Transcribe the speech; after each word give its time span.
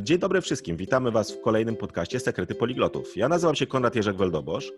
Dzień 0.00 0.18
dobry 0.18 0.40
wszystkim, 0.40 0.76
witamy 0.76 1.10
Was 1.10 1.32
w 1.32 1.40
kolejnym 1.40 1.76
podcaście 1.76 2.20
Sekrety 2.20 2.54
Poliglotów. 2.54 3.16
Ja 3.16 3.28
nazywam 3.28 3.54
się 3.54 3.66
Konrad 3.66 3.94
Jerzek-Weldobosz 3.94 4.70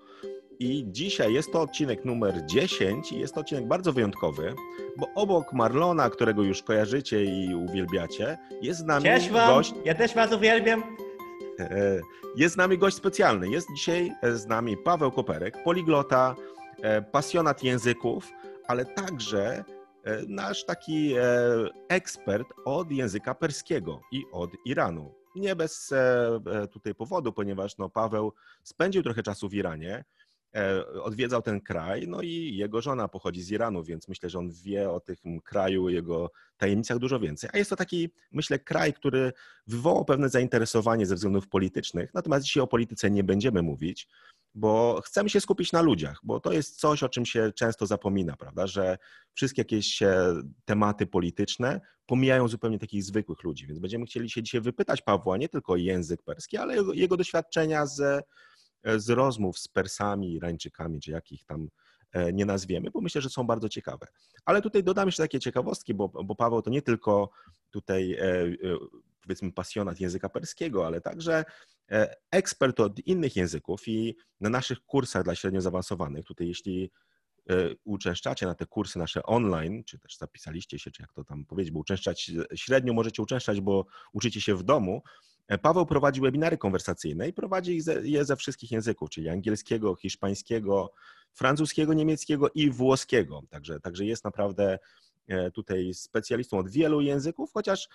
i 0.58 0.84
dzisiaj 0.86 1.32
jest 1.34 1.52
to 1.52 1.60
odcinek 1.60 2.04
numer 2.04 2.46
10 2.46 3.12
i 3.12 3.18
jest 3.18 3.34
to 3.34 3.40
odcinek 3.40 3.68
bardzo 3.68 3.92
wyjątkowy, 3.92 4.54
bo 4.96 5.06
obok 5.14 5.52
Marlona, 5.52 6.10
którego 6.10 6.42
już 6.42 6.62
kojarzycie 6.62 7.24
i 7.24 7.54
uwielbiacie, 7.54 8.38
jest 8.62 8.80
z 8.80 8.84
nami 8.84 9.04
Cześć 9.04 9.30
wam, 9.30 9.54
gość... 9.54 9.74
ja 9.84 9.94
też 9.94 10.14
was 10.14 10.32
uwielbiam. 10.32 10.82
E, 11.58 12.00
Jest 12.36 12.54
z 12.54 12.58
nami 12.58 12.78
gość 12.78 12.96
specjalny. 12.96 13.48
Jest 13.48 13.68
dzisiaj 13.76 14.12
z 14.22 14.46
nami 14.46 14.76
Paweł 14.76 15.10
Koperek, 15.12 15.62
poliglota, 15.64 16.36
e, 16.82 17.02
pasjonat 17.02 17.62
języków, 17.62 18.28
ale 18.66 18.84
także 18.84 19.58
e, 19.58 19.64
nasz 20.28 20.64
taki 20.64 21.14
e, 21.14 21.22
ekspert 21.88 22.46
od 22.64 22.90
języka 22.90 23.34
perskiego 23.34 24.00
i 24.12 24.24
od 24.32 24.50
Iranu. 24.64 25.14
Nie 25.34 25.56
bez 25.56 25.92
e, 25.92 26.40
e, 26.46 26.68
tutaj 26.68 26.94
powodu, 26.94 27.32
ponieważ 27.32 27.78
no, 27.78 27.90
Paweł 27.90 28.32
spędził 28.62 29.02
trochę 29.02 29.22
czasu 29.22 29.48
w 29.48 29.54
Iranie, 29.54 30.04
e, 30.56 30.86
odwiedzał 31.02 31.42
ten 31.42 31.60
kraj, 31.60 32.08
no 32.08 32.22
i 32.22 32.56
jego 32.56 32.82
żona 32.82 33.08
pochodzi 33.08 33.42
z 33.42 33.50
Iranu, 33.50 33.84
więc 33.84 34.08
myślę, 34.08 34.30
że 34.30 34.38
on 34.38 34.50
wie 34.64 34.90
o 34.90 35.00
tym 35.00 35.40
kraju, 35.40 35.88
jego 35.88 36.30
tajemnicach 36.56 36.98
dużo 36.98 37.20
więcej. 37.20 37.50
A 37.52 37.58
jest 37.58 37.70
to 37.70 37.76
taki, 37.76 38.10
myślę, 38.32 38.58
kraj, 38.58 38.92
który 38.92 39.32
wywołał 39.66 40.04
pewne 40.04 40.28
zainteresowanie 40.28 41.06
ze 41.06 41.14
względów 41.14 41.48
politycznych, 41.48 42.14
natomiast 42.14 42.44
dzisiaj 42.44 42.62
o 42.62 42.66
polityce 42.66 43.10
nie 43.10 43.24
będziemy 43.24 43.62
mówić, 43.62 44.08
bo 44.54 45.00
chcemy 45.04 45.30
się 45.30 45.40
skupić 45.40 45.72
na 45.72 45.82
ludziach, 45.82 46.20
bo 46.22 46.40
to 46.40 46.52
jest 46.52 46.80
coś, 46.80 47.02
o 47.02 47.08
czym 47.08 47.26
się 47.26 47.52
często 47.52 47.86
zapomina, 47.86 48.36
prawda, 48.36 48.66
że 48.66 48.98
wszystkie 49.34 49.60
jakieś 49.60 50.02
tematy 50.64 51.06
polityczne 51.06 51.80
pomijają 52.06 52.48
zupełnie 52.48 52.78
takich 52.78 53.04
zwykłych 53.04 53.42
ludzi, 53.42 53.66
więc 53.66 53.78
będziemy 53.78 54.06
chcieli 54.06 54.30
się 54.30 54.42
dzisiaj 54.42 54.60
wypytać 54.60 55.02
Pawła 55.02 55.36
nie 55.36 55.48
tylko 55.48 55.72
o 55.72 55.76
język 55.76 56.22
perski, 56.22 56.56
ale 56.56 56.76
jego, 56.76 56.92
jego 56.92 57.16
doświadczenia 57.16 57.86
z, 57.86 58.26
z 58.84 59.10
rozmów 59.10 59.58
z 59.58 59.68
Persami, 59.68 60.32
Irańczykami, 60.32 61.00
czy 61.00 61.10
jakich 61.10 61.44
tam 61.44 61.68
e, 62.12 62.32
nie 62.32 62.46
nazwiemy, 62.46 62.90
bo 62.90 63.00
myślę, 63.00 63.20
że 63.20 63.30
są 63.30 63.44
bardzo 63.44 63.68
ciekawe. 63.68 64.06
Ale 64.44 64.62
tutaj 64.62 64.84
dodam 64.84 65.08
jeszcze 65.08 65.22
takie 65.22 65.40
ciekawostki, 65.40 65.94
bo, 65.94 66.08
bo 66.08 66.34
Paweł 66.34 66.62
to 66.62 66.70
nie 66.70 66.82
tylko 66.82 67.30
tutaj 67.70 68.12
e, 68.12 68.22
e, 68.22 68.54
powiedzmy 69.24 69.52
pasjonat 69.52 70.00
języka 70.00 70.28
perskiego, 70.28 70.86
ale 70.86 71.00
także 71.00 71.44
e, 71.90 72.14
ekspert 72.30 72.80
od 72.80 72.98
innych 73.06 73.36
języków 73.36 73.88
i 73.88 74.16
na 74.40 74.50
naszych 74.50 74.80
kursach 74.80 75.24
dla 75.24 75.34
średnio 75.34 75.60
zaawansowanych, 75.60 76.24
tutaj 76.24 76.48
jeśli 76.48 76.90
e, 77.50 77.54
uczęszczacie 77.84 78.46
na 78.46 78.54
te 78.54 78.66
kursy 78.66 78.98
nasze 78.98 79.22
online, 79.22 79.84
czy 79.84 79.98
też 79.98 80.16
zapisaliście 80.16 80.78
się, 80.78 80.90
czy 80.90 81.02
jak 81.02 81.12
to 81.12 81.24
tam 81.24 81.44
powiedzieć, 81.44 81.72
bo 81.72 81.80
uczęszczać 81.80 82.32
średnio 82.54 82.92
możecie 82.92 83.22
uczęszczać, 83.22 83.60
bo 83.60 83.86
uczycie 84.12 84.40
się 84.40 84.54
w 84.54 84.62
domu. 84.62 85.02
E, 85.48 85.58
Paweł 85.58 85.86
prowadzi 85.86 86.20
webinary 86.20 86.58
konwersacyjne 86.58 87.28
i 87.28 87.32
prowadzi 87.32 87.80
je 88.02 88.24
ze 88.24 88.36
wszystkich 88.36 88.70
języków, 88.70 89.10
czyli 89.10 89.28
angielskiego, 89.28 89.94
hiszpańskiego, 89.94 90.92
francuskiego, 91.32 91.94
niemieckiego 91.94 92.50
i 92.54 92.70
włoskiego. 92.70 93.42
Także, 93.50 93.80
także 93.80 94.04
jest 94.04 94.24
naprawdę 94.24 94.78
e, 95.28 95.50
tutaj 95.50 95.94
specjalistą 95.94 96.58
od 96.58 96.70
wielu 96.70 97.00
języków, 97.00 97.52
chociaż 97.52 97.88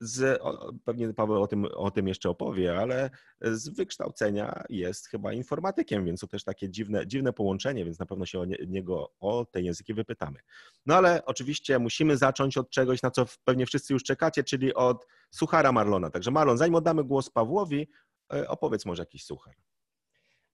z, 0.00 0.42
pewnie 0.84 1.14
Paweł 1.14 1.42
o 1.42 1.46
tym, 1.46 1.64
o 1.64 1.90
tym 1.90 2.08
jeszcze 2.08 2.30
opowie, 2.30 2.78
ale 2.78 3.10
z 3.40 3.68
wykształcenia 3.68 4.62
jest 4.68 5.06
chyba 5.08 5.32
informatykiem, 5.32 6.04
więc 6.04 6.20
to 6.20 6.26
też 6.26 6.44
takie 6.44 6.70
dziwne, 6.70 7.06
dziwne 7.06 7.32
połączenie, 7.32 7.84
więc 7.84 7.98
na 7.98 8.06
pewno 8.06 8.26
się 8.26 8.40
o 8.40 8.44
nie, 8.44 8.56
niego, 8.66 9.12
o 9.20 9.44
te 9.44 9.62
języki 9.62 9.94
wypytamy. 9.94 10.38
No 10.86 10.94
ale 10.94 11.24
oczywiście 11.24 11.78
musimy 11.78 12.16
zacząć 12.16 12.56
od 12.58 12.70
czegoś, 12.70 13.02
na 13.02 13.10
co 13.10 13.26
pewnie 13.44 13.66
wszyscy 13.66 13.92
już 13.92 14.02
czekacie, 14.04 14.44
czyli 14.44 14.74
od 14.74 15.06
suchara 15.30 15.72
Marlona. 15.72 16.10
Także 16.10 16.30
Marlon, 16.30 16.58
zanim 16.58 16.74
oddamy 16.74 17.04
głos 17.04 17.30
Pawłowi, 17.30 17.88
e, 18.32 18.48
opowiedz 18.48 18.86
może 18.86 19.02
jakiś 19.02 19.24
suchar. 19.24 19.54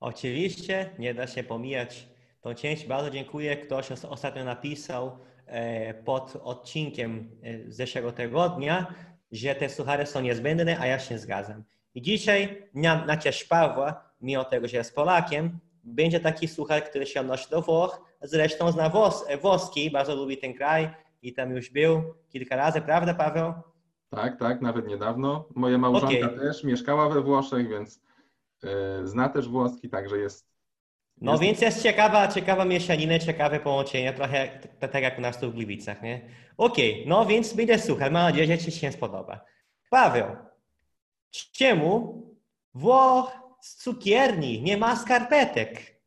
Oczywiście 0.00 0.90
nie 0.98 1.14
da 1.14 1.26
się 1.26 1.44
pomijać 1.44 2.08
tą 2.40 2.54
część. 2.54 2.86
Bardzo 2.86 3.10
dziękuję. 3.10 3.56
Ktoś 3.56 3.90
os- 3.92 4.04
ostatnio 4.04 4.44
napisał 4.44 5.18
e, 5.46 5.94
pod 5.94 6.36
odcinkiem 6.42 7.30
e, 7.42 7.72
zeszłego 7.72 8.12
tygodnia, 8.12 8.94
że 9.34 9.54
te 9.54 9.68
suchary 9.68 10.06
są 10.06 10.20
niezbędne, 10.20 10.78
a 10.80 10.86
ja 10.86 10.98
się 10.98 11.18
zgadzam. 11.18 11.64
I 11.94 12.02
dzisiaj 12.02 12.68
na, 12.74 13.04
na 13.04 13.16
cześć 13.16 13.44
Pawła, 13.44 14.10
mimo 14.20 14.44
tego, 14.44 14.68
że 14.68 14.76
jest 14.76 14.94
Polakiem, 14.94 15.58
będzie 15.84 16.20
taki 16.20 16.48
suchar, 16.48 16.84
który 16.84 17.06
się 17.06 17.20
odnosi 17.20 17.50
do 17.50 17.62
Włoch. 17.62 18.00
Zresztą 18.22 18.72
zna 18.72 18.88
włos, 18.88 19.24
włoski, 19.42 19.90
bardzo 19.90 20.14
lubi 20.14 20.38
ten 20.38 20.54
kraj 20.54 20.90
i 21.22 21.32
tam 21.32 21.56
już 21.56 21.70
był 21.70 22.02
kilka 22.28 22.56
razy, 22.56 22.80
prawda 22.80 23.14
Paweł? 23.14 23.52
Tak, 24.10 24.38
tak, 24.38 24.60
nawet 24.60 24.86
niedawno. 24.86 25.48
Moja 25.54 25.78
małżonka 25.78 26.26
Okej. 26.26 26.38
też 26.38 26.64
mieszkała 26.64 27.08
we 27.08 27.20
Włoszech, 27.20 27.68
więc 27.68 28.00
e, 28.64 29.06
zna 29.06 29.28
też 29.28 29.48
włoski, 29.48 29.88
także 29.88 30.18
jest. 30.18 30.53
No 31.20 31.32
jest 31.32 31.42
więc 31.42 31.60
jest 31.60 31.82
ciekawa, 31.82 32.28
ciekawa 32.28 32.64
mieszanina, 32.64 33.18
ciekawe 33.18 33.60
połączenie, 33.60 34.12
trochę 34.12 34.60
tak 34.80 35.02
jak 35.02 35.18
u 35.18 35.20
nas 35.20 35.40
tu 35.40 35.50
w 35.50 35.54
Gliwicach, 35.54 36.02
nie? 36.02 36.20
Okej, 36.56 37.04
no 37.06 37.26
więc 37.26 37.52
będzie 37.52 37.78
słuchaj, 37.78 38.10
mam 38.10 38.22
nadzieję, 38.22 38.46
że 38.46 38.58
Ci 38.58 38.72
się 38.72 38.92
spodoba. 38.92 39.44
Paweł, 39.90 40.36
czemu 41.52 42.22
Włoch 42.74 43.32
z 43.60 43.76
cukierni 43.76 44.62
nie 44.62 44.76
ma 44.76 44.96
skarpetek? 44.96 46.00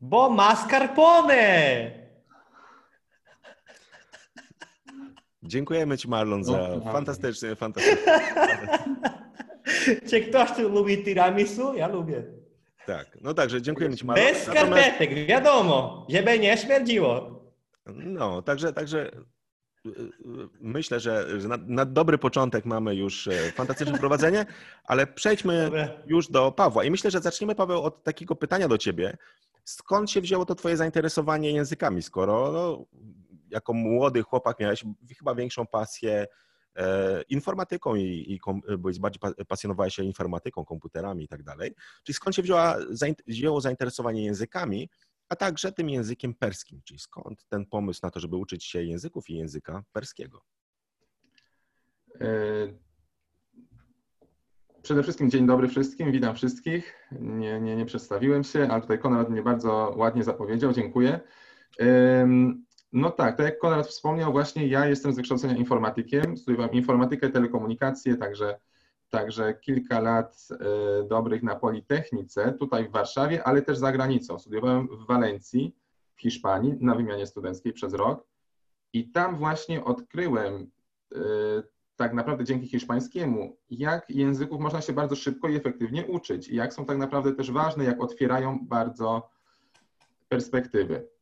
Bo 0.00 0.30
ma 0.30 0.56
skarpone! 0.56 1.90
Dziękujemy 5.42 5.98
Ci 5.98 6.08
Marlon 6.08 6.44
za 6.44 6.52
No, 6.52 6.92
fantastyczny, 6.92 7.56
fantastyczny. 7.56 8.12
Czy 10.10 10.20
ktoś 10.20 10.52
tu 10.56 10.68
lubi 10.68 11.04
tiramisu? 11.04 11.74
Ja 11.74 11.88
lubię. 11.88 12.24
Tak, 12.86 13.18
no 13.20 13.34
także 13.34 13.62
dziękujemy 13.62 13.96
Ci 13.96 14.06
Marlon. 14.06 14.26
Bez 14.26 14.42
skarpetek, 14.42 15.14
wiadomo, 15.14 16.06
żeby 16.10 16.38
nie 16.38 16.56
śmierdziło. 16.56 17.40
No, 17.86 18.42
także, 18.42 18.72
także 18.72 19.10
y, 19.86 19.88
y, 19.88 20.08
myślę, 20.60 21.00
że, 21.00 21.40
że 21.40 21.48
na, 21.48 21.56
na 21.66 21.84
dobry 21.84 22.18
początek 22.18 22.64
mamy 22.64 22.94
już 22.94 23.26
e, 23.28 23.32
fantastyczne 23.32 23.98
prowadzenie, 23.98 24.46
ale 24.84 25.06
przejdźmy 25.06 25.70
już 26.06 26.28
do 26.28 26.52
Pawła. 26.52 26.84
I 26.84 26.90
myślę, 26.90 27.10
że 27.10 27.20
zaczniemy, 27.20 27.54
Paweł, 27.54 27.82
od 27.82 28.02
takiego 28.02 28.34
pytania 28.34 28.68
do 28.68 28.78
ciebie. 28.78 29.16
Skąd 29.64 30.10
się 30.10 30.20
wzięło 30.20 30.46
to 30.46 30.54
twoje 30.54 30.76
zainteresowanie 30.76 31.52
językami, 31.52 32.02
skoro 32.02 32.52
no, 32.52 32.84
jako 33.50 33.72
młody 33.72 34.22
chłopak 34.22 34.60
miałeś 34.60 34.84
chyba 35.18 35.34
większą 35.34 35.66
pasję 35.66 36.26
informatyką 37.28 37.94
i, 37.94 38.24
i 38.32 38.38
kom, 38.40 38.60
byłeś 38.78 38.98
bardziej 38.98 39.20
pa- 39.20 39.44
pasjonowałeś 39.48 39.94
się 39.94 40.04
informatyką, 40.04 40.64
komputerami 40.64 41.24
i 41.24 41.28
tak 41.28 41.42
dalej. 41.42 41.74
Czyli 42.04 42.14
skąd 42.14 42.36
się 42.36 42.42
wzięła, 42.42 42.76
wzięło 43.26 43.60
zainteresowanie 43.60 44.24
językami, 44.24 44.88
a 45.28 45.36
także 45.36 45.72
tym 45.72 45.90
językiem 45.90 46.34
perskim, 46.34 46.80
czyli 46.84 47.00
skąd 47.00 47.44
ten 47.48 47.66
pomysł 47.66 48.00
na 48.02 48.10
to, 48.10 48.20
żeby 48.20 48.36
uczyć 48.36 48.64
się 48.64 48.82
języków 48.82 49.30
i 49.30 49.34
języka 49.34 49.84
perskiego? 49.92 50.42
E, 52.20 52.26
Przede 54.82 55.02
wszystkim 55.02 55.30
dzień 55.30 55.46
dobry 55.46 55.68
wszystkim, 55.68 56.12
witam 56.12 56.34
wszystkich. 56.34 57.08
Nie, 57.12 57.60
nie, 57.60 57.76
nie 57.76 57.86
przedstawiłem 57.86 58.44
się, 58.44 58.68
ale 58.70 58.80
tutaj 58.82 58.98
Konrad 58.98 59.30
mnie 59.30 59.42
bardzo 59.42 59.94
ładnie 59.96 60.24
zapowiedział, 60.24 60.72
dziękuję. 60.72 61.20
No 62.94 63.10
tak, 63.10 63.36
tak 63.36 63.46
jak 63.46 63.58
Konrad 63.58 63.86
wspomniał, 63.86 64.32
właśnie 64.32 64.66
ja 64.66 64.86
jestem 64.86 65.12
z 65.12 65.16
wykształcenia 65.16 65.56
informatykiem, 65.56 66.36
studiowałem 66.36 66.74
informatykę, 66.74 67.30
telekomunikację, 67.30 68.16
także, 68.16 68.60
także 69.10 69.54
kilka 69.54 70.00
lat 70.00 70.48
e, 70.50 71.08
dobrych 71.08 71.42
na 71.42 71.56
Politechnice, 71.56 72.52
tutaj 72.52 72.88
w 72.88 72.92
Warszawie, 72.92 73.44
ale 73.44 73.62
też 73.62 73.78
za 73.78 73.92
granicą. 73.92 74.38
Studiowałem 74.38 74.88
w 74.88 75.06
Walencji, 75.06 75.76
w 76.16 76.20
Hiszpanii, 76.20 76.74
na 76.80 76.94
wymianie 76.94 77.26
studenckiej 77.26 77.72
przez 77.72 77.94
rok 77.94 78.26
i 78.92 79.10
tam 79.10 79.36
właśnie 79.36 79.84
odkryłem 79.84 80.70
e, 81.14 81.18
tak 81.96 82.14
naprawdę 82.14 82.44
dzięki 82.44 82.68
hiszpańskiemu, 82.68 83.56
jak 83.70 84.10
języków 84.10 84.60
można 84.60 84.80
się 84.80 84.92
bardzo 84.92 85.16
szybko 85.16 85.48
i 85.48 85.56
efektywnie 85.56 86.06
uczyć 86.06 86.48
i 86.48 86.56
jak 86.56 86.74
są 86.74 86.86
tak 86.86 86.98
naprawdę 86.98 87.32
też 87.32 87.50
ważne, 87.50 87.84
jak 87.84 88.02
otwierają 88.02 88.58
bardzo 88.62 89.30
perspektywy. 90.28 91.13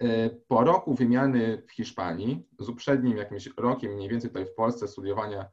E, 0.00 0.30
Po 0.30 0.64
roku 0.64 0.94
wymiany 0.94 1.62
w 1.66 1.72
Hiszpanii, 1.72 2.46
z 2.58 2.68
uprzednim 2.68 3.16
jakimś 3.16 3.48
rokiem 3.56 3.92
mniej 3.92 4.08
więcej 4.08 4.30
tutaj 4.30 4.46
w 4.46 4.54
Polsce 4.54 4.88
studiowania 4.88 5.46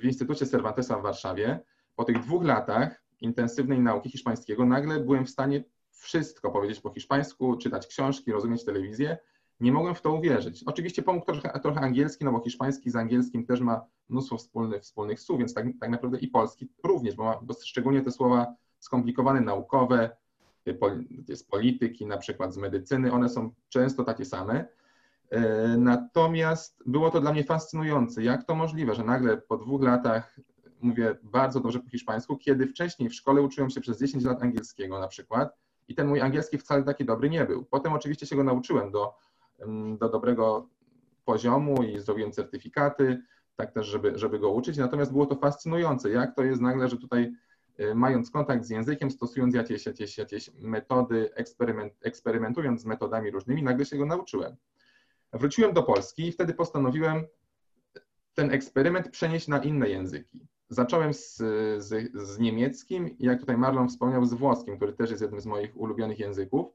w 0.00 0.04
Instytucie 0.04 0.46
Cervantesa 0.46 0.98
w 0.98 1.02
Warszawie, 1.02 1.60
po 1.96 2.04
tych 2.04 2.20
dwóch 2.20 2.44
latach 2.44 3.04
intensywnej 3.20 3.80
nauki 3.80 4.10
hiszpańskiego 4.10 4.64
nagle 4.64 5.00
byłem 5.00 5.26
w 5.26 5.30
stanie 5.30 5.64
wszystko 5.90 6.50
powiedzieć 6.50 6.80
po 6.80 6.90
hiszpańsku, 6.90 7.56
czytać 7.56 7.86
książki, 7.86 8.32
rozumieć 8.32 8.64
telewizję. 8.64 9.18
Nie 9.60 9.72
mogłem 9.72 9.94
w 9.94 10.00
to 10.00 10.12
uwierzyć. 10.12 10.62
Oczywiście 10.66 11.02
pomógł 11.02 11.26
trochę, 11.26 11.60
trochę 11.60 11.80
angielski, 11.80 12.24
no 12.24 12.32
bo 12.32 12.40
hiszpański 12.40 12.90
z 12.90 12.96
angielskim 12.96 13.46
też 13.46 13.60
ma 13.60 13.86
mnóstwo 14.08 14.36
wspólnych, 14.36 14.82
wspólnych 14.82 15.20
słów, 15.20 15.38
więc 15.38 15.54
tak, 15.54 15.66
tak 15.80 15.90
naprawdę 15.90 16.18
i 16.18 16.28
polski 16.28 16.68
również, 16.84 17.14
bo 17.14 17.24
ma 17.24 17.40
bo 17.42 17.54
szczególnie 17.54 18.02
te 18.02 18.10
słowa 18.10 18.54
skomplikowane, 18.78 19.40
naukowe, 19.40 20.16
z 21.34 21.42
polityki, 21.42 22.06
na 22.06 22.18
przykład 22.18 22.54
z 22.54 22.56
medycyny, 22.56 23.12
one 23.12 23.28
są 23.28 23.54
często 23.68 24.04
takie 24.04 24.24
same. 24.24 24.64
E, 25.30 25.40
natomiast 25.78 26.82
było 26.86 27.10
to 27.10 27.20
dla 27.20 27.32
mnie 27.32 27.44
fascynujące, 27.44 28.22
jak 28.22 28.44
to 28.44 28.54
możliwe, 28.54 28.94
że 28.94 29.04
nagle 29.04 29.36
po 29.36 29.56
dwóch 29.56 29.82
latach 29.82 30.36
mówię 30.80 31.16
bardzo 31.22 31.60
dobrze 31.60 31.80
po 31.80 31.90
hiszpańsku, 31.90 32.36
kiedy 32.36 32.66
wcześniej 32.66 33.08
w 33.08 33.14
szkole 33.14 33.42
uczyłem 33.42 33.70
się 33.70 33.80
przez 33.80 33.98
10 33.98 34.24
lat 34.24 34.42
angielskiego 34.42 35.00
na 35.00 35.08
przykład 35.08 35.56
i 35.88 35.94
ten 35.94 36.08
mój 36.08 36.20
angielski 36.20 36.58
wcale 36.58 36.82
taki 36.82 37.04
dobry 37.04 37.30
nie 37.30 37.44
był. 37.44 37.64
Potem 37.64 37.92
oczywiście 37.92 38.26
się 38.26 38.36
go 38.36 38.44
nauczyłem 38.44 38.90
do, 38.90 39.14
do 39.98 40.08
dobrego 40.08 40.68
poziomu 41.24 41.82
i 41.82 41.98
zrobiłem 41.98 42.32
certyfikaty, 42.32 43.22
tak 43.56 43.72
też, 43.72 43.86
żeby, 43.86 44.18
żeby 44.18 44.38
go 44.38 44.50
uczyć. 44.50 44.76
Natomiast 44.76 45.12
było 45.12 45.26
to 45.26 45.36
fascynujące, 45.36 46.10
jak 46.10 46.36
to 46.36 46.44
jest 46.44 46.62
nagle, 46.62 46.88
że 46.88 46.96
tutaj 46.96 47.32
mając 47.94 48.30
kontakt 48.30 48.64
z 48.64 48.70
językiem, 48.70 49.10
stosując 49.10 49.54
jakieś, 49.54 49.86
jakieś, 49.86 50.18
jakieś 50.18 50.50
metody, 50.54 51.34
eksperyment, 51.34 51.92
eksperymentując 52.02 52.82
z 52.82 52.84
metodami 52.84 53.30
różnymi, 53.30 53.62
nagle 53.62 53.84
się 53.84 53.96
go 53.96 54.06
nauczyłem. 54.06 54.56
Wróciłem 55.32 55.72
do 55.72 55.82
Polski 55.82 56.26
i 56.26 56.32
wtedy 56.32 56.54
postanowiłem 56.54 57.26
ten 58.34 58.50
eksperyment 58.50 59.10
przenieść 59.10 59.48
na 59.48 59.62
inne 59.62 59.88
języki. 59.88 60.46
Zacząłem 60.68 61.14
z, 61.14 61.36
z, 61.78 62.12
z 62.14 62.38
niemieckim 62.38 63.16
jak 63.18 63.40
tutaj 63.40 63.56
Marlon 63.56 63.88
wspomniał, 63.88 64.24
z 64.24 64.34
włoskim, 64.34 64.76
który 64.76 64.92
też 64.92 65.10
jest 65.10 65.22
jednym 65.22 65.40
z 65.40 65.46
moich 65.46 65.76
ulubionych 65.76 66.18
języków. 66.18 66.66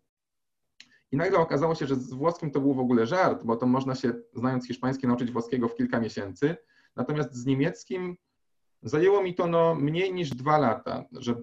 I 1.12 1.18
nagle 1.18 1.40
okazało 1.40 1.76
się, 1.76 1.88
że 1.88 1.96
z 1.96 2.14
włoskim 2.14 2.52
to 2.52 2.62
był 2.62 2.74
w 2.74 2.80
ogóle 2.80 3.08
żart, 3.08 3.44
bo 3.44 3.56
to 3.56 3.66
można 3.66 3.96
się, 3.96 4.14
znając 4.34 4.68
hiszpański, 4.68 5.08
nauczyć 5.08 5.32
włoskiego 5.32 5.68
w 5.68 5.76
kilka 5.76 6.00
miesięcy. 6.00 6.56
Natomiast 6.96 7.34
z 7.34 7.46
niemieckim 7.46 8.18
zajęło 8.82 9.24
mi 9.24 9.36
to 9.36 9.48
no, 9.48 9.76
mniej 9.76 10.14
niż 10.14 10.30
dwa 10.30 10.58
lata, 10.58 11.06
że, 11.12 11.36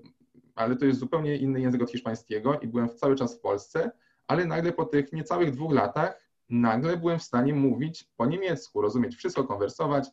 ale 0.55 0.77
to 0.77 0.85
jest 0.85 1.01
zupełnie 1.01 1.37
inny 1.37 1.61
język 1.61 1.83
od 1.83 1.91
hiszpańskiego 1.91 2.61
i 2.61 2.67
byłem 2.67 2.89
cały 2.89 3.17
czas 3.17 3.39
w 3.39 3.41
Polsce, 3.41 3.91
ale 4.27 4.47
nagle 4.47 4.73
po 4.73 4.85
tych 4.85 5.13
niecałych 5.13 5.51
dwóch 5.51 5.73
latach 5.73 6.27
nagle 6.51 6.97
byłem 6.97 7.19
w 7.19 7.23
stanie 7.23 7.55
mówić 7.55 8.05
po 8.17 8.27
niemiecku, 8.27 8.81
rozumieć 8.81 9.17
wszystko, 9.17 9.45
konwersować. 9.45 10.09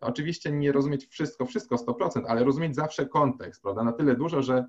Oczywiście 0.00 0.52
nie 0.52 0.72
rozumieć 0.72 1.06
wszystko, 1.06 1.46
wszystko 1.46 1.76
100%, 1.76 2.22
ale 2.28 2.44
rozumieć 2.44 2.74
zawsze 2.74 3.06
kontekst, 3.06 3.62
prawda? 3.62 3.84
Na 3.84 3.92
tyle 3.92 4.16
dużo, 4.16 4.42
że 4.42 4.66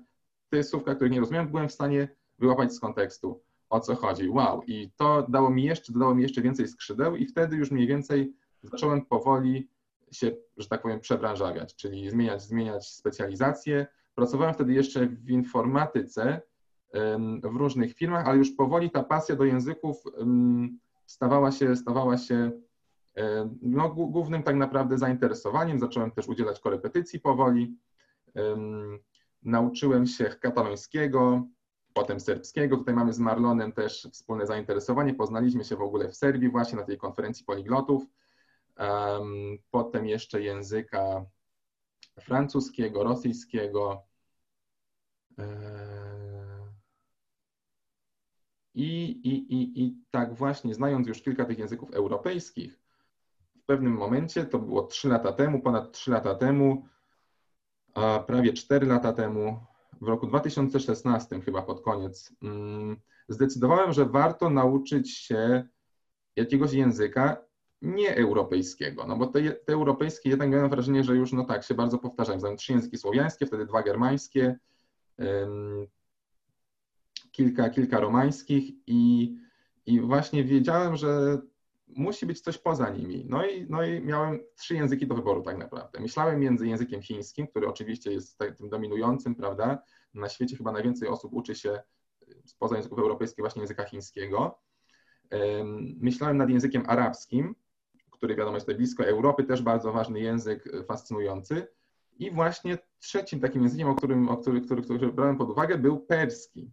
te 0.48 0.62
słówka, 0.62 0.94
których 0.94 1.12
nie 1.12 1.20
rozumiałem, 1.20 1.48
byłem 1.48 1.68
w 1.68 1.72
stanie 1.72 2.08
wyłapać 2.38 2.72
z 2.72 2.80
kontekstu 2.80 3.40
o 3.74 3.80
co 3.80 3.94
chodzi. 3.94 4.28
Wow. 4.28 4.62
I 4.66 4.90
to 4.96 5.26
dało 5.28 5.50
mi 5.50 5.64
jeszcze, 5.64 5.92
dodało 5.92 6.14
mi 6.14 6.22
jeszcze 6.22 6.42
więcej 6.42 6.68
skrzydeł 6.68 7.16
i 7.16 7.26
wtedy 7.26 7.56
już 7.56 7.70
mniej 7.70 7.86
więcej 7.86 8.34
zacząłem 8.62 9.06
powoli 9.06 9.68
się, 10.14 10.36
że 10.56 10.68
tak 10.68 10.82
powiem, 10.82 11.00
przebranżawiać, 11.00 11.74
czyli 11.74 12.10
zmieniać, 12.10 12.42
zmieniać 12.42 12.88
specjalizację. 12.88 13.86
Pracowałem 14.14 14.54
wtedy 14.54 14.72
jeszcze 14.72 15.06
w 15.06 15.30
informatyce 15.30 16.40
w 17.42 17.56
różnych 17.56 17.94
firmach, 17.94 18.28
ale 18.28 18.38
już 18.38 18.50
powoli 18.50 18.90
ta 18.90 19.02
pasja 19.02 19.36
do 19.36 19.44
języków 19.44 20.04
stawała 21.06 21.52
się, 21.52 21.76
stawała 21.76 22.18
się 22.18 22.50
no, 23.62 23.88
głównym 23.88 24.42
tak 24.42 24.56
naprawdę 24.56 24.98
zainteresowaniem. 24.98 25.78
Zacząłem 25.78 26.10
też 26.10 26.28
udzielać 26.28 26.60
korepetycji 26.60 27.20
powoli. 27.20 27.76
Nauczyłem 29.42 30.06
się 30.06 30.24
katalońskiego, 30.24 31.46
potem 31.92 32.20
serbskiego. 32.20 32.76
Tutaj 32.76 32.94
mamy 32.94 33.12
z 33.12 33.18
Marlonem 33.18 33.72
też 33.72 34.08
wspólne 34.12 34.46
zainteresowanie. 34.46 35.14
Poznaliśmy 35.14 35.64
się 35.64 35.76
w 35.76 35.82
ogóle 35.82 36.08
w 36.08 36.16
Serbii 36.16 36.50
właśnie 36.50 36.78
na 36.78 36.84
tej 36.84 36.98
konferencji 36.98 37.44
poliglotów. 37.44 38.06
Potem 39.70 40.06
jeszcze 40.06 40.42
języka 40.42 41.24
francuskiego, 42.20 43.04
rosyjskiego. 43.04 44.06
E, 45.38 45.44
I, 48.74 49.04
i, 49.04 49.54
i, 49.54 49.84
I 49.84 49.96
tak 50.10 50.34
właśnie, 50.34 50.74
znając 50.74 51.08
już 51.08 51.22
kilka 51.22 51.44
tych 51.44 51.58
języków 51.58 51.90
europejskich, 51.90 52.80
w 53.56 53.66
pewnym 53.66 53.92
momencie, 53.92 54.44
to 54.44 54.58
było 54.58 54.82
3 54.82 55.08
lata 55.08 55.32
temu, 55.32 55.60
ponad 55.60 55.92
3 55.92 56.10
lata 56.10 56.34
temu, 56.34 56.88
a 57.94 58.18
prawie 58.26 58.52
4 58.52 58.86
lata 58.86 59.12
temu, 59.12 59.66
w 60.00 60.08
roku 60.08 60.26
2016 60.26 61.40
chyba 61.40 61.62
pod 61.62 61.80
koniec, 61.80 62.32
mm, 62.42 62.96
zdecydowałem, 63.28 63.92
że 63.92 64.06
warto 64.06 64.50
nauczyć 64.50 65.16
się 65.16 65.68
jakiegoś 66.36 66.72
języka 66.72 67.43
nieeuropejskiego, 67.84 69.06
no 69.06 69.16
bo 69.16 69.26
te, 69.26 69.50
te 69.50 69.72
europejskie 69.72 70.30
jednak 70.30 70.50
miałem 70.50 70.70
wrażenie, 70.70 71.04
że 71.04 71.16
już 71.16 71.32
no 71.32 71.44
tak 71.44 71.64
się 71.64 71.74
bardzo 71.74 71.98
powtarzają. 71.98 72.40
Znam 72.40 72.56
trzy 72.56 72.72
języki 72.72 72.98
słowiańskie, 72.98 73.46
wtedy 73.46 73.66
dwa 73.66 73.82
germańskie, 73.82 74.58
um, 75.18 75.86
kilka, 77.32 77.70
kilka 77.70 78.00
romańskich 78.00 78.72
i, 78.86 79.34
i 79.86 80.00
właśnie 80.00 80.44
wiedziałem, 80.44 80.96
że 80.96 81.38
musi 81.88 82.26
być 82.26 82.40
coś 82.40 82.58
poza 82.58 82.90
nimi. 82.90 83.26
No 83.28 83.46
i, 83.46 83.66
no 83.70 83.84
i 83.84 84.00
miałem 84.00 84.40
trzy 84.56 84.74
języki 84.74 85.06
do 85.06 85.14
wyboru 85.14 85.42
tak 85.42 85.58
naprawdę. 85.58 86.00
Myślałem 86.00 86.40
między 86.40 86.66
językiem 86.66 87.02
chińskim, 87.02 87.46
który 87.46 87.68
oczywiście 87.68 88.12
jest 88.12 88.38
tym 88.58 88.68
dominującym, 88.68 89.34
prawda? 89.34 89.78
Na 90.14 90.28
świecie 90.28 90.56
chyba 90.56 90.72
najwięcej 90.72 91.08
osób 91.08 91.32
uczy 91.32 91.54
się 91.54 91.82
spoza 92.44 92.76
języków 92.76 92.98
europejskich 92.98 93.42
właśnie 93.42 93.62
języka 93.62 93.84
chińskiego. 93.84 94.58
Myślałem 96.00 96.36
nad 96.36 96.50
językiem 96.50 96.82
arabskim, 96.86 97.54
który 98.24 98.36
wiadomo 98.36 98.56
jest 98.56 98.66
tutaj 98.66 98.76
blisko 98.76 99.06
Europy, 99.06 99.44
też 99.44 99.62
bardzo 99.62 99.92
ważny 99.92 100.20
język, 100.20 100.66
e, 100.66 100.84
fascynujący. 100.84 101.66
I 102.18 102.30
właśnie 102.30 102.78
trzecim 102.98 103.40
takim 103.40 103.62
językiem, 103.62 103.88
o 103.88 103.94
którym, 103.94 104.28
o 104.28 104.36
który, 104.36 104.60
który, 104.60 104.82
który 104.82 105.12
brałem 105.12 105.38
pod 105.38 105.50
uwagę, 105.50 105.78
był 105.78 105.98
perski. 105.98 106.72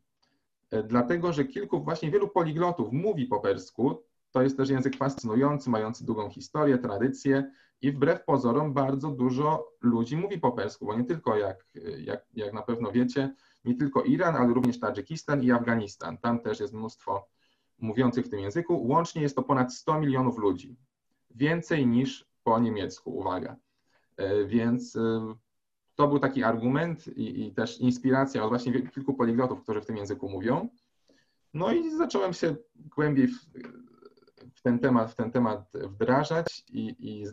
E, 0.71 0.83
dlatego, 0.83 1.33
że 1.33 1.45
kilku, 1.45 1.83
właśnie 1.83 2.12
wielu 2.12 2.27
poliglotów 2.27 2.92
mówi 2.92 3.25
po 3.25 3.39
persku, 3.39 4.03
to 4.31 4.42
jest 4.42 4.57
też 4.57 4.69
język 4.69 4.98
fascynujący, 4.98 5.69
mający 5.69 6.06
długą 6.06 6.30
historię, 6.30 6.77
tradycję 6.77 7.51
i 7.81 7.92
wbrew 7.92 8.25
pozorom 8.25 8.74
bardzo 8.74 9.12
dużo 9.12 9.68
ludzi 9.81 10.18
mówi 10.18 10.39
po 10.39 10.51
persku, 10.51 10.86
bo 10.86 10.97
nie 10.97 11.04
tylko, 11.04 11.38
jak, 11.38 11.65
jak, 11.97 12.25
jak 12.33 12.54
na 12.54 12.62
pewno 12.62 12.92
wiecie, 12.92 13.36
nie 13.65 13.75
tylko 13.75 14.04
Iran, 14.04 14.36
ale 14.36 14.54
również 14.54 14.80
Tadżykistan 14.80 15.44
i 15.44 15.51
Afganistan. 15.51 16.18
Tam 16.18 16.39
też 16.39 16.59
jest 16.59 16.74
mnóstwo 16.74 17.27
mówiących 17.80 18.25
w 18.25 18.30
tym 18.30 18.39
języku. 18.39 18.88
Łącznie 18.88 19.21
jest 19.21 19.36
to 19.36 19.44
ponad 19.44 19.74
100 19.74 20.00
milionów 20.00 20.38
ludzi. 20.38 20.77
Więcej 21.36 21.88
niż 21.88 22.25
po 22.44 22.60
niemiecku, 22.60 23.18
uwaga. 23.18 23.56
E, 24.18 24.45
więc 24.45 24.95
e, 24.95 25.36
to 25.95 26.07
był 26.07 26.19
taki 26.19 26.44
argument 26.44 27.07
i, 27.07 27.45
i 27.45 27.54
też 27.54 27.80
inspiracja 27.80 28.44
od 28.44 28.50
właśnie 28.50 28.88
kilku 28.88 29.13
poliglotów, 29.13 29.63
którzy 29.63 29.81
w 29.81 29.86
tym 29.86 29.98
języku 29.98 30.30
mówią. 30.30 30.69
No 31.54 31.72
i 31.72 31.92
zacząłem 31.92 32.33
się 32.33 32.56
głębiej 32.75 33.28
w, 33.28 33.39
w 34.54 34.62
ten 34.62 34.80
temat, 34.80 35.12
w 35.12 35.16
ten 35.16 35.31
temat 35.31 35.72
wdrażać 35.74 36.63
i, 36.69 36.95
i, 37.00 37.25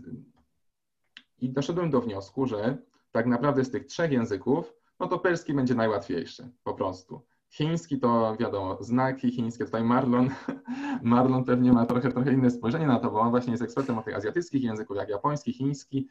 i 1.39 1.51
doszedłem 1.51 1.91
do 1.91 2.01
wniosku, 2.01 2.47
że 2.47 2.79
tak 3.13 3.27
naprawdę 3.27 3.65
z 3.65 3.71
tych 3.71 3.87
trzech 3.87 4.13
języków, 4.13 4.75
no 5.01 5.09
to 5.09 5.19
perski 5.19 5.55
będzie 5.55 5.75
najłatwiejszy, 5.75 6.49
po 6.65 6.75
prostu. 6.75 7.23
Chiński 7.51 7.99
to 7.99 8.37
wiadomo, 8.41 8.79
znaki 8.81 9.31
chińskie, 9.31 9.65
tutaj 9.65 9.85
Marlon, 9.85 10.31
Marlon 11.03 11.45
pewnie 11.45 11.73
ma 11.73 11.87
trochę, 11.87 12.13
trochę 12.13 12.33
inne 12.33 12.51
spojrzenie 12.51 12.87
na 12.87 12.99
to, 12.99 13.11
bo 13.11 13.21
on 13.21 13.31
właśnie 13.31 13.51
jest 13.51 13.63
ekspertem 13.63 13.99
od 13.99 14.05
tych 14.05 14.17
azjatyckich 14.17 14.63
języków, 14.63 14.97
jak 14.97 15.09
japoński, 15.09 15.53
chiński. 15.53 16.09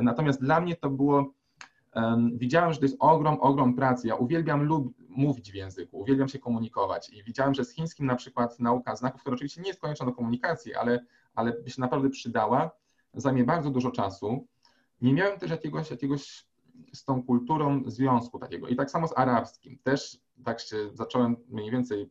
Natomiast 0.00 0.40
dla 0.40 0.60
mnie 0.60 0.76
to 0.76 0.90
było, 0.90 1.32
um, 1.94 2.38
widziałem, 2.38 2.72
że 2.72 2.78
to 2.78 2.84
jest 2.84 2.96
ogrom, 2.98 3.40
ogrom 3.40 3.74
pracy. 3.74 4.08
Ja 4.08 4.14
uwielbiam 4.14 4.62
lub, 4.62 4.94
mówić 5.08 5.52
w 5.52 5.54
języku, 5.54 5.98
uwielbiam 5.98 6.28
się 6.28 6.38
komunikować 6.38 7.10
i 7.10 7.24
widziałem, 7.24 7.54
że 7.54 7.64
z 7.64 7.74
chińskim 7.74 8.06
na 8.06 8.16
przykład 8.16 8.60
nauka 8.60 8.96
znaków, 8.96 9.20
która 9.20 9.34
oczywiście 9.34 9.60
nie 9.60 9.68
jest 9.68 9.80
konieczna 9.80 10.06
do 10.06 10.12
komunikacji, 10.12 10.74
ale, 10.74 11.04
ale 11.34 11.52
by 11.52 11.70
się 11.70 11.80
naprawdę 11.80 12.10
przydała, 12.10 12.70
zajmie 13.14 13.44
bardzo 13.44 13.70
dużo 13.70 13.90
czasu. 13.90 14.46
Nie 15.00 15.12
miałem 15.12 15.38
też 15.38 15.50
jakiegoś, 15.50 15.90
jakiegoś 15.90 16.49
z 16.92 17.04
tą 17.04 17.22
kulturą 17.22 17.82
związku 17.86 18.38
takiego. 18.38 18.68
I 18.68 18.76
tak 18.76 18.90
samo 18.90 19.08
z 19.08 19.18
arabskim. 19.18 19.78
Też 19.82 20.18
tak 20.44 20.60
się 20.60 20.76
zacząłem 20.94 21.36
mniej 21.48 21.70
więcej 21.70 22.10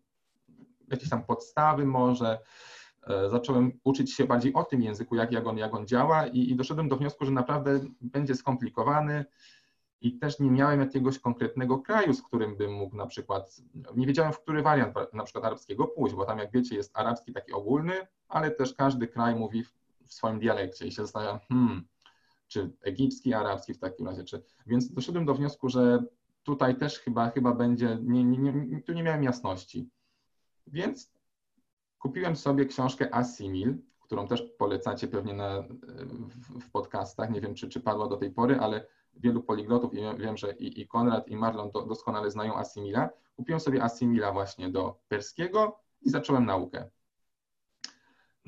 jakieś 0.87 1.09
tam 1.09 1.23
podstawy 1.23 1.85
może, 1.85 2.39
e, 3.07 3.29
zacząłem 3.29 3.71
uczyć 3.83 4.13
się 4.13 4.25
bardziej 4.25 4.53
o 4.53 4.63
tym 4.63 4.81
języku, 4.81 5.15
jak, 5.15 5.31
jak, 5.31 5.47
on, 5.47 5.57
jak 5.57 5.73
on 5.73 5.87
działa 5.87 6.27
i, 6.27 6.51
i 6.51 6.55
doszedłem 6.55 6.89
do 6.89 6.97
wniosku, 6.97 7.25
że 7.25 7.31
naprawdę 7.31 7.79
będzie 8.01 8.35
skomplikowany, 8.35 9.25
i 10.01 10.17
też 10.17 10.39
nie 10.39 10.51
miałem 10.51 10.79
jakiegoś 10.79 11.19
konkretnego 11.19 11.79
kraju, 11.79 12.13
z 12.13 12.21
którym 12.21 12.55
bym 12.55 12.73
mógł 12.73 12.95
na 12.95 13.05
przykład, 13.07 13.61
nie 13.95 14.07
wiedziałem 14.07 14.33
w 14.33 14.39
który 14.39 14.61
wariant 14.61 14.95
na 15.13 15.23
przykład 15.23 15.45
arabskiego 15.45 15.87
pójść, 15.87 16.15
bo 16.15 16.25
tam 16.25 16.39
jak 16.39 16.51
wiecie 16.51 16.75
jest 16.75 16.97
arabski 16.97 17.33
taki 17.33 17.51
ogólny, 17.51 17.93
ale 18.27 18.51
też 18.51 18.73
każdy 18.73 19.07
kraj 19.07 19.35
mówi 19.35 19.63
w, 19.63 19.73
w 20.05 20.13
swoim 20.13 20.39
dialekcie 20.39 20.87
i 20.87 20.91
się 20.91 21.01
zastanawiam, 21.01 21.39
hmm, 21.39 21.87
czy 22.49 22.71
egipski, 22.81 23.33
arabski 23.33 23.73
w 23.73 23.79
takim 23.79 24.07
razie, 24.07 24.23
czy... 24.23 24.43
Więc 24.67 24.93
doszedłem 24.93 25.25
do 25.25 25.33
wniosku, 25.33 25.69
że 25.69 26.03
tutaj 26.43 26.77
też 26.77 26.99
chyba, 26.99 27.29
chyba 27.29 27.53
będzie, 27.53 27.97
nie, 28.01 28.23
nie, 28.23 28.37
nie, 28.37 28.81
tu 28.81 28.93
nie 28.93 29.03
miałem 29.03 29.23
jasności. 29.23 29.89
Więc 30.67 31.13
kupiłem 31.99 32.35
sobie 32.35 32.65
książkę 32.65 33.15
Asimil, 33.15 33.77
którą 34.01 34.27
też 34.27 34.41
polecacie 34.41 35.07
pewnie 35.07 35.33
na, 35.33 35.61
w, 35.61 36.59
w 36.59 36.71
podcastach, 36.71 37.29
nie 37.29 37.41
wiem 37.41 37.55
czy, 37.55 37.69
czy 37.69 37.79
padła 37.79 38.07
do 38.07 38.17
tej 38.17 38.31
pory, 38.31 38.59
ale 38.59 38.87
wielu 39.13 39.43
poliglotów 39.43 39.93
i 39.93 39.97
wiem, 40.17 40.37
że 40.37 40.53
i, 40.53 40.81
i 40.81 40.87
Konrad 40.87 41.27
i 41.27 41.37
Marlon 41.37 41.71
do, 41.71 41.81
doskonale 41.81 42.31
znają 42.31 42.55
Asimila. 42.55 43.09
Kupiłem 43.35 43.59
sobie 43.59 43.83
Asimila 43.83 44.31
właśnie 44.31 44.69
do 44.69 44.99
perskiego 45.07 45.79
i 46.01 46.09
zacząłem 46.09 46.45
naukę. 46.45 46.89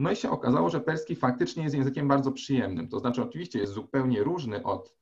No 0.01 0.11
i 0.11 0.15
się 0.15 0.29
okazało, 0.29 0.69
że 0.69 0.79
perski 0.79 1.15
faktycznie 1.15 1.63
jest 1.63 1.75
językiem 1.75 2.07
bardzo 2.07 2.31
przyjemnym. 2.31 2.87
To 2.87 2.99
znaczy, 2.99 3.21
oczywiście 3.21 3.59
jest 3.59 3.73
zupełnie 3.73 4.23
różny 4.23 4.63
od, 4.63 4.95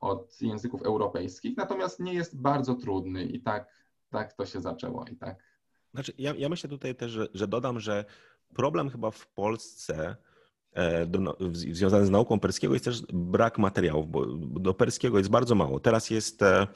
od 0.00 0.42
języków 0.42 0.82
europejskich, 0.82 1.56
natomiast 1.56 2.00
nie 2.00 2.14
jest 2.14 2.40
bardzo 2.40 2.74
trudny 2.74 3.24
i 3.24 3.42
tak, 3.42 3.68
tak 4.10 4.32
to 4.32 4.46
się 4.46 4.60
zaczęło 4.60 5.04
i 5.04 5.16
tak. 5.16 5.42
Znaczy, 5.94 6.12
ja, 6.18 6.34
ja 6.34 6.48
myślę 6.48 6.70
tutaj 6.70 6.94
też, 6.94 7.10
że, 7.12 7.28
że 7.34 7.48
dodam, 7.48 7.80
że 7.80 8.04
problem 8.54 8.90
chyba 8.90 9.10
w 9.10 9.26
Polsce 9.26 10.16
do, 11.06 11.20
no, 11.20 11.36
związany 11.52 12.06
z 12.06 12.10
nauką 12.10 12.40
perskiego 12.40 12.74
jest 12.74 12.84
też 12.84 13.02
brak 13.12 13.58
materiałów, 13.58 14.10
bo 14.10 14.26
do 14.60 14.74
perskiego 14.74 15.18
jest 15.18 15.30
bardzo 15.30 15.54
mało. 15.54 15.80
Teraz 15.80 16.10
jest, 16.10 16.42
e, 16.42 16.66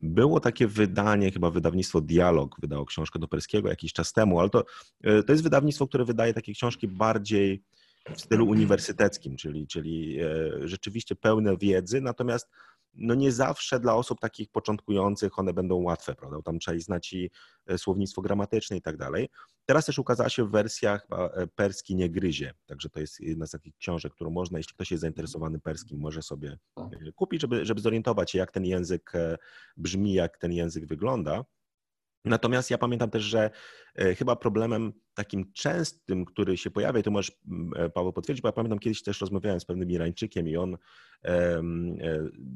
było 0.00 0.40
takie 0.40 0.66
wydanie, 0.66 1.30
chyba 1.30 1.50
wydawnictwo 1.50 2.00
Dialog 2.00 2.60
wydało 2.60 2.86
książkę 2.86 3.18
do 3.18 3.28
perskiego 3.28 3.68
jakiś 3.68 3.92
czas 3.92 4.12
temu, 4.12 4.40
ale 4.40 4.50
to, 4.50 4.64
e, 5.04 5.22
to 5.22 5.32
jest 5.32 5.44
wydawnictwo, 5.44 5.86
które 5.86 6.04
wydaje 6.04 6.34
takie 6.34 6.52
książki 6.52 6.88
bardziej 6.88 7.62
w 8.16 8.20
stylu 8.20 8.46
uniwersyteckim, 8.46 9.36
czyli, 9.36 9.66
czyli 9.66 10.18
rzeczywiście 10.64 11.16
pełne 11.16 11.56
wiedzy, 11.56 12.00
natomiast 12.00 12.48
no 12.94 13.14
nie 13.14 13.32
zawsze 13.32 13.80
dla 13.80 13.94
osób 13.94 14.20
takich 14.20 14.50
początkujących 14.50 15.38
one 15.38 15.52
będą 15.52 15.76
łatwe, 15.76 16.14
prawda? 16.14 16.42
Tam 16.42 16.58
trzeba 16.58 16.78
znać 16.78 17.12
i 17.12 17.30
e, 17.66 17.78
słownictwo 17.78 18.22
gramatyczne 18.22 18.76
i 18.76 18.82
tak 18.82 18.96
dalej. 18.96 19.28
Teraz 19.70 19.86
też 19.86 19.98
ukazała 19.98 20.28
się 20.28 20.44
w 20.44 20.50
wersjach 20.50 21.06
e, 21.10 21.46
Perski 21.46 21.96
nie 21.96 22.10
gryzie, 22.10 22.54
także 22.66 22.90
to 22.90 23.00
jest 23.00 23.20
jedna 23.20 23.46
z 23.46 23.50
takich 23.50 23.76
książek, 23.76 24.12
którą 24.12 24.30
można, 24.30 24.58
jeśli 24.58 24.74
ktoś 24.74 24.90
jest 24.90 25.00
zainteresowany 25.00 25.60
perskim, 25.60 26.00
może 26.00 26.22
sobie 26.22 26.58
e, 26.76 27.12
kupić, 27.12 27.40
żeby, 27.40 27.66
żeby 27.66 27.80
zorientować 27.80 28.30
się, 28.30 28.38
jak 28.38 28.50
ten 28.50 28.64
język 28.64 29.12
brzmi, 29.76 30.12
jak 30.12 30.38
ten 30.38 30.52
język 30.52 30.86
wygląda. 30.86 31.44
Natomiast 32.24 32.70
ja 32.70 32.78
pamiętam 32.78 33.10
też, 33.10 33.22
że 33.22 33.50
e, 33.94 34.14
chyba 34.14 34.36
problemem 34.36 34.92
takim 35.14 35.52
częstym, 35.52 36.24
który 36.24 36.56
się 36.56 36.70
pojawia, 36.70 37.00
i 37.00 37.02
to 37.02 37.10
możesz 37.10 37.38
e, 37.76 37.90
Paweł 37.90 38.12
potwierdzić, 38.12 38.42
bo 38.42 38.48
ja 38.48 38.52
pamiętam 38.52 38.78
kiedyś 38.78 39.02
też 39.02 39.20
rozmawiałem 39.20 39.60
z 39.60 39.64
pewnym 39.64 39.90
Irańczykiem 39.90 40.48
i 40.48 40.56
on 40.56 40.76
e, 41.24 41.62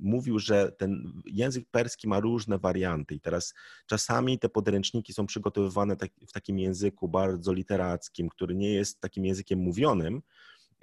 mówił, 0.02 0.38
że 0.38 0.72
ten 0.72 1.12
język 1.26 1.70
perski 1.70 2.08
ma 2.08 2.20
różne 2.20 2.58
warianty. 2.58 3.14
I 3.14 3.20
teraz 3.20 3.54
czasami 3.86 4.38
te 4.38 4.48
podręczniki 4.48 5.12
są 5.12 5.26
przygotowywane 5.26 5.96
tak, 5.96 6.10
w 6.28 6.32
takim 6.32 6.58
języku 6.58 7.08
bardzo 7.08 7.52
literackim, 7.52 8.28
który 8.28 8.54
nie 8.54 8.72
jest 8.72 9.00
takim 9.00 9.24
językiem 9.24 9.58
mówionym, 9.58 10.22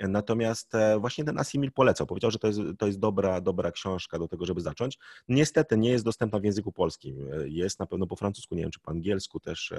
Natomiast 0.07 0.75
e, 0.75 0.99
właśnie 0.99 1.23
ten 1.23 1.39
Asimil 1.39 1.71
polecał. 1.71 2.07
Powiedział, 2.07 2.31
że 2.31 2.39
to 2.39 2.47
jest, 2.47 2.59
to 2.77 2.87
jest 2.87 2.99
dobra, 2.99 3.41
dobra 3.41 3.71
książka 3.71 4.19
do 4.19 4.27
tego, 4.27 4.45
żeby 4.45 4.61
zacząć. 4.61 4.97
Niestety 5.27 5.77
nie 5.77 5.89
jest 5.89 6.05
dostępna 6.05 6.39
w 6.39 6.43
języku 6.43 6.71
polskim. 6.71 7.27
E, 7.33 7.49
jest 7.49 7.79
na 7.79 7.85
pewno 7.85 8.07
po 8.07 8.15
francusku, 8.15 8.55
nie 8.55 8.61
wiem 8.61 8.71
czy 8.71 8.79
po 8.79 8.91
angielsku 8.91 9.39
też 9.39 9.71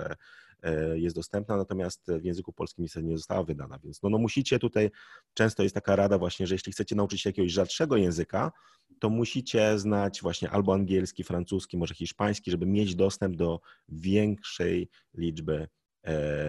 e, 0.62 0.98
jest 0.98 1.16
dostępna, 1.16 1.56
natomiast 1.56 2.06
w 2.20 2.24
języku 2.24 2.52
polskim 2.52 2.82
niestety 2.82 3.06
nie 3.06 3.16
została 3.16 3.42
wydana. 3.42 3.78
Więc 3.78 4.02
no, 4.02 4.10
no 4.10 4.18
musicie 4.18 4.58
tutaj, 4.58 4.90
często 5.34 5.62
jest 5.62 5.74
taka 5.74 5.96
rada 5.96 6.18
właśnie, 6.18 6.46
że 6.46 6.54
jeśli 6.54 6.72
chcecie 6.72 6.94
nauczyć 6.94 7.20
się 7.20 7.28
jakiegoś 7.28 7.52
rzadszego 7.52 7.96
języka, 7.96 8.52
to 8.98 9.10
musicie 9.10 9.78
znać 9.78 10.22
właśnie 10.22 10.50
albo 10.50 10.74
angielski, 10.74 11.24
francuski, 11.24 11.76
może 11.76 11.94
hiszpański, 11.94 12.50
żeby 12.50 12.66
mieć 12.66 12.94
dostęp 12.94 13.36
do 13.36 13.60
większej 13.88 14.88
liczby 15.14 15.68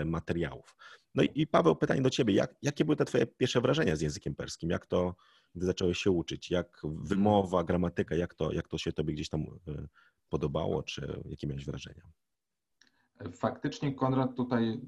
materiałów. 0.06 0.76
No 1.16 1.24
i 1.36 1.48
Paweł, 1.48 1.76
pytanie 1.76 2.02
do 2.02 2.10
Ciebie. 2.10 2.34
Jak, 2.34 2.56
jakie 2.62 2.86
były 2.86 2.96
te 2.96 3.06
Twoje 3.06 3.26
pierwsze 3.26 3.62
wrażenia 3.62 3.96
z 3.96 4.02
językiem 4.02 4.36
perskim? 4.36 4.70
Jak 4.70 4.86
to, 4.86 5.16
gdy 5.56 5.66
zacząłeś 5.66 5.98
się 5.98 6.12
uczyć? 6.12 6.52
Jak 6.52 6.82
wymowa, 6.84 7.64
gramatyka, 7.64 8.16
jak 8.16 8.34
to, 8.34 8.52
jak 8.52 8.68
to 8.68 8.78
się 8.78 8.94
Tobie 8.94 9.14
gdzieś 9.14 9.30
tam 9.30 9.42
e, 9.42 9.88
podobało, 10.30 10.84
czy 10.84 11.22
jakie 11.26 11.48
miałeś 11.48 11.66
wrażenia? 11.66 12.04
Faktycznie 13.34 13.94
Konrad 13.94 14.36
tutaj 14.36 14.70
e, 14.70 14.80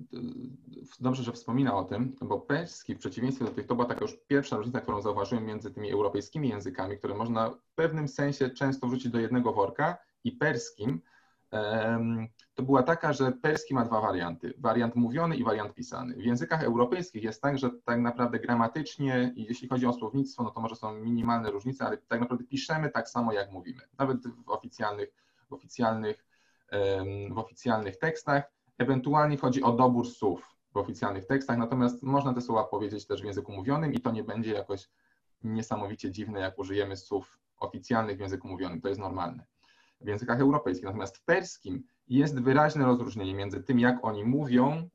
dobrze, 0.99 1.23
że 1.23 1.31
wspomina 1.31 1.77
o 1.77 1.83
tym, 1.83 2.15
bo 2.21 2.39
perski 2.39 2.95
w 2.95 2.99
przeciwieństwie 2.99 3.45
do 3.45 3.51
tych, 3.51 3.67
to 3.67 3.75
była 3.75 3.87
taka 3.87 4.01
już 4.01 4.17
pierwsza 4.27 4.57
różnica, 4.57 4.81
którą 4.81 5.01
zauważyłem 5.01 5.45
między 5.45 5.71
tymi 5.71 5.91
europejskimi 5.91 6.49
językami, 6.49 6.97
które 6.97 7.15
można 7.15 7.49
w 7.49 7.73
pewnym 7.75 8.07
sensie 8.07 8.49
często 8.49 8.87
wrzucić 8.87 9.11
do 9.11 9.19
jednego 9.19 9.53
worka 9.53 9.97
i 10.23 10.31
perskim, 10.31 11.01
to 12.53 12.63
była 12.63 12.83
taka, 12.83 13.13
że 13.13 13.31
perski 13.31 13.73
ma 13.73 13.85
dwa 13.85 14.01
warianty. 14.01 14.53
Wariant 14.57 14.95
mówiony 14.95 15.35
i 15.35 15.43
wariant 15.43 15.73
pisany. 15.73 16.15
W 16.15 16.25
językach 16.25 16.63
europejskich 16.63 17.23
jest 17.23 17.41
tak, 17.41 17.57
że 17.57 17.69
tak 17.85 17.99
naprawdę 17.99 18.39
gramatycznie 18.39 19.33
jeśli 19.35 19.67
chodzi 19.67 19.85
o 19.85 19.93
słownictwo, 19.93 20.43
no 20.43 20.51
to 20.51 20.61
może 20.61 20.75
są 20.75 20.93
minimalne 20.93 21.51
różnice, 21.51 21.85
ale 21.85 21.97
tak 21.97 22.19
naprawdę 22.19 22.43
piszemy 22.43 22.89
tak 22.89 23.09
samo, 23.09 23.33
jak 23.33 23.51
mówimy. 23.51 23.81
Nawet 23.97 24.27
w 24.27 24.49
oficjalnych, 24.49 25.09
w 25.49 25.53
oficjalnych, 25.53 26.25
w 27.31 27.37
oficjalnych 27.37 27.97
tekstach. 27.97 28.43
Ewentualnie 28.77 29.37
chodzi 29.37 29.63
o 29.63 29.71
dobór 29.71 30.07
słów 30.07 30.55
w 30.73 30.77
oficjalnych 30.77 31.25
tekstach, 31.25 31.57
natomiast 31.57 32.03
można 32.03 32.33
te 32.33 32.41
słowa 32.41 32.63
powiedzieć 32.63 33.07
też 33.07 33.21
w 33.21 33.25
języku 33.25 33.51
mówionym 33.51 33.93
i 33.93 33.99
to 33.99 34.11
nie 34.11 34.23
będzie 34.23 34.53
jakoś 34.53 34.89
niesamowicie 35.43 36.11
dziwne, 36.11 36.39
jak 36.39 36.59
użyjemy 36.59 36.97
słów 36.97 37.39
oficjalnych 37.59 38.17
w 38.17 38.19
języku 38.19 38.47
mówionym. 38.47 38.81
To 38.81 38.87
jest 38.87 38.99
normalne 38.99 39.45
w 40.01 40.07
językach 40.07 40.39
europejskich. 40.39 40.85
Natomiast 40.85 41.17
w 41.17 41.23
perskim 41.23 41.83
jest 42.07 42.39
wyraźne 42.39 42.85
rozróżnienie 42.85 43.35
między 43.35 43.63
tym, 43.63 43.79
jak 43.79 44.05
oni 44.05 44.23
mówią 44.23 44.89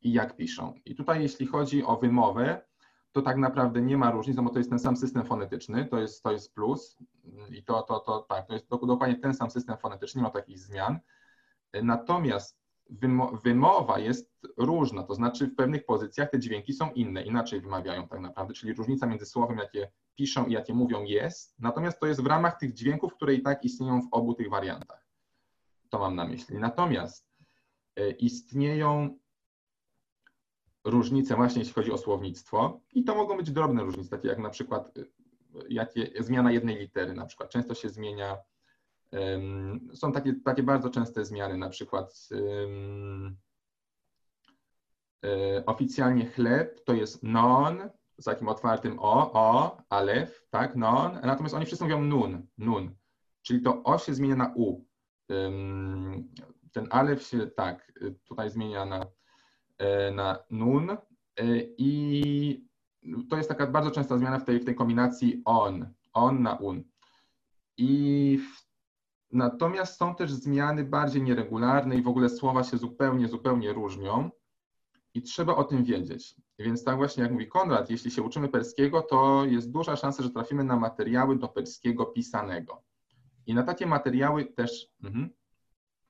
i 0.00 0.12
jak 0.12 0.36
piszą. 0.36 0.74
I 0.84 0.94
tutaj, 0.94 1.22
jeśli 1.22 1.46
chodzi 1.46 1.84
o 1.84 1.96
wymowę, 1.96 2.68
to 3.12 3.22
tak 3.22 3.36
naprawdę 3.36 3.82
nie 3.82 3.96
ma 3.96 4.10
różnic, 4.10 4.36
bo 4.36 4.50
to 4.50 4.58
jest 4.58 4.70
ten 4.70 4.78
sam 4.78 4.96
system 4.96 5.24
fonetyczny, 5.24 5.86
to 5.86 5.98
jest, 5.98 6.22
to 6.22 6.32
jest 6.32 6.54
plus 6.54 6.98
i 7.50 7.64
to, 7.64 7.82
to, 7.82 8.00
to 8.00 8.26
tak, 8.28 8.46
to 8.46 8.52
jest 8.52 8.68
dokładnie 8.68 9.16
ten 9.16 9.34
sam 9.34 9.50
system 9.50 9.76
fonetyczny, 9.76 10.18
nie 10.18 10.22
ma 10.22 10.30
takich 10.30 10.58
zmian. 10.58 10.98
Natomiast 11.82 12.57
wymowa 13.44 13.98
jest 13.98 14.30
różna, 14.56 15.02
to 15.02 15.14
znaczy 15.14 15.46
w 15.46 15.54
pewnych 15.54 15.84
pozycjach 15.84 16.30
te 16.30 16.38
dźwięki 16.38 16.72
są 16.72 16.90
inne, 16.90 17.22
inaczej 17.22 17.60
wymawiają 17.60 18.08
tak 18.08 18.20
naprawdę, 18.20 18.54
czyli 18.54 18.72
różnica 18.72 19.06
między 19.06 19.26
słowem, 19.26 19.58
jakie 19.58 19.90
piszą 20.14 20.46
i 20.46 20.52
jakie 20.52 20.74
mówią 20.74 21.04
jest, 21.04 21.54
natomiast 21.58 22.00
to 22.00 22.06
jest 22.06 22.22
w 22.22 22.26
ramach 22.26 22.58
tych 22.58 22.72
dźwięków, 22.72 23.14
które 23.14 23.34
i 23.34 23.42
tak 23.42 23.64
istnieją 23.64 24.02
w 24.02 24.08
obu 24.10 24.34
tych 24.34 24.50
wariantach. 24.50 25.06
To 25.88 25.98
mam 25.98 26.16
na 26.16 26.26
myśli. 26.26 26.58
Natomiast 26.58 27.28
e, 27.96 28.10
istnieją 28.10 29.18
różnice 30.84 31.36
właśnie 31.36 31.58
jeśli 31.58 31.74
chodzi 31.74 31.92
o 31.92 31.98
słownictwo 31.98 32.80
i 32.92 33.04
to 33.04 33.14
mogą 33.14 33.36
być 33.36 33.50
drobne 33.50 33.82
różnice, 33.82 34.10
takie 34.10 34.28
jak 34.28 34.38
na 34.38 34.50
przykład 34.50 34.98
e, 34.98 35.02
jakie, 35.68 36.10
zmiana 36.22 36.52
jednej 36.52 36.76
litery 36.76 37.14
na 37.14 37.26
przykład. 37.26 37.50
Często 37.50 37.74
się 37.74 37.88
zmienia, 37.88 38.38
są 39.94 40.12
takie, 40.12 40.34
takie 40.44 40.62
bardzo 40.62 40.90
częste 40.90 41.24
zmiany, 41.24 41.56
na 41.56 41.68
przykład 41.68 42.28
um, 42.30 43.36
oficjalnie 45.66 46.26
chleb 46.26 46.84
to 46.84 46.94
jest 46.94 47.22
non, 47.22 47.90
z 48.18 48.24
takim 48.24 48.48
otwartym 48.48 48.98
o, 48.98 49.32
o, 49.32 49.76
alef, 49.88 50.46
tak, 50.50 50.76
non, 50.76 51.18
natomiast 51.22 51.54
oni 51.54 51.66
wszyscy 51.66 51.84
mówią 51.84 52.02
nun, 52.02 52.46
nun, 52.58 52.94
czyli 53.42 53.62
to 53.62 53.82
o 53.82 53.98
się 53.98 54.14
zmienia 54.14 54.36
na 54.36 54.52
u. 54.56 54.84
Ten 56.72 56.88
alef 56.90 57.22
się, 57.22 57.46
tak, 57.46 57.92
tutaj 58.24 58.50
zmienia 58.50 58.84
na, 58.84 59.06
e, 59.78 60.10
na 60.10 60.38
nun 60.50 60.90
e, 60.90 60.96
i 61.78 62.68
to 63.30 63.36
jest 63.36 63.48
taka 63.48 63.66
bardzo 63.66 63.90
częsta 63.90 64.18
zmiana 64.18 64.38
w 64.38 64.44
tej, 64.44 64.60
w 64.60 64.64
tej 64.64 64.74
kombinacji 64.74 65.42
on, 65.44 65.86
on 66.12 66.42
na 66.42 66.56
un. 66.56 66.84
I 67.76 68.38
w, 68.38 68.67
natomiast 69.32 69.98
są 69.98 70.14
też 70.14 70.32
zmiany 70.32 70.84
bardziej 70.84 71.22
nieregularne 71.22 71.96
i 71.96 72.02
w 72.02 72.08
ogóle 72.08 72.28
słowa 72.28 72.64
się 72.64 72.78
zupełnie, 72.78 73.28
zupełnie 73.28 73.72
różnią 73.72 74.30
i 75.14 75.22
trzeba 75.22 75.56
o 75.56 75.64
tym 75.64 75.84
wiedzieć. 75.84 76.36
Więc 76.58 76.84
tak 76.84 76.96
właśnie 76.96 77.22
jak 77.22 77.32
mówi 77.32 77.48
Konrad, 77.48 77.90
jeśli 77.90 78.10
się 78.10 78.22
uczymy 78.22 78.48
perskiego, 78.48 79.02
to 79.02 79.44
jest 79.44 79.70
duża 79.70 79.96
szansa, 79.96 80.22
że 80.22 80.30
trafimy 80.30 80.64
na 80.64 80.76
materiały 80.76 81.38
do 81.38 81.48
perskiego 81.48 82.06
pisanego. 82.06 82.82
I 83.46 83.54
na 83.54 83.62
takie 83.62 83.86
materiały 83.86 84.44
też, 84.44 84.88
mhm, 85.04 85.30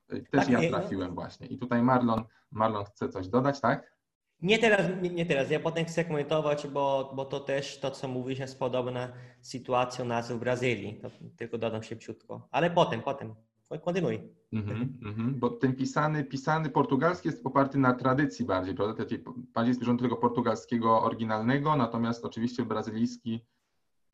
też 0.09 0.45
tak, 0.45 0.49
ja 0.49 0.69
trafiłem 0.69 1.15
właśnie. 1.15 1.47
I 1.47 1.57
tutaj 1.57 1.83
Marlon, 1.83 2.23
Marlon 2.51 2.85
chce 2.85 3.09
coś 3.09 3.27
dodać, 3.27 3.61
tak? 3.61 3.98
Nie 4.41 4.59
teraz, 4.59 4.87
nie, 5.01 5.09
nie 5.09 5.25
teraz. 5.25 5.51
Ja 5.51 5.59
potem 5.59 5.85
chcę 5.85 6.05
komentować, 6.05 6.67
bo, 6.67 7.11
bo 7.15 7.25
to 7.25 7.39
też 7.39 7.79
to, 7.79 7.91
co 7.91 8.07
mówisz, 8.07 8.39
jest 8.39 8.59
podobna 8.59 9.13
sytuacja 9.41 10.05
u 10.05 10.07
nas 10.07 10.31
w 10.31 10.39
Brazylii. 10.39 10.99
To 11.01 11.09
tylko 11.37 11.57
dodam 11.57 11.83
szybciutko. 11.83 12.47
Ale 12.51 12.71
potem, 12.71 13.01
potem. 13.01 13.35
Kontynuuj. 13.83 14.19
Mm-hmm, 14.53 14.87
mm-hmm. 15.01 15.33
Bo 15.33 15.49
ten 15.49 15.75
pisany, 15.75 16.23
pisany 16.23 16.69
portugalski 16.69 17.27
jest 17.27 17.45
oparty 17.45 17.77
na 17.77 17.93
tradycji 17.93 18.45
bardziej, 18.45 18.75
prawda? 18.75 19.03
Takiej, 19.03 19.23
bardziej 19.53 19.73
zbliżony 19.73 19.97
do 19.97 20.03
tego 20.03 20.15
portugalskiego 20.15 21.01
oryginalnego, 21.01 21.75
natomiast 21.75 22.25
oczywiście 22.25 22.65
brazylijski, 22.65 23.45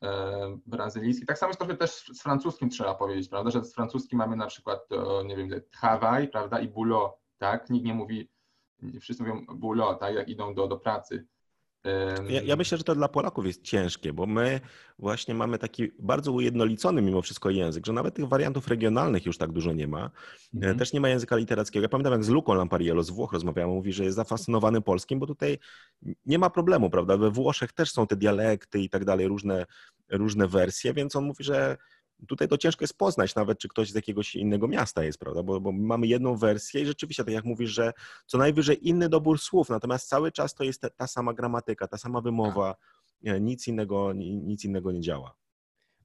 e, 0.02 0.58
brazylijski. 0.66 1.26
Tak 1.26 1.38
samo 1.38 1.50
jest 1.50 1.58
trochę 1.58 1.76
też 1.76 1.90
z 1.90 2.22
francuskim 2.22 2.70
trzeba 2.70 2.94
powiedzieć, 2.94 3.28
prawda? 3.28 3.50
Że 3.50 3.64
z 3.64 3.74
francuskim 3.74 4.18
mamy 4.18 4.36
na 4.36 4.46
przykład, 4.46 4.80
nie 5.24 5.36
wiem, 5.36 5.50
travail, 5.80 6.30
prawda? 6.30 6.60
I 6.60 6.68
boulot, 6.68 7.12
tak? 7.38 7.70
Nikt 7.70 7.86
nie 7.86 7.94
mówi, 7.94 8.30
wszyscy 9.00 9.22
mówią 9.22 9.46
boulot, 9.54 10.00
tak? 10.00 10.14
Jak 10.14 10.28
idą 10.28 10.54
do, 10.54 10.68
do 10.68 10.76
pracy. 10.76 11.26
Ja, 12.28 12.42
ja, 12.42 12.56
myślę, 12.56 12.78
że 12.78 12.84
to 12.84 12.94
dla 12.94 13.08
Polaków 13.08 13.46
jest 13.46 13.62
ciężkie, 13.62 14.12
bo 14.12 14.26
my 14.26 14.60
właśnie 14.98 15.34
mamy 15.34 15.58
taki 15.58 15.90
bardzo 15.98 16.32
ujednolicony 16.32 17.02
mimo 17.02 17.22
wszystko 17.22 17.50
język, 17.50 17.86
że 17.86 17.92
nawet 17.92 18.14
tych 18.14 18.28
wariantów 18.28 18.68
regionalnych 18.68 19.26
już 19.26 19.38
tak 19.38 19.52
dużo 19.52 19.72
nie 19.72 19.88
ma. 19.88 20.04
E, 20.04 20.10
mhm. 20.54 20.78
Też 20.78 20.92
nie 20.92 21.00
ma 21.00 21.08
języka 21.08 21.36
literackiego. 21.36 21.82
Ja 21.82 21.88
pamiętam, 21.88 22.12
jak 22.12 22.24
z 22.24 22.28
Luką 22.28 22.54
Lampariello 22.54 23.02
z 23.02 23.10
Włoch 23.10 23.32
rozmawiałem, 23.32 23.70
mówi, 23.70 23.92
że 23.92 24.04
jest 24.04 24.16
zafascynowany 24.16 24.80
polskim, 24.80 25.18
bo 25.18 25.26
tutaj 25.26 25.58
nie 26.26 26.38
ma 26.38 26.50
problemu, 26.50 26.90
prawda? 26.90 27.16
We 27.16 27.30
Włoszech 27.30 27.72
też 27.72 27.92
są 27.92 28.06
te 28.06 28.16
dialekty 28.16 28.80
i 28.80 28.90
tak 28.90 29.04
dalej, 29.04 29.28
różne, 29.28 29.66
różne 30.10 30.48
wersje, 30.48 30.94
więc 30.94 31.16
on 31.16 31.24
mówi, 31.24 31.44
że 31.44 31.76
tutaj 32.28 32.48
to 32.48 32.58
ciężko 32.58 32.82
jest 32.84 32.98
poznać 32.98 33.34
nawet, 33.34 33.58
czy 33.58 33.68
ktoś 33.68 33.90
z 33.90 33.94
jakiegoś 33.94 34.34
innego 34.34 34.68
miasta 34.68 35.04
jest, 35.04 35.18
prawda? 35.18 35.42
Bo, 35.42 35.60
bo, 35.60 35.72
mamy 35.72 36.06
jedną 36.06 36.36
wersję 36.36 36.82
i 36.82 36.86
rzeczywiście, 36.86 37.24
tak 37.24 37.34
jak 37.34 37.44
mówisz, 37.44 37.70
że 37.70 37.92
co 38.26 38.38
najwyżej 38.38 38.88
inny 38.88 39.08
dobór 39.08 39.38
słów, 39.38 39.68
natomiast 39.68 40.08
cały 40.08 40.32
czas 40.32 40.54
to 40.54 40.64
jest 40.64 40.80
ta, 40.80 40.90
ta 40.90 41.06
sama 41.06 41.34
gramatyka, 41.34 41.88
ta 41.88 41.98
sama 41.98 42.20
wymowa, 42.20 42.76
tak. 43.24 43.40
nic 43.40 43.68
innego, 43.68 44.12
nic 44.12 44.64
innego 44.64 44.92
nie 44.92 45.00
działa. 45.00 45.34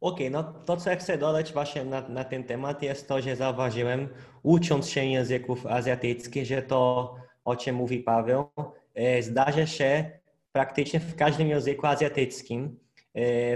Okej, 0.01 0.27
okay, 0.27 0.43
no 0.43 0.53
to 0.65 0.77
co 0.77 0.89
ja 0.89 0.95
chcę 0.95 1.17
dodać 1.17 1.53
właśnie 1.53 1.85
na, 1.85 2.09
na 2.09 2.23
ten 2.23 2.43
temat 2.43 2.83
jest 2.83 3.07
to, 3.07 3.21
że 3.21 3.35
zauważyłem, 3.35 4.07
ucząc 4.43 4.89
się 4.89 5.05
języków 5.05 5.65
azjatyckich, 5.65 6.45
że 6.45 6.61
to, 6.61 7.15
o 7.45 7.55
czym 7.55 7.75
mówi 7.75 7.99
Paweł, 7.99 8.45
e, 8.93 9.23
zdarza 9.23 9.65
się 9.65 10.19
praktycznie 10.51 10.99
w 10.99 11.15
każdym 11.15 11.47
języku 11.47 11.87
azjatyckim, 11.87 12.77
E, 12.90 12.90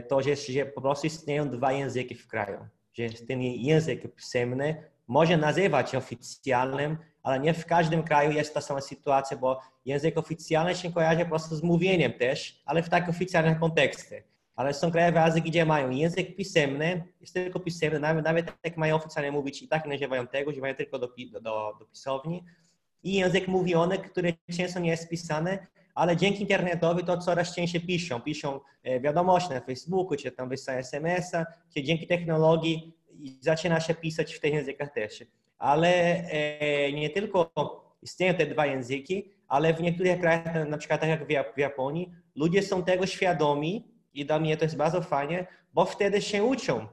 to, 0.07 0.21
że, 0.21 0.35
że 0.35 0.65
po 0.65 0.81
prostu 0.81 1.07
istnieją 1.07 1.49
dwa 1.49 1.71
języki 1.71 2.15
w 2.15 2.27
kraju. 2.27 2.67
Że 2.93 3.09
ten 3.27 3.41
język 3.41 4.15
pisemny 4.15 4.83
może 5.07 5.37
nazywać 5.37 5.95
oficjalnym, 5.95 6.97
ale 7.23 7.39
nie 7.39 7.53
w 7.53 7.65
każdym 7.65 8.03
kraju 8.03 8.31
jest 8.31 8.53
ta 8.53 8.61
sama 8.61 8.81
sytuacja, 8.81 9.37
bo 9.37 9.61
język 9.85 10.17
oficjalny 10.17 10.75
się 10.75 10.93
kojarzy 10.93 11.23
po 11.23 11.29
prostu 11.29 11.55
z 11.55 11.63
mówieniem 11.63 12.13
też, 12.13 12.61
ale 12.65 12.83
w 12.83 12.89
tak 12.89 13.09
oficjalnym 13.09 13.55
kontekście. 13.59 14.23
Ale 14.55 14.73
są 14.73 14.91
kraje 14.91 15.11
w 15.11 15.17
Azji, 15.17 15.41
gdzie 15.41 15.65
mają 15.65 15.89
język 15.89 16.35
pisemny, 16.35 17.03
jest 17.21 17.33
tylko 17.33 17.59
pisemny, 17.59 17.99
nawet, 17.99 18.25
nawet 18.25 18.53
jak 18.63 18.77
mają 18.77 18.95
oficjalnie 18.95 19.31
mówić 19.31 19.61
i 19.61 19.67
tak 19.67 19.85
nie 19.85 19.95
używają 19.95 20.27
tego, 20.27 20.51
używają 20.51 20.75
tylko 20.75 20.99
do, 20.99 21.07
do, 21.41 21.75
do 21.79 21.85
pisowni. 21.85 22.43
I 23.03 23.13
język 23.13 23.47
mówiony, 23.47 23.97
który 23.97 24.33
często 24.57 24.79
nie 24.79 24.89
jest 24.89 25.09
pisany, 25.09 25.67
ale 25.95 26.17
dzięki 26.17 26.41
internetowi 26.41 27.03
to 27.03 27.17
coraz 27.17 27.55
częściej 27.55 27.81
piszą. 27.81 28.21
Piszą 28.21 28.59
e, 28.83 28.99
wiadomości 28.99 29.49
na 29.49 29.61
Facebooku, 29.61 30.17
czy 30.17 30.31
tam 30.31 30.49
wysyłają 30.49 30.79
SMS-a, 30.79 31.45
czy 31.73 31.83
dzięki 31.83 32.07
technologii 32.07 32.93
zaczyna 33.39 33.79
się 33.79 33.95
pisać 33.95 34.33
w 34.33 34.39
tych 34.39 34.53
językach 34.53 34.93
też. 34.93 35.23
Ale 35.57 35.87
e, 36.29 36.93
nie 36.93 37.09
tylko 37.09 37.51
istnieją 38.01 38.33
te 38.33 38.45
dwa 38.45 38.65
języki, 38.65 39.31
ale 39.47 39.73
w 39.73 39.81
niektórych 39.81 40.19
krajach, 40.19 40.69
na 40.69 40.77
przykład 40.77 41.01
tak 41.01 41.09
jak 41.09 41.55
w 41.55 41.59
Japonii, 41.59 42.11
ludzie 42.35 42.63
są 42.63 42.83
tego 42.83 43.05
świadomi 43.05 43.87
i 44.13 44.25
dla 44.25 44.39
mnie 44.39 44.57
to 44.57 44.65
jest 44.65 44.77
bardzo 44.77 45.01
fajnie, 45.01 45.47
bo 45.73 45.85
wtedy 45.85 46.21
się 46.21 46.43
uczą 46.43 46.87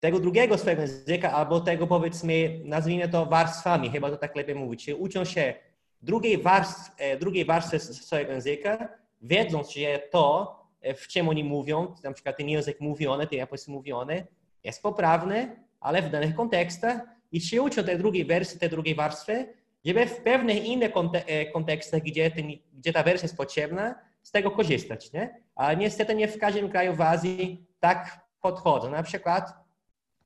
tego 0.00 0.20
drugiego 0.20 0.58
swojego 0.58 0.82
języka 0.82 1.32
albo 1.32 1.60
tego 1.60 1.86
powiedzmy, 1.86 2.60
nazwijmy 2.64 3.08
to 3.08 3.26
warstwami, 3.26 3.90
chyba 3.90 4.10
to 4.10 4.16
tak 4.16 4.36
lepiej 4.36 4.54
mówić. 4.54 4.88
Uczą 4.88 5.24
się 5.24 5.54
drugiej, 6.02 6.38
warstw, 6.38 6.90
e, 6.98 7.16
drugiej 7.16 7.44
warstwy 7.44 7.78
swojego 7.80 8.32
języka, 8.32 8.88
wiedząc, 9.22 9.70
że 9.70 10.02
to, 10.10 10.56
e, 10.80 10.94
w 10.94 11.08
czym 11.08 11.28
oni 11.28 11.44
mówią, 11.44 11.94
na 12.04 12.12
przykład 12.12 12.36
ten 12.36 12.48
język 12.48 12.80
mówiony, 12.80 13.26
ten 13.26 13.38
japoński 13.38 13.70
mówiony, 13.70 14.26
jest 14.64 14.82
poprawny, 14.82 15.56
ale 15.80 16.02
w 16.02 16.10
danych 16.10 16.34
kontekstach 16.34 17.00
i 17.32 17.40
się 17.40 17.62
uczą 17.62 17.84
tej 17.84 17.98
drugiej 17.98 18.24
wersji, 18.24 18.58
tej 18.58 18.70
drugiej 18.70 18.94
warstwy, 18.94 19.54
żeby 19.84 20.06
w 20.06 20.16
pewnych 20.16 20.64
innych 20.64 20.92
e, 21.12 21.46
kontekstach, 21.46 22.02
gdzie, 22.02 22.30
ten, 22.30 22.46
gdzie 22.72 22.92
ta 22.92 23.02
wersja 23.02 23.24
jest 23.24 23.36
potrzebna, 23.36 23.94
z 24.22 24.30
tego 24.30 24.50
korzystać. 24.50 25.12
Nie? 25.12 25.42
Ale 25.54 25.76
niestety 25.76 26.14
nie 26.14 26.28
w 26.28 26.38
każdym 26.38 26.68
kraju 26.70 26.94
w 26.94 27.00
Azji 27.00 27.66
tak 27.80 28.20
podchodzą. 28.40 28.90
Na 28.90 29.02
przykład 29.02 29.52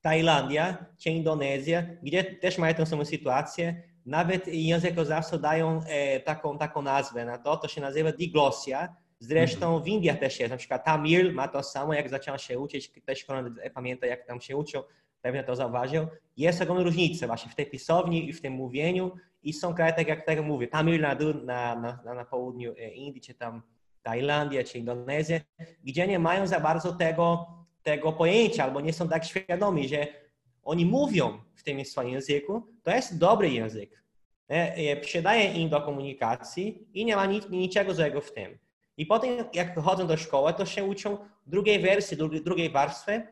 Tajlandia 0.01 0.85
czy 0.97 1.09
Indonezja, 1.09 1.83
gdzie 2.03 2.23
też 2.23 2.57
mają 2.57 2.73
tę 2.73 2.85
samą 2.85 3.05
sytuację, 3.05 3.83
nawet 4.07 4.47
językoznawcy 4.47 5.39
dają 5.39 5.81
e, 5.87 6.19
taką, 6.19 6.57
taką 6.57 6.81
nazwę 6.81 7.25
na 7.25 7.37
to, 7.37 7.57
to 7.57 7.67
się 7.67 7.81
nazywa 7.81 8.11
diglosja. 8.11 8.95
Zresztą 9.19 9.65
mhm. 9.65 9.83
w 9.83 9.87
Indiach 9.87 10.19
też 10.19 10.39
jest, 10.39 10.51
na 10.51 10.57
przykład 10.57 10.85
Tamil 10.85 11.33
ma 11.33 11.47
to 11.47 11.63
samo, 11.63 11.93
jak 11.93 12.09
zaczął 12.09 12.37
się 12.37 12.59
uczyć, 12.59 12.91
też 13.05 13.25
pamięta 13.73 14.07
jak 14.07 14.25
tam 14.25 14.41
się 14.41 14.57
uczył, 14.57 14.83
pewnie 15.21 15.43
to 15.43 15.55
zauważył. 15.55 16.07
Jest 16.37 16.61
ogromna 16.61 16.83
różnica 16.83 17.27
właśnie 17.27 17.51
w 17.51 17.55
tej 17.55 17.65
pisowni 17.65 18.29
i 18.29 18.33
w 18.33 18.41
tym 18.41 18.53
mówieniu 18.53 19.11
i 19.43 19.53
są 19.53 19.73
kraje, 19.73 19.93
tak 19.93 20.07
jak 20.07 20.25
tak 20.25 20.43
mówię, 20.43 20.67
Tamil 20.67 21.01
na, 21.01 21.15
na, 21.43 21.75
na, 22.05 22.13
na 22.13 22.25
południu 22.25 22.73
e, 22.77 22.89
Indii, 22.89 23.21
czy 23.21 23.33
tam 23.33 23.61
Tajlandia, 24.03 24.63
czy 24.63 24.77
Indonezja, 24.77 25.39
gdzie 25.83 26.07
nie 26.07 26.19
mają 26.19 26.47
za 26.47 26.59
bardzo 26.59 26.93
tego, 26.93 27.47
tego 27.83 28.13
pojęcia 28.13 28.63
albo 28.63 28.81
nie 28.81 28.93
są 28.93 29.09
tak 29.09 29.25
świadomi, 29.25 29.87
że 29.87 30.07
oni 30.67 30.85
mówią 30.85 31.37
w 31.55 31.63
tym 31.63 31.85
swoim 31.85 32.09
języku, 32.09 32.63
to 32.83 32.91
jest 32.91 33.17
dobry 33.17 33.49
język. 33.49 34.03
Przydaje 35.01 35.53
im 35.53 35.69
do 35.69 35.81
komunikacji 35.81 36.87
i 36.93 37.05
nie 37.05 37.15
ma 37.15 37.25
nic, 37.25 37.49
niczego 37.49 37.93
złego 37.93 38.21
w 38.21 38.33
tym. 38.33 38.57
I 38.97 39.05
potem, 39.05 39.45
jak 39.53 39.79
chodzą 39.79 40.07
do 40.07 40.17
szkoły, 40.17 40.53
to 40.53 40.65
się 40.65 40.83
uczą 40.83 41.17
drugiej 41.45 41.79
wersji, 41.79 42.17
drugiej 42.17 42.69
warstwy 42.69 43.27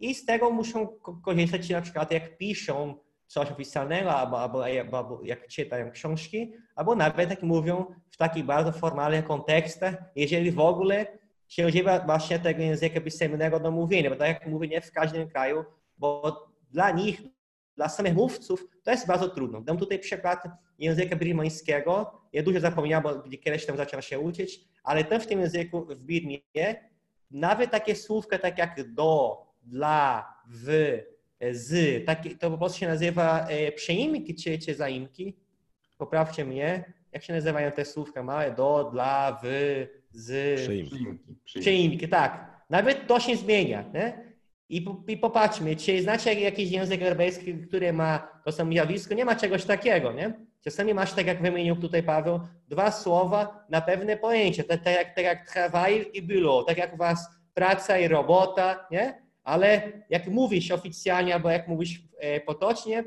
i 0.00 0.14
z 0.14 0.24
tego 0.24 0.50
muszą 0.50 0.86
korzystać, 1.24 1.68
na 1.68 1.82
przykład 1.82 2.12
jak 2.12 2.38
piszą 2.38 2.94
coś 3.26 3.50
oficjalnego, 3.50 4.14
albo, 4.14 4.42
albo, 4.42 4.64
albo 4.92 5.20
jak 5.24 5.46
czytają 5.46 5.90
książki, 5.90 6.52
albo 6.74 6.94
nawet 6.94 7.30
jak 7.30 7.42
mówią 7.42 7.86
w 8.10 8.16
takich 8.16 8.44
bardzo 8.44 8.72
formalnych 8.72 9.24
kontekstach, 9.24 9.94
jeżeli 10.16 10.50
w 10.50 10.60
ogóle 10.60 11.06
się 11.48 11.66
używa 11.66 11.98
właśnie 11.98 12.38
tego 12.38 12.62
języka 12.62 13.00
pisemnego 13.00 13.60
do 13.60 13.70
mówienia, 13.70 14.10
bo 14.10 14.16
tak 14.16 14.28
jak 14.28 14.46
mówię, 14.46 14.68
nie 14.68 14.80
w 14.80 14.92
każdym 14.92 15.28
kraju, 15.28 15.64
bo 15.98 16.49
dla 16.70 16.90
nich, 16.90 17.22
dla 17.76 17.88
samych 17.88 18.14
mówców, 18.14 18.66
to 18.82 18.90
jest 18.90 19.06
bardzo 19.06 19.28
trudno. 19.28 19.60
Dam 19.60 19.78
tutaj 19.78 19.98
przykład 19.98 20.44
języka 20.78 21.16
birmańskiego. 21.16 22.20
Ja 22.32 22.42
dużo 22.42 22.60
zapomniałem, 22.60 23.02
bo 23.02 23.22
kiedyś 23.38 23.66
tam 23.66 23.76
zacząłem 23.76 24.02
się 24.02 24.18
uczyć, 24.18 24.60
ale 24.82 25.04
tam 25.04 25.20
w 25.20 25.26
tym 25.26 25.40
języku 25.40 25.86
w 25.86 26.04
Birmie 26.04 26.38
nawet 27.30 27.70
takie 27.70 27.96
słówka 27.96 28.38
tak 28.38 28.58
jak 28.58 28.92
do, 28.94 29.38
dla, 29.62 30.26
w, 30.48 30.98
z, 31.50 32.04
takie, 32.06 32.36
to 32.36 32.50
po 32.50 32.58
prostu 32.58 32.78
się 32.78 32.88
nazywa 32.88 33.46
e, 33.48 33.72
przeimki 33.72 34.34
czy, 34.34 34.58
czy 34.58 34.74
zaimki. 34.74 35.36
Poprawcie 35.98 36.44
mnie, 36.44 36.92
jak 37.12 37.22
się 37.22 37.32
nazywają 37.32 37.72
te 37.72 37.84
słówka 37.84 38.22
małe, 38.22 38.54
do, 38.54 38.90
dla, 38.92 39.40
w, 39.42 39.46
z. 40.10 40.60
Przeimki. 40.60 41.06
Przeimki, 41.44 42.08
tak. 42.08 42.60
Nawet 42.70 43.06
to 43.06 43.20
się 43.20 43.36
zmienia. 43.36 43.84
Nie? 43.94 44.29
I, 44.70 44.86
I 45.08 45.16
popatrzmy, 45.16 45.76
czy 45.76 46.02
znacie 46.02 46.34
jakiś 46.34 46.70
język 46.70 47.00
hebrajski, 47.00 47.54
który 47.54 47.92
ma 47.92 48.28
to 48.44 48.52
samo 48.52 48.72
zjawisko? 48.72 49.14
Nie 49.14 49.24
ma 49.24 49.36
czegoś 49.36 49.64
takiego, 49.64 50.12
nie? 50.12 50.46
Czasami 50.64 50.94
masz, 50.94 51.12
tak 51.12 51.26
jak 51.26 51.42
wymienił 51.42 51.76
tutaj 51.76 52.02
Paweł, 52.02 52.40
dwa 52.68 52.90
słowa 52.90 53.64
na 53.68 53.80
pewne 53.80 54.16
pojęcie, 54.16 54.64
tak, 54.64 54.84
tak, 54.84 54.94
jak, 54.94 55.14
tak 55.14 55.24
jak 55.24 55.50
travail 55.50 56.04
i 56.12 56.22
było, 56.22 56.62
tak 56.62 56.78
jak 56.78 56.94
u 56.94 56.96
was 56.96 57.28
praca 57.54 57.98
i 57.98 58.08
robota, 58.08 58.86
nie? 58.90 59.22
Ale 59.44 59.92
jak 60.10 60.26
mówisz 60.26 60.70
oficjalnie 60.70 61.34
albo 61.34 61.50
jak 61.50 61.68
mówisz 61.68 62.02
e, 62.18 62.40
potocznie, 62.40 63.04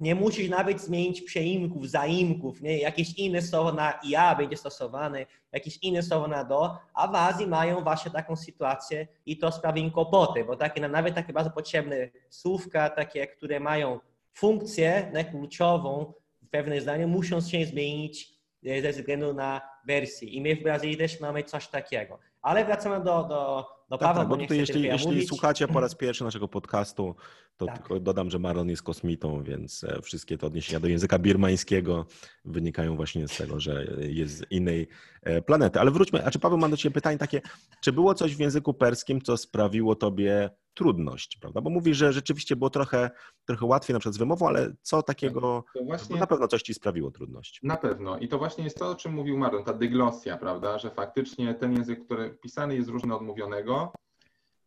nie 0.00 0.14
musisz 0.14 0.48
nawet 0.48 0.80
zmienić 0.80 1.22
przeimków, 1.22 1.88
zaimków, 1.88 2.60
nie? 2.60 2.78
jakieś 2.78 3.14
inne 3.14 3.42
słowo 3.42 3.72
na 3.72 4.00
ja 4.04 4.34
będzie 4.34 4.56
stosowane, 4.56 5.26
jakieś 5.52 5.78
inne 5.82 6.02
słowo 6.02 6.28
na 6.28 6.44
do, 6.44 6.76
a 6.94 7.08
w 7.08 7.14
Azji 7.14 7.46
mają 7.46 7.82
właśnie 7.82 8.10
taką 8.10 8.36
sytuację 8.36 9.06
i 9.26 9.38
to 9.38 9.52
sprawia 9.52 9.82
im 9.82 9.90
kłopoty, 9.90 10.44
bo 10.44 10.56
takie, 10.56 10.88
nawet 10.88 11.14
takie 11.14 11.32
bardzo 11.32 11.50
potrzebne 11.50 11.96
słówka, 12.30 12.90
takie, 12.90 13.26
które 13.26 13.60
mają 13.60 14.00
funkcję 14.32 15.10
ne, 15.12 15.24
kluczową 15.24 16.12
w 16.42 16.48
pewnym 16.48 16.80
zdaniu, 16.80 17.08
muszą 17.08 17.40
się 17.40 17.66
zmienić 17.66 18.34
e, 18.66 18.82
ze 18.82 18.92
względu 18.92 19.34
na 19.34 19.60
wersję. 19.86 20.28
I 20.28 20.40
my 20.40 20.56
w 20.56 20.62
Brazylii 20.62 20.96
też 20.96 21.20
mamy 21.20 21.44
coś 21.44 21.68
takiego. 21.68 22.18
Ale 22.42 22.64
wracamy 22.64 23.04
do, 23.04 23.24
do, 23.24 23.66
do 23.90 23.98
tak, 23.98 24.08
Pawła, 24.08 24.22
tak, 24.22 24.28
bo, 24.28 24.36
tutaj 24.36 24.58
jeśli, 24.58 24.82
jeśli 24.82 25.26
słuchacie 25.26 25.68
po 25.68 25.80
raz 25.80 25.94
pierwszy 25.94 26.24
naszego 26.24 26.48
podcastu, 26.48 27.14
to 27.56 27.66
tak. 27.66 27.78
tylko 27.78 28.00
dodam, 28.00 28.30
że 28.30 28.38
Marlon 28.38 28.68
jest 28.68 28.82
kosmitą, 28.82 29.42
więc 29.42 29.84
e, 29.84 30.02
wszystkie 30.02 30.38
te 30.38 30.46
odniesienia 30.46 30.80
do 30.80 30.88
języka 30.88 31.18
birmańskiego 31.18 32.06
wynikają 32.44 32.96
właśnie 32.96 33.28
z 33.28 33.36
tego, 33.36 33.60
że 33.60 33.86
jest 33.98 34.36
z 34.36 34.50
innej 34.50 34.88
e, 35.22 35.42
planety. 35.42 35.80
Ale 35.80 35.90
wróćmy, 35.90 36.24
a 36.24 36.30
czy 36.30 36.38
Paweł 36.38 36.58
ma 36.58 36.68
do 36.68 36.76
Ciebie 36.76 36.94
pytanie 36.94 37.18
takie, 37.18 37.40
czy 37.80 37.92
było 37.92 38.14
coś 38.14 38.36
w 38.36 38.40
języku 38.40 38.74
perskim, 38.74 39.20
co 39.22 39.36
sprawiło 39.36 39.94
Tobie 39.94 40.50
trudność, 40.80 41.38
prawda? 41.40 41.60
Bo 41.60 41.70
mówisz, 41.70 41.96
że 41.96 42.12
rzeczywiście 42.12 42.56
było 42.56 42.70
trochę, 42.70 43.10
trochę 43.44 43.66
łatwiej 43.66 43.94
na 43.94 44.00
przykład 44.00 44.14
z 44.14 44.18
wymową, 44.18 44.48
ale 44.48 44.72
co 44.82 45.02
takiego, 45.02 45.64
tak, 45.74 45.84
właśnie, 45.86 46.16
na 46.16 46.26
pewno 46.26 46.48
coś 46.48 46.62
Ci 46.62 46.74
sprawiło 46.74 47.10
trudność. 47.10 47.60
Na 47.62 47.76
pewno 47.76 48.18
i 48.18 48.28
to 48.28 48.38
właśnie 48.38 48.64
jest 48.64 48.78
to, 48.78 48.90
o 48.90 48.94
czym 48.94 49.12
mówił 49.12 49.38
Marlon, 49.38 49.64
ta 49.64 49.72
dyglosja, 49.72 50.36
prawda, 50.36 50.78
że 50.78 50.90
faktycznie 50.90 51.54
ten 51.54 51.72
język, 51.72 52.04
który 52.04 52.30
pisany 52.30 52.76
jest 52.76 52.88
różny 52.88 53.14
od 53.14 53.22
mówionego, 53.22 53.92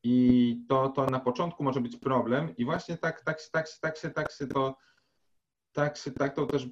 i 0.04 0.58
to, 0.70 0.90
to 0.90 1.06
na 1.06 1.20
początku 1.20 1.64
może 1.64 1.82
być 1.82 1.98
problem 1.98 2.58
i 2.58 2.66
właśnie 2.66 2.98
tak, 2.98 3.22
tak, 3.22 3.42
tak, 3.52 3.68
tak, 3.82 3.98
się, 3.98 4.10
tak 4.10 4.32
się 4.32 4.48
to 4.48 4.76
tak 5.72 5.98
się 5.98 6.12
tak 6.12 6.36
to 6.36 6.46
też 6.46 6.68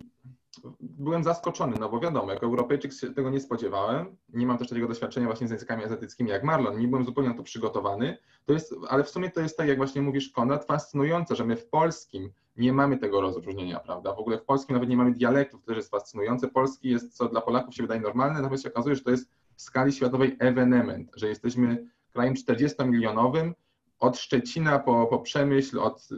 byłem 0.80 1.24
zaskoczony, 1.24 1.78
no 1.80 1.90
bo 1.90 2.00
wiadomo, 2.00 2.32
jako 2.32 2.46
Europejczyk 2.46 2.94
się 2.94 3.14
tego 3.14 3.30
nie 3.30 3.40
spodziewałem. 3.40 4.18
Nie 4.30 4.46
mam 4.46 4.58
też 4.58 4.70
takiego 4.70 4.88
doświadczenia 4.88 5.26
właśnie 5.26 5.48
z 5.48 5.52
językami 5.52 5.84
azjatyckimi 5.84 6.30
jak 6.30 6.44
Marlon, 6.44 6.80
nie 6.80 6.88
byłem 6.88 7.06
zupełnie 7.06 7.30
na 7.30 7.36
to 7.36 7.44
przygotowany. 7.44 8.18
To 8.46 8.54
jest, 8.54 8.76
ale 8.90 9.04
w 9.04 9.10
sumie 9.10 9.32
to 9.32 9.42
jest 9.42 9.58
tak, 9.58 9.68
jak 9.68 9.78
właśnie 9.78 10.02
mówisz, 10.02 10.30
Konrad, 10.30 10.66
fascynujące, 10.66 11.36
że 11.36 11.46
my 11.46 11.56
w 11.56 11.66
polskim 11.66 12.32
nie 12.58 12.74
mamy 12.74 12.98
tego 12.98 13.22
rozróżnienia, 13.22 13.80
prawda? 13.80 14.16
W 14.16 14.20
ogóle 14.20 14.38
w 14.38 14.44
polskim 14.44 14.74
nawet 14.74 14.90
nie 14.90 14.98
mamy 14.98 15.12
dialektów, 15.12 15.62
to 15.62 15.68
też 15.68 15.78
jest 15.78 15.92
fascynujące. 15.92 16.48
Polski 16.48 16.90
jest, 16.90 17.18
co 17.18 17.30
dla 17.30 17.42
Polaków 17.42 17.76
się 17.76 17.84
wydaje 17.84 18.02
normalne, 18.02 18.42
natomiast 18.42 18.64
się 18.64 18.70
okazuje, 18.70 18.96
że 18.96 19.02
to 19.02 19.12
jest 19.12 19.30
w 19.56 19.62
skali 19.62 19.94
światowej 19.94 20.38
ewenement, 20.40 21.12
że 21.16 21.28
jesteśmy 21.28 21.88
krajem 22.14 22.34
40-milionowym, 22.34 23.54
od 24.00 24.18
Szczecina 24.18 24.80
po, 24.80 25.08
po 25.08 25.20
Przemyśl, 25.20 25.80
od, 25.80 26.10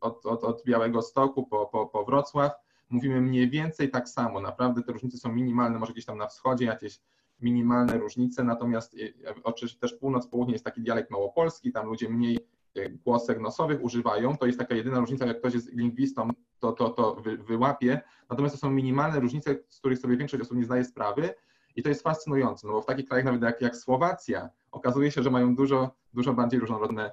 od, 0.00 0.26
od, 0.26 0.44
od 0.44 0.64
Białego 0.64 1.02
Stoku 1.02 1.46
po, 1.46 1.66
po, 1.66 1.86
po 1.86 2.04
Wrocław, 2.04 2.52
mówimy 2.90 3.20
mniej 3.20 3.50
więcej 3.50 3.90
tak 3.90 4.08
samo. 4.08 4.40
Naprawdę 4.40 4.82
te 4.82 4.92
różnice 4.92 5.18
są 5.18 5.32
minimalne, 5.32 5.78
może 5.78 5.92
gdzieś 5.92 6.04
tam 6.04 6.18
na 6.18 6.26
wschodzie 6.26 6.64
jakieś 6.64 7.00
minimalne 7.40 7.98
różnice, 7.98 8.44
natomiast 8.44 8.96
e, 9.26 9.34
oczywiście 9.42 9.80
też 9.80 9.94
północ-południe 9.94 10.52
jest 10.52 10.64
taki 10.64 10.80
dialekt 10.80 11.10
małopolski, 11.10 11.72
tam 11.72 11.86
ludzie 11.86 12.08
mniej 12.08 12.38
e, 12.76 12.90
głosek 12.90 13.40
nosowych 13.40 13.82
używają, 13.82 14.36
to 14.36 14.46
jest 14.46 14.58
taka 14.58 14.74
jedyna 14.74 15.00
różnica, 15.00 15.26
jak 15.26 15.38
ktoś 15.38 15.54
jest 15.54 15.72
lingwistą, 15.72 16.30
to, 16.58 16.72
to, 16.72 16.88
to 16.88 17.14
wy, 17.14 17.36
wyłapie, 17.36 18.00
natomiast 18.30 18.54
to 18.54 18.60
są 18.60 18.70
minimalne 18.70 19.20
różnice, 19.20 19.56
z 19.68 19.78
których 19.78 19.98
sobie 19.98 20.16
większość 20.16 20.42
osób 20.42 20.56
nie 20.56 20.64
zdaje 20.64 20.84
sprawy 20.84 21.34
i 21.76 21.82
to 21.82 21.88
jest 21.88 22.02
fascynujące, 22.02 22.66
no 22.66 22.72
bo 22.72 22.82
w 22.82 22.86
takich 22.86 23.08
krajach 23.08 23.24
nawet 23.24 23.42
jak, 23.42 23.60
jak 23.60 23.76
Słowacja 23.76 24.50
okazuje 24.70 25.10
się, 25.10 25.22
że 25.22 25.30
mają 25.30 25.54
dużo, 25.54 25.90
dużo 26.14 26.34
bardziej 26.34 26.60
różnorodne 26.60 27.12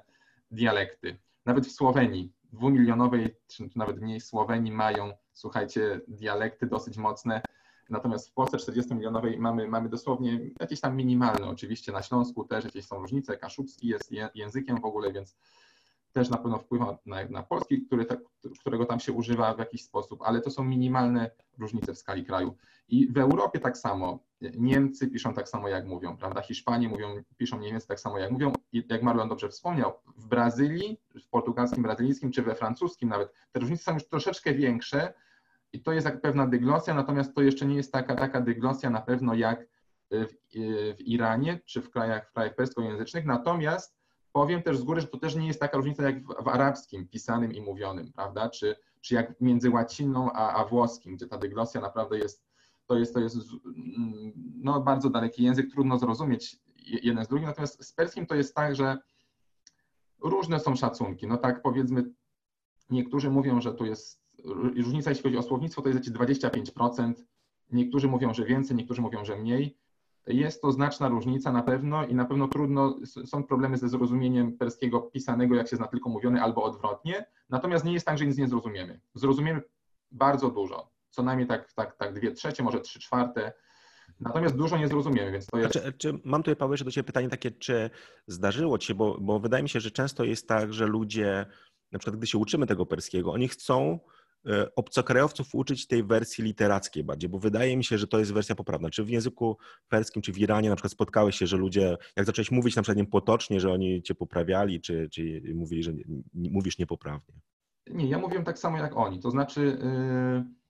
dialekty. 0.50 1.18
Nawet 1.44 1.66
w 1.66 1.72
Słowenii, 1.72 2.32
dwumilionowej, 2.52 3.36
czy 3.46 3.68
nawet 3.76 4.00
mniej 4.00 4.20
Słowenii 4.20 4.72
mają, 4.72 5.12
słuchajcie, 5.36 6.00
dialekty 6.08 6.66
dosyć 6.66 6.96
mocne, 6.96 7.42
natomiast 7.90 8.30
w 8.30 8.32
Polsce 8.32 8.56
40-milionowej 8.56 9.38
mamy, 9.38 9.68
mamy 9.68 9.88
dosłownie 9.88 10.40
jakieś 10.60 10.80
tam 10.80 10.96
minimalne, 10.96 11.46
oczywiście 11.46 11.92
na 11.92 12.02
Śląsku 12.02 12.44
też 12.44 12.64
jakieś 12.64 12.86
są 12.86 13.00
różnice, 13.00 13.36
kaszubski 13.36 13.88
jest 13.88 14.10
językiem 14.34 14.80
w 14.80 14.84
ogóle, 14.84 15.12
więc 15.12 15.36
też 16.12 16.28
na 16.28 16.36
pewno 16.36 16.58
wpływa 16.58 16.98
na, 17.06 17.24
na 17.24 17.42
polski, 17.42 17.82
który 17.82 18.06
którego 18.60 18.86
tam 18.86 19.00
się 19.00 19.12
używa 19.12 19.54
w 19.54 19.58
jakiś 19.58 19.84
sposób, 19.84 20.22
ale 20.22 20.40
to 20.40 20.50
są 20.50 20.64
minimalne 20.64 21.30
różnice 21.58 21.94
w 21.94 21.98
skali 21.98 22.24
kraju. 22.24 22.56
I 22.88 23.12
w 23.12 23.18
Europie 23.18 23.60
tak 23.60 23.78
samo. 23.78 24.18
Niemcy 24.40 25.08
piszą 25.08 25.34
tak 25.34 25.48
samo, 25.48 25.68
jak 25.68 25.86
mówią, 25.86 26.16
prawda? 26.16 26.40
Hiszpanie 26.40 26.88
mówią, 26.88 27.22
piszą 27.36 27.60
więcej 27.60 27.88
tak 27.88 28.00
samo, 28.00 28.18
jak 28.18 28.30
mówią. 28.30 28.52
I 28.72 28.84
jak 28.88 29.02
Marlon 29.02 29.28
dobrze 29.28 29.48
wspomniał, 29.48 29.92
w 30.16 30.26
Brazylii, 30.26 31.00
w 31.24 31.28
portugalskim, 31.28 31.82
brazylijskim, 31.82 32.32
czy 32.32 32.42
we 32.42 32.54
francuskim 32.54 33.08
nawet, 33.08 33.32
te 33.52 33.60
różnice 33.60 33.82
są 33.82 33.94
już 33.94 34.08
troszeczkę 34.08 34.54
większe 34.54 35.14
i 35.76 35.80
to 35.80 35.92
jest 35.92 36.06
jak 36.06 36.20
pewna 36.20 36.46
dyglosja, 36.46 36.94
natomiast 36.94 37.34
to 37.34 37.42
jeszcze 37.42 37.66
nie 37.66 37.76
jest 37.76 37.92
taka, 37.92 38.14
taka 38.14 38.40
dyglosja 38.40 38.90
na 38.90 39.00
pewno 39.00 39.34
jak 39.34 39.66
w, 40.10 40.26
w 40.96 41.00
Iranie, 41.00 41.60
czy 41.64 41.82
w 41.82 41.90
krajach, 41.90 42.28
w 42.28 42.32
krajach 42.32 42.54
perskojęzycznych. 42.54 43.24
Natomiast 43.24 43.96
powiem 44.32 44.62
też 44.62 44.78
z 44.78 44.82
góry, 44.82 45.00
że 45.00 45.06
to 45.06 45.18
też 45.18 45.34
nie 45.34 45.46
jest 45.46 45.60
taka 45.60 45.76
różnica 45.76 46.02
jak 46.02 46.22
w, 46.22 46.44
w 46.44 46.48
arabskim, 46.48 47.08
pisanym 47.08 47.52
i 47.52 47.60
mówionym, 47.60 48.12
prawda? 48.12 48.48
Czy, 48.50 48.76
czy 49.00 49.14
jak 49.14 49.40
między 49.40 49.70
łaciną 49.70 50.32
a, 50.32 50.54
a 50.54 50.64
włoskim, 50.64 51.16
gdzie 51.16 51.26
ta 51.26 51.38
dyglosja 51.38 51.80
naprawdę 51.80 52.18
jest 52.18 52.46
to 52.86 52.98
jest, 52.98 53.14
to 53.14 53.20
jest 53.20 53.36
no, 54.56 54.80
bardzo 54.80 55.10
daleki 55.10 55.42
język, 55.42 55.70
trudno 55.70 55.98
zrozumieć 55.98 56.56
jeden 56.76 57.24
z 57.24 57.28
drugim, 57.28 57.48
natomiast 57.48 57.84
z 57.84 57.92
perskim 57.92 58.26
to 58.26 58.34
jest 58.34 58.54
tak, 58.54 58.76
że 58.76 58.98
różne 60.20 60.60
są 60.60 60.76
szacunki. 60.76 61.26
No 61.26 61.36
tak 61.36 61.62
powiedzmy, 61.62 62.04
niektórzy 62.90 63.30
mówią, 63.30 63.60
że 63.60 63.74
tu 63.74 63.84
jest 63.84 64.25
różnica, 64.44 65.10
jeśli 65.10 65.22
chodzi 65.22 65.36
o 65.36 65.42
słownictwo, 65.42 65.82
to 65.82 65.88
jest 65.88 66.08
jakieś 66.08 66.38
25%, 66.38 67.12
niektórzy 67.70 68.08
mówią, 68.08 68.34
że 68.34 68.44
więcej, 68.44 68.76
niektórzy 68.76 69.02
mówią, 69.02 69.24
że 69.24 69.36
mniej. 69.36 69.76
Jest 70.26 70.62
to 70.62 70.72
znaczna 70.72 71.08
różnica 71.08 71.52
na 71.52 71.62
pewno 71.62 72.06
i 72.06 72.14
na 72.14 72.24
pewno 72.24 72.48
trudno, 72.48 72.98
są 73.04 73.44
problemy 73.44 73.78
ze 73.78 73.88
zrozumieniem 73.88 74.58
perskiego 74.58 75.00
pisanego, 75.00 75.54
jak 75.54 75.68
się 75.68 75.76
zna 75.76 75.86
tylko 75.86 76.10
mówiony, 76.10 76.42
albo 76.42 76.62
odwrotnie. 76.62 77.26
Natomiast 77.48 77.84
nie 77.84 77.92
jest 77.92 78.06
tak, 78.06 78.18
że 78.18 78.26
nic 78.26 78.38
nie 78.38 78.48
zrozumiemy. 78.48 79.00
Zrozumiemy 79.14 79.62
bardzo 80.10 80.50
dużo 80.50 80.96
co 81.16 81.22
najmniej 81.22 81.48
tak, 81.48 81.72
tak, 81.72 81.96
tak 81.96 82.14
dwie 82.14 82.32
trzecie, 82.32 82.62
może 82.62 82.80
trzy 82.80 83.00
czwarte. 83.00 83.52
Natomiast 84.20 84.56
dużo 84.56 84.78
nie 84.78 84.88
zrozumiemy, 84.88 85.32
więc 85.32 85.46
to 85.46 85.58
jest. 85.58 85.72
Czy, 85.72 85.92
czy 85.98 86.20
mam 86.24 86.42
tutaj, 86.42 86.56
Paweł, 86.56 86.72
jeszcze 86.72 86.84
do 86.84 86.90
Ciebie 86.90 87.06
pytanie 87.06 87.28
takie, 87.28 87.50
czy 87.50 87.90
zdarzyło 88.26 88.78
Ci 88.78 88.86
się, 88.86 88.94
bo, 88.94 89.18
bo 89.20 89.40
wydaje 89.40 89.62
mi 89.62 89.68
się, 89.68 89.80
że 89.80 89.90
często 89.90 90.24
jest 90.24 90.48
tak, 90.48 90.72
że 90.72 90.86
ludzie, 90.86 91.46
na 91.92 91.98
przykład 91.98 92.16
gdy 92.16 92.26
się 92.26 92.38
uczymy 92.38 92.66
tego 92.66 92.86
perskiego, 92.86 93.32
oni 93.32 93.48
chcą 93.48 93.98
obcokrajowców 94.76 95.54
uczyć 95.54 95.86
tej 95.86 96.04
wersji 96.04 96.44
literackiej 96.44 97.04
bardziej, 97.04 97.30
bo 97.30 97.38
wydaje 97.38 97.76
mi 97.76 97.84
się, 97.84 97.98
że 97.98 98.06
to 98.06 98.18
jest 98.18 98.32
wersja 98.32 98.54
poprawna. 98.54 98.90
Czy 98.90 99.04
w 99.04 99.08
języku 99.08 99.56
perskim, 99.88 100.22
czy 100.22 100.32
w 100.32 100.38
Iranie 100.38 100.68
na 100.68 100.76
przykład 100.76 100.92
spotkałeś 100.92 101.36
się, 101.36 101.46
że 101.46 101.56
ludzie, 101.56 101.96
jak 102.16 102.26
zacząłeś 102.26 102.50
mówić 102.50 102.76
na 102.76 102.82
przykład 102.82 102.98
nie 102.98 103.06
potocznie, 103.06 103.60
że 103.60 103.72
oni 103.72 104.02
cię 104.02 104.14
poprawiali, 104.14 104.80
czy, 104.80 105.08
czy 105.10 105.42
mówili, 105.54 105.82
że 105.82 105.92
nie, 106.34 106.50
mówisz 106.50 106.78
niepoprawnie? 106.78 107.34
Nie, 107.90 108.08
ja 108.08 108.18
mówiłem 108.18 108.44
tak 108.44 108.58
samo 108.58 108.78
jak 108.78 108.96
oni. 108.96 109.20
To 109.20 109.30
znaczy, 109.30 109.78
yy 109.82 110.66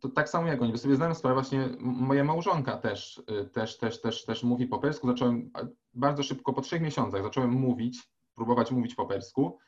to 0.00 0.08
tak 0.08 0.28
samo 0.28 0.46
jak 0.46 0.62
oni, 0.62 0.72
bo 0.72 0.78
sobie 0.78 0.96
zdałem 0.96 1.14
sprawę, 1.14 1.34
właśnie 1.34 1.68
moja 1.80 2.24
małżonka 2.24 2.76
też, 2.76 3.22
y, 3.42 3.44
też, 3.44 3.78
też, 3.78 4.00
też, 4.00 4.24
też 4.24 4.42
mówi 4.42 4.66
po 4.66 4.78
persku. 4.78 5.06
Zacząłem 5.06 5.50
bardzo 5.94 6.22
szybko, 6.22 6.52
po 6.52 6.60
trzech 6.60 6.82
miesiącach 6.82 7.22
zacząłem 7.22 7.50
mówić, 7.50 8.10
próbować 8.34 8.70
mówić 8.70 8.94
po 8.94 9.06
persku. 9.06 9.58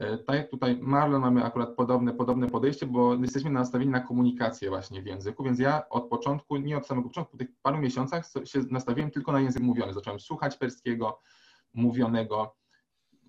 Y, 0.00 0.18
tak 0.18 0.36
jak 0.36 0.50
tutaj 0.50 0.78
Marlon 0.80 1.20
mamy 1.20 1.44
akurat 1.44 1.74
podobne, 1.74 2.14
podobne 2.14 2.50
podejście, 2.50 2.86
bo 2.86 3.14
jesteśmy 3.14 3.50
nastawieni 3.50 3.90
na 3.90 4.00
komunikację 4.00 4.68
właśnie 4.68 5.02
w 5.02 5.06
języku, 5.06 5.44
więc 5.44 5.58
ja 5.58 5.88
od 5.88 6.08
początku, 6.08 6.56
nie 6.56 6.76
od 6.76 6.86
samego 6.86 7.08
początku, 7.08 7.32
po 7.32 7.38
tych 7.38 7.48
paru 7.62 7.78
miesiącach 7.78 8.24
się 8.44 8.60
nastawiłem 8.70 9.10
tylko 9.10 9.32
na 9.32 9.40
język 9.40 9.62
mówiony. 9.62 9.92
Zacząłem 9.92 10.20
słuchać 10.20 10.56
perskiego, 10.56 11.20
mówionego. 11.74 12.56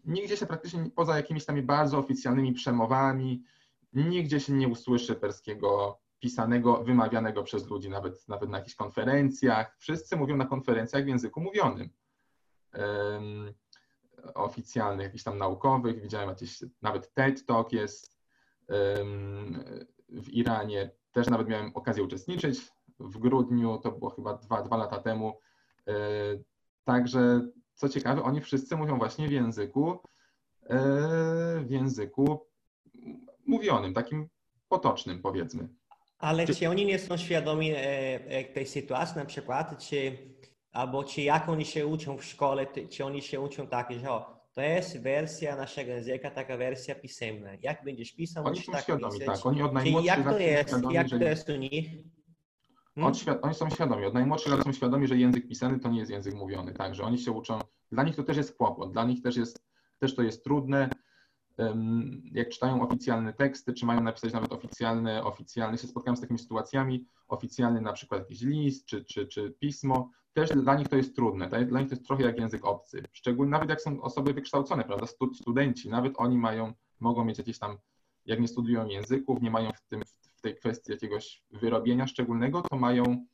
Nigdzie 0.06 0.38
się 0.38 0.46
praktycznie 0.46 0.90
poza 0.96 1.18
jakimiś 1.18 1.46
tam 1.46 1.66
bardzo 1.66 1.98
oficjalnymi 1.98 2.54
przemowami, 2.54 3.44
nigdzie 3.94 4.40
się 4.40 4.54
nie 4.54 4.68
usłyszy 4.68 5.16
perskiego 5.16 6.00
pisanego, 6.20 6.84
wymawianego 6.84 7.44
przez 7.44 7.70
ludzi, 7.70 7.90
nawet, 7.90 8.28
nawet 8.28 8.50
na 8.50 8.58
jakichś 8.58 8.76
konferencjach. 8.76 9.76
Wszyscy 9.80 10.16
mówią 10.16 10.38
na 10.38 10.46
konferencjach 10.46 11.04
w 11.04 11.08
języku 11.08 11.42
mówionym. 11.42 11.90
Oficjalnych, 14.34 15.04
jakichś 15.04 15.24
tam 15.24 15.38
naukowych. 15.38 16.02
Widziałem 16.02 16.30
jakieś, 16.30 16.64
nawet 16.82 17.14
TED 17.14 17.46
Talk 17.46 17.74
jest 17.74 18.16
w 20.10 20.30
Iranie. 20.30 20.92
Też 21.12 21.28
nawet 21.28 21.48
miałem 21.48 21.72
okazję 21.74 22.04
uczestniczyć 22.04 22.60
w 23.00 23.18
grudniu, 23.18 23.78
to 23.78 23.92
było 23.92 24.10
chyba 24.10 24.34
dwa, 24.34 24.62
dwa 24.62 24.78
lata 24.78 25.00
temu. 25.00 25.40
E, 25.88 25.94
także 26.84 27.42
co 27.74 27.90
ciekawe, 27.90 28.24
oni 28.24 28.42
wszyscy 28.42 28.76
mówią 28.76 28.98
właśnie 28.98 29.28
w 29.28 29.32
języku, 29.32 30.00
e, 30.64 30.78
w 31.66 31.70
języku 31.70 32.46
mówionym, 33.46 33.94
takim 33.94 34.30
potocznym 34.70 35.22
powiedzmy. 35.22 35.68
Ale 36.20 36.48
czy, 36.48 36.56
czy 36.56 36.70
oni 36.70 36.86
nie 36.86 37.00
są 37.00 37.18
świadomi 37.18 37.72
e, 37.72 37.78
e, 38.28 38.44
tej 38.44 38.68
sytuacji 38.68 39.18
na 39.18 39.26
przykład, 39.26 39.80
czy, 39.80 40.18
albo 40.76 41.04
czy 41.04 41.22
jak 41.22 41.50
oni 41.50 41.66
się 41.66 41.88
uczą 41.88 42.18
w 42.18 42.26
szkole, 42.26 42.68
czy 42.90 43.06
oni 43.06 43.22
się 43.22 43.40
uczą 43.40 43.68
tak, 43.68 43.94
że 44.02 44.12
o, 44.12 44.36
to 44.54 44.62
jest 44.62 45.02
wersja 45.02 45.56
naszego 45.56 45.92
języka, 45.92 46.32
taka 46.32 46.58
wersja 46.58 46.96
pisemna. 46.96 47.50
Jak 47.62 47.84
będziesz 47.84 48.12
pisał, 48.12 48.46
oni 48.46 48.62
są 48.62 48.72
tak 48.72 48.84
świadomi, 48.84 49.20
pisać. 49.20 49.38
tak. 49.38 49.46
Oni 49.46 49.62
od 49.62 49.74
najmłodszych 49.74 50.18
jak 50.18 50.30
to 50.30 50.40
jest, 50.40 50.70
świadomi, 50.70 50.96
jak 50.96 51.10
to 51.10 51.16
jest 51.16 51.50
u 51.50 51.56
nich? 51.56 51.90
Hmm? 52.96 53.14
Oni 53.42 53.56
są 53.56 53.70
świadomi, 53.70 54.06
od 54.06 54.14
najmłodszych 54.14 54.52
lat 54.52 54.64
są 54.64 54.74
świadomi, 54.74 55.08
że 55.08 55.18
język 55.18 55.48
pisany 55.48 55.80
to 55.80 55.90
nie 55.90 56.00
jest 56.00 56.12
język 56.12 56.34
mówiony, 56.34 56.74
tak, 56.74 56.96
że 56.96 57.04
oni 57.04 57.18
się 57.18 57.32
uczą, 57.32 57.60
dla 57.92 58.04
nich 58.04 58.16
to 58.16 58.24
też 58.24 58.38
jest 58.38 58.58
kłopot, 58.58 58.92
dla 58.92 59.04
nich 59.04 59.22
też 59.22 59.38
jest, 59.38 59.66
też 60.00 60.16
to 60.16 60.22
jest 60.22 60.44
trudne, 60.44 60.90
jak 62.32 62.50
czytają 62.50 62.82
oficjalne 62.82 63.34
teksty, 63.34 63.74
czy 63.74 63.86
mają 63.86 64.02
napisać 64.02 64.34
nawet 64.34 64.54
oficjalne, 64.54 65.24
oficjalne, 65.24 65.78
się 65.78 65.88
spotkałem 65.88 66.18
z 66.18 66.22
takimi 66.22 66.40
sytuacjami, 66.40 67.06
oficjalny 67.28 67.82
na 67.82 67.94
przykład 67.94 68.22
jakiś 68.22 68.42
list, 68.42 68.86
czy, 68.86 69.06
czy, 69.06 69.28
czy 69.28 69.52
pismo, 69.60 70.12
też 70.34 70.50
dla 70.50 70.76
nich 70.76 70.88
to 70.88 70.96
jest 70.96 71.16
trudne, 71.16 71.66
dla 71.66 71.80
nich 71.80 71.90
to 71.90 71.96
jest 71.96 72.08
trochę 72.08 72.24
jak 72.24 72.40
język 72.40 72.66
obcy, 72.66 73.04
szczególnie 73.14 73.52
nawet 73.52 73.70
jak 73.70 73.82
są 73.82 74.02
osoby 74.02 74.34
wykształcone, 74.34 74.84
prawda, 74.84 75.08
studenci, 75.34 75.90
nawet 75.90 76.14
oni 76.18 76.38
mają, 76.38 76.74
mogą 77.00 77.26
mieć 77.26 77.38
jakieś 77.38 77.60
tam, 77.60 77.78
jak 78.26 78.40
nie 78.40 78.48
studiują 78.48 78.88
języków, 78.88 79.42
nie 79.42 79.52
mają 79.52 79.72
w, 79.72 79.82
tym, 79.82 80.02
w 80.36 80.42
tej 80.42 80.56
kwestii 80.56 80.92
jakiegoś 80.92 81.44
wyrobienia 81.52 82.08
szczególnego, 82.08 82.62
to 82.62 82.78
mają, 82.78 83.26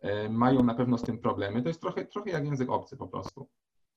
e, 0.00 0.28
mają 0.28 0.62
na 0.62 0.74
pewno 0.74 0.98
z 0.98 1.02
tym 1.02 1.18
problemy, 1.18 1.62
to 1.62 1.68
jest 1.68 1.80
trochę, 1.80 2.04
trochę 2.04 2.30
jak 2.30 2.44
język 2.44 2.70
obcy 2.70 2.96
po 2.96 3.08
prostu. 3.08 3.48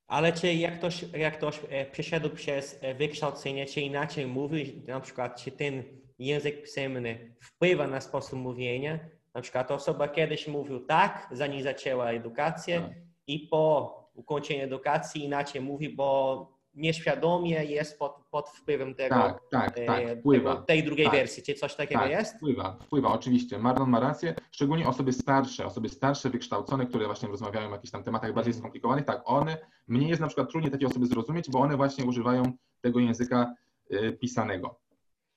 Ale 0.06 0.32
czy 0.32 0.54
jak 0.54 0.78
ktoś, 0.78 1.04
jak 1.12 1.36
ktoś 1.36 1.60
e, 1.70 1.86
przeszedł 1.86 2.30
przez 2.30 2.78
e, 2.80 2.94
wykształcenie, 2.94 3.66
czy 3.66 3.80
inaczej 3.80 4.26
mówi, 4.26 4.82
na 4.86 5.00
przykład 5.00 5.42
czy 5.42 5.50
ten 5.50 5.82
język 6.18 6.62
pisemny 6.62 7.34
wpływa 7.40 7.86
na 7.86 8.00
sposób 8.00 8.38
mówienia, 8.38 8.98
na 9.34 9.40
przykład 9.40 9.70
osoba 9.70 10.08
kiedyś 10.08 10.48
mówił 10.48 10.80
tak, 10.80 11.28
zanim 11.32 11.62
zaczęła 11.62 12.10
edukację 12.10 12.80
tak. 12.80 12.90
i 13.26 13.38
po 13.38 13.94
ukończeniu 14.14 14.64
edukacji 14.64 15.24
inaczej 15.24 15.60
mówi, 15.60 15.88
bo 15.88 16.55
nieświadomie 16.76 17.64
jest 17.64 17.98
pod, 17.98 18.16
pod 18.30 18.48
wpływem 18.48 18.94
tego, 18.94 19.14
tak, 19.14 19.40
tak, 19.50 19.74
tak, 19.86 20.04
e, 20.04 20.16
wpływa. 20.16 20.56
tej 20.56 20.84
drugiej 20.84 21.06
tak. 21.06 21.14
wersji. 21.14 21.42
Czy 21.42 21.54
coś 21.54 21.74
takiego 21.74 22.00
tak, 22.00 22.10
jest? 22.10 22.36
Wpływa, 22.36 22.78
wpływa, 22.82 23.08
oczywiście. 23.08 23.58
Marlon 23.58 23.90
ma 23.90 24.00
rację, 24.00 24.34
szczególnie 24.50 24.86
osoby 24.88 25.12
starsze, 25.12 25.66
osoby 25.66 25.88
starsze, 25.88 26.30
wykształcone, 26.30 26.86
które 26.86 27.06
właśnie 27.06 27.28
rozmawiają 27.28 27.68
o 27.68 27.72
jakichś 27.72 27.90
tam 27.90 28.02
tematach 28.02 28.32
bardziej 28.34 28.50
Mhm. 28.50 28.60
skomplikowanych, 28.62 29.04
tak, 29.04 29.22
one, 29.24 29.56
mnie 29.88 30.08
jest 30.08 30.20
na 30.20 30.26
przykład 30.26 30.50
trudniej 30.50 30.72
takie 30.72 30.86
osoby 30.86 31.06
zrozumieć, 31.06 31.50
bo 31.50 31.58
one 31.60 31.76
właśnie 31.76 32.04
używają 32.04 32.42
tego 32.80 33.00
języka 33.00 33.54
y, 33.92 34.12
pisanego. 34.12 34.78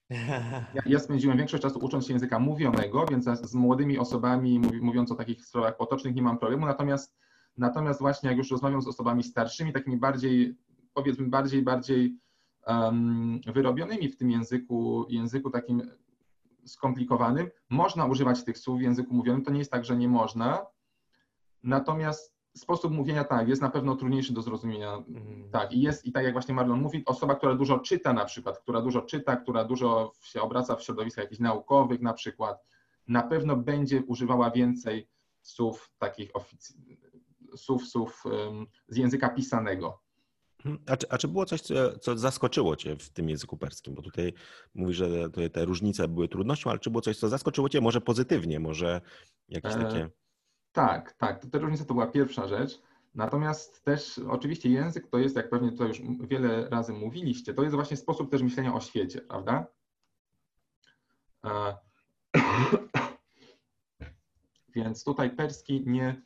Ja, 0.74 0.82
ja 0.86 1.00
spędziłem 1.00 1.38
większość 1.38 1.64
czasu 1.64 1.80
ucząc 1.80 2.08
się 2.08 2.14
języka 2.14 2.40
mówionego, 2.40 3.06
więc 3.06 3.26
z 3.26 3.54
młodymi 3.56 3.98
osobami 3.98 4.60
mówi, 4.60 4.82
mówiąc 4.82 5.12
o 5.12 5.16
takich 5.16 5.46
sprawach 5.46 5.78
potocznych 5.78 6.16
nie 6.16 6.22
mam 6.22 6.38
problemu, 6.38 6.66
natomiast, 6.66 7.16
natomiast 7.58 8.00
właśnie 8.00 8.30
jak 8.30 8.38
już 8.38 8.52
rozmawiam 8.52 8.82
z 8.82 8.88
osobami 8.88 9.24
starszymi, 9.24 9.74
takimi 9.74 9.98
bardziej, 9.98 10.56
powiedzmy 11.02 11.28
bardziej, 11.28 11.62
bardziej 11.62 12.18
um, 12.68 13.42
wyrobionymi 13.46 14.10
w 14.10 14.18
tym 14.18 14.32
języku, 14.32 15.06
języku 15.10 15.50
takim 15.50 15.92
skomplikowanym, 16.66 17.50
można 17.70 18.06
używać 18.06 18.44
tych 18.44 18.58
słów 18.58 18.80
w 18.80 18.82
języku 18.82 19.14
mówionym, 19.14 19.44
to 19.44 19.52
nie 19.52 19.60
jest 19.60 19.72
tak, 19.72 19.86
że 19.86 19.98
nie 19.98 20.08
można, 20.08 20.66
natomiast 21.64 22.40
sposób 22.58 22.94
mówienia 22.94 23.24
tak, 23.24 23.48
jest 23.48 23.62
na 23.62 23.70
pewno 23.70 23.96
trudniejszy 23.96 24.34
do 24.34 24.42
zrozumienia. 24.42 24.94
Mhm. 24.94 25.50
Tak, 25.52 25.74
i 25.74 25.82
jest, 25.82 26.06
i 26.06 26.12
tak 26.12 26.24
jak 26.24 26.34
właśnie 26.34 26.56
Marlon 26.56 26.82
mówi, 26.82 27.04
osoba, 27.06 27.36
która 27.36 27.56
dużo 27.56 27.80
czyta 27.80 28.14
na 28.14 28.26
przykład, 28.26 28.60
która 28.60 28.82
dużo 28.82 29.02
czyta, 29.02 29.36
która 29.36 29.64
dużo 29.64 30.12
się 30.22 30.42
obraca 30.42 30.76
w 30.76 30.84
środowiskach 30.84 31.24
jakichś 31.24 31.40
naukowych 31.40 32.02
na 32.02 32.14
przykład, 32.14 32.66
na 33.08 33.24
pewno 33.24 33.56
będzie 33.56 34.04
używała 34.04 34.52
więcej 34.52 35.10
słów 35.42 35.92
takich 35.98 36.36
ofic... 36.36 36.74
słów, 37.56 37.88
słów 37.88 38.24
um, 38.26 38.66
z 38.88 38.98
języka 38.98 39.30
pisanego. 39.30 40.02
A 40.88 40.98
czy, 40.98 41.10
a 41.10 41.18
czy 41.18 41.28
było 41.28 41.46
coś, 41.46 41.62
co, 41.62 42.00
co, 42.00 42.18
zaskoczyło 42.18 42.76
Cię 42.76 42.96
w 42.96 43.10
tym 43.10 43.30
języku 43.30 43.58
perskim? 43.58 43.96
Bo 43.96 44.02
tutaj 44.02 44.34
mówisz, 44.76 44.98
że 44.98 45.30
te, 45.30 45.50
te 45.50 45.66
różnice 45.66 46.08
były 46.08 46.28
trudnością, 46.28 46.70
ale 46.70 46.80
czy 46.80 46.90
było 46.90 47.02
coś, 47.02 47.18
co 47.18 47.30
zaskoczyło 47.30 47.70
Cię 47.70 47.82
może 47.82 48.02
pozytywnie, 48.02 48.60
może 48.60 49.02
jakieś 49.50 49.74
E, 49.74 49.78
takie... 49.78 50.10
Tak, 50.72 51.14
tak. 51.14 51.46
Te 51.46 51.60
różnice 51.60 51.86
to 51.86 51.94
była 51.94 52.08
pierwsza 52.08 52.48
rzecz. 52.48 52.82
Natomiast 53.16 53.84
też 53.84 54.20
oczywiście 54.30 54.70
język 54.70 55.08
to 55.08 55.18
jest, 55.18 55.36
jak 55.36 55.50
pewnie 55.50 55.72
tutaj 55.72 55.88
już 55.88 56.02
wiele 56.28 56.70
razy 56.70 56.94
mówiliście, 56.94 57.54
to 57.54 57.64
jest 57.64 57.76
właśnie 57.76 57.98
sposób 57.98 58.32
też 58.32 58.42
myślenia 58.42 58.74
o 58.74 58.82
świecie, 58.82 59.22
prawda? 59.22 59.68
E... 61.46 61.78
Więc 64.76 65.04
tutaj 65.04 65.30
perski 65.30 65.84
nie, 65.86 66.22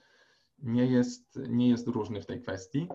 nie, 0.60 0.86
jest, 0.86 1.40
nie 1.50 1.70
jest 1.70 1.88
różny 1.88 2.22
w 2.22 2.26
tej 2.26 2.42
kwestii. 2.42 2.88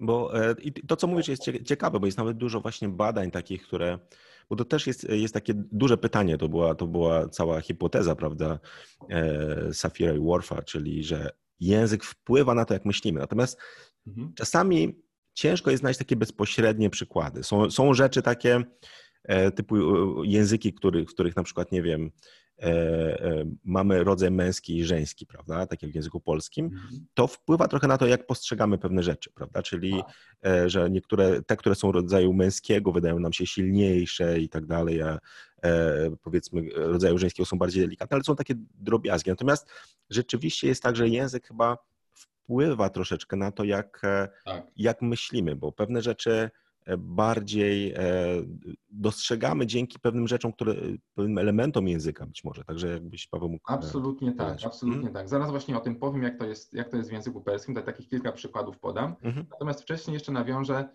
Bo 0.00 0.40
e, 0.40 0.54
i 0.62 0.72
to, 0.72 0.96
co 0.96 1.06
mówisz, 1.06 1.28
jest 1.28 1.42
ciekawe, 1.64 2.00
bo 2.00 2.06
jest 2.06 2.18
nawet 2.18 2.36
dużo 2.36 2.60
właśnie 2.60 2.88
badań 2.88 3.30
takich, 3.30 3.62
które. 3.62 3.98
Bo 4.50 4.56
to 4.56 4.64
też 4.64 4.86
jest, 4.86 5.08
jest 5.10 5.34
takie 5.34 5.52
duże 5.56 5.98
pytanie, 5.98 6.38
to 6.38 6.48
była, 6.48 6.74
to 6.74 6.86
była 6.86 7.28
cała 7.28 7.60
hipoteza, 7.60 8.16
prawda, 8.16 8.58
e, 9.10 9.72
Safira 9.72 10.12
i 10.12 10.18
Worfa, 10.18 10.62
czyli 10.62 11.04
że 11.04 11.30
język 11.60 12.04
wpływa 12.04 12.54
na 12.54 12.64
to, 12.64 12.74
jak 12.74 12.84
myślimy. 12.84 13.20
Natomiast 13.20 13.60
mhm. 14.06 14.34
czasami 14.34 15.04
ciężko 15.34 15.70
jest 15.70 15.80
znaleźć 15.80 15.98
takie 15.98 16.16
bezpośrednie 16.16 16.90
przykłady. 16.90 17.42
Są, 17.42 17.70
są 17.70 17.94
rzeczy 17.94 18.22
takie 18.22 18.62
e, 19.24 19.50
typu 19.50 19.76
języki, 20.24 20.72
których, 20.72 21.08
których 21.08 21.36
na 21.36 21.42
przykład, 21.42 21.72
nie 21.72 21.82
wiem, 21.82 22.10
mamy 23.64 24.04
rodzaj 24.04 24.30
męski 24.30 24.76
i 24.76 24.84
żeński, 24.84 25.26
prawda, 25.26 25.66
tak 25.66 25.82
jak 25.82 25.92
w 25.92 25.94
języku 25.94 26.20
polskim, 26.20 26.70
to 27.14 27.26
wpływa 27.26 27.68
trochę 27.68 27.88
na 27.88 27.98
to, 27.98 28.06
jak 28.06 28.26
postrzegamy 28.26 28.78
pewne 28.78 29.02
rzeczy, 29.02 29.30
prawda, 29.34 29.62
czyli, 29.62 30.02
że 30.66 30.90
niektóre, 30.90 31.42
te, 31.42 31.56
które 31.56 31.74
są 31.74 31.92
rodzaju 31.92 32.32
męskiego 32.32 32.92
wydają 32.92 33.18
nam 33.18 33.32
się 33.32 33.46
silniejsze 33.46 34.40
i 34.40 34.48
tak 34.48 34.66
dalej, 34.66 35.02
a 35.02 35.18
powiedzmy 36.22 36.62
rodzaju 36.74 37.18
żeńskiego 37.18 37.46
są 37.46 37.58
bardziej 37.58 37.82
delikatne, 37.84 38.14
ale 38.14 38.24
są 38.24 38.36
takie 38.36 38.54
drobiazgi. 38.74 39.30
Natomiast 39.30 39.70
rzeczywiście 40.10 40.68
jest 40.68 40.82
tak, 40.82 40.96
że 40.96 41.08
język 41.08 41.46
chyba 41.46 41.78
wpływa 42.12 42.90
troszeczkę 42.90 43.36
na 43.36 43.52
to, 43.52 43.64
jak, 43.64 44.02
tak. 44.44 44.66
jak 44.76 45.02
myślimy, 45.02 45.56
bo 45.56 45.72
pewne 45.72 46.02
rzeczy 46.02 46.50
bardziej 46.98 47.94
dostrzegamy 48.90 49.66
dzięki 49.66 49.98
pewnym 49.98 50.28
rzeczom, 50.28 50.52
które, 50.52 50.74
pewnym 51.14 51.38
elementom 51.38 51.88
języka 51.88 52.26
być 52.26 52.44
może. 52.44 52.64
Także 52.64 52.88
jakbyś 52.88 53.26
Paweł 53.26 53.48
mógł... 53.48 53.64
Absolutnie 53.66 54.32
tak, 54.32 54.46
powiedzieć. 54.46 54.66
absolutnie 54.66 55.02
hmm? 55.02 55.14
tak. 55.14 55.28
Zaraz 55.28 55.50
właśnie 55.50 55.76
o 55.76 55.80
tym 55.80 55.96
powiem, 55.96 56.22
jak 56.22 56.38
to 56.38 56.46
jest, 56.46 56.74
jak 56.74 56.88
to 56.88 56.96
jest 56.96 57.10
w 57.10 57.12
języku 57.12 57.40
perskim, 57.40 57.74
tutaj 57.74 57.94
takich 57.94 58.08
kilka 58.08 58.32
przykładów 58.32 58.78
podam. 58.78 59.16
Hmm. 59.22 59.46
Natomiast 59.50 59.82
wcześniej 59.82 60.14
jeszcze 60.14 60.32
nawiążę, 60.32 60.88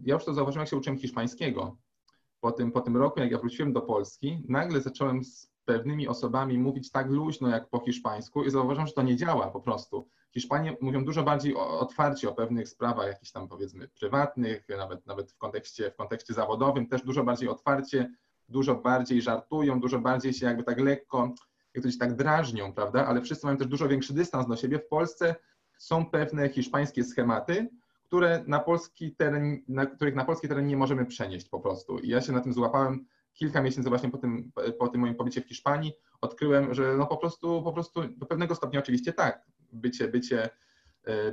ja 0.00 0.14
już 0.14 0.24
to 0.24 0.34
zauważyłem, 0.34 0.62
jak 0.62 0.68
się 0.70 0.76
uczyłem 0.76 0.98
hiszpańskiego. 0.98 1.76
Po 2.40 2.52
tym, 2.52 2.72
po 2.72 2.80
tym 2.80 2.96
roku, 2.96 3.20
jak 3.20 3.30
ja 3.30 3.38
wróciłem 3.38 3.72
do 3.72 3.80
Polski, 3.80 4.42
nagle 4.48 4.80
zacząłem 4.80 5.24
z 5.24 5.50
pewnymi 5.64 6.08
osobami 6.08 6.58
mówić 6.58 6.90
tak 6.90 7.10
luźno, 7.10 7.48
jak 7.48 7.68
po 7.68 7.80
hiszpańsku 7.80 8.44
i 8.44 8.50
zauważyłem, 8.50 8.86
że 8.86 8.92
to 8.92 9.02
nie 9.02 9.16
działa 9.16 9.50
po 9.50 9.60
prostu. 9.60 10.08
Hiszpanie 10.34 10.76
mówią 10.80 11.04
dużo 11.04 11.22
bardziej 11.22 11.54
otwarcie 11.56 12.28
o 12.28 12.34
pewnych 12.34 12.68
sprawach, 12.68 13.06
jakichś 13.06 13.32
tam 13.32 13.48
powiedzmy 13.48 13.88
prywatnych, 13.88 14.68
nawet, 14.68 15.06
nawet 15.06 15.32
w, 15.32 15.38
kontekście, 15.38 15.90
w 15.90 15.96
kontekście 15.96 16.34
zawodowym, 16.34 16.86
też 16.86 17.02
dużo 17.02 17.24
bardziej 17.24 17.48
otwarcie, 17.48 18.10
dużo 18.48 18.74
bardziej 18.74 19.22
żartują, 19.22 19.80
dużo 19.80 19.98
bardziej 19.98 20.32
się 20.32 20.46
jakby 20.46 20.62
tak 20.62 20.80
lekko, 20.80 21.34
jak 21.74 21.84
to 21.84 21.90
się 21.90 21.98
tak 21.98 22.16
drażnią, 22.16 22.72
prawda? 22.72 23.06
Ale 23.06 23.20
wszyscy 23.20 23.46
mają 23.46 23.58
też 23.58 23.66
dużo 23.66 23.88
większy 23.88 24.14
dystans 24.14 24.48
do 24.48 24.56
siebie. 24.56 24.78
W 24.78 24.88
Polsce 24.88 25.34
są 25.78 26.06
pewne 26.06 26.48
hiszpańskie 26.48 27.04
schematy, 27.04 27.68
które 28.04 28.44
na 28.46 28.60
polski 28.60 29.14
teren, 29.16 29.62
na, 29.68 29.86
których 29.86 30.14
na 30.14 30.24
polski 30.24 30.48
teren 30.48 30.66
nie 30.66 30.76
możemy 30.76 31.06
przenieść 31.06 31.48
po 31.48 31.60
prostu. 31.60 31.98
I 31.98 32.08
ja 32.08 32.20
się 32.20 32.32
na 32.32 32.40
tym 32.40 32.52
złapałem 32.52 33.06
kilka 33.32 33.62
miesięcy 33.62 33.88
właśnie 33.88 34.10
po 34.10 34.18
tym, 34.18 34.52
po 34.78 34.88
tym 34.88 35.00
moim 35.00 35.14
pobycie 35.14 35.40
w 35.40 35.48
Hiszpanii. 35.48 35.92
Odkryłem, 36.20 36.74
że 36.74 36.96
no 36.96 37.06
po 37.06 37.16
prostu, 37.16 37.62
po 37.62 37.72
prostu 37.72 38.08
do 38.08 38.26
pewnego 38.26 38.54
stopnia 38.54 38.80
oczywiście 38.80 39.12
tak, 39.12 39.46
bycie, 39.72 40.08
bycie, 40.08 40.50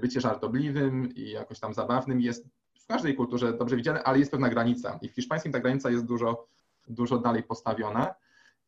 bycie 0.02 0.22
żartobliwym 0.22 1.16
i 1.16 1.30
jakoś 1.30 1.60
tam 1.60 1.74
zabawnym 1.74 2.22
jest 2.22 2.48
w 2.80 2.86
każdej 2.88 3.16
kulturze 3.16 3.54
dobrze 3.54 3.76
widziane, 3.76 4.04
ale 4.04 4.20
jest 4.20 4.32
pewna 4.32 4.50
granica. 4.50 5.00
I 5.02 5.10
w 5.10 5.16
hiszpańskim 5.16 5.52
ta 5.52 5.60
granica 5.60 5.90
jest 5.90 6.06
dużo, 6.06 6.48
dużo 6.88 7.18
dalej 7.18 7.44
postawiona. 7.44 8.16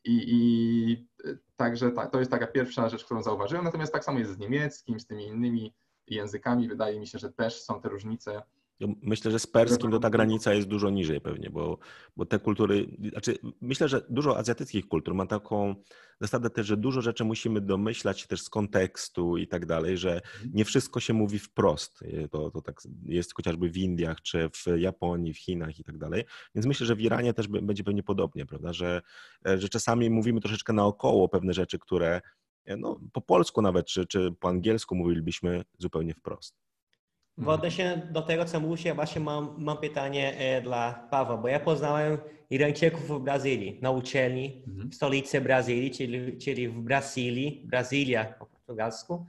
I, 0.04 0.24
i 0.28 1.08
także 1.56 1.92
ta, 1.92 2.08
to 2.08 2.20
jest 2.20 2.32
taka 2.32 2.48
pierwsza 2.48 2.90
rzecz, 2.90 3.06
którą 3.06 3.24
zauważyłem. 3.24 3.66
Natomiast 3.66 3.94
tak 3.94 4.04
samo 4.04 4.20
jest 4.20 4.32
z 4.32 4.38
niemieckim, 4.38 5.00
z 5.00 5.06
tymi 5.06 5.28
innymi 5.28 5.74
językami. 6.08 6.68
Wydaje 6.68 7.00
mi 7.00 7.08
się, 7.08 7.20
że 7.20 7.32
też 7.32 7.62
są 7.62 7.82
te 7.82 7.90
różnice 7.90 8.42
Myślę, 9.02 9.32
że 9.32 9.40
z 9.40 9.48
perskim 9.48 9.92
to 9.92 10.00
ta 10.00 10.10
granica 10.10 10.54
jest 10.54 10.68
dużo 10.68 10.90
niżej 10.90 11.22
pewnie, 11.22 11.50
bo, 11.50 11.78
bo 12.16 12.26
te 12.26 12.40
kultury, 12.40 12.88
znaczy 13.12 13.38
myślę, 13.62 13.90
że 13.90 14.06
dużo 14.10 14.38
azjatyckich 14.38 14.88
kultur 14.88 15.16
ma 15.16 15.26
taką 15.26 15.76
zasadę 16.22 16.50
też, 16.50 16.68
że 16.68 16.78
dużo 16.78 17.02
rzeczy 17.02 17.24
musimy 17.24 17.62
domyślać 17.62 18.28
też 18.28 18.42
z 18.42 18.50
kontekstu 18.50 19.38
i 19.38 19.48
tak 19.48 19.66
dalej, 19.66 19.98
że 19.98 20.14
Mhm. 20.14 20.52
nie 20.54 20.66
wszystko 20.66 21.00
się 21.00 21.14
mówi 21.14 21.40
wprost. 21.40 22.04
To, 22.32 22.52
to 22.52 22.62
tak 22.62 22.82
jest 23.06 23.34
chociażby 23.34 23.70
w 23.70 23.78
Indiach, 23.78 24.22
czy 24.22 24.50
w 24.50 24.66
Japonii, 24.78 25.34
w 25.34 25.38
Chinach 25.38 25.80
i 25.80 25.84
tak 25.84 25.98
dalej. 25.98 26.24
Więc 26.56 26.68
myślę, 26.68 26.86
że 26.86 26.96
w 26.96 27.02
Iranie 27.02 27.34
też 27.34 27.48
będzie 27.48 27.84
pewnie 27.84 28.04
podobnie, 28.04 28.46
prawda, 28.46 28.74
że, 28.74 29.02
że 29.46 29.70
czasami 29.70 30.10
mówimy 30.10 30.42
troszeczkę 30.42 30.74
naokoło 30.74 31.30
pewne 31.30 31.54
rzeczy, 31.54 31.80
które 31.80 32.22
no, 32.78 33.00
po 33.14 33.22
polsku 33.22 33.62
nawet, 33.62 33.86
czy, 33.86 34.06
czy 34.06 34.32
po 34.40 34.48
angielsku 34.50 34.96
mówilibyśmy 34.96 35.64
zupełnie 35.78 36.14
wprost. 36.14 36.69
W 37.40 37.50
odniesieniu 37.50 38.02
do 38.12 38.22
tego, 38.22 38.46
co 38.46 38.60
mówisz, 38.60 38.86
ja 38.86 38.96
właśnie 38.96 39.22
mam, 39.22 39.56
mam 39.58 39.78
pytanie 39.78 40.38
e, 40.38 40.62
dla 40.62 41.08
Pawła, 41.12 41.38
bo 41.38 41.48
ja 41.48 41.60
poznałem 41.60 42.18
Irańczyków 42.50 43.08
w 43.08 43.20
Brazylii, 43.20 43.80
na 43.82 43.92
uczelni 43.92 44.64
w 44.68 44.96
stolicy 44.96 45.42
Brazylii, 45.42 45.92
czyli, 45.92 46.38
czyli 46.38 46.70
w 46.70 46.82
Brazylii, 46.82 47.64
Brazylia 47.66 48.26
po 48.26 48.46
portugalsku. 48.46 49.26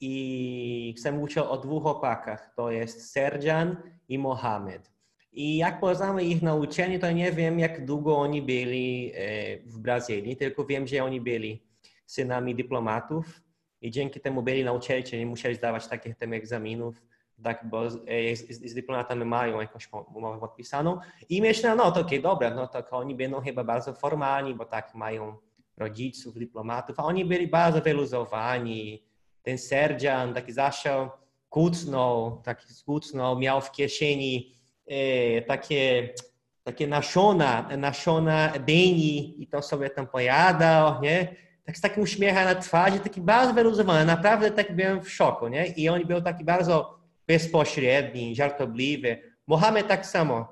I 0.00 0.94
chcę 0.98 1.12
mówić 1.12 1.38
o 1.38 1.56
dwóch 1.56 1.82
chłopakach, 1.82 2.52
to 2.56 2.70
jest 2.70 3.10
Serjan 3.10 3.76
i 4.08 4.18
Mohamed. 4.18 4.90
I 5.32 5.56
jak 5.56 5.80
poznamy 5.80 6.24
ich 6.24 6.42
na 6.42 6.54
uczelni, 6.54 6.98
to 6.98 7.12
nie 7.12 7.32
wiem, 7.32 7.58
jak 7.58 7.84
długo 7.84 8.16
oni 8.16 8.42
byli 8.42 9.12
e, 9.14 9.58
w 9.58 9.78
Brazylii, 9.78 10.36
tylko 10.36 10.64
wiem, 10.64 10.86
że 10.86 11.04
oni 11.04 11.20
byli 11.20 11.62
synami 12.06 12.54
dyplomatów 12.54 13.40
i 13.80 13.90
dzięki 13.90 14.20
temu 14.20 14.42
byli 14.42 14.64
na 14.64 14.72
uczelni, 14.72 15.04
czyli 15.04 15.26
musieli 15.26 15.54
zdawać 15.54 15.86
takich 15.86 16.16
tam 16.16 16.32
egzaminów 16.32 17.09
tak, 17.42 17.68
bo 17.70 17.90
z, 17.90 17.98
z, 18.38 18.70
z 18.70 18.74
dyplomatami 18.74 19.24
mają 19.24 19.60
jakąś 19.60 19.88
umowę 20.14 20.40
podpisaną 20.40 20.98
i 21.28 21.42
myślę, 21.42 21.76
no 21.76 21.92
to 21.92 22.00
okej, 22.00 22.02
okay, 22.02 22.20
dobra, 22.20 22.50
no 22.50 22.66
to 22.66 22.90
oni 22.90 23.14
będą 23.14 23.40
chyba 23.40 23.64
bardzo 23.64 23.94
formalni, 23.94 24.54
bo 24.54 24.64
tak 24.64 24.94
mają 24.94 25.36
rodziców, 25.76 26.38
dyplomatów, 26.38 27.00
a 27.00 27.04
oni 27.04 27.24
byli 27.24 27.48
bardzo 27.48 27.80
wyluzowani. 27.80 29.04
Ten 29.42 29.58
Sergian 29.58 30.34
taki 30.34 30.52
zawsze 30.52 31.10
kucnął, 31.48 32.42
taki 32.44 32.66
kucnął, 32.86 33.38
miał 33.38 33.60
w 33.60 33.72
kieszeni 33.72 34.54
e, 34.86 35.42
takie, 35.42 36.14
takie 36.62 36.86
nasiona, 36.86 37.68
nasiona 37.76 38.52
dyni 38.66 39.42
i 39.42 39.46
to 39.46 39.62
sobie 39.62 39.90
tam 39.90 40.06
pojadał, 40.06 41.02
nie? 41.02 41.36
Tak 41.64 41.76
z 41.76 41.80
takim 41.80 42.02
uśmiechem 42.02 42.44
na 42.44 42.54
twarzy, 42.54 43.00
taki 43.00 43.20
bardzo 43.20 43.54
wyluzowany, 43.54 44.04
naprawdę 44.04 44.50
tak 44.50 44.76
byłem 44.76 45.02
w 45.02 45.10
szoku, 45.10 45.48
nie? 45.48 45.66
I 45.66 45.88
oni 45.88 46.04
był 46.04 46.22
taki 46.22 46.44
bardzo 46.44 46.99
bezpośredni, 47.30 48.36
żartobliwy. 48.36 49.18
Mohamed 49.46 49.88
tak 49.88 50.06
samo, 50.06 50.48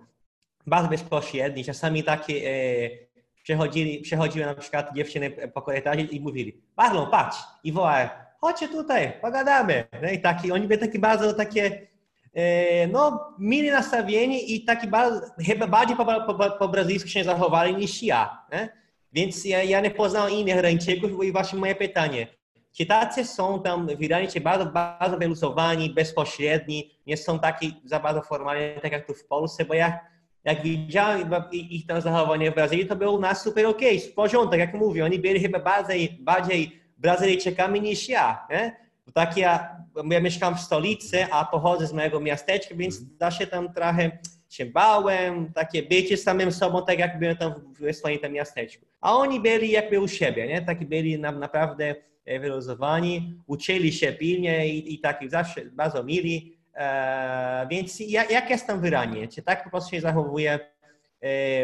bardzo 0.67 0.89
bezpośredni, 0.89 1.65
czasami 1.65 2.05
takie 2.05 2.35
e, 2.35 2.53
przechodzili, 3.43 4.01
przechodziły 4.01 4.47
na 4.47 4.55
przykład 4.55 4.95
dziewczyny 4.95 5.31
po 5.31 5.63
korytarzu 5.63 6.01
i 6.01 6.21
mówili, 6.21 6.63
Marlon, 6.77 7.11
patrz, 7.11 7.39
i 7.65 7.73
wołają, 7.73 8.09
chodźcie 8.41 8.69
tutaj, 8.69 9.13
pogadamy. 9.23 9.85
No 10.03 10.11
i 10.11 10.19
taki, 10.19 10.53
oni 10.53 10.67
byli 10.69 10.81
takie 10.81 10.99
bardzo 10.99 11.35
takie, 11.35 11.87
e, 12.35 12.87
no, 12.87 13.35
mili 13.39 13.71
nastawieni 13.71 14.55
i 14.55 14.65
taki 14.65 14.87
bardzo, 14.89 15.27
chyba 15.47 15.67
bardziej 15.67 15.97
po, 15.97 16.05
po, 16.05 16.51
po 16.51 16.69
brazylijsku 16.69 17.09
się 17.09 17.25
zachowali 17.25 17.77
niż 17.77 18.03
ja. 18.03 18.47
Nie? 18.53 18.69
Więc 19.13 19.45
ja, 19.45 19.63
ja 19.63 19.81
nie 19.81 19.91
poznałem 19.91 20.33
innych 20.33 20.57
Irańczyków 20.57 21.25
i 21.25 21.33
właśnie 21.33 21.59
moje 21.59 21.75
pytanie, 21.75 22.27
czy 22.79 22.87
tacy 22.87 23.25
są 23.25 23.63
tam 23.63 23.87
w 23.87 24.03
Iranie, 24.03 24.29
czy 24.29 24.41
bardzo, 24.41 24.67
bardzo 24.67 25.19
wyluzowani, 25.19 25.91
bezpośredni, 25.91 26.91
nie 27.07 27.17
są 27.17 27.39
taki 27.39 27.75
za 27.85 28.01
bardzo 28.01 28.23
formalni, 28.23 28.81
tak 28.83 28.93
jak 28.93 29.07
tu 29.07 29.15
w 29.15 29.25
Polsce, 29.25 29.65
bo 29.65 29.75
ja 29.75 30.01
jak 30.45 30.63
widziałem 30.63 31.31
ich 31.53 31.87
tam 31.87 32.01
zachowanie 32.01 32.51
w 32.51 32.55
Brazylii, 32.55 32.87
to 32.87 32.97
było 32.97 33.19
na 33.19 33.35
super 33.35 33.67
ok, 33.67 33.81
w 34.11 34.15
porządku, 34.15 34.57
jak 34.57 34.75
mówię, 34.75 35.05
oni 35.05 35.19
byli 35.19 35.41
chyba 35.41 35.59
bardziej, 35.59 36.19
bardziej 36.21 36.83
Brazylijczykami 36.99 37.81
niż 37.81 38.09
ja. 38.09 38.47
Nie? 38.51 38.77
Bo 39.07 39.13
tak 39.13 39.37
ja, 39.37 39.77
ja 40.11 40.21
mieszkam 40.21 40.57
w 40.57 40.61
stolicy, 40.61 41.27
a 41.31 41.45
pochodzę 41.45 41.87
z 41.87 41.93
mojego 41.93 42.21
miasteczka, 42.21 42.75
więc 42.75 43.17
da 43.17 43.31
się 43.31 43.47
tam 43.47 43.73
trochę 43.73 44.19
się 44.49 44.67
bałem, 44.67 45.53
takie 45.53 45.83
bycie 45.83 46.17
samym 46.17 46.53
sobą, 46.53 46.85
tak 46.87 46.99
jak 46.99 47.19
byłem 47.19 47.37
tam 47.37 47.55
w 47.81 47.93
swoim 47.93 48.19
tam 48.19 48.33
miasteczku. 48.33 48.87
A 49.01 49.17
oni 49.17 49.41
byli 49.41 49.71
jakby 49.71 50.01
u 50.01 50.09
siebie, 50.09 50.47
nie? 50.47 50.63
Taki 50.63 50.87
byli 50.87 51.19
na, 51.19 51.33
naprawdę 51.33 51.95
wyluzowani, 52.41 53.35
uczyli 53.47 53.93
się 53.93 54.13
pilnie 54.13 54.69
i, 54.69 54.95
i 54.95 55.01
taki 55.01 55.29
zawsze 55.29 55.65
bardzo 55.65 56.05
mili. 56.05 56.59
E, 56.75 57.67
więc 57.71 58.01
jak, 58.01 58.31
jak 58.31 58.51
jest 58.51 58.67
tam 58.67 58.81
w 58.81 58.87
Iranie? 58.87 59.29
Czy 59.29 59.43
tak 59.43 59.65
po 59.65 59.71
prostu 59.71 59.91
się 59.91 60.01
zachowuje 60.01 60.59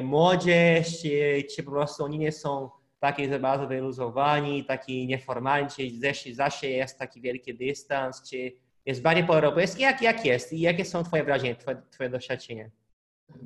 młodzież, 0.03 1.03
czy, 1.03 1.45
czy 1.57 1.63
po 1.63 1.71
prostu 1.71 2.05
oni 2.05 2.19
nie 2.19 2.33
są 2.33 2.71
taki 3.01 3.29
za 3.29 3.39
bardzo 3.39 3.67
wyluzowani, 3.67 4.65
taki 4.65 5.07
nieformalni, 5.07 5.69
czy 5.71 6.35
zawsze 6.35 6.67
jest 6.67 6.99
taki 6.99 7.21
wielki 7.21 7.55
dystans, 7.55 8.31
czy 8.31 8.53
jest 8.87 9.03
bardziej 9.03 9.25
po 9.25 9.35
europejsku? 9.35 9.81
Jak, 9.81 10.03
jak 10.03 10.25
jest? 10.25 10.53
I 10.53 10.61
jakie 10.61 10.85
są 10.85 11.05
twoje 11.05 11.25
wrażenia, 11.25 11.55
twoje, 11.55 11.83
twoje 11.91 12.11
doświadczenia? 12.11 12.71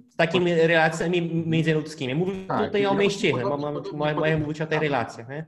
Z 0.09 0.17
takimi 0.17 0.55
relacjami 0.55 1.23
międzyludzkimi. 1.47 2.15
Mówię 2.15 2.33
tak, 2.49 2.67
tutaj 2.67 2.87
o 2.87 2.95
bo 3.43 3.57
mam 3.57 4.41
mówić 4.41 4.61
o 4.61 4.67
tej 4.67 4.79
relacji. 4.79 5.25
Nie? 5.29 5.47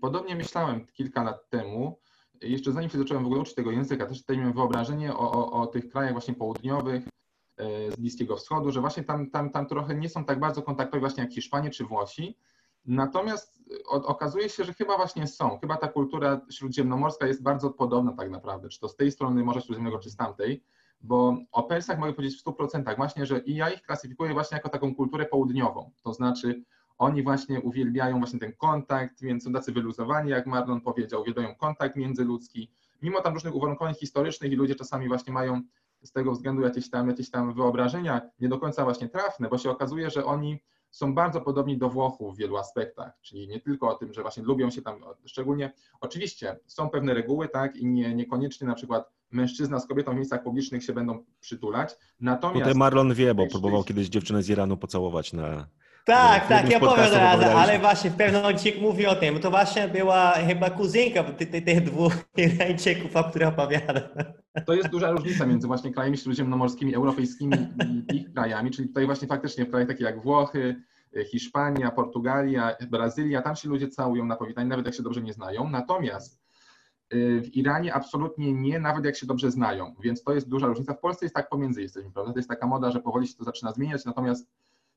Podobnie 0.00 0.36
myślałem 0.36 0.86
kilka 0.86 1.22
lat 1.22 1.48
temu, 1.48 1.98
jeszcze 2.42 2.72
zanim 2.72 2.90
się 2.90 2.98
zacząłem 2.98 3.22
w 3.22 3.26
ogóle 3.26 3.40
uczyć 3.40 3.54
tego 3.54 3.70
języka, 3.70 4.06
też 4.06 4.20
tutaj 4.20 4.38
miałem 4.38 4.52
wyobrażenie 4.52 5.14
o, 5.14 5.32
o, 5.32 5.52
o 5.62 5.66
tych 5.66 5.88
krajach 5.88 6.12
właśnie 6.12 6.34
południowych, 6.34 7.04
e, 7.56 7.92
z 7.92 7.96
Bliskiego 7.96 8.36
Wschodu, 8.36 8.72
że 8.72 8.80
właśnie 8.80 9.04
tam, 9.04 9.30
tam, 9.30 9.50
tam 9.50 9.66
trochę 9.66 9.94
nie 9.94 10.08
są 10.08 10.24
tak 10.24 10.40
bardzo 10.40 10.62
kontaktowi 10.62 11.00
właśnie 11.00 11.22
jak 11.22 11.32
Hiszpanie 11.32 11.70
czy 11.70 11.84
Włosi. 11.84 12.38
Natomiast 12.84 13.62
okazuje 13.88 14.48
się, 14.48 14.64
że 14.64 14.74
chyba 14.74 14.96
właśnie 14.96 15.26
są. 15.26 15.58
Chyba 15.58 15.76
ta 15.76 15.88
kultura 15.88 16.40
śródziemnomorska 16.50 17.26
jest 17.26 17.42
bardzo 17.42 17.70
podobna 17.70 18.12
tak 18.12 18.30
naprawdę, 18.30 18.68
czy 18.68 18.80
to 18.80 18.88
z 18.88 18.96
tej 18.96 19.10
strony 19.10 19.44
Morza 19.44 19.60
Śródziemnego, 19.60 19.98
czy 19.98 20.10
z 20.10 20.16
tamtej, 20.16 20.64
bo 21.00 21.36
o 21.52 21.62
Persach 21.62 21.98
mogę 21.98 22.12
powiedzieć 22.12 22.40
w 22.40 22.44
100% 22.44 22.96
właśnie, 22.96 23.26
że 23.26 23.38
i 23.38 23.54
ja 23.54 23.70
ich 23.70 23.82
klasyfikuję 23.82 24.32
właśnie 24.32 24.56
jako 24.56 24.68
taką 24.68 24.94
kulturę 24.94 25.26
południową. 25.26 25.90
To 26.02 26.12
znaczy 26.12 26.62
oni 26.98 27.22
właśnie 27.22 27.60
uwielbiają 27.60 28.18
właśnie 28.18 28.38
ten 28.38 28.52
kontakt, 28.52 29.20
więc 29.20 29.44
są 29.44 29.52
tacy 29.52 29.72
wyluzowani, 29.72 30.30
jak 30.30 30.46
Marlon 30.46 30.80
powiedział, 30.80 31.20
uwielbiają 31.20 31.54
kontakt 31.54 31.96
międzyludzki, 31.96 32.70
mimo 33.02 33.20
tam 33.20 33.34
różnych 33.34 33.54
uwarunkowań 33.54 33.94
historycznych 33.94 34.52
i 34.52 34.56
ludzie 34.56 34.74
czasami 34.74 35.08
właśnie 35.08 35.32
mają 35.32 35.62
z 36.02 36.12
tego 36.12 36.32
względu 36.32 36.62
jakieś 36.62 36.90
tam, 36.90 37.08
jakieś 37.08 37.30
tam 37.30 37.54
wyobrażenia 37.54 38.20
nie 38.40 38.48
do 38.48 38.58
końca 38.58 38.84
właśnie 38.84 39.08
trafne, 39.08 39.48
bo 39.48 39.58
się 39.58 39.70
okazuje, 39.70 40.10
że 40.10 40.24
oni 40.24 40.58
są 40.90 41.14
bardzo 41.14 41.40
podobni 41.40 41.78
do 41.78 41.88
Włochów 41.88 42.34
w 42.34 42.38
wielu 42.38 42.56
aspektach, 42.56 43.12
czyli 43.20 43.48
nie 43.48 43.60
tylko 43.60 43.88
o 43.88 43.94
tym, 43.94 44.12
że 44.12 44.22
właśnie 44.22 44.42
lubią 44.42 44.70
się 44.70 44.82
tam, 44.82 45.04
szczególnie, 45.24 45.72
oczywiście 46.00 46.58
są 46.66 46.90
pewne 46.90 47.14
reguły, 47.14 47.48
tak, 47.48 47.76
i 47.76 47.86
nie, 47.86 48.14
niekoniecznie 48.14 48.66
na 48.66 48.74
przykład 48.74 49.12
mężczyzna 49.30 49.80
z 49.80 49.86
kobietą 49.86 50.12
w 50.12 50.16
miejscach 50.16 50.42
publicznych 50.42 50.84
się 50.84 50.92
będą 50.92 51.24
przytulać, 51.40 51.96
natomiast... 52.20 52.60
Tutaj 52.60 52.74
Marlon 52.74 53.14
wie, 53.14 53.34
bo 53.34 53.46
próbował 53.46 53.84
kiedyś 53.84 54.08
dziewczynę 54.08 54.42
z 54.42 54.48
Iranu 54.48 54.76
pocałować 54.76 55.32
na 55.32 55.66
tak, 56.06 56.48
tak, 56.48 56.70
ja 56.70 56.80
powiem 56.80 57.12
raz, 57.12 57.42
ale 57.42 57.78
właśnie 57.78 58.10
w 58.10 58.16
pewnym 58.16 58.44
odcinku 58.44 58.80
mówi 58.80 59.06
o 59.06 59.14
tym. 59.14 59.40
To 59.40 59.50
właśnie 59.50 59.88
była 59.88 60.32
chyba 60.32 60.70
kuzynka 60.70 61.24
tych, 61.24 61.50
tych 61.50 61.84
dwóch 61.84 62.12
Irańczyków, 62.36 63.16
o 63.16 63.24
których 63.24 63.48
opowiada. 63.48 64.00
To 64.66 64.74
jest 64.74 64.88
duża 64.88 65.10
różnica 65.10 65.46
między 65.46 65.66
właśnie 65.66 65.92
krajami 65.92 66.18
śródziemnomorskimi, 66.18 66.94
europejskimi 66.94 67.56
i 68.12 68.16
ich 68.16 68.32
krajami, 68.32 68.70
czyli 68.70 68.88
tutaj 68.88 69.06
właśnie 69.06 69.28
faktycznie 69.28 69.64
w 69.64 69.70
krajach 69.70 69.88
takich 69.88 70.04
jak 70.04 70.22
Włochy, 70.22 70.76
Hiszpania, 71.24 71.90
Portugalia, 71.90 72.76
Brazylia, 72.90 73.42
tam 73.42 73.56
się 73.56 73.68
ludzie 73.68 73.88
całują 73.88 74.24
na 74.24 74.36
powitanie, 74.36 74.68
nawet 74.68 74.86
jak 74.86 74.94
się 74.94 75.02
dobrze 75.02 75.22
nie 75.22 75.32
znają. 75.32 75.70
Natomiast 75.70 76.40
y, 77.14 77.40
w 77.44 77.56
Iranie 77.56 77.94
absolutnie 77.94 78.52
nie, 78.52 78.80
nawet 78.80 79.04
jak 79.04 79.16
się 79.16 79.26
dobrze 79.26 79.50
znają, 79.50 79.94
więc 80.00 80.22
to 80.22 80.34
jest 80.34 80.48
duża 80.48 80.66
różnica. 80.66 80.94
W 80.94 81.00
Polsce 81.00 81.24
jest 81.24 81.34
tak 81.34 81.48
pomiędzy 81.48 81.82
jesteśmy, 81.82 82.12
prawda? 82.12 82.32
To 82.32 82.38
jest 82.38 82.48
taka 82.48 82.66
moda, 82.66 82.90
że 82.90 83.00
powoli 83.00 83.28
się 83.28 83.34
to 83.34 83.44
zaczyna 83.44 83.72
zmieniać, 83.72 84.04
natomiast 84.04 84.48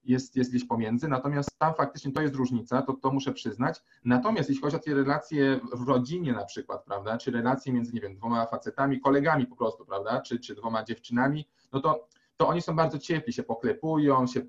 jest, 0.04 0.36
jest 0.36 0.50
gdzieś 0.50 0.66
pomiędzy, 0.66 1.08
natomiast 1.08 1.60
tam 1.60 1.74
faktycznie 1.74 2.12
to 2.12 2.22
jest 2.22 2.36
różnica, 2.36 2.82
to, 2.82 2.94
to 2.94 3.12
muszę 3.12 3.34
przyznać. 3.34 3.82
Natomiast 4.06 4.50
jeśli 4.50 4.62
chodzi 4.64 4.76
o 4.76 4.80
te 4.80 4.94
relacje 4.94 5.60
w 5.74 5.88
rodzinie 5.88 6.34
na 6.34 6.46
przykład, 6.46 6.84
prawda, 6.86 7.18
czy 7.18 7.32
relacje 7.32 7.74
między, 7.74 7.94
nie 7.94 8.02
wiem, 8.02 8.16
dwoma 8.16 8.46
facetami, 8.46 9.00
kolegami 9.00 9.48
po 9.48 9.56
prostu, 9.56 9.86
prawda, 9.86 10.22
czy, 10.22 10.40
czy 10.40 10.56
dwoma 10.56 10.84
dziewczynami, 10.84 11.48
no 11.74 11.80
to, 11.80 12.08
to 12.38 12.48
oni 12.48 12.62
są 12.62 12.76
bardzo 12.76 13.00
ciepli, 13.00 13.34
się 13.34 13.44
poklepują, 13.44 14.28
się 14.28 14.42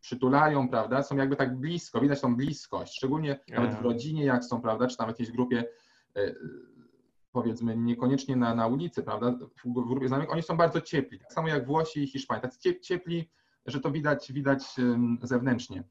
przytulają, 0.00 0.68
prawda, 0.68 1.02
są 1.02 1.16
jakby 1.16 1.36
tak 1.36 1.56
blisko, 1.56 2.00
widać 2.00 2.20
tą 2.20 2.36
bliskość, 2.36 2.96
szczególnie 2.96 3.40
nawet 3.48 3.74
w 3.74 3.82
rodzinie, 3.82 4.24
jak 4.24 4.44
są, 4.44 4.60
prawda, 4.60 4.86
czy 4.86 4.96
tam 4.96 5.06
w 5.06 5.10
jakiejś 5.10 5.30
grupie 5.30 5.64
e, 6.16 6.34
powiedzmy 7.32 7.76
niekoniecznie 7.76 8.36
na, 8.36 8.54
na 8.54 8.66
ulicy, 8.66 9.02
prawda, 9.02 9.34
w 9.64 9.88
grupie 9.88 10.08
znajomych, 10.08 10.32
oni 10.32 10.42
są 10.42 10.56
bardzo 10.56 10.80
ciepli, 10.80 11.18
tak 11.18 11.32
samo 11.32 11.48
jak 11.48 11.66
Włosi 11.66 12.02
i 12.02 12.06
Hiszpanie, 12.06 12.40
tak 12.40 12.80
ciepli, 12.80 13.30
że 13.70 13.80
to 13.80 13.90
widać, 13.90 14.32
widać 14.32 14.62
zewnętrznie. 15.22 15.84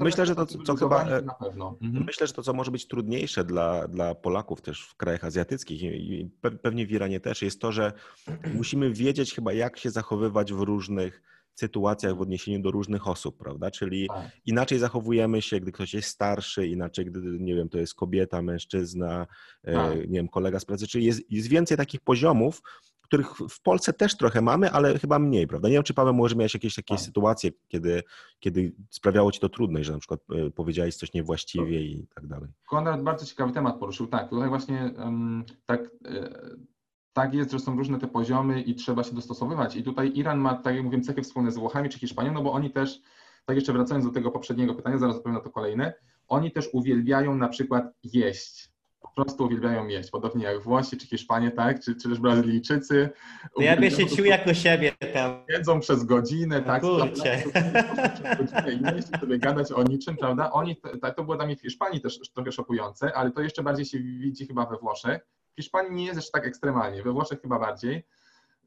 myślę, 0.00 0.26
że 0.26 0.34
to, 0.34 0.46
co 0.46 0.76
chyba. 0.76 1.04
E, 1.04 1.18
mhm. 1.18 2.04
Myślę, 2.06 2.26
że 2.26 2.32
to, 2.32 2.42
co 2.42 2.52
może 2.52 2.70
być 2.70 2.88
trudniejsze 2.88 3.44
dla, 3.44 3.88
dla 3.88 4.14
Polaków 4.14 4.62
też 4.62 4.82
w 4.82 4.96
krajach 4.96 5.24
azjatyckich 5.24 5.82
i 5.82 6.30
pewnie 6.62 6.86
w 6.86 6.92
Iranie 6.92 7.20
też, 7.20 7.42
jest 7.42 7.60
to, 7.60 7.72
że 7.72 7.92
musimy 8.54 8.92
wiedzieć 8.92 9.34
chyba, 9.34 9.52
jak 9.52 9.78
się 9.78 9.90
zachowywać 9.90 10.52
w 10.52 10.60
różnych 10.60 11.22
sytuacjach 11.54 12.16
w 12.16 12.20
odniesieniu 12.20 12.62
do 12.62 12.70
różnych 12.70 13.08
osób, 13.08 13.38
prawda? 13.38 13.70
Czyli 13.70 14.08
tak. 14.08 14.30
inaczej 14.46 14.78
zachowujemy 14.78 15.42
się, 15.42 15.60
gdy 15.60 15.72
ktoś 15.72 15.94
jest 15.94 16.08
starszy, 16.08 16.66
inaczej, 16.66 17.06
gdy, 17.06 17.20
nie 17.20 17.54
wiem, 17.54 17.68
to 17.68 17.78
jest 17.78 17.94
kobieta, 17.94 18.42
mężczyzna, 18.42 19.26
e, 19.64 19.74
tak. 19.74 19.96
nie 19.96 20.06
wiem, 20.06 20.28
kolega 20.28 20.60
z 20.60 20.64
pracy, 20.64 20.86
czyli 20.86 21.04
jest, 21.04 21.32
jest 21.32 21.48
więcej 21.48 21.76
takich 21.76 22.00
poziomów, 22.00 22.62
których 23.06 23.36
w 23.50 23.62
Polsce 23.62 23.92
też 23.92 24.16
trochę 24.16 24.40
mamy, 24.40 24.70
ale 24.70 24.98
chyba 24.98 25.18
mniej, 25.18 25.46
prawda? 25.46 25.68
Nie 25.68 25.74
wiem, 25.74 25.82
czy 25.82 25.94
Paweł 25.94 26.14
może 26.14 26.36
miałeś 26.36 26.54
jakieś 26.54 26.74
takie 26.74 26.94
tak. 26.94 27.04
sytuacje, 27.04 27.50
kiedy, 27.68 28.02
kiedy 28.40 28.72
sprawiało 28.90 29.32
ci 29.32 29.40
to 29.40 29.48
trudność, 29.48 29.86
że 29.86 29.92
na 29.92 29.98
przykład 29.98 30.20
e, 30.30 30.50
powiedziałeś 30.50 30.96
coś 30.96 31.12
niewłaściwie 31.12 31.80
i 31.80 32.06
tak 32.14 32.26
dalej. 32.26 32.50
Konrad 32.66 33.02
bardzo 33.02 33.26
ciekawy 33.26 33.52
temat 33.52 33.78
poruszył, 33.78 34.06
tak, 34.06 34.30
tutaj 34.30 34.48
właśnie 34.48 34.90
um, 34.98 35.44
tak, 35.66 35.80
e, 36.04 36.30
tak 37.12 37.34
jest, 37.34 37.50
że 37.50 37.58
są 37.58 37.76
różne 37.76 37.98
te 37.98 38.06
poziomy 38.06 38.62
i 38.62 38.74
trzeba 38.74 39.04
się 39.04 39.14
dostosowywać 39.14 39.76
i 39.76 39.82
tutaj 39.82 40.12
Iran 40.14 40.38
ma, 40.38 40.54
tak 40.54 40.74
jak 40.74 40.84
mówiłem, 40.84 41.04
cechy 41.04 41.22
wspólne 41.22 41.52
z 41.52 41.56
Włochami 41.56 41.88
czy 41.88 41.98
Hiszpanią, 41.98 42.32
no 42.32 42.42
bo 42.42 42.52
oni 42.52 42.70
też, 42.70 43.00
tak 43.44 43.56
jeszcze 43.56 43.72
wracając 43.72 44.06
do 44.06 44.12
tego 44.12 44.30
poprzedniego 44.30 44.74
pytania, 44.74 44.98
zaraz 44.98 45.16
odpowiem 45.16 45.34
na 45.34 45.44
to 45.44 45.50
kolejne, 45.50 45.94
oni 46.28 46.52
też 46.52 46.68
uwielbiają 46.72 47.34
na 47.34 47.48
przykład 47.48 47.84
jeść 48.04 48.75
prostu 49.16 49.44
uwielbiają 49.44 49.86
jeść, 49.86 50.10
podobnie 50.10 50.44
jak 50.44 50.62
Włosi 50.62 50.96
czy 50.96 51.06
Hiszpanie, 51.06 51.50
tak, 51.50 51.80
czy, 51.80 51.96
czy 51.96 52.08
też 52.08 52.18
Brazylijczycy. 52.18 53.10
No 53.56 53.64
ja 53.64 53.76
bym 53.76 53.90
się 53.90 54.06
czuł 54.06 54.24
jako 54.24 54.54
siebie 54.54 54.92
tam. 55.14 55.44
Jedzą 55.48 55.80
przez 55.80 56.04
godzinę, 56.04 56.62
tak, 56.62 56.82
Kurczę. 56.82 57.42
godzinę 58.38 58.94
jeść 58.96 59.08
i 59.16 59.18
sobie 59.18 59.38
gadać 59.38 59.72
o 59.72 59.82
niczym, 59.82 60.16
prawda? 60.16 60.52
Oni, 60.52 60.76
tak, 61.02 61.16
to 61.16 61.24
było 61.24 61.36
dla 61.36 61.46
mnie 61.46 61.56
w 61.56 61.60
Hiszpanii 61.60 62.00
też 62.00 62.18
trochę 62.34 62.52
szokujące, 62.52 63.16
ale 63.16 63.30
to 63.30 63.40
jeszcze 63.40 63.62
bardziej 63.62 63.86
się 63.86 63.98
widzi 63.98 64.46
chyba 64.46 64.66
we 64.66 64.76
Włoszech. 64.76 65.26
W 65.52 65.56
Hiszpanii 65.56 65.92
nie 65.92 66.04
jest 66.04 66.16
jeszcze 66.16 66.32
tak 66.32 66.46
ekstremalnie, 66.46 67.02
we 67.02 67.12
Włoszech 67.12 67.40
chyba 67.42 67.58
bardziej. 67.58 68.06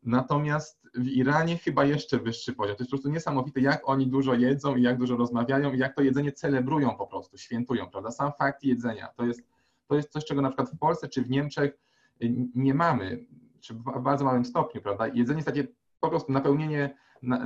Natomiast 0.04 0.80
w 0.96 1.08
Iranie 1.08 1.58
chyba 1.58 1.86
jeszcze 1.86 2.20
wyższy 2.20 2.54
poziom. 2.54 2.76
To 2.76 2.84
jest 2.84 2.92
po 2.92 2.98
prostu 2.98 3.10
niesamowite, 3.10 3.60
jak 3.60 3.90
oni 3.90 4.08
dużo 4.08 4.34
jedzą 4.34 4.76
i 4.76 4.82
jak 4.82 4.98
dużo 4.98 5.18
rozmawiają 5.18 5.74
i 5.74 5.78
jak 5.78 5.96
to 5.96 6.02
jedzenie 6.02 6.32
celebrują 6.32 6.96
po 6.98 7.08
prostu, 7.08 7.38
świętują, 7.38 7.90
prawda? 7.90 8.12
Sam 8.12 8.32
fakt 8.40 8.64
jedzenia 8.64 9.08
to 9.16 9.26
jest 9.26 9.49
to 9.90 9.96
jest 9.96 10.12
coś, 10.12 10.26
czego 10.26 10.42
na 10.42 10.50
przykład 10.50 10.70
w 10.70 10.78
Polsce 10.78 11.08
czy 11.08 11.22
w 11.22 11.30
Niemczech 11.30 11.78
y, 12.24 12.34
nie 12.56 12.74
mamy, 12.74 13.26
czy 13.60 13.74
w 13.74 14.02
bardzo 14.02 14.26
małym 14.26 14.46
stopniu, 14.46 14.82
prawda? 14.82 15.08
Jedzenie 15.08 15.38
jest 15.38 15.48
takie 15.48 15.68
po 16.00 16.10
prostu 16.10 16.32
napełnienie, 16.32 16.98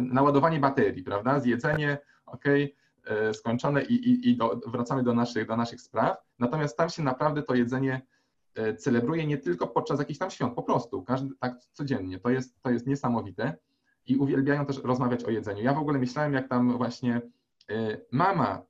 naładowanie 0.01 0.59
baterii, 0.59 1.03
prawda? 1.03 1.39
Zjedzenie, 1.39 1.97
ok, 2.25 2.45
skończone 3.33 3.83
i, 3.83 3.93
i, 3.93 4.29
i 4.29 4.37
do, 4.37 4.61
wracamy 4.67 5.03
do 5.03 5.13
naszych, 5.13 5.47
do 5.47 5.57
naszych 5.57 5.81
spraw. 5.81 6.17
Natomiast 6.39 6.77
tam 6.77 6.89
się 6.89 7.03
naprawdę 7.03 7.43
to 7.43 7.55
jedzenie 7.55 8.01
e, 8.55 8.75
celebruje 8.75 9.27
nie 9.27 9.37
tylko 9.37 9.67
podczas 9.67 9.99
jakichś 9.99 10.19
tam 10.19 10.31
świąt, 10.31 10.53
po 10.53 10.63
prostu, 10.63 11.03
każdy, 11.03 11.35
tak 11.39 11.63
codziennie. 11.71 12.19
To 12.19 12.29
jest, 12.29 12.61
to 12.61 12.69
jest 12.69 12.87
niesamowite 12.87 13.57
i 14.05 14.17
uwielbiają 14.17 14.65
też 14.65 14.83
rozmawiać 14.83 15.23
o 15.23 15.29
jedzeniu. 15.29 15.63
Ja 15.63 15.73
w 15.73 15.77
ogóle 15.77 15.99
myślałem, 15.99 16.33
jak 16.33 16.49
tam 16.49 16.77
właśnie 16.77 17.21
e, 17.69 17.97
mama 18.11 18.61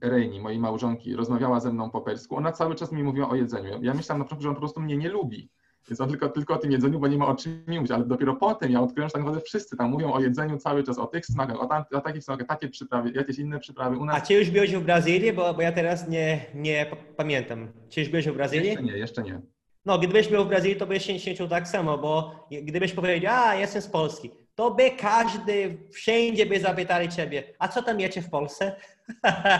Reini, 0.00 0.40
mojej 0.40 0.58
małżonki, 0.58 1.16
rozmawiała 1.16 1.60
ze 1.60 1.72
mną 1.72 1.90
po 1.90 2.00
persku, 2.00 2.36
ona 2.36 2.52
cały 2.52 2.74
czas 2.74 2.92
mi 2.92 3.02
mówiła 3.02 3.28
o 3.28 3.34
jedzeniu. 3.34 3.82
Ja 3.82 3.94
myślałem 3.94 4.18
na 4.18 4.24
początku, 4.24 4.42
że 4.42 4.48
on 4.48 4.54
po 4.54 4.60
prostu 4.60 4.80
mnie 4.80 4.96
nie 4.96 5.08
lubi. 5.08 5.48
Więc 5.88 6.00
on 6.00 6.08
tylko, 6.08 6.28
tylko 6.28 6.54
o 6.54 6.58
tym 6.58 6.72
jedzeniu, 6.72 6.98
bo 7.00 7.08
nie 7.08 7.18
ma 7.18 7.26
o 7.26 7.34
czym 7.34 7.64
mówić, 7.68 7.90
ale 7.90 8.04
dopiero 8.04 8.36
potem 8.36 8.72
ja 8.72 8.80
odkryłem, 8.80 9.08
że 9.08 9.12
tak 9.12 9.22
naprawdę 9.22 9.44
wszyscy 9.44 9.76
tam 9.76 9.90
mówią 9.90 10.12
o 10.12 10.20
jedzeniu 10.20 10.58
cały 10.58 10.82
czas, 10.82 10.98
o 10.98 11.06
tych 11.06 11.26
smakach, 11.26 11.62
o, 11.62 11.66
tam, 11.66 11.84
o 11.92 12.00
takich 12.00 12.24
smakach, 12.24 12.46
takie 12.46 12.68
przyprawy, 12.68 13.12
jakieś 13.14 13.38
inne 13.38 13.58
przyprawy. 13.58 13.98
U 13.98 14.04
nas... 14.04 14.16
A 14.16 14.26
czy 14.26 14.34
już 14.34 14.50
byłeś 14.50 14.76
w 14.76 14.84
Brazylii? 14.84 15.32
Bo, 15.32 15.54
bo 15.54 15.62
ja 15.62 15.72
teraz 15.72 16.08
nie, 16.08 16.46
nie 16.54 16.86
pamiętam. 17.16 17.68
Czy 17.88 18.00
już 18.00 18.08
byłeś 18.08 18.28
w 18.28 18.34
Brazylii? 18.34 18.68
Jeszcze 18.68 18.82
nie, 18.82 18.98
jeszcze 18.98 19.22
nie. 19.22 19.40
No, 19.84 19.98
gdybyś 19.98 20.28
był 20.28 20.44
w 20.44 20.48
Brazylii, 20.48 20.76
to 20.76 20.86
byś 20.86 21.04
się, 21.04 21.18
się 21.18 21.34
czuł 21.34 21.48
tak 21.48 21.68
samo, 21.68 21.98
bo 21.98 22.46
gdybyś 22.62 22.92
powiedział, 22.92 23.34
a 23.36 23.54
jestem 23.54 23.82
z 23.82 23.86
Polski, 23.86 24.30
to 24.54 24.70
by 24.70 24.90
każdy, 24.90 25.78
wszędzie 25.92 26.46
by 26.46 26.60
zapytali 26.60 27.08
ciebie, 27.08 27.54
a 27.58 27.68
co 27.68 27.82
tam 27.82 28.00
jecie 28.00 28.22
w 28.22 28.30
Polsce? 28.30 28.76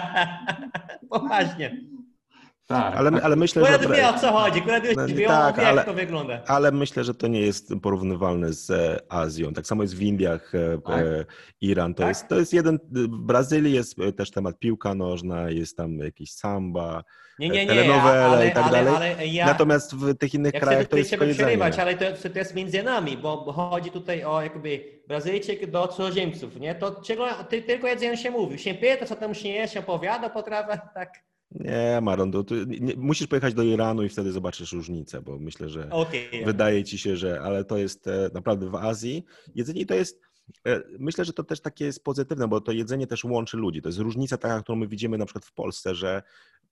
Poważnie. 1.10 1.80
Tak, 2.70 2.96
ale, 2.96 3.10
ale 3.22 3.36
myślę, 3.36 3.64
że... 3.66 3.88
Wie 3.88 4.08
o 4.08 4.18
co 4.18 4.32
chodzi, 4.32 4.62
no, 4.66 4.72
tak, 4.94 5.14
wie, 5.14 5.30
ale, 5.30 5.76
jak 5.76 5.86
to 5.86 5.94
wygląda. 5.94 6.40
Ale 6.46 6.72
myślę, 6.72 7.04
że 7.04 7.14
to 7.14 7.26
nie 7.26 7.40
jest 7.40 7.72
porównywalne 7.82 8.52
z 8.52 8.70
e, 8.70 8.98
Azją. 9.08 9.52
Tak 9.52 9.66
samo 9.66 9.82
jest 9.82 9.94
w 9.94 10.02
Indiach, 10.02 10.54
e, 10.54 10.78
tak. 10.78 11.00
E, 11.00 11.24
Iran. 11.60 11.94
To, 11.94 12.02
tak? 12.02 12.08
jest, 12.08 12.28
to 12.28 12.38
jest 12.38 12.52
jeden... 12.52 12.78
W 12.90 13.08
Brazylii 13.08 13.72
jest 13.72 13.96
też 14.16 14.30
temat 14.30 14.58
piłka 14.58 14.94
nożna, 14.94 15.50
jest 15.50 15.76
tam 15.76 15.98
jakieś 15.98 16.32
samba, 16.32 17.04
nie, 17.38 17.48
nie, 17.48 17.66
nie, 17.66 17.66
telenowele 17.66 18.24
ale, 18.24 18.48
i 18.48 18.52
tak 18.52 18.64
ale, 18.64 18.84
dalej. 18.84 19.12
Ale 19.14 19.26
ja, 19.26 19.46
Natomiast 19.46 19.94
w 19.94 20.14
tych 20.14 20.34
innych 20.34 20.52
krajach 20.52 20.86
to 20.86 20.96
jest 20.96 21.16
przerywać, 21.16 21.78
ale 21.78 21.94
to, 21.94 22.28
to 22.28 22.38
jest 22.38 22.54
między 22.54 22.82
nami, 22.82 23.16
bo 23.16 23.52
chodzi 23.52 23.90
tutaj 23.90 24.24
o 24.24 24.42
jakby 24.42 24.84
Brazylijczyk 25.08 25.70
do 25.70 25.88
cudzoziemców, 25.88 26.56
nie? 26.60 26.74
To 26.74 27.02
czego, 27.02 27.26
ty, 27.48 27.62
tylko 27.62 27.86
jedzenie 27.86 28.16
się 28.16 28.30
mówi. 28.30 28.58
Się 28.58 28.74
pyta, 28.74 29.06
co 29.06 29.16
tam 29.16 29.34
się 29.34 29.48
je, 29.48 29.68
się 29.68 29.80
opowiada, 29.80 30.30
potrawa, 30.30 30.76
tak... 30.94 31.30
Nie, 31.50 32.00
Maron, 32.02 32.32
to, 32.32 32.44
nie, 32.66 32.96
musisz 32.96 33.26
pojechać 33.26 33.54
do 33.54 33.62
Iranu 33.62 34.02
i 34.02 34.08
wtedy 34.08 34.32
zobaczysz 34.32 34.72
różnicę, 34.72 35.22
bo 35.22 35.38
myślę, 35.38 35.68
że 35.68 35.90
okay. 35.90 36.44
wydaje 36.44 36.84
ci 36.84 36.98
się, 36.98 37.16
że, 37.16 37.40
ale 37.40 37.64
to 37.64 37.78
jest 37.78 38.06
e, 38.06 38.30
naprawdę 38.34 38.70
w 38.70 38.74
Azji. 38.74 39.24
Jedzenie 39.54 39.86
to 39.86 39.94
jest, 39.94 40.20
e, 40.66 40.82
myślę, 40.98 41.24
że 41.24 41.32
to 41.32 41.44
też 41.44 41.60
takie 41.60 41.84
jest 41.84 42.04
pozytywne, 42.04 42.48
bo 42.48 42.60
to 42.60 42.72
jedzenie 42.72 43.06
też 43.06 43.24
łączy 43.24 43.56
ludzi. 43.56 43.82
To 43.82 43.88
jest 43.88 43.98
różnica 43.98 44.38
taka, 44.38 44.62
którą 44.62 44.76
my 44.76 44.88
widzimy 44.88 45.18
na 45.18 45.24
przykład 45.24 45.44
w 45.44 45.52
Polsce, 45.52 45.94
że 45.94 46.22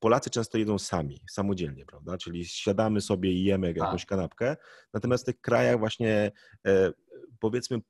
Polacy 0.01 0.31
często 0.31 0.59
jedzą 0.59 0.79
sami, 0.79 1.21
samodzielnie, 1.31 1.87
prawda? 1.87 2.19
Czyli 2.19 2.45
siadamy 2.45 3.01
sobie 3.01 3.33
i 3.33 3.45
jemy 3.45 3.73
jakąś 3.77 4.03
tak. 4.03 4.09
kanapkę. 4.09 4.57
Natomiast 4.93 5.25
w 5.25 5.27
tych 5.27 5.41
krajach 5.41 5.79
właśnie 5.79 6.33
e, 6.67 6.93
powiedzmy 7.41 7.81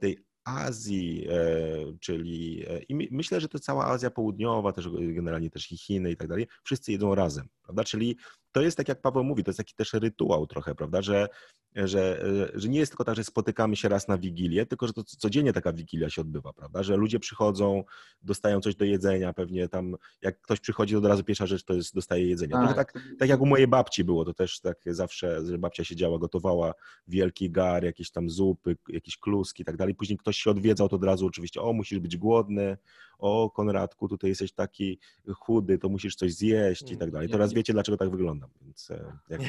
tej 0.00 0.18
Azji, 0.44 1.28
e, 1.30 1.98
czyli 2.00 2.64
e, 2.68 2.82
i 2.82 3.08
myślę, 3.10 3.40
że 3.40 3.48
to 3.48 3.58
cała 3.58 3.86
Azja 3.86 4.10
Południowa, 4.10 4.72
też 4.72 4.88
generalnie 4.90 5.50
też 5.50 5.72
i 5.72 5.76
Chiny 5.76 6.10
i 6.10 6.16
tak 6.16 6.28
dalej, 6.28 6.46
wszyscy 6.64 6.92
jedzą 6.92 7.14
razem, 7.14 7.48
prawda? 7.62 7.84
Czyli 7.84 8.16
to 8.52 8.62
jest 8.62 8.76
tak, 8.76 8.88
jak 8.88 9.00
Paweł 9.00 9.24
mówi, 9.24 9.44
to 9.44 9.50
jest 9.50 9.58
taki 9.58 9.74
też 9.74 9.92
rytuał 9.92 10.46
trochę, 10.46 10.74
prawda, 10.74 11.02
że, 11.02 11.28
że, 11.74 12.24
że 12.54 12.68
nie 12.68 12.78
jest 12.78 12.92
tylko 12.92 13.04
tak, 13.04 13.16
że 13.16 13.24
spotykamy 13.24 13.76
się 13.76 13.88
raz 13.88 14.08
na 14.08 14.18
Wigilię, 14.18 14.66
tylko 14.66 14.86
że 14.86 14.92
to 14.92 15.04
codziennie 15.04 15.52
taka 15.52 15.72
Wigilia 15.72 16.10
się 16.10 16.20
odbywa, 16.20 16.52
prawda, 16.52 16.82
że 16.82 16.96
ludzie 16.96 17.18
przychodzą, 17.18 17.84
dostają 18.22 18.60
coś 18.60 18.76
do 18.76 18.84
jedzenia, 18.84 19.32
pewnie 19.32 19.68
tam, 19.68 19.96
jak 20.22 20.40
ktoś 20.40 20.60
przychodzi, 20.60 20.94
to 20.94 20.98
od 20.98 21.06
razu 21.06 21.24
pierwsza 21.24 21.46
rzecz 21.46 21.64
to 21.64 21.74
jest, 21.74 21.94
dostaje 21.94 22.26
jedzenie. 22.26 22.52
Tak. 22.52 22.76
tak, 22.76 22.92
tak 23.18 23.28
jak 23.28 23.40
u 23.40 23.46
mojej 23.46 23.68
babci 23.68 24.04
było, 24.04 24.24
to 24.24 24.34
też 24.34 24.60
tak 24.60 24.78
zawsze, 24.86 25.46
że 25.46 25.58
babcia 25.58 25.84
siedziała, 25.84 26.18
gotowała 26.18 26.74
wielki 27.08 27.50
gar, 27.50 27.84
jakieś 27.84 28.10
tam 28.10 28.30
zupy, 28.30 28.76
jakieś 28.88 29.16
kluski 29.16 29.62
i 29.62 29.64
tak 29.64 29.76
dalej, 29.76 29.94
później 29.94 30.18
ktoś 30.18 30.36
się 30.36 30.50
odwiedzał, 30.50 30.88
to 30.88 30.96
od 30.96 31.04
razu 31.04 31.26
oczywiście, 31.26 31.62
o, 31.62 31.72
musisz 31.72 31.98
być 31.98 32.16
głodny, 32.16 32.76
o 33.18 33.50
Konradku, 33.50 34.08
tutaj 34.08 34.30
jesteś 34.30 34.52
taki 34.52 34.98
chudy, 35.34 35.78
to 35.78 35.88
musisz 35.88 36.16
coś 36.16 36.34
zjeść 36.34 36.90
i 36.90 36.96
tak 36.96 37.10
dalej. 37.10 37.28
Teraz 37.28 37.52
wiecie, 37.52 37.72
dlaczego 37.72 37.98
tak 37.98 38.10
wyglądam. 38.46 38.66
Więc 38.66 38.90
e, 38.90 39.12
jak, 39.28 39.40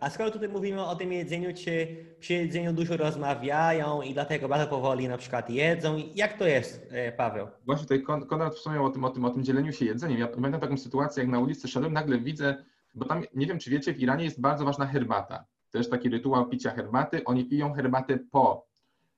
A 0.00 0.10
skoro 0.10 0.30
tutaj 0.30 0.48
mówimy 0.48 0.84
o 0.84 0.96
tym 0.96 1.12
jedzeniu, 1.12 1.54
czy 1.54 2.04
przy 2.20 2.32
jedzeniu 2.32 2.72
dużo 2.72 2.96
rozmawiają 2.96 4.02
i 4.02 4.14
dlatego 4.14 4.48
bardzo 4.48 4.66
powoli 4.66 5.08
na 5.08 5.18
przykład 5.18 5.50
jedzą? 5.50 5.96
Jak 6.14 6.38
to 6.38 6.46
jest, 6.46 6.88
e, 6.90 7.12
Paweł? 7.12 7.48
Właśnie 7.66 7.82
tutaj 7.82 8.26
Konrad 8.26 8.54
wspomniał 8.54 8.84
o 8.84 8.90
tym, 8.90 9.04
o 9.04 9.10
tym, 9.10 9.24
o 9.24 9.30
tym 9.30 9.44
dzieleniu 9.44 9.72
się 9.72 9.84
jedzeniem. 9.84 10.18
Ja 10.18 10.28
pamiętam 10.28 10.60
taką 10.60 10.76
sytuację, 10.76 11.22
jak 11.22 11.32
na 11.32 11.38
ulicy 11.38 11.68
szedłem, 11.68 11.92
nagle 11.92 12.18
widzę, 12.18 12.64
bo 12.94 13.04
tam, 13.04 13.24
nie 13.34 13.46
wiem 13.46 13.58
czy 13.58 13.70
wiecie, 13.70 13.94
w 13.94 14.00
Iranie 14.00 14.24
jest 14.24 14.40
bardzo 14.40 14.64
ważna 14.64 14.86
herbata. 14.86 15.44
Też 15.70 15.88
taki 15.88 16.08
rytuał 16.08 16.48
picia 16.48 16.70
herbaty. 16.70 17.24
Oni 17.24 17.44
piją 17.44 17.72
herbatę 17.72 18.18
po 18.30 18.70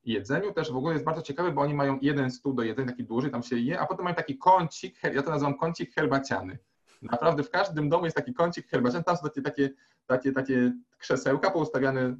jedzeniu 0.05 0.53
też 0.53 0.72
w 0.72 0.76
ogóle 0.76 0.92
jest 0.92 1.05
bardzo 1.05 1.22
ciekawe, 1.22 1.53
bo 1.53 1.61
oni 1.61 1.74
mają 1.74 1.98
jeden 2.03 2.30
stół 2.30 2.55
do 2.55 2.62
jedzenia, 2.62 2.88
taki 2.88 3.05
duży, 3.05 3.30
tam 3.30 3.42
się 3.42 3.57
je, 3.57 3.80
a 3.80 3.86
potem 3.86 4.05
mają 4.05 4.16
taki 4.16 4.38
kącik, 4.38 5.03
ja 5.14 5.22
to 5.22 5.30
nazywam 5.30 5.59
kącik 5.59 5.94
herbaciany. 5.94 6.59
Naprawdę 7.03 7.42
w 7.42 7.50
każdym 7.50 7.88
domu 7.88 8.05
jest 8.05 8.16
taki 8.16 8.34
kącik 8.34 8.68
herbaciany, 8.68 9.05
tam 9.05 9.16
są 9.16 9.22
takie, 9.22 9.42
takie, 9.42 9.70
takie, 10.07 10.32
takie 10.32 10.72
krzesełka 10.98 11.50
poustawiane 11.50 12.09
w, 12.11 12.16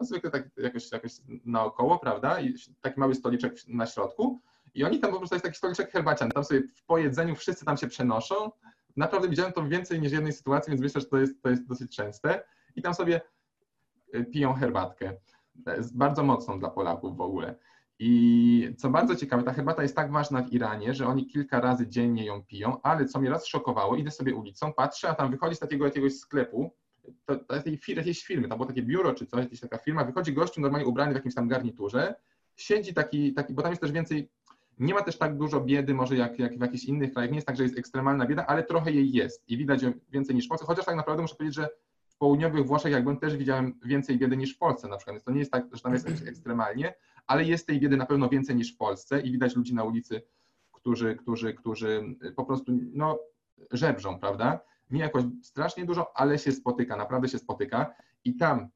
w, 0.00 0.04
zwykle 0.04 0.30
tak 0.30 0.48
jakoś, 0.56 0.92
jakoś 0.92 1.12
naokoło, 1.44 1.98
prawda, 1.98 2.40
i 2.40 2.54
taki 2.80 3.00
mały 3.00 3.14
stoliczek 3.14 3.54
na 3.68 3.86
środku. 3.86 4.40
I 4.74 4.84
oni 4.84 5.00
tam 5.00 5.10
po 5.10 5.18
prostu 5.18 5.34
jest 5.34 5.44
taki 5.44 5.56
stoliczek 5.56 5.92
herbaciany, 5.92 6.32
tam 6.32 6.44
sobie 6.44 6.62
po 6.86 6.98
jedzeniu 6.98 7.34
wszyscy 7.34 7.64
tam 7.64 7.76
się 7.76 7.86
przenoszą, 7.86 8.50
naprawdę 8.96 9.28
widziałem 9.28 9.52
to 9.52 9.68
więcej 9.68 10.00
niż 10.00 10.10
w 10.10 10.14
jednej 10.14 10.32
sytuacji, 10.32 10.70
więc 10.70 10.82
myślę, 10.82 11.00
że 11.00 11.06
to 11.06 11.18
jest, 11.18 11.42
to 11.42 11.48
jest 11.48 11.66
dosyć 11.66 11.96
częste. 11.96 12.44
I 12.76 12.82
tam 12.82 12.94
sobie 12.94 13.20
y, 14.14 14.24
piją 14.24 14.54
herbatkę. 14.54 15.16
Bardzo 15.92 16.22
mocną 16.22 16.58
dla 16.58 16.70
Polaków 16.70 17.16
w 17.16 17.20
ogóle. 17.20 17.54
I 17.98 18.74
co 18.78 18.90
bardzo 18.90 19.16
ciekawe, 19.16 19.42
ta 19.42 19.52
herbata 19.52 19.82
jest 19.82 19.96
tak 19.96 20.12
ważna 20.12 20.42
w 20.42 20.52
Iranie, 20.52 20.94
że 20.94 21.06
oni 21.06 21.26
kilka 21.26 21.60
razy 21.60 21.88
dziennie 21.88 22.24
ją 22.24 22.44
piją, 22.44 22.82
ale 22.82 23.04
co 23.04 23.20
mnie 23.20 23.30
raz 23.30 23.46
szokowało, 23.46 23.96
idę 23.96 24.10
sobie 24.10 24.34
ulicą, 24.34 24.72
patrzę, 24.72 25.08
a 25.08 25.14
tam 25.14 25.30
wychodzi 25.30 25.56
z 25.56 25.58
takiego 25.58 25.84
jakiegoś 25.84 26.16
sklepu, 26.16 26.74
to, 27.24 27.36
to 27.36 27.54
jakiejś 27.88 28.24
firmy, 28.24 28.48
tam 28.48 28.58
było 28.58 28.68
takie 28.68 28.82
biuro 28.82 29.14
czy 29.14 29.26
coś, 29.26 29.44
jakaś 29.44 29.60
taka 29.60 29.78
firma, 29.78 30.04
wychodzi 30.04 30.32
gościu 30.32 30.60
normalnie 30.60 30.86
ubrany 30.86 31.12
w 31.12 31.14
jakimś 31.14 31.34
tam 31.34 31.48
garniturze, 31.48 32.14
siedzi 32.56 32.94
taki, 32.94 33.34
taki 33.34 33.54
bo 33.54 33.62
tam 33.62 33.72
jest 33.72 33.82
też 33.82 33.92
więcej, 33.92 34.30
nie 34.78 34.94
ma 34.94 35.02
też 35.02 35.18
tak 35.18 35.36
dużo 35.36 35.60
biedy 35.60 35.94
może 35.94 36.16
jak, 36.16 36.38
jak 36.38 36.58
w 36.58 36.60
jakichś 36.60 36.84
innych 36.84 37.12
krajach, 37.12 37.30
nie 37.30 37.36
jest 37.36 37.46
tak, 37.46 37.56
że 37.56 37.62
jest 37.62 37.78
ekstremalna 37.78 38.26
bieda, 38.26 38.46
ale 38.46 38.62
trochę 38.62 38.92
jej 38.92 39.12
jest 39.12 39.48
i 39.48 39.56
widać 39.56 39.80
więcej 40.10 40.34
niż 40.34 40.44
w 40.44 40.48
Polsce, 40.48 40.66
chociaż 40.66 40.84
tak 40.84 40.96
naprawdę 40.96 41.22
muszę 41.22 41.34
powiedzieć, 41.34 41.54
że 41.54 41.68
w 42.08 42.18
południowych 42.18 42.66
Włoszech, 42.66 42.92
jak 42.92 43.20
też 43.20 43.36
widziałem 43.36 43.78
więcej 43.84 44.18
biedy 44.18 44.36
niż 44.36 44.54
w 44.54 44.58
Polsce 44.58 44.88
na 44.88 44.96
przykład. 44.96 45.14
Więc 45.14 45.24
to 45.24 45.30
nie 45.30 45.38
jest 45.38 45.52
tak, 45.52 45.64
że 45.72 45.82
tam 45.82 45.92
jest 45.92 46.08
ekstremalnie, 46.26 46.94
ale 47.26 47.44
jest 47.44 47.66
tej 47.66 47.80
biedy 47.80 47.96
na 47.96 48.06
pewno 48.06 48.28
więcej 48.28 48.56
niż 48.56 48.74
w 48.74 48.76
Polsce 48.76 49.20
i 49.20 49.32
widać 49.32 49.56
ludzi 49.56 49.74
na 49.74 49.84
ulicy, 49.84 50.22
którzy, 50.72 51.16
którzy, 51.16 51.54
którzy 51.54 52.16
po 52.36 52.44
prostu 52.44 52.72
no, 52.92 53.18
żebrzą, 53.70 54.18
prawda? 54.18 54.60
Nie 54.90 55.00
jakoś 55.00 55.24
strasznie 55.42 55.84
dużo, 55.84 56.16
ale 56.16 56.38
się 56.38 56.52
spotyka, 56.52 56.96
naprawdę 56.96 57.28
się 57.28 57.38
spotyka. 57.38 57.94
I 58.24 58.36
tam 58.36 58.68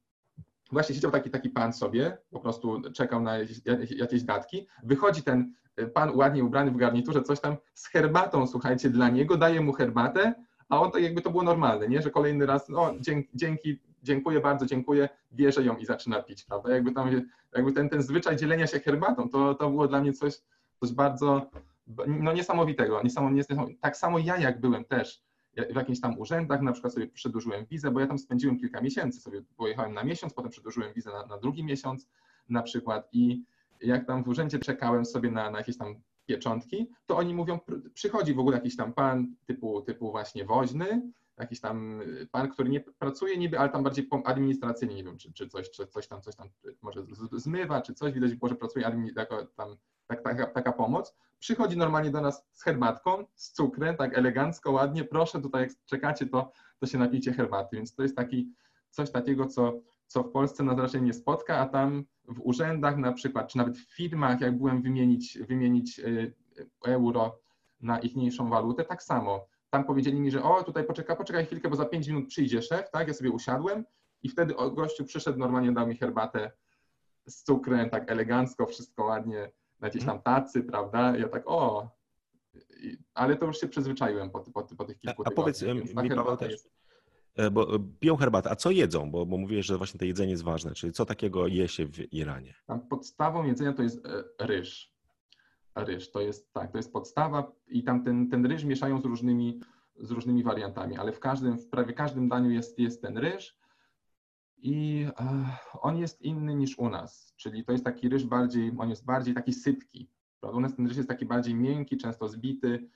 właśnie 0.72 0.94
siedział 0.94 1.11
taki, 1.11 1.30
taki 1.30 1.51
pan 1.51 1.72
sobie, 1.72 2.18
po 2.30 2.40
prostu 2.40 2.82
czekał 2.92 3.22
na 3.22 3.38
jakieś, 3.38 3.61
jakieś 3.90 4.22
datki. 4.22 4.66
Wychodzi 4.82 5.22
ten 5.22 5.55
pan 5.94 6.16
ładnie 6.16 6.44
ubrany 6.44 6.70
w 6.70 6.76
garniturze, 6.76 7.22
coś 7.22 7.40
tam 7.40 7.57
z 7.74 7.86
herbatą, 7.86 8.46
słuchajcie, 8.46 8.90
dla 8.90 9.09
niego, 9.09 9.36
daje 9.36 9.61
mu 9.61 9.72
herbatę, 9.72 10.34
a 10.68 10.80
on 10.80 10.90
tak 10.90 11.03
jakby 11.03 11.22
to 11.22 11.30
było 11.30 11.42
normalne, 11.42 11.88
nie? 11.88 12.03
że 12.03 12.11
kolejny 12.11 12.46
raz, 12.46 12.68
no 12.68 12.94
dzięki, 13.01 13.28
dzięki 13.34 13.80
dziękuję 14.03 14.40
bardzo, 14.40 14.66
dziękuję, 14.66 15.09
bierze 15.32 15.62
ją 15.62 15.76
i 15.76 15.86
zaczyna 15.86 16.22
pić, 16.22 16.44
prawda? 16.44 16.74
Jakby 16.74 16.92
tam, 16.92 17.11
jakby 17.57 17.72
ten, 17.72 17.88
ten 17.88 18.03
zwyczaj 18.03 18.36
dzielenia 18.36 18.66
się 18.66 18.80
herbatą, 18.80 19.28
to, 19.28 19.55
to 19.55 19.70
było 19.70 19.88
dla 19.88 20.01
mnie 20.01 20.12
coś, 20.12 20.34
coś 20.80 20.92
bardzo 20.92 21.51
no, 22.07 22.32
niesamowitego. 22.32 23.03
Niesamowite, 23.03 23.57
tak 23.80 23.96
samo 23.96 24.18
ja 24.18 24.38
jak 24.38 24.61
byłem 24.61 24.84
też 24.84 25.22
w 25.70 25.76
jakichś 25.76 26.01
tam 26.01 26.18
urzędach, 26.18 26.62
na 26.62 26.72
przykład 26.72 26.94
sobie 26.94 27.07
przedłużyłem 27.07 27.66
wizę, 27.66 27.90
bo 27.90 28.01
ja 28.01 28.07
tam 28.07 28.18
spędziłem 28.18 28.59
kilka 28.59 28.80
miesięcy, 28.80 29.20
sobie 29.20 29.42
pojechałem 29.57 29.94
na 29.94 30.05
miesiąc, 30.05 30.34
potem 30.34 30.51
przedłużyłem 30.51 30.92
wizę 30.92 31.11
na, 31.11 31.26
na 31.26 31.38
drugi 31.38 31.64
miesiąc 31.64 32.09
na 32.48 32.62
przykład 32.62 33.09
i 33.12 33.44
jak 33.80 34.07
tam 34.07 34.24
w 34.24 34.28
urzędzie 34.28 34.59
czekałem 34.59 35.05
sobie 35.05 35.30
na, 35.30 35.51
na 35.51 35.59
jakieś 35.59 35.76
tam 35.76 35.94
pieczątki, 36.26 36.90
to 37.07 37.16
oni 37.16 37.34
mówią, 37.34 37.59
przychodzi 37.94 38.34
w 38.34 38.38
ogóle 38.38 38.57
jakiś 38.57 38.76
tam 38.76 38.92
pan 38.92 39.34
typu, 39.46 39.82
typu 39.82 40.11
właśnie 40.11 40.44
woźny, 40.44 41.03
jakiś 41.41 41.61
tam 41.61 42.01
pan, 42.30 42.49
który 42.49 42.68
nie 42.68 42.80
pracuje 42.80 43.36
niby, 43.38 43.59
ale 43.59 43.68
tam 43.68 43.82
bardziej 43.82 44.09
administracyjnie, 44.24 44.95
nie 44.95 45.05
wiem, 45.05 45.18
czy, 45.18 45.32
czy, 45.32 45.49
coś, 45.49 45.70
czy 45.70 45.86
coś 45.86 46.09
tam, 46.09 46.22
coś 46.22 46.36
tam 46.36 46.49
może 46.82 47.03
zmywa, 47.32 47.82
czy 47.82 47.95
coś, 47.95 48.12
widać, 48.12 48.30
że 48.30 48.57
pracuje 48.57 49.12
jako 49.16 49.47
tam, 49.47 49.76
tak, 50.07 50.22
taka, 50.22 50.47
taka 50.47 50.72
pomoc. 50.72 51.16
Przychodzi 51.38 51.76
normalnie 51.76 52.11
do 52.11 52.20
nas 52.20 52.47
z 52.53 52.62
herbatką, 52.62 53.24
z 53.34 53.53
cukrem, 53.53 53.97
tak 53.97 54.18
elegancko, 54.18 54.72
ładnie, 54.72 55.05
proszę, 55.05 55.43
tutaj 55.43 55.62
jak 55.62 55.70
czekacie, 55.86 56.26
to, 56.26 56.53
to 56.78 56.86
się 56.86 56.99
napijcie 56.99 57.32
herbaty, 57.32 57.76
więc 57.76 57.95
to 57.95 58.03
jest 58.03 58.16
taki, 58.16 58.53
coś 58.91 59.11
takiego, 59.11 59.47
co, 59.47 59.80
co 60.07 60.22
w 60.22 60.30
Polsce 60.30 60.62
nas 60.62 60.78
raczej 60.78 61.03
nie 61.03 61.14
spotka, 61.14 61.59
a 61.59 61.66
tam 61.66 62.05
w 62.28 62.41
urzędach 62.43 62.97
na 62.97 63.12
przykład, 63.12 63.49
czy 63.49 63.59
nawet 63.59 63.78
w 63.78 63.97
firmach, 63.97 64.41
jak 64.41 64.59
byłem 64.59 64.82
wymienić, 64.82 65.38
wymienić 65.38 65.99
y, 65.99 66.34
euro 66.86 67.38
na 67.80 67.99
ichniejszą 67.99 68.49
walutę, 68.49 68.84
tak 68.84 69.03
samo. 69.03 69.47
Tam 69.70 69.84
powiedzieli 69.84 70.20
mi, 70.20 70.30
że 70.30 70.42
o, 70.42 70.64
tutaj 70.64 70.84
poczekaj, 70.84 71.16
poczekaj 71.16 71.46
chwilkę, 71.46 71.68
bo 71.68 71.76
za 71.76 71.84
pięć 71.84 72.08
minut 72.08 72.28
przyjdzie 72.28 72.62
szef, 72.62 72.90
tak? 72.90 73.08
Ja 73.08 73.14
sobie 73.14 73.30
usiadłem 73.30 73.84
i 74.22 74.28
wtedy 74.28 74.54
gościu 74.72 75.04
przyszedł, 75.04 75.38
normalnie 75.38 75.72
dał 75.72 75.86
mi 75.86 75.96
herbatę 75.96 76.50
z 77.26 77.42
cukrem, 77.42 77.90
tak 77.90 78.10
elegancko, 78.10 78.66
wszystko 78.66 79.04
ładnie, 79.04 79.50
na 79.80 79.86
jakieś 79.86 80.04
tam 80.04 80.22
tacy, 80.22 80.62
prawda? 80.62 81.16
Ja 81.16 81.28
tak, 81.28 81.42
o, 81.46 81.90
ale 83.14 83.36
to 83.36 83.46
już 83.46 83.60
się 83.60 83.68
przyzwyczaiłem 83.68 84.30
po, 84.30 84.40
po, 84.40 84.62
po 84.62 84.84
tych 84.84 84.98
kilku 84.98 85.22
A, 85.22 85.28
a 85.28 85.30
powiedz 85.30 85.62
mi, 85.62 85.88
Paweł, 85.94 86.36
też, 86.36 86.52
jest... 86.52 86.70
E, 87.36 87.50
bo 87.50 87.74
e, 87.74 87.78
piją 88.00 88.16
herbatę, 88.16 88.50
a 88.50 88.56
co 88.56 88.70
jedzą? 88.70 89.10
Bo, 89.10 89.26
bo 89.26 89.36
mówiłeś, 89.36 89.66
że 89.66 89.78
właśnie 89.78 89.98
to 89.98 90.04
jedzenie 90.04 90.30
jest 90.30 90.42
ważne, 90.42 90.74
czyli 90.74 90.92
co 90.92 91.06
takiego 91.06 91.46
je 91.46 91.68
się 91.68 91.86
w 91.86 92.12
Iranie? 92.12 92.54
Tam 92.66 92.80
podstawą 92.80 93.44
jedzenia 93.44 93.72
to 93.72 93.82
jest 93.82 94.06
e, 94.06 94.46
ryż. 94.46 94.92
Ryż, 95.74 96.10
to 96.10 96.20
jest 96.20 96.52
tak, 96.52 96.72
to 96.72 96.78
jest 96.78 96.92
podstawa 96.92 97.52
i 97.68 97.84
tam 97.84 98.04
ten, 98.04 98.28
ten 98.28 98.46
ryż 98.46 98.64
mieszają 98.64 99.00
z 99.00 99.04
różnymi, 99.04 99.60
z 99.96 100.10
różnymi 100.10 100.42
wariantami, 100.42 100.96
ale 100.96 101.12
w 101.12 101.20
każdym, 101.20 101.58
w 101.58 101.68
prawie 101.68 101.92
każdym 101.92 102.28
daniu 102.28 102.50
jest, 102.50 102.78
jest 102.78 103.02
ten 103.02 103.18
ryż 103.18 103.58
i 104.58 105.06
on 105.80 105.96
jest 105.96 106.22
inny 106.22 106.54
niż 106.54 106.78
u 106.78 106.88
nas, 106.88 107.34
czyli 107.36 107.64
to 107.64 107.72
jest 107.72 107.84
taki 107.84 108.08
ryż 108.08 108.24
bardziej, 108.24 108.72
on 108.78 108.90
jest 108.90 109.04
bardziej 109.04 109.34
taki 109.34 109.52
sypki, 109.52 110.10
Prawda? 110.40 110.58
U 110.58 110.60
nas 110.60 110.76
ten 110.76 110.86
ryż 110.86 110.96
jest 110.96 111.08
taki 111.08 111.26
bardziej 111.26 111.54
miękki, 111.54 111.96
często 111.96 112.28
zbity. 112.28 112.88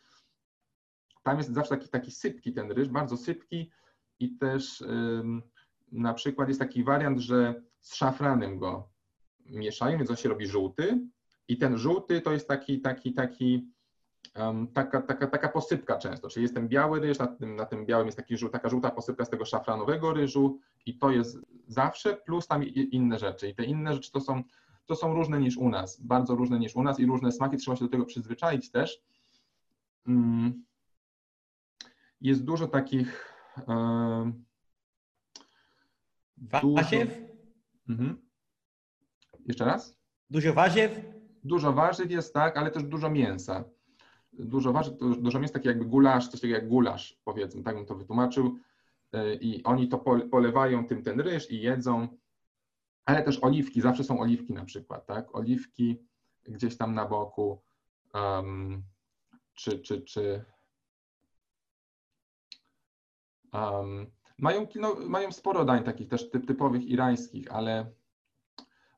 Tam 1.23 1.39
jest 1.39 1.55
zawsze 1.55 1.77
taki, 1.77 1.89
taki 1.89 2.11
sypki 2.11 2.53
ten 2.53 2.73
ryż, 2.73 2.89
bardzo 2.89 3.17
sypki 3.17 3.71
i 4.19 4.37
też 4.37 4.85
na 5.93 6.15
przykład 6.15 6.49
jest 6.49 6.61
taki 6.61 6.85
wariant, 6.85 7.19
że 7.19 7.63
z 7.81 7.95
szafranem 7.95 8.59
go 8.59 8.89
mieszają, 9.47 9.99
więc 9.99 10.11
on 10.11 10.17
się 10.17 10.29
robi 10.29 10.47
żółty 10.47 11.09
i 11.49 11.59
ten 11.59 11.79
żółty 11.79 12.21
to 12.21 12.33
jest 12.33 12.49
taki, 12.49 12.81
taki, 12.81 13.13
taki 13.13 13.71
um, 14.37 14.69
taka, 14.69 15.03
taka, 15.03 15.27
taka 15.27 15.49
posypka 15.49 15.99
często, 15.99 16.29
czyli 16.29 16.43
jest 16.43 16.55
ten 16.55 16.69
biały 16.69 17.01
ryż, 17.01 17.19
na 17.19 17.27
tym, 17.27 17.57
na 17.57 17.67
tym 17.67 17.87
białym 17.87 18.07
jest 18.07 18.19
taki, 18.19 18.51
taka 18.53 18.69
żółta 18.69 18.91
posypka 18.91 19.25
z 19.25 19.31
tego 19.31 19.45
szafranowego 19.45 20.13
ryżu 20.13 20.59
i 20.87 20.99
to 20.99 21.11
jest 21.11 21.39
zawsze, 21.69 22.17
plus 22.17 22.47
tam 22.47 22.65
inne 22.65 23.19
rzeczy. 23.19 23.49
I 23.49 23.55
te 23.55 23.65
inne 23.65 23.95
rzeczy 23.95 24.13
to 24.13 24.21
są 24.21 24.43
to 24.87 24.97
są 24.97 25.15
różne 25.15 25.41
niż 25.41 25.57
u 25.57 25.69
nas, 25.69 26.01
bardzo 26.01 26.35
różne 26.35 26.59
niż 26.59 26.77
u 26.77 26.83
nas 26.83 27.01
i 27.01 27.07
różne 27.07 27.33
smaki, 27.33 27.57
trzeba 27.57 27.77
się 27.77 27.85
do 27.85 27.91
tego 27.91 28.05
przyzwyczaić 28.05 28.71
też. 28.71 29.03
Mm. 30.07 30.65
Jest 32.21 32.45
dużo 32.45 32.69
takich. 32.69 33.35
Warzyw? 36.37 37.21
Mhm. 37.89 38.23
Jeszcze 39.47 39.65
raz? 39.65 39.99
Dużo 40.31 40.53
warzyw? 40.53 41.14
Dużo 41.45 41.73
warzyw 41.73 42.11
jest, 42.11 42.35
tak, 42.35 42.57
ale 42.57 42.71
też 42.71 42.83
dużo 42.83 43.11
mięsa. 43.11 43.65
Dużo 44.33 44.73
warzyw, 44.73 44.95
dużo 44.99 45.41
mięsa, 45.41 45.55
takie 45.55 45.69
jakby 45.69 45.85
gulasz, 45.85 46.29
coś 46.29 46.41
takiego 46.41 46.55
jak 46.55 46.69
gulasz, 46.69 47.21
powiedzmy, 47.25 47.63
tak 47.63 47.77
bym 47.77 47.87
to 47.87 47.95
wytłumaczył. 47.95 48.59
E, 49.13 49.35
I 49.35 49.65
oni 49.65 49.89
to 49.89 49.99
polewają 50.31 50.87
tym 50.87 51.03
ten 51.03 51.21
ryż 51.21 51.51
i 51.51 51.61
jedzą 51.61 52.09
ale 53.05 53.23
też 53.23 53.39
oliwki, 53.43 53.81
zawsze 53.81 54.05
są 54.05 54.21
oliwki 54.21 54.53
na 54.53 54.65
przykład, 54.65 55.07
tak? 55.07 55.35
Oliwki 55.37 55.97
gdzieś 56.45 56.77
tam 56.77 56.95
na 56.95 57.07
boku, 57.07 57.63
um, 58.15 58.83
czy, 59.55 59.79
czy, 59.79 60.03
czy 60.03 60.45
um, 63.53 64.07
mają, 64.39 64.67
no, 64.75 64.95
mają 64.95 65.33
sporo 65.33 65.65
dań 65.65 65.85
takich 65.85 66.09
też 66.09 66.31
typ, 66.31 66.47
typowych 66.47 66.87
irańskich, 66.87 67.53
ale 67.53 67.93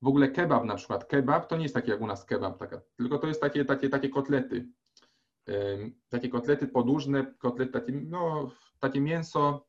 w 0.02 0.06
ogóle 0.06 0.28
kebab 0.28 0.64
na 0.64 0.74
przykład, 0.74 1.04
kebab 1.04 1.46
to 1.48 1.56
nie 1.56 1.62
jest 1.62 1.74
taki 1.74 1.90
jak 1.90 2.00
u 2.00 2.06
nas 2.06 2.24
kebab, 2.24 2.58
taka, 2.58 2.80
tylko 2.96 3.18
to 3.18 3.26
jest 3.26 3.40
takie, 3.40 3.64
takie, 3.64 3.88
takie 3.88 4.08
kotlety, 4.08 4.68
takie 6.08 6.28
kotlety 6.28 6.68
podłużne, 6.68 7.34
kotlety, 7.38 7.72
takie, 7.72 7.92
no, 7.92 8.50
takie 8.80 9.00
mięso 9.00 9.66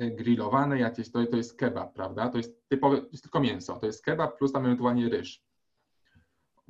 E, 0.00 0.10
grillowane 0.10 0.78
jakieś, 0.78 1.10
to, 1.10 1.26
to 1.26 1.36
jest 1.36 1.56
kebab, 1.56 1.94
prawda? 1.94 2.28
To 2.28 2.38
jest 2.38 2.68
typowe, 2.68 2.96
jest 3.12 3.22
tylko 3.22 3.40
mięso, 3.40 3.76
to 3.76 3.86
jest 3.86 4.04
kebab 4.04 4.38
plus 4.38 4.52
tam 4.52 4.64
ewentualnie 4.64 5.08
ryż. 5.08 5.42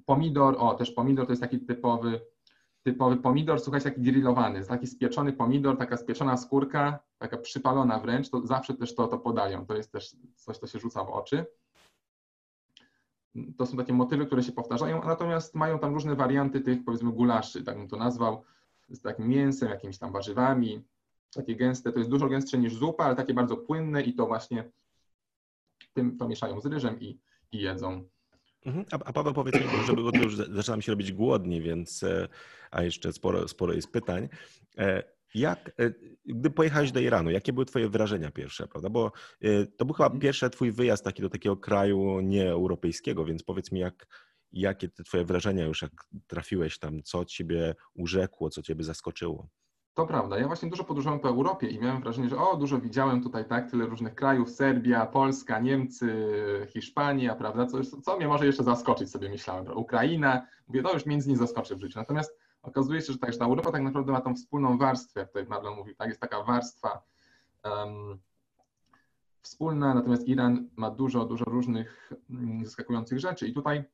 Pomidor, 0.07 0.57
o 0.59 0.75
też 0.75 0.91
pomidor 0.91 1.27
to 1.27 1.33
jest 1.33 1.43
taki 1.43 1.61
typowy, 1.61 2.21
typowy 2.83 3.17
pomidor, 3.17 3.61
słuchajcie, 3.61 3.91
taki 3.91 4.03
grillowany, 4.03 4.65
taki 4.65 4.87
spieczony 4.87 5.33
pomidor, 5.33 5.79
taka 5.79 5.97
spieczona 5.97 6.37
skórka, 6.37 6.99
taka 7.19 7.37
przypalona 7.37 7.99
wręcz, 7.99 8.31
to 8.31 8.47
zawsze 8.47 8.75
też 8.75 8.95
to, 8.95 9.09
to 9.09 9.19
podają, 9.19 9.67
to 9.67 9.77
jest 9.77 9.93
też 9.93 10.17
coś, 10.37 10.59
co 10.59 10.67
się 10.67 10.79
rzuca 10.79 11.05
w 11.05 11.11
oczy. 11.11 11.47
To 13.59 13.67
są 13.67 13.77
takie 13.77 13.93
motywy, 13.93 14.27
które 14.27 14.43
się 14.43 14.53
powtarzają, 14.53 15.05
natomiast 15.05 15.55
mają 15.55 15.79
tam 15.79 15.95
różne 15.95 16.17
warianty 16.17 16.61
tych, 16.61 16.85
powiedzmy, 16.85 17.13
gulaszy, 17.13 17.65
tak 17.65 17.77
bym 17.79 17.89
to 17.89 17.97
nazwał, 17.97 18.45
z 18.89 19.01
takim 19.01 19.29
mięsem, 19.29 19.69
jakimiś 19.69 19.99
tam 19.99 20.13
warzywami, 20.13 20.83
takie 21.35 21.57
gęste, 21.57 21.93
to 21.93 21.99
jest 21.99 22.11
dużo 22.11 22.29
gęstsze 22.29 22.59
niż 22.59 22.75
zupa, 22.75 23.05
ale 23.05 23.17
takie 23.17 23.35
bardzo 23.35 23.57
płynne 23.57 24.03
i 24.03 24.15
to 24.15 24.27
właśnie 24.27 24.71
tym 25.93 26.17
to 26.17 26.29
mieszają 26.29 26.61
z 26.61 26.67
ryżem 26.67 27.01
i, 27.01 27.19
i 27.53 27.59
jedzą. 27.59 28.05
Mhm. 28.67 28.85
A, 28.93 28.99
a 29.05 29.13
Paweł 29.13 29.35
powiedz 29.35 29.55
mi, 29.55 29.87
żeby 29.87 30.03
bo 30.03 30.11
już 30.19 30.37
zaczynam 30.37 30.83
się 30.83 30.93
robić 30.93 31.13
głodni, 31.13 31.63
więc 31.63 32.03
e, 32.03 32.29
a 32.71 32.83
jeszcze 32.83 33.13
sporo, 33.13 33.49
sporo 33.49 33.73
jest 33.73 33.93
pytań. 33.93 34.29
E, 35.35 35.39
jak, 35.39 35.69
e, 35.69 35.93
gdy 36.25 36.51
pojechałeś 36.51 36.93
do 36.93 37.01
Iranu, 37.01 37.31
jakie 37.31 37.53
były 37.53 37.67
twoje 37.67 37.89
wrażenia 37.89 38.31
pierwsze, 38.31 38.69
prawda? 38.69 38.91
Bo 38.91 39.13
to 39.77 39.85
był 39.85 39.95
chyba 39.95 40.07
mhm. 40.07 40.21
pierwszy 40.21 40.51
twój 40.51 40.73
wyjazd 40.73 41.05
taki 41.05 41.23
do 41.23 41.31
takiego 41.31 41.57
kraju 41.57 42.21
nieeuropejskiego, 42.21 43.25
więc 43.25 43.43
powiedz 43.43 43.73
mi, 43.73 43.81
jak, 43.81 44.07
jakie 44.53 44.89
te 44.89 45.05
twoje 45.05 45.25
wrażenia 45.25 45.67
już, 45.67 45.83
jak 45.83 45.93
trafiłeś 46.27 46.79
tam, 46.79 47.03
co 47.03 47.25
ciebie 47.25 47.75
urzekło, 47.95 48.51
co 48.51 48.63
ciebie 48.63 48.85
zaskoczyło? 48.85 49.49
To 49.95 50.07
prawda. 50.07 50.39
Ja 50.39 50.47
właśnie 50.47 50.71
dużo 50.71 50.85
podróżowałem 50.85 51.21
po 51.21 51.29
Europie 51.29 51.67
i 51.67 51.81
miałem 51.81 52.03
wrażenie, 52.03 52.29
że 52.29 52.39
o, 52.39 52.57
dużo 52.57 52.79
widziałem 52.79 53.23
tutaj, 53.23 53.45
tak, 53.45 53.71
tyle 53.71 53.87
różnych 53.87 54.15
krajów, 54.15 54.51
Serbia, 54.51 55.07
Polska, 55.07 55.59
Niemcy, 55.59 56.15
Hiszpania, 56.69 57.35
prawda, 57.35 57.67
co, 57.67 57.79
co 58.03 58.17
mnie 58.17 58.29
może 58.29 58.47
jeszcze 58.47 58.65
zaskoczyć, 58.65 59.11
sobie 59.11 59.29
myślałem, 59.29 59.79
Ukraina, 59.79 60.47
mówię, 60.69 60.83
to 60.83 60.93
już 60.93 61.07
mnie 61.07 61.17
nic 61.17 61.27
nie 61.27 61.37
zaskoczy 61.37 61.77
w 61.77 61.81
życiu. 61.81 61.99
Natomiast 61.99 62.39
okazuje 62.63 63.01
się, 63.01 63.13
że, 63.13 63.19
tak, 63.19 63.37
ta 63.37 63.45
Europa 63.45 63.73
tak 63.73 63.83
naprawdę 63.83 64.13
ma 64.13 64.21
tą 64.21 64.35
wspólną 64.35 64.79
warstwę, 64.79 65.21
jak 65.21 65.29
tutaj 65.29 65.47
Marlon 65.47 65.77
mówił, 65.77 65.95
tak, 65.95 66.09
jest 66.09 66.21
taka 66.21 66.43
warstwa 66.43 67.03
um, 67.65 68.19
wspólna, 69.43 69.95
natomiast 69.95 70.29
Iran 70.29 70.69
ma 70.77 70.91
dużo, 70.91 71.25
dużo 71.25 71.45
różnych 71.45 72.13
um, 72.31 72.65
zaskakujących 72.65 73.21
rzeczy. 73.21 73.49
I 73.49 73.53
tutaj 73.53 73.85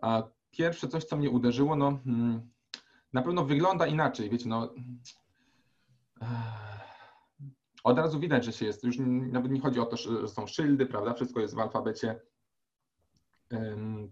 a, 0.00 0.22
pierwsze 0.50 0.88
coś, 0.88 1.04
co 1.04 1.16
mnie 1.16 1.30
uderzyło, 1.30 1.76
no... 1.76 1.98
Hmm, 2.04 2.50
na 3.12 3.22
pewno 3.22 3.44
wygląda 3.44 3.86
inaczej, 3.86 4.30
wiecie, 4.30 4.48
no 4.48 4.74
od 7.84 7.98
razu 7.98 8.20
widać, 8.20 8.44
że 8.44 8.52
się 8.52 8.66
jest, 8.66 8.84
już 8.84 8.96
nawet 9.08 9.52
nie 9.52 9.60
chodzi 9.60 9.80
o 9.80 9.86
to, 9.86 9.96
że 9.96 10.28
są 10.28 10.46
szyldy, 10.46 10.86
prawda, 10.86 11.14
wszystko 11.14 11.40
jest 11.40 11.54
w 11.54 11.58
alfabecie 11.58 12.20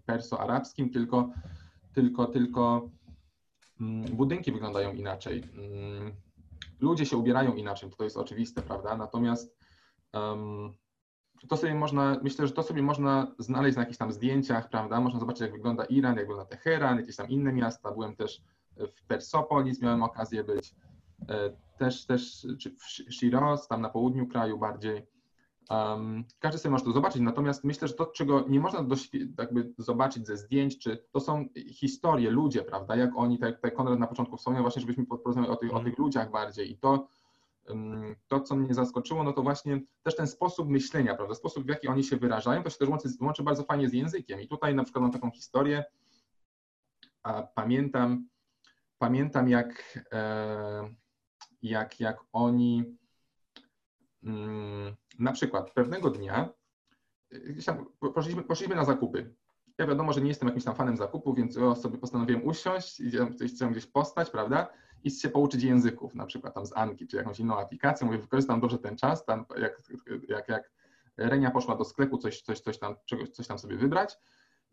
perso-arabskim, 0.05 0.89
tylko, 0.89 1.29
tylko, 1.95 2.25
tylko 2.25 2.89
mm, 3.81 4.03
budynki 4.15 4.51
wyglądają 4.51 4.93
inaczej. 4.93 5.43
Mm, 5.53 6.13
ludzie 6.79 7.05
się 7.05 7.17
ubierają 7.17 7.55
inaczej, 7.55 7.89
to 7.97 8.03
jest 8.03 8.17
oczywiste, 8.17 8.61
prawda? 8.61 8.97
Natomiast 8.97 9.57
um, 10.13 10.73
to 11.49 11.57
sobie 11.57 11.75
można, 11.75 12.19
myślę, 12.23 12.47
że 12.47 12.53
to 12.53 12.63
sobie 12.63 12.81
można 12.81 13.35
znaleźć 13.39 13.75
na 13.75 13.81
jakichś 13.81 13.97
tam 13.97 14.11
zdjęciach, 14.11 14.69
prawda? 14.69 14.99
Można 14.99 15.19
zobaczyć, 15.19 15.41
jak 15.41 15.51
wygląda 15.51 15.85
Iran, 15.85 16.15
jak 16.15 16.27
wygląda 16.27 16.45
Teheran, 16.45 16.97
jakieś 16.97 17.15
tam 17.15 17.29
inne 17.29 17.53
miasta. 17.53 17.91
Byłem 17.91 18.15
też 18.15 18.41
w 18.77 19.05
Persopolis 19.07 19.81
miałem 19.81 20.03
okazję 20.03 20.43
być, 20.43 20.75
e, 21.29 21.49
też, 21.77 22.05
też 22.05 22.47
czy 22.59 22.71
w 22.71 23.13
Shiraz, 23.13 23.67
tam 23.67 23.81
na 23.81 23.89
południu 23.89 24.27
kraju 24.27 24.57
bardziej. 24.57 25.14
Um, 25.69 26.23
każdy 26.39 26.57
sobie 26.57 26.71
może 26.71 26.83
to 26.83 26.91
zobaczyć, 26.91 27.21
natomiast 27.21 27.63
myślę, 27.63 27.87
że 27.87 27.93
to, 27.93 28.05
czego 28.05 28.45
nie 28.47 28.59
można 28.59 28.85
jakby 29.39 29.73
zobaczyć 29.77 30.27
ze 30.27 30.37
zdjęć, 30.37 30.77
czy 30.79 31.05
to 31.11 31.19
są 31.19 31.45
historie, 31.67 32.31
ludzie, 32.31 32.63
prawda, 32.63 32.95
jak 32.95 33.11
oni, 33.15 33.39
tak 33.39 33.59
jak 33.63 33.75
Konrad 33.75 33.99
na 33.99 34.07
początku 34.07 34.37
wspomniał 34.37 34.63
właśnie, 34.63 34.81
żebyśmy 34.81 35.05
porozmawiali 35.05 35.53
o 35.53 35.55
tych, 35.55 35.73
o 35.73 35.79
tych 35.79 35.97
ludziach 35.97 36.31
bardziej. 36.31 36.71
I 36.71 36.77
to, 36.77 37.07
um, 37.69 38.15
to, 38.27 38.39
co 38.39 38.55
mnie 38.55 38.73
zaskoczyło, 38.73 39.23
no 39.23 39.33
to 39.33 39.43
właśnie 39.43 39.81
też 40.03 40.15
ten 40.15 40.27
sposób 40.27 40.69
myślenia, 40.69 41.15
prawda, 41.15 41.35
sposób, 41.35 41.65
w 41.65 41.69
jaki 41.69 41.87
oni 41.87 42.03
się 42.03 42.17
wyrażają, 42.17 42.63
to 42.63 42.69
się 42.69 42.77
też 42.77 42.89
łączy, 42.89 43.09
łączy 43.21 43.43
bardzo 43.43 43.63
fajnie 43.63 43.89
z 43.89 43.93
językiem. 43.93 44.41
I 44.41 44.47
tutaj 44.47 44.75
na 44.75 44.83
przykład 44.83 45.01
mam 45.01 45.11
taką 45.11 45.31
historię, 45.31 45.83
a 47.23 47.43
pamiętam, 47.43 48.27
pamiętam 48.97 49.49
jak, 49.49 49.99
e, 50.11 50.89
jak, 51.61 51.99
jak 51.99 52.17
oni 52.33 52.79
mm, 52.79 52.97
na 55.19 55.31
przykład 55.31 55.71
pewnego 55.71 56.09
dnia 56.09 56.49
e, 57.31 58.09
poszliśmy, 58.13 58.43
poszliśmy 58.43 58.75
na 58.75 58.85
zakupy. 58.85 59.35
Ja 59.77 59.87
wiadomo, 59.87 60.13
że 60.13 60.21
nie 60.21 60.27
jestem 60.27 60.47
jakimś 60.47 60.63
tam 60.63 60.75
fanem 60.75 60.97
zakupów, 60.97 61.37
więc 61.37 61.53
sobie 61.81 61.97
postanowiłem 61.97 62.47
usiąść, 62.47 63.01
chcę 63.53 63.71
gdzieś 63.71 63.85
postać, 63.85 64.29
prawda? 64.29 64.67
I 65.03 65.11
się 65.11 65.29
pouczyć 65.29 65.63
języków, 65.63 66.15
na 66.15 66.25
przykład 66.25 66.53
tam 66.53 66.65
z 66.65 66.77
Anki, 66.77 67.07
czy 67.07 67.17
jakąś 67.17 67.39
inną 67.39 67.59
aplikacją. 67.59 68.07
Mówię, 68.07 68.19
wykorzystam 68.19 68.61
dobrze 68.61 68.77
ten 68.77 68.97
czas, 68.97 69.25
tam 69.25 69.45
jak, 69.57 69.81
jak, 70.27 70.49
jak 70.49 70.71
Renia 71.17 71.51
poszła 71.51 71.75
do 71.75 71.85
sklepu 71.85 72.17
coś, 72.17 72.41
coś, 72.41 72.59
coś, 72.59 72.79
tam, 72.79 72.95
czegoś, 73.05 73.29
coś 73.29 73.47
tam 73.47 73.59
sobie 73.59 73.77
wybrać 73.77 74.17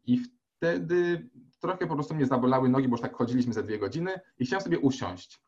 i 0.05 0.19
wtedy 0.19 1.31
trochę 1.61 1.87
po 1.87 1.95
prostu 1.95 2.15
mnie 2.15 2.27
zabolały 2.27 2.69
nogi, 2.69 2.89
bo 2.89 2.95
już 2.95 3.01
tak 3.01 3.15
chodziliśmy 3.15 3.53
ze 3.53 3.63
dwie 3.63 3.79
godziny 3.79 4.21
i 4.39 4.47
chciałem 4.47 4.65
sobie 4.65 4.79
usiąść. 4.79 5.43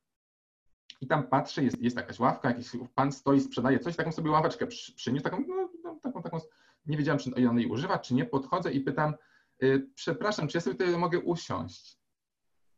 I 1.01 1.07
tam 1.07 1.27
patrzę, 1.27 1.65
jest, 1.65 1.81
jest 1.81 1.97
jakaś 1.97 2.19
ławka, 2.19 2.49
jakiś 2.49 2.71
pan 2.95 3.13
stoi, 3.13 3.41
sprzedaje 3.41 3.79
coś, 3.79 3.97
taką 3.97 4.13
sobie 4.13 4.31
ławeczkę 4.31 4.67
przyniósł, 4.97 5.25
taką, 5.25 5.45
no, 5.49 5.71
no, 5.85 5.99
taką, 6.03 6.23
taką, 6.23 6.41
nie 6.87 6.97
wiedziałem, 6.97 7.19
czy 7.19 7.49
on 7.49 7.59
jej 7.59 7.67
używa, 7.67 7.99
czy 7.99 8.15
nie, 8.15 8.25
podchodzę 8.25 8.73
i 8.73 8.81
pytam, 8.81 9.15
y, 9.63 9.91
przepraszam, 9.95 10.49
czy 10.49 10.57
ja 10.57 10.61
sobie 10.61 10.77
tutaj 10.77 10.99
mogę 10.99 11.19
usiąść? 11.19 11.99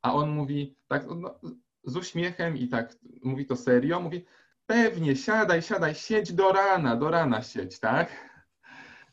A 0.03 0.15
on 0.15 0.31
mówi 0.31 0.77
tak 0.89 1.07
no, 1.17 1.41
z 1.85 1.97
uśmiechem 1.97 2.57
i 2.57 2.69
tak 2.69 2.97
mówi 3.25 3.47
to 3.47 3.57
serio, 3.57 4.01
mówi 4.01 4.25
pewnie, 4.67 5.17
siadaj, 5.17 5.63
siadaj, 5.63 5.95
siedź 5.95 6.33
do 6.33 6.53
rana, 6.53 6.97
do 6.97 7.11
rana 7.11 7.43
siedź, 7.43 7.79
tak? 7.79 8.31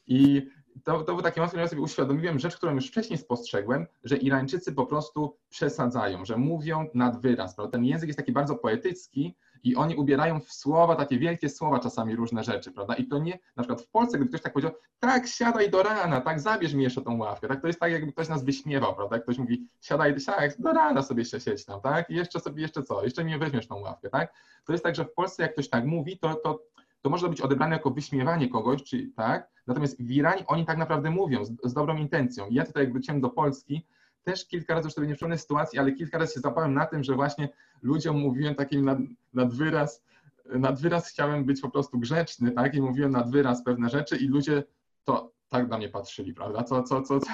I 0.07 0.49
to, 0.83 1.03
to 1.03 1.13
był 1.13 1.21
taki 1.21 1.39
moment, 1.39 1.51
którym 1.51 1.63
ja 1.63 1.69
sobie 1.69 1.81
uświadomiłem 1.81 2.39
rzecz, 2.39 2.57
którą 2.57 2.75
już 2.75 2.87
wcześniej 2.87 3.17
spostrzegłem, 3.19 3.87
że 4.03 4.17
Irańczycy 4.17 4.73
po 4.73 4.85
prostu 4.85 5.37
przesadzają, 5.49 6.25
że 6.25 6.37
mówią 6.37 6.87
nad 6.93 7.21
wyraz. 7.21 7.55
Prawda? 7.55 7.71
Ten 7.71 7.85
język 7.85 8.07
jest 8.07 8.19
taki 8.19 8.31
bardzo 8.31 8.55
poetycki 8.55 9.35
i 9.63 9.75
oni 9.75 9.95
ubierają 9.95 10.39
w 10.39 10.53
słowa, 10.53 10.95
takie 10.95 11.19
wielkie 11.19 11.49
słowa 11.49 11.79
czasami 11.79 12.15
różne 12.15 12.43
rzeczy, 12.43 12.71
prawda? 12.71 12.95
I 12.95 13.07
to 13.07 13.19
nie, 13.19 13.39
na 13.55 13.63
przykład 13.63 13.81
w 13.81 13.87
Polsce, 13.87 14.17
gdyby 14.17 14.29
ktoś 14.29 14.41
tak 14.41 14.53
powiedział, 14.53 14.71
tak, 14.99 15.27
siadaj 15.27 15.69
do 15.69 15.83
rana, 15.83 16.21
tak, 16.21 16.39
zabierz 16.39 16.73
mi 16.73 16.83
jeszcze 16.83 17.01
tą 17.01 17.17
ławkę, 17.17 17.47
tak, 17.47 17.61
to 17.61 17.67
jest 17.67 17.79
tak, 17.79 17.91
jakby 17.91 18.11
ktoś 18.11 18.29
nas 18.29 18.43
wyśmiewał, 18.43 18.95
prawda? 18.95 19.19
Ktoś 19.19 19.37
mówi, 19.37 19.67
siadaj, 19.81 20.19
siadaj 20.19 20.49
do 20.59 20.73
rana 20.73 21.01
sobie 21.01 21.21
jeszcze 21.21 21.39
siedź 21.39 21.65
tam, 21.65 21.81
tak? 21.81 22.09
I 22.09 22.15
jeszcze 22.15 22.39
sobie, 22.39 22.61
jeszcze 22.61 22.83
co, 22.83 23.03
jeszcze 23.03 23.25
nie 23.25 23.37
weźmiesz 23.37 23.67
tą 23.67 23.79
ławkę, 23.79 24.09
tak? 24.09 24.33
To 24.65 24.71
jest 24.71 24.83
tak, 24.83 24.95
że 24.95 25.05
w 25.05 25.13
Polsce, 25.13 25.43
jak 25.43 25.53
ktoś 25.53 25.69
tak 25.69 25.85
mówi, 25.85 26.17
to, 26.17 26.35
to, 26.35 26.59
to 27.03 27.09
może 27.09 27.29
być 27.29 27.41
odebrane 27.41 27.75
jako 27.75 27.91
wyśmiewanie 27.91 28.49
kogoś, 28.49 28.83
czy 28.83 29.09
tak? 29.15 29.49
Natomiast 29.67 30.01
w 30.01 30.11
Iranie 30.11 30.47
oni 30.47 30.65
tak 30.65 30.77
naprawdę 30.77 31.11
mówią 31.11 31.45
z, 31.45 31.51
z 31.63 31.73
dobrą 31.73 31.97
intencją. 31.97 32.47
Ja 32.51 32.65
tutaj, 32.65 32.83
jak 32.83 32.91
wróciłem 32.93 33.21
do 33.21 33.29
Polski, 33.29 33.85
też 34.23 34.47
kilka 34.47 34.73
razy, 34.73 34.87
już 34.87 34.93
sobie 34.93 35.07
nie 35.07 35.37
sytuacji, 35.37 35.79
ale 35.79 35.91
kilka 35.91 36.17
razy 36.17 36.33
się 36.33 36.39
zapałem 36.39 36.73
na 36.73 36.85
tym, 36.85 37.03
że 37.03 37.15
właśnie 37.15 37.49
ludziom 37.81 38.19
mówiłem 38.19 38.55
takim 38.55 38.85
nad, 38.85 38.97
nad 39.33 39.53
wyraz, 39.53 40.03
nad 40.45 40.81
wyraz 40.81 41.09
chciałem 41.09 41.45
być 41.45 41.61
po 41.61 41.69
prostu 41.69 41.99
grzeczny, 41.99 42.51
tak? 42.51 42.75
I 42.75 42.81
mówiłem 42.81 43.11
nad 43.11 43.31
wyraz 43.31 43.63
pewne 43.63 43.89
rzeczy 43.89 44.17
i 44.17 44.27
ludzie 44.27 44.63
to 45.03 45.31
tak 45.49 45.67
na 45.67 45.77
mnie 45.77 45.89
patrzyli, 45.89 46.33
prawda? 46.33 46.63
Co, 46.63 46.83
co, 46.83 47.01
co, 47.01 47.19
co, 47.19 47.31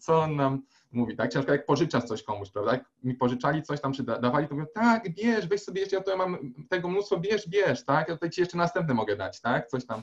co 0.00 0.22
on 0.22 0.36
nam 0.36 0.62
mówi, 0.94 1.16
tak? 1.16 1.32
Ciężko 1.32 1.52
jak 1.52 1.66
pożyczasz 1.66 2.04
coś 2.04 2.22
komuś, 2.22 2.50
prawda? 2.50 2.72
Jak 2.72 2.84
mi 3.02 3.14
pożyczali 3.14 3.62
coś 3.62 3.80
tam, 3.80 3.92
czy 3.92 4.02
dawali, 4.02 4.48
to 4.48 4.54
mówię, 4.54 4.66
tak, 4.74 5.14
bierz, 5.14 5.46
weź 5.46 5.62
sobie 5.62 5.80
jeszcze, 5.80 5.96
ja 5.96 6.02
tutaj 6.02 6.18
mam 6.18 6.54
tego 6.68 6.88
mnóstwo, 6.88 7.20
bierz, 7.20 7.48
bierz, 7.48 7.84
tak? 7.84 8.08
Ja 8.08 8.14
tutaj 8.14 8.30
ci 8.30 8.40
jeszcze 8.40 8.58
następne 8.58 8.94
mogę 8.94 9.16
dać, 9.16 9.40
tak? 9.40 9.68
Coś 9.68 9.86
tam, 9.86 10.02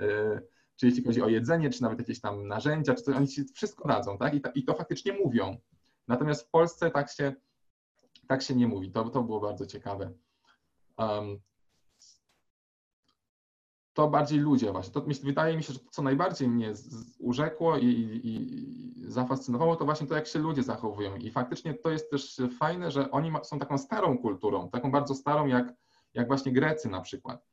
yy, 0.00 0.46
czy 0.76 0.86
jeśli 0.86 1.04
chodzi 1.04 1.22
o 1.22 1.28
jedzenie, 1.28 1.70
czy 1.70 1.82
nawet 1.82 1.98
jakieś 1.98 2.20
tam 2.20 2.48
narzędzia, 2.48 2.94
czy 2.94 3.02
coś, 3.02 3.16
oni 3.16 3.28
ci 3.28 3.44
wszystko 3.44 3.88
dadzą, 3.88 4.18
tak? 4.18 4.34
I, 4.34 4.40
to, 4.40 4.50
i 4.54 4.64
to 4.64 4.74
faktycznie 4.74 5.12
mówią. 5.12 5.56
Natomiast 6.08 6.46
w 6.46 6.50
Polsce 6.50 6.90
tak 6.90 7.10
się, 7.10 7.34
tak 8.28 8.42
się 8.42 8.54
nie 8.54 8.66
mówi. 8.66 8.90
To, 8.90 9.10
to 9.10 9.22
było 9.22 9.40
bardzo 9.40 9.66
ciekawe. 9.66 10.12
Um, 10.98 11.40
to 13.94 14.08
bardziej 14.08 14.38
ludzie 14.38 14.72
właśnie. 14.72 14.92
To 14.92 15.00
wydaje 15.22 15.56
mi 15.56 15.62
się, 15.62 15.72
że 15.72 15.78
to, 15.78 15.90
co 15.90 16.02
najbardziej 16.02 16.48
mnie 16.48 16.72
urzekło 17.18 17.78
i, 17.78 17.86
i, 17.86 18.28
i, 18.28 19.10
zafascynowało, 19.10 19.76
to 19.76 19.84
właśnie 19.84 20.06
to, 20.06 20.14
jak 20.14 20.26
się 20.26 20.38
ludzie 20.38 20.62
zachowują. 20.62 21.16
I 21.16 21.30
faktycznie 21.30 21.74
to 21.74 21.90
jest 21.90 22.10
też 22.10 22.42
fajne, 22.58 22.90
że 22.90 23.10
oni 23.10 23.32
są 23.42 23.58
taką 23.58 23.78
starą 23.78 24.18
kulturą, 24.18 24.70
taką 24.70 24.90
bardzo 24.90 25.14
starą, 25.14 25.46
jak, 25.46 25.74
jak 26.14 26.26
właśnie 26.26 26.52
Grecy 26.52 26.88
na 26.88 27.00
przykład, 27.00 27.46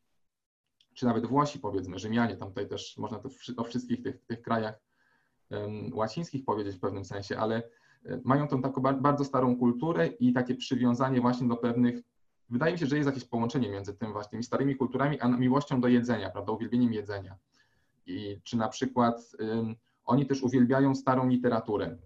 czy 0.93 1.05
nawet 1.05 1.25
Włosi 1.25 1.59
powiedzmy, 1.59 1.99
Rzymianie, 1.99 2.37
tam 2.37 2.49
tutaj 2.49 2.67
też 2.67 2.97
można 2.97 3.19
to 3.19 3.29
o 3.57 3.63
wszystkich 3.63 4.03
tych, 4.03 4.25
tych 4.25 4.41
krajach 4.41 4.79
um, 5.49 5.91
łacińskich 5.93 6.45
powiedzieć 6.45 6.75
w 6.75 6.79
pewnym 6.79 7.05
sensie, 7.05 7.37
ale 7.37 7.63
e, 8.05 8.21
mają 8.23 8.47
tą 8.47 8.61
taką 8.61 8.81
bardzo 8.81 9.25
starą 9.25 9.57
kulturę 9.57 10.07
i 10.07 10.33
takie 10.33 10.55
przywiązanie 10.55 11.21
właśnie 11.21 11.47
do 11.47 11.57
pewnych 11.57 12.01
wydaje 12.49 12.73
mi 12.73 12.79
się, 12.79 12.85
że 12.85 12.97
jest 12.97 13.07
jakieś 13.07 13.25
połączenie 13.25 13.69
między 13.69 13.93
tym 13.93 14.11
właśnie 14.13 14.31
tymi 14.31 14.43
starymi 14.43 14.75
kulturami, 14.75 15.19
a 15.19 15.27
miłością 15.27 15.81
do 15.81 15.87
jedzenia, 15.87 16.29
prawda, 16.29 16.51
uwielbieniem 16.51 16.93
jedzenia. 16.93 17.37
I 18.05 18.41
czy 18.43 18.57
na 18.57 18.69
przykład 18.69 19.31
oni 20.05 20.25
też 20.25 20.43
uwielbiają 20.43 20.95
starą 20.95 21.29
literaturę. 21.29 21.97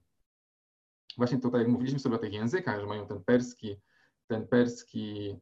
Właśnie 1.18 1.40
tutaj, 1.40 1.62
jak 1.62 1.70
mówiliśmy 1.70 2.00
sobie 2.00 2.16
o 2.16 2.20
tych 2.20 2.34
językach, 2.34 2.80
że 2.80 2.86
mają 2.86 3.08
ten 3.08 3.24
perski, 3.24 3.76
ten 4.28 4.48
perski 4.48 5.36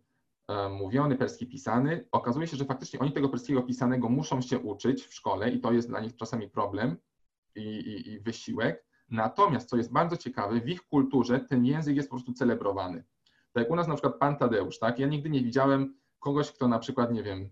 um, 0.48 0.74
mówiony, 0.74 1.16
perski 1.16 1.48
pisany, 1.48 2.08
okazuje 2.12 2.48
się, 2.48 2.58
że 2.58 2.66
faktycznie 2.66 3.00
oni 3.00 3.12
tego 3.12 3.30
perskiego 3.30 3.64
pisanego 3.64 4.10
muszą 4.10 4.42
się 4.42 4.60
uczyć 4.60 5.04
w 5.04 5.14
szkole 5.14 5.50
i 5.50 5.60
to 5.60 5.72
jest 5.72 5.88
dla 5.88 6.00
nich 6.00 6.16
czasami 6.16 6.50
problem 6.50 6.98
i, 7.56 7.62
i, 7.62 8.12
i 8.12 8.20
wysiłek. 8.20 8.86
Natomiast, 9.10 9.70
co 9.70 9.78
jest 9.78 9.92
bardzo 9.92 10.18
ciekawe, 10.18 10.62
w 10.62 10.70
ich 10.70 10.82
kulturze 10.82 11.40
ten 11.40 11.66
język 11.66 11.96
jest 11.96 12.10
po 12.10 12.16
prostu 12.16 12.34
celebrowany. 12.34 13.04
Tak 13.54 13.64
jak 13.64 13.72
u 13.72 13.76
nas 13.76 13.88
na 13.88 13.94
przykład 13.94 14.16
pan 14.16 14.38
Tadeusz, 14.38 14.80
tak? 14.80 15.00
Ja 15.00 15.08
nigdy 15.08 15.30
nie 15.30 15.44
widziałem 15.44 15.96
kogoś, 16.20 16.52
kto 16.52 16.68
na 16.68 16.80
przykład, 16.80 17.14
nie 17.14 17.24
wiem, 17.24 17.50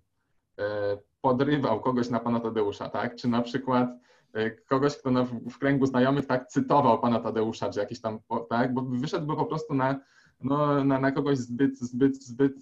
e, 0.59 0.97
podrywał 1.21 1.81
kogoś 1.81 2.09
na 2.09 2.19
pana 2.19 2.39
Tadeusza, 2.39 2.89
tak? 2.89 3.15
Czy 3.15 3.27
na 3.27 3.41
przykład 3.41 3.89
e, 4.33 4.51
kogoś, 4.51 4.97
kto 4.97 5.11
na, 5.11 5.23
w 5.23 5.57
kręgu 5.59 5.85
znajomych 5.85 6.25
tak 6.25 6.47
cytował 6.47 6.99
pana 6.99 7.19
Tadeusza, 7.19 7.69
czy 7.69 7.79
jakiś 7.79 8.01
tam, 8.01 8.19
tak? 8.49 8.73
Bo 8.73 8.81
wyszedłby 8.81 9.35
po 9.35 9.45
prostu 9.45 9.73
na, 9.73 9.99
no, 10.41 10.83
na, 10.83 10.99
na 10.99 11.11
kogoś 11.11 11.37
zbyt, 11.37 11.79
zbyt, 11.79 12.23
zbyt 12.23 12.53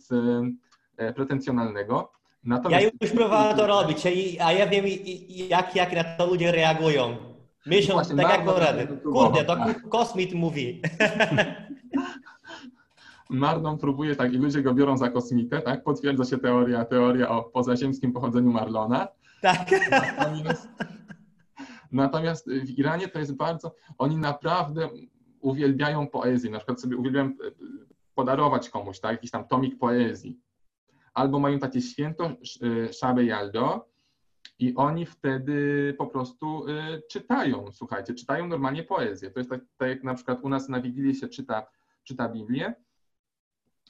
e, 0.97 1.13
pretensjonalnego. 1.13 2.11
Natomiast... 2.43 2.83
Ja 2.83 2.91
już 3.01 3.11
próbowałem 3.11 3.57
to 3.57 3.67
robić, 3.67 4.05
a 4.41 4.51
ja 4.51 4.67
wiem, 4.67 4.85
jak, 5.27 5.75
jak 5.75 5.93
na 5.93 6.03
to 6.03 6.25
ludzie 6.25 6.51
reagują. 6.51 7.17
Myślą 7.65 7.95
Właśnie, 7.95 8.15
tak 8.15 8.47
jak 8.47 8.57
rady. 8.57 8.87
Kurde, 8.87 9.43
to 9.43 9.55
tak. 9.55 9.89
kosmit 9.89 10.33
mówi. 10.33 10.81
Marlon 13.29 13.77
próbuje 13.77 14.15
tak 14.15 14.33
i 14.33 14.37
ludzie 14.37 14.61
go 14.61 14.73
biorą 14.73 14.97
za 14.97 15.09
kosmitę, 15.09 15.61
tak? 15.61 15.83
Potwierdza 15.83 16.25
się 16.25 16.37
teoria, 16.37 16.85
teoria 16.85 17.29
o 17.29 17.43
pozaziemskim 17.43 18.13
pochodzeniu 18.13 18.51
Marlona. 18.51 19.07
Tak. 19.41 19.71
Natomiast, 19.91 20.67
natomiast 21.91 22.49
w 22.49 22.69
Iranie 22.79 23.07
to 23.07 23.19
jest 23.19 23.35
bardzo, 23.35 23.75
oni 23.97 24.17
naprawdę 24.17 24.89
uwielbiają 25.39 26.07
poezję. 26.07 26.51
Na 26.51 26.57
przykład 26.57 26.81
sobie 26.81 26.97
uwielbiam 26.97 27.27
e, 27.27 27.51
podarować 28.15 28.69
komuś, 28.69 28.99
tak? 28.99 29.11
Jakiś 29.11 29.31
tam 29.31 29.47
tomik 29.47 29.79
poezji. 29.79 30.39
Albo 31.13 31.39
mają 31.39 31.59
takie 31.59 31.81
święto 31.81 32.25
e, 32.25 32.93
Shabe 32.93 33.23
Yaldo 33.23 33.89
i 34.59 34.75
oni 34.75 35.05
wtedy 35.05 35.95
po 35.97 36.07
prostu 36.07 36.67
e, 36.67 37.01
czytają, 37.11 37.65
słuchajcie, 37.71 38.13
czytają 38.13 38.47
normalnie 38.47 38.83
poezję. 38.83 39.31
To 39.31 39.39
jest 39.39 39.49
tak, 39.49 39.61
tak 39.77 39.89
jak 39.89 40.03
na 40.03 40.13
przykład 40.13 40.39
u 40.43 40.49
nas 40.49 40.69
na 40.69 40.81
Wigilię 40.81 41.15
się 41.15 41.27
czyta, 41.27 41.67
czyta 42.03 42.29
Biblię, 42.29 42.73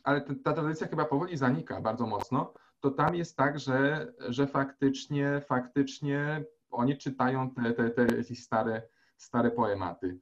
ale 0.08 0.22
ta 0.22 0.54
tradycja 0.54 0.88
chyba 0.88 1.06
powoli 1.06 1.38
zanika 1.38 1.82
bardzo 1.82 2.08
mocno, 2.08 2.54
to 2.80 2.92
tam 2.92 3.16
jest 3.16 3.38
tak, 3.38 3.60
że, 3.60 4.14
że 4.20 4.48
faktycznie, 4.48 5.42
faktycznie 5.48 6.44
oni 6.72 6.98
czytają 6.98 7.52
te, 7.52 7.74
te, 7.74 7.90
te 7.90 8.36
stare, 8.36 8.82
stare 9.18 9.52
poematy. 9.52 10.20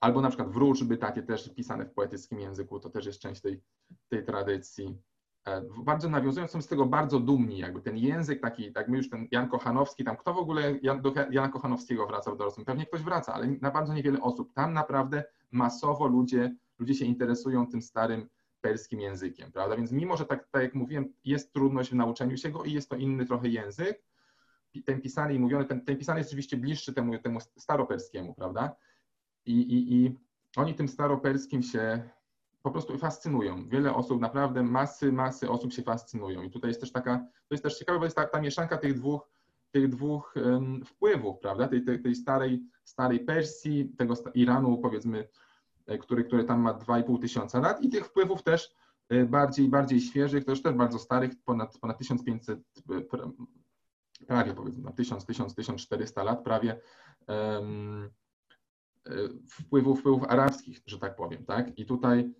Albo 0.00 0.20
na 0.20 0.28
przykład 0.28 0.50
wróżby 0.50 0.96
takie 0.96 1.22
też 1.22 1.54
pisane 1.54 1.84
w 1.84 1.92
poetyckim 1.92 2.40
języku, 2.40 2.80
to 2.80 2.90
też 2.90 3.06
jest 3.06 3.20
część 3.20 3.40
tej, 3.40 3.62
tej 4.08 4.24
tradycji. 4.24 4.98
E, 5.46 5.62
bardzo 5.84 6.08
nawiązują, 6.08 6.48
są 6.48 6.62
z 6.62 6.68
tego 6.68 6.86
bardzo 6.86 7.20
dumni, 7.20 7.58
jakby 7.58 7.80
ten 7.80 7.96
język 7.96 8.40
taki, 8.40 8.72
tak 8.72 8.88
my 8.88 8.96
już 8.96 9.10
ten 9.10 9.28
Jan 9.30 9.48
Kochanowski, 9.48 10.04
tam 10.04 10.16
kto 10.16 10.34
w 10.34 10.38
ogóle 10.38 10.74
do 11.00 11.12
Jana 11.30 11.48
Kochanowskiego 11.48 12.06
wraca 12.06 12.30
w 12.30 12.36
dorosłym? 12.36 12.66
Pewnie 12.66 12.86
ktoś 12.86 13.02
wraca, 13.02 13.34
ale 13.34 13.46
na 13.46 13.70
bardzo 13.70 13.94
niewiele 13.94 14.20
osób. 14.20 14.52
Tam 14.52 14.72
naprawdę 14.72 15.24
masowo 15.50 16.06
ludzie 16.06 16.56
ludzie 16.78 16.94
się 16.94 17.04
interesują 17.04 17.66
tym 17.66 17.82
starym 17.82 18.28
perskim 18.60 19.00
językiem, 19.00 19.52
prawda? 19.52 19.76
Więc 19.76 19.92
mimo, 19.92 20.16
że 20.16 20.24
tak, 20.24 20.48
tak 20.50 20.62
jak 20.62 20.74
mówiłem, 20.74 21.12
jest 21.24 21.52
trudność 21.52 21.90
w 21.90 21.94
nauczeniu 21.94 22.36
się 22.36 22.50
go 22.50 22.64
i 22.64 22.72
jest 22.72 22.90
to 22.90 22.96
inny 22.96 23.26
trochę 23.26 23.48
język, 23.48 24.02
ten 24.84 25.00
pisany 25.00 25.34
i 25.34 25.38
mówiony, 25.38 25.64
ten, 25.64 25.84
ten 25.84 25.96
pisany 25.96 26.20
jest 26.20 26.30
oczywiście 26.30 26.56
bliższy 26.56 26.92
temu, 26.92 27.18
temu 27.18 27.40
staroperskiemu, 27.40 28.34
prawda? 28.34 28.76
I, 29.46 29.60
i, 29.60 29.94
I 29.94 30.16
oni 30.56 30.74
tym 30.74 30.88
staroperskim 30.88 31.62
się 31.62 32.08
po 32.62 32.70
prostu 32.70 32.98
fascynują. 32.98 33.68
Wiele 33.68 33.94
osób, 33.94 34.20
naprawdę 34.20 34.62
masy, 34.62 35.12
masy 35.12 35.50
osób 35.50 35.72
się 35.72 35.82
fascynują. 35.82 36.42
I 36.42 36.50
tutaj 36.50 36.70
jest 36.70 36.80
też 36.80 36.92
taka, 36.92 37.18
to 37.18 37.54
jest 37.54 37.64
też 37.64 37.78
ciekawe, 37.78 37.98
bo 37.98 38.04
jest 38.04 38.16
ta, 38.16 38.26
ta 38.26 38.40
mieszanka 38.40 38.78
tych 38.78 38.94
dwóch, 38.94 39.28
tych 39.70 39.88
dwóch 39.88 40.34
um, 40.36 40.84
wpływów, 40.84 41.38
prawda? 41.38 41.68
Tej, 41.68 41.84
tej, 41.84 42.02
tej, 42.02 42.14
starej, 42.14 42.62
starej 42.84 43.20
Persji, 43.20 43.94
tego 43.98 44.14
Iranu, 44.34 44.78
powiedzmy, 44.78 45.28
który, 46.00 46.24
który 46.24 46.44
tam 46.44 46.60
ma 46.60 46.74
2,5 46.74 47.20
tysiąca 47.20 47.60
lat 47.60 47.82
i 47.82 47.88
tych 47.88 48.06
wpływów 48.06 48.42
też 48.42 48.74
e, 49.08 49.24
bardziej, 49.24 49.68
bardziej 49.68 50.00
świeżych, 50.00 50.44
też 50.44 50.62
też 50.62 50.74
bardzo 50.74 50.98
starych, 50.98 51.30
ponad, 51.44 51.78
ponad 51.78 51.98
1500, 51.98 52.60
e, 52.90 53.00
prawie 54.26 54.54
powiedzmy 54.54 54.92
1000, 54.92 55.24
1000, 55.26 55.54
1400 55.54 56.22
lat, 56.22 56.44
prawie 56.44 56.80
um, 57.28 58.10
wpływów, 59.48 60.00
wpływów 60.00 60.24
arabskich, 60.28 60.80
że 60.86 60.98
tak 60.98 61.16
powiem, 61.16 61.44
tak? 61.44 61.78
I 61.78 61.86
tutaj 61.86 62.34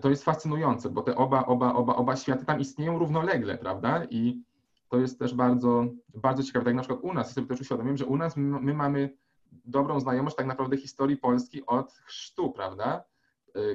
to 0.00 0.10
jest 0.10 0.24
fascynujące, 0.24 0.90
bo 0.90 1.02
te 1.02 1.16
oba, 1.16 1.46
oba, 1.46 1.74
oba, 1.74 1.96
oba 1.96 2.16
światy 2.16 2.44
tam 2.44 2.60
istnieją 2.60 2.98
równolegle, 2.98 3.58
prawda? 3.58 4.04
I 4.10 4.42
to 4.88 4.98
jest 4.98 5.18
też 5.18 5.34
bardzo, 5.34 5.86
bardzo 6.14 6.42
ciekawe. 6.42 6.64
Tak 6.64 6.74
na 6.74 6.82
przykład 6.82 7.00
u 7.02 7.12
nas, 7.12 7.32
sobie 7.32 7.46
też 7.46 7.60
uświadomiłem, 7.60 7.96
że 7.96 8.06
u 8.06 8.16
nas 8.16 8.36
my, 8.36 8.60
my 8.60 8.74
mamy 8.74 9.16
dobrą 9.64 10.00
znajomość 10.00 10.36
tak 10.36 10.46
naprawdę 10.46 10.76
historii 10.76 11.16
Polski 11.16 11.66
od 11.66 11.92
chrztu, 11.92 12.50
prawda? 12.50 13.04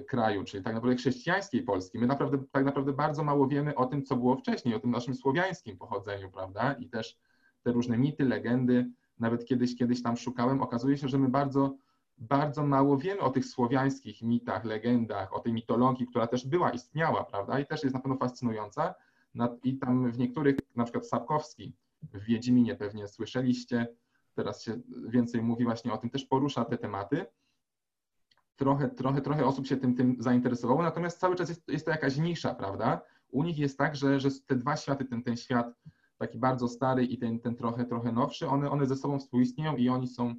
kraju, 0.08 0.44
czyli 0.44 0.64
tak 0.64 0.74
naprawdę 0.74 0.98
chrześcijańskiej 0.98 1.64
Polski. 1.64 2.00
My 2.00 2.08
naprawdę, 2.08 2.38
tak 2.52 2.66
naprawdę 2.66 2.94
bardzo 2.94 3.24
mało 3.24 3.48
wiemy 3.48 3.76
o 3.76 3.86
tym, 3.86 4.04
co 4.04 4.16
było 4.16 4.36
wcześniej, 4.36 4.76
o 4.76 4.80
tym 4.80 4.92
naszym 4.92 5.16
słowiańskim 5.16 5.78
pochodzeniu, 5.78 6.32
prawda? 6.32 6.74
I 6.74 6.90
też 6.90 7.18
te 7.64 7.72
różne 7.72 7.98
mity, 7.98 8.26
legendy, 8.26 8.90
nawet 9.20 9.46
kiedyś, 9.46 9.76
kiedyś 9.76 10.04
tam 10.04 10.18
szukałem, 10.18 10.62
okazuje 10.62 10.98
się, 10.98 11.08
że 11.08 11.18
my 11.18 11.30
bardzo, 11.30 11.76
bardzo 12.18 12.64
mało 12.64 12.98
wiemy 12.98 13.22
o 13.22 13.30
tych 13.30 13.46
słowiańskich 13.46 14.22
mitach, 14.22 14.66
legendach, 14.66 15.34
o 15.34 15.40
tej 15.40 15.54
mitologii, 15.54 16.08
która 16.08 16.28
też 16.28 16.48
była, 16.48 16.70
istniała, 16.70 17.24
prawda? 17.24 17.60
I 17.60 17.66
też 17.66 17.84
jest 17.84 17.94
na 17.94 18.02
pewno 18.02 18.18
fascynująca. 18.18 18.96
I 19.64 19.78
tam 19.78 20.12
w 20.12 20.18
niektórych, 20.18 20.56
na 20.76 20.84
przykład 20.84 21.08
Sapkowski 21.08 21.74
w 22.02 22.24
Wiedźminie 22.24 22.76
pewnie 22.76 23.08
słyszeliście, 23.08 23.88
teraz 24.36 24.64
się 24.64 24.82
więcej 25.08 25.42
mówi 25.42 25.64
właśnie 25.64 25.94
o 25.94 25.98
tym, 25.98 26.10
też 26.10 26.26
porusza 26.26 26.66
te 26.66 26.78
tematy. 26.78 27.26
Trochę, 28.56 28.90
trochę, 28.90 29.22
trochę 29.22 29.46
osób 29.46 29.68
się 29.68 29.78
tym, 29.78 29.96
tym 29.96 30.16
zainteresowało, 30.20 30.84
natomiast 30.84 31.20
cały 31.20 31.36
czas 31.36 31.50
jest, 31.50 31.68
jest 31.68 31.86
to 31.86 31.92
jakaś 31.92 32.18
nisza, 32.18 32.56
prawda? 32.56 33.02
U 33.30 33.44
nich 33.44 33.58
jest 33.58 33.78
tak, 33.78 33.96
że, 33.96 34.20
że 34.20 34.30
te 34.48 34.56
dwa 34.56 34.78
światy, 34.78 35.06
ten, 35.06 35.24
ten 35.24 35.38
świat 35.38 35.74
taki 36.18 36.40
bardzo 36.40 36.68
stary 36.68 37.06
i 37.06 37.18
ten, 37.18 37.40
ten 37.40 37.56
trochę, 37.56 37.86
trochę 37.86 38.12
nowszy, 38.12 38.48
one, 38.48 38.72
one 38.72 38.86
ze 38.86 38.96
sobą 38.96 39.20
współistnieją 39.20 39.76
i 39.76 39.90
oni 39.90 40.08
są 40.08 40.36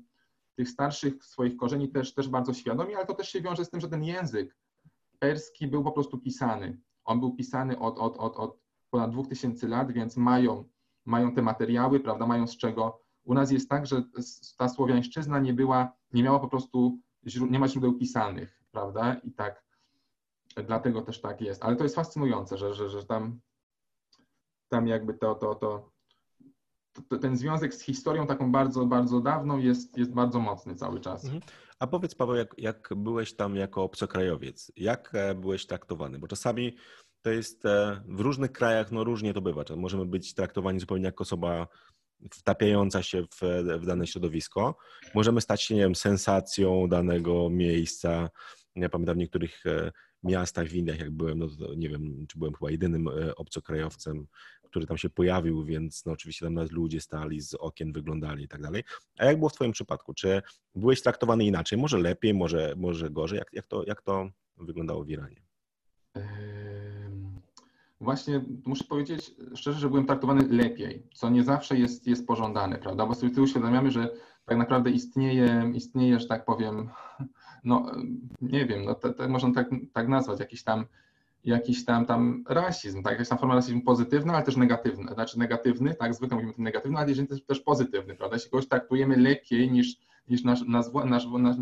tych 0.55 0.69
starszych 0.69 1.25
swoich 1.25 1.57
korzeni 1.57 1.89
też, 1.89 2.15
też 2.15 2.29
bardzo 2.29 2.55
świadomi, 2.55 2.95
ale 2.95 3.07
to 3.07 3.15
też 3.15 3.29
się 3.29 3.41
wiąże 3.41 3.65
z 3.65 3.71
tym, 3.71 3.81
że 3.81 3.89
ten 3.89 4.05
język 4.05 4.57
perski 5.23 5.67
był 5.67 5.85
po 5.85 5.93
prostu 5.93 6.19
pisany. 6.19 6.79
On 7.05 7.21
był 7.21 7.35
pisany 7.35 7.79
od, 7.79 7.99
od, 7.99 8.17
od, 8.17 8.37
od 8.37 8.59
ponad 8.91 9.11
2000 9.11 9.69
lat, 9.69 9.93
więc 9.93 10.17
mają, 10.17 10.65
mają 11.05 11.35
te 11.35 11.43
materiały, 11.43 12.01
prawda, 12.01 12.27
mają 12.27 12.47
z 12.47 12.57
czego. 12.57 13.02
U 13.25 13.35
nas 13.35 13.51
jest 13.51 13.69
tak, 13.69 13.87
że 13.87 14.03
ta 14.59 14.69
słowiańszczyzna 14.69 15.39
nie 15.39 15.55
była, 15.55 15.93
nie 16.13 16.23
miała 16.23 16.39
po 16.39 16.49
prostu, 16.49 16.99
nie 17.51 17.59
ma 17.59 17.69
źródeł 17.69 17.95
pisanych, 17.95 18.61
prawda, 18.71 19.15
i 19.15 19.33
tak, 19.33 19.65
dlatego 20.67 21.03
też 21.03 21.21
tak 21.21 21.41
jest. 21.41 21.65
Ale 21.65 21.77
to 21.77 21.83
jest 21.83 21.95
fascynujące, 21.95 22.59
że, 22.59 22.75
że, 22.75 22.89
że 22.91 23.05
tam 23.05 23.41
tam 24.73 24.89
jakby 24.89 25.15
to, 25.15 25.35
to, 25.35 25.55
to, 25.55 25.91
to, 27.09 27.19
ten 27.19 27.37
związek 27.37 27.75
z 27.75 27.81
historią 27.81 28.27
taką 28.27 28.53
bardzo, 28.53 28.87
bardzo 28.87 29.21
dawną 29.21 29.59
jest, 29.59 29.99
jest 29.99 30.13
bardzo 30.13 30.39
mocny 30.41 30.75
cały 30.75 31.01
czas. 31.01 31.25
Mhm. 31.25 31.43
A 31.79 31.87
powiedz 31.87 32.15
Paweł, 32.15 32.37
jak, 32.37 32.55
jak 32.59 32.89
byłeś 32.97 33.37
tam 33.37 33.57
jako 33.57 33.83
obcokrajowiec, 33.83 34.73
jak 34.77 35.11
e, 35.15 35.35
byłeś 35.35 35.67
traktowany? 35.67 36.19
Bo 36.19 36.29
czasami 36.29 36.77
to 37.23 37.31
jest 37.31 37.67
e, 37.67 38.03
w 38.09 38.21
różnych 38.21 38.53
krajach, 38.53 38.93
no 38.93 39.05
różnie 39.05 39.35
to 39.35 39.41
bywa. 39.41 39.65
Możemy 39.77 40.07
być 40.07 40.35
traktowani 40.35 40.81
zupełnie 40.81 41.05
jako 41.05 41.23
osoba 41.23 41.69
wtapiająca 42.31 43.03
się 43.03 43.23
w, 43.23 43.41
w 43.81 43.87
dane 43.87 44.07
środowisko. 44.07 44.77
Możemy 45.15 45.41
stać 45.41 45.63
się, 45.63 45.75
nie 45.75 45.81
wiem, 45.81 45.95
sensacją 45.95 46.89
danego 46.89 47.51
miejsca. 47.51 48.31
Ja 48.77 48.89
pamiętam 48.89 49.15
w 49.15 49.19
niektórych 49.19 49.67
e, 49.67 49.93
miastach, 50.23 50.69
w 50.69 50.75
Indiach, 50.75 50.99
jak 50.99 51.11
byłem, 51.11 51.39
no 51.39 51.49
to 51.49 51.75
nie 51.75 51.89
wiem, 51.89 52.27
czy 52.29 52.39
byłem 52.39 52.55
chyba 52.55 52.71
jedynym 52.71 53.09
obcokrajowcem, 53.37 54.27
który 54.63 54.87
tam 54.87 54.99
się 54.99 55.11
pojawił, 55.11 55.65
więc 55.65 56.07
no 56.07 56.13
oczywiście 56.13 56.47
tam 56.47 56.55
nawet 56.55 56.73
ludzie 56.73 57.01
stali, 57.01 57.41
z 57.41 57.55
okien 57.55 57.93
wyglądali 57.93 58.45
i 58.45 58.49
tak 58.49 58.63
dalej. 58.63 58.85
A 59.19 59.25
jak 59.25 59.39
było 59.39 59.49
w 59.49 59.55
Twoim 59.55 59.73
przypadku? 59.73 60.15
Czy 60.15 60.43
byłeś 60.75 61.03
traktowany 61.03 61.45
inaczej? 61.45 61.79
Może 61.79 61.99
lepiej, 61.99 62.35
może, 62.35 62.75
może 62.77 63.11
gorzej? 63.11 63.39
Jak, 63.39 63.49
jak, 63.53 63.67
to, 63.67 63.85
jak 63.87 64.03
to 64.03 64.29
wyglądało 64.57 65.05
w 65.05 65.11
Iranie? 65.11 65.43
Właśnie 68.03 68.41
muszę 68.67 68.85
powiedzieć 68.85 69.35
szczerze, 69.55 69.79
że 69.79 69.89
byłem 69.89 70.07
traktowany 70.07 70.49
lepiej, 70.49 71.07
co 71.15 71.31
nie 71.31 71.45
zawsze 71.45 71.79
jest, 71.79 72.07
jest 72.07 72.27
pożądane, 72.27 72.79
prawda? 72.79 73.07
Bo 73.07 73.15
sobie 73.15 73.43
uświadamiamy, 73.43 73.91
że 73.91 74.11
tak 74.45 74.59
naprawdę 74.59 74.91
istnieje, 74.91 75.73
istnieje, 75.75 76.21
że 76.21 76.27
tak 76.27 76.45
powiem, 76.45 76.89
no 77.65 77.93
nie 78.41 78.67
wiem, 78.67 78.85
no 78.85 78.95
to 78.95 79.29
można 79.29 79.53
tak, 79.53 79.69
tak 79.93 80.09
nazwać, 80.09 80.41
jakiś 80.41 80.65
tam 80.65 80.85
jakiś 81.45 81.85
tam, 81.85 82.07
tam 82.07 82.45
rasizm, 82.49 83.03
tak? 83.03 83.13
jakaś 83.13 83.29
tam 83.29 83.39
forma 83.39 83.55
rasizmu 83.55 83.81
pozytywna, 83.81 84.35
ale 84.35 84.43
też 84.43 84.57
negatywna. 84.57 85.15
Znaczy 85.15 85.39
negatywny, 85.39 85.95
tak, 85.95 86.15
zwykle 86.15 86.37
mówimy 86.37 86.53
ten 86.55 86.65
negatywny, 86.65 86.99
ale 86.99 87.09
jeżeli 87.09 87.29
też, 87.29 87.45
też 87.45 87.61
pozytywny, 87.61 88.15
prawda? 88.15 88.37
Jeśli 88.37 88.51
kogoś 88.51 88.69
traktujemy 88.69 89.17
lepiej 89.17 89.71
niż, 89.71 89.97
niż 90.29 90.45
nasz, 90.45 90.63
nasz, 90.67 90.87
nasz, 91.05 91.27
nasz... 91.39 91.57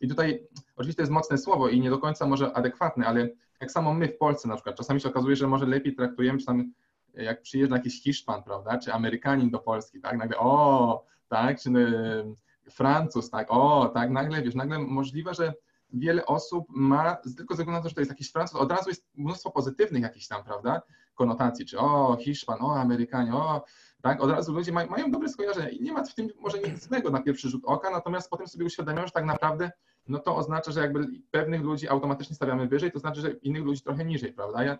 I 0.00 0.08
tutaj 0.08 0.48
oczywiście 0.76 0.96
to 0.96 1.02
jest 1.02 1.12
mocne 1.12 1.38
słowo 1.38 1.68
i 1.68 1.80
nie 1.80 1.90
do 1.90 1.98
końca 1.98 2.26
może 2.26 2.52
adekwatne, 2.52 3.06
ale 3.06 3.28
jak 3.60 3.70
samo 3.70 3.94
my 3.94 4.08
w 4.08 4.18
Polsce 4.18 4.48
na 4.48 4.54
przykład, 4.54 4.76
czasami 4.76 5.00
się 5.00 5.08
okazuje, 5.08 5.36
że 5.36 5.46
może 5.46 5.66
lepiej 5.66 5.94
traktujemy, 5.94 6.38
czy 6.38 6.46
tam 6.46 6.72
jak 7.14 7.42
przyjeżdża 7.42 7.76
jakiś 7.76 8.02
Hiszpan, 8.02 8.42
prawda, 8.42 8.78
czy 8.78 8.92
Amerykanin 8.92 9.50
do 9.50 9.58
Polski, 9.58 10.00
tak, 10.00 10.18
nagle 10.18 10.38
o, 10.38 11.04
tak, 11.28 11.60
czy 11.60 11.70
y, 11.70 12.70
Francuz, 12.70 13.30
tak, 13.30 13.46
o, 13.50 13.90
tak, 13.94 14.10
nagle, 14.10 14.42
wiesz, 14.42 14.54
nagle 14.54 14.78
możliwe, 14.78 15.34
że 15.34 15.54
wiele 15.92 16.26
osób 16.26 16.66
ma, 16.68 17.16
tylko 17.36 17.54
ze 17.54 17.62
względu 17.62 17.72
na 17.72 17.82
to, 17.82 17.88
że 17.88 17.94
to 17.94 18.00
jest 18.00 18.10
jakiś 18.10 18.32
Francuz, 18.32 18.60
od 18.60 18.72
razu 18.72 18.88
jest 18.88 19.08
mnóstwo 19.14 19.50
pozytywnych 19.50 20.02
jakichś 20.02 20.26
tam, 20.26 20.44
prawda, 20.44 20.82
konotacji, 21.14 21.66
czy 21.66 21.78
o, 21.78 22.16
Hiszpan, 22.20 22.62
o, 22.62 22.76
Amerykanie, 22.76 23.34
o, 23.34 23.64
tak, 24.02 24.22
od 24.22 24.30
razu 24.30 24.52
ludzie 24.52 24.72
mają, 24.72 24.88
mają 24.88 25.10
dobre 25.10 25.28
skojarzenia 25.28 25.68
i 25.68 25.82
nie 25.82 25.92
ma 25.92 26.04
w 26.04 26.14
tym 26.14 26.28
może 26.40 26.58
nic 26.58 26.88
złego 26.88 27.10
na 27.10 27.22
pierwszy 27.22 27.48
rzut 27.48 27.62
oka, 27.64 27.90
natomiast 27.90 28.30
potem 28.30 28.48
sobie 28.48 28.64
uświadamiają, 28.64 29.06
że 29.06 29.12
tak 29.12 29.24
naprawdę 29.24 29.70
no 30.10 30.18
to 30.18 30.36
oznacza, 30.36 30.72
że 30.72 30.80
jakby 30.80 31.06
pewnych 31.30 31.62
ludzi 31.62 31.88
automatycznie 31.88 32.36
stawiamy 32.36 32.68
wyżej, 32.68 32.92
to 32.92 32.98
znaczy, 32.98 33.20
że 33.20 33.30
innych 33.30 33.64
ludzi 33.64 33.82
trochę 33.82 34.04
niżej, 34.04 34.32
prawda? 34.32 34.64
Ja, 34.64 34.78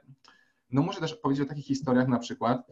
no 0.70 0.82
muszę 0.82 1.00
też 1.00 1.14
powiedzieć 1.14 1.46
o 1.46 1.48
takich 1.48 1.66
historiach 1.66 2.08
na 2.08 2.18
przykład, 2.18 2.66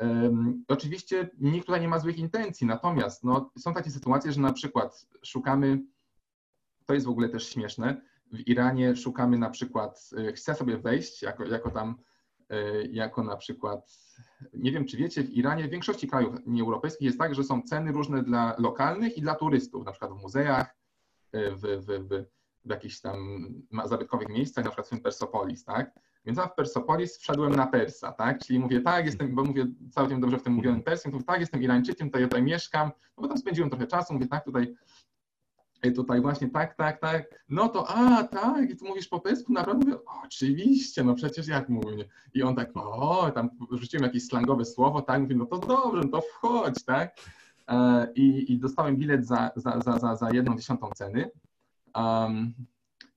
um, 0.00 0.64
oczywiście 0.68 1.30
nikt 1.38 1.66
tutaj 1.66 1.80
nie 1.80 1.88
ma 1.88 1.98
złych 1.98 2.18
intencji, 2.18 2.66
natomiast 2.66 3.24
no, 3.24 3.50
są 3.58 3.74
takie 3.74 3.90
sytuacje, 3.90 4.32
że 4.32 4.40
na 4.40 4.52
przykład 4.52 5.06
szukamy 5.22 5.78
to 6.86 6.94
jest 6.94 7.06
w 7.06 7.10
ogóle 7.10 7.28
też 7.28 7.48
śmieszne. 7.48 8.00
W 8.32 8.48
Iranie 8.48 8.96
szukamy 8.96 9.38
na 9.38 9.50
przykład, 9.50 10.10
y, 10.28 10.32
chcę 10.32 10.54
sobie 10.54 10.78
wejść 10.78 11.22
jako, 11.22 11.44
jako 11.44 11.70
tam, 11.70 11.96
y, 12.52 12.88
jako 12.92 13.22
na 13.22 13.36
przykład, 13.36 13.92
nie 14.54 14.72
wiem 14.72 14.84
czy 14.84 14.96
wiecie, 14.96 15.22
w 15.22 15.30
Iranie 15.30 15.68
w 15.68 15.70
większości 15.70 16.08
krajów 16.08 16.34
nieeuropejskich 16.46 17.06
jest 17.06 17.18
tak, 17.18 17.34
że 17.34 17.44
są 17.44 17.62
ceny 17.62 17.92
różne 17.92 18.22
dla 18.22 18.54
lokalnych 18.58 19.16
i 19.16 19.22
dla 19.22 19.34
turystów, 19.34 19.84
na 19.84 19.92
przykład 19.92 20.12
w 20.12 20.22
muzeach, 20.22 20.76
w, 21.56 21.60
w, 21.60 21.86
w, 21.86 22.24
w 22.64 22.70
jakichś 22.70 23.00
tam 23.00 23.46
zabytkowych 23.84 24.28
miejscach, 24.28 24.64
na 24.64 24.70
przykład 24.70 25.00
w 25.00 25.02
Persopolis, 25.02 25.64
tak? 25.64 25.90
Więc 26.24 26.38
ja 26.38 26.46
w 26.46 26.54
Persopolis 26.54 27.18
wszedłem 27.18 27.56
na 27.56 27.66
Persa, 27.66 28.12
tak? 28.12 28.38
Czyli 28.38 28.58
mówię, 28.58 28.80
tak, 28.80 29.06
jestem, 29.06 29.34
bo 29.34 29.44
mówię 29.44 29.66
całkiem 29.90 30.20
dobrze 30.20 30.38
w 30.38 30.42
tym 30.42 30.52
mówionym 30.52 30.82
perskim, 30.82 31.12
to 31.12 31.22
tak, 31.22 31.40
jestem 31.40 31.62
Irańczykiem, 31.62 32.08
tutaj, 32.08 32.22
tutaj 32.22 32.42
mieszkam, 32.42 32.90
no 33.16 33.22
bo 33.22 33.28
tam 33.28 33.38
spędziłem 33.38 33.70
trochę 33.70 33.86
czasu, 33.86 34.14
mówię, 34.14 34.26
tak, 34.26 34.44
tutaj 34.44 34.74
i 35.82 35.92
tutaj 35.92 36.20
właśnie 36.20 36.48
tak, 36.48 36.74
tak, 36.74 37.00
tak, 37.00 37.44
no 37.48 37.68
to 37.68 37.88
a, 37.88 38.24
tak, 38.24 38.70
i 38.70 38.76
tu 38.76 38.84
mówisz 38.84 39.08
po 39.08 39.20
pesku, 39.20 39.52
naprawdę 39.52 39.86
mówię, 39.86 39.98
oczywiście, 40.24 41.04
no 41.04 41.14
przecież 41.14 41.48
jak 41.48 41.68
mówię. 41.68 42.08
I 42.34 42.42
on 42.42 42.56
tak, 42.56 42.70
o, 42.74 43.30
tam 43.34 43.50
rzuciłem 43.70 44.04
jakieś 44.04 44.26
slangowe 44.26 44.64
słowo, 44.64 45.02
tak, 45.02 45.20
mówię, 45.20 45.36
no 45.36 45.46
to 45.46 45.58
dobrze, 45.58 46.00
no 46.04 46.08
to 46.08 46.20
wchodź, 46.20 46.84
tak. 46.84 47.16
E, 47.68 48.08
I, 48.14 48.52
i 48.52 48.58
dostałem 48.58 48.96
bilet 48.96 49.26
za, 49.26 49.50
za, 49.56 49.80
za, 49.80 49.98
za, 49.98 50.16
za 50.16 50.30
jedną 50.30 50.56
dziesiątą 50.56 50.90
ceny. 50.94 51.30
Um, 51.94 52.54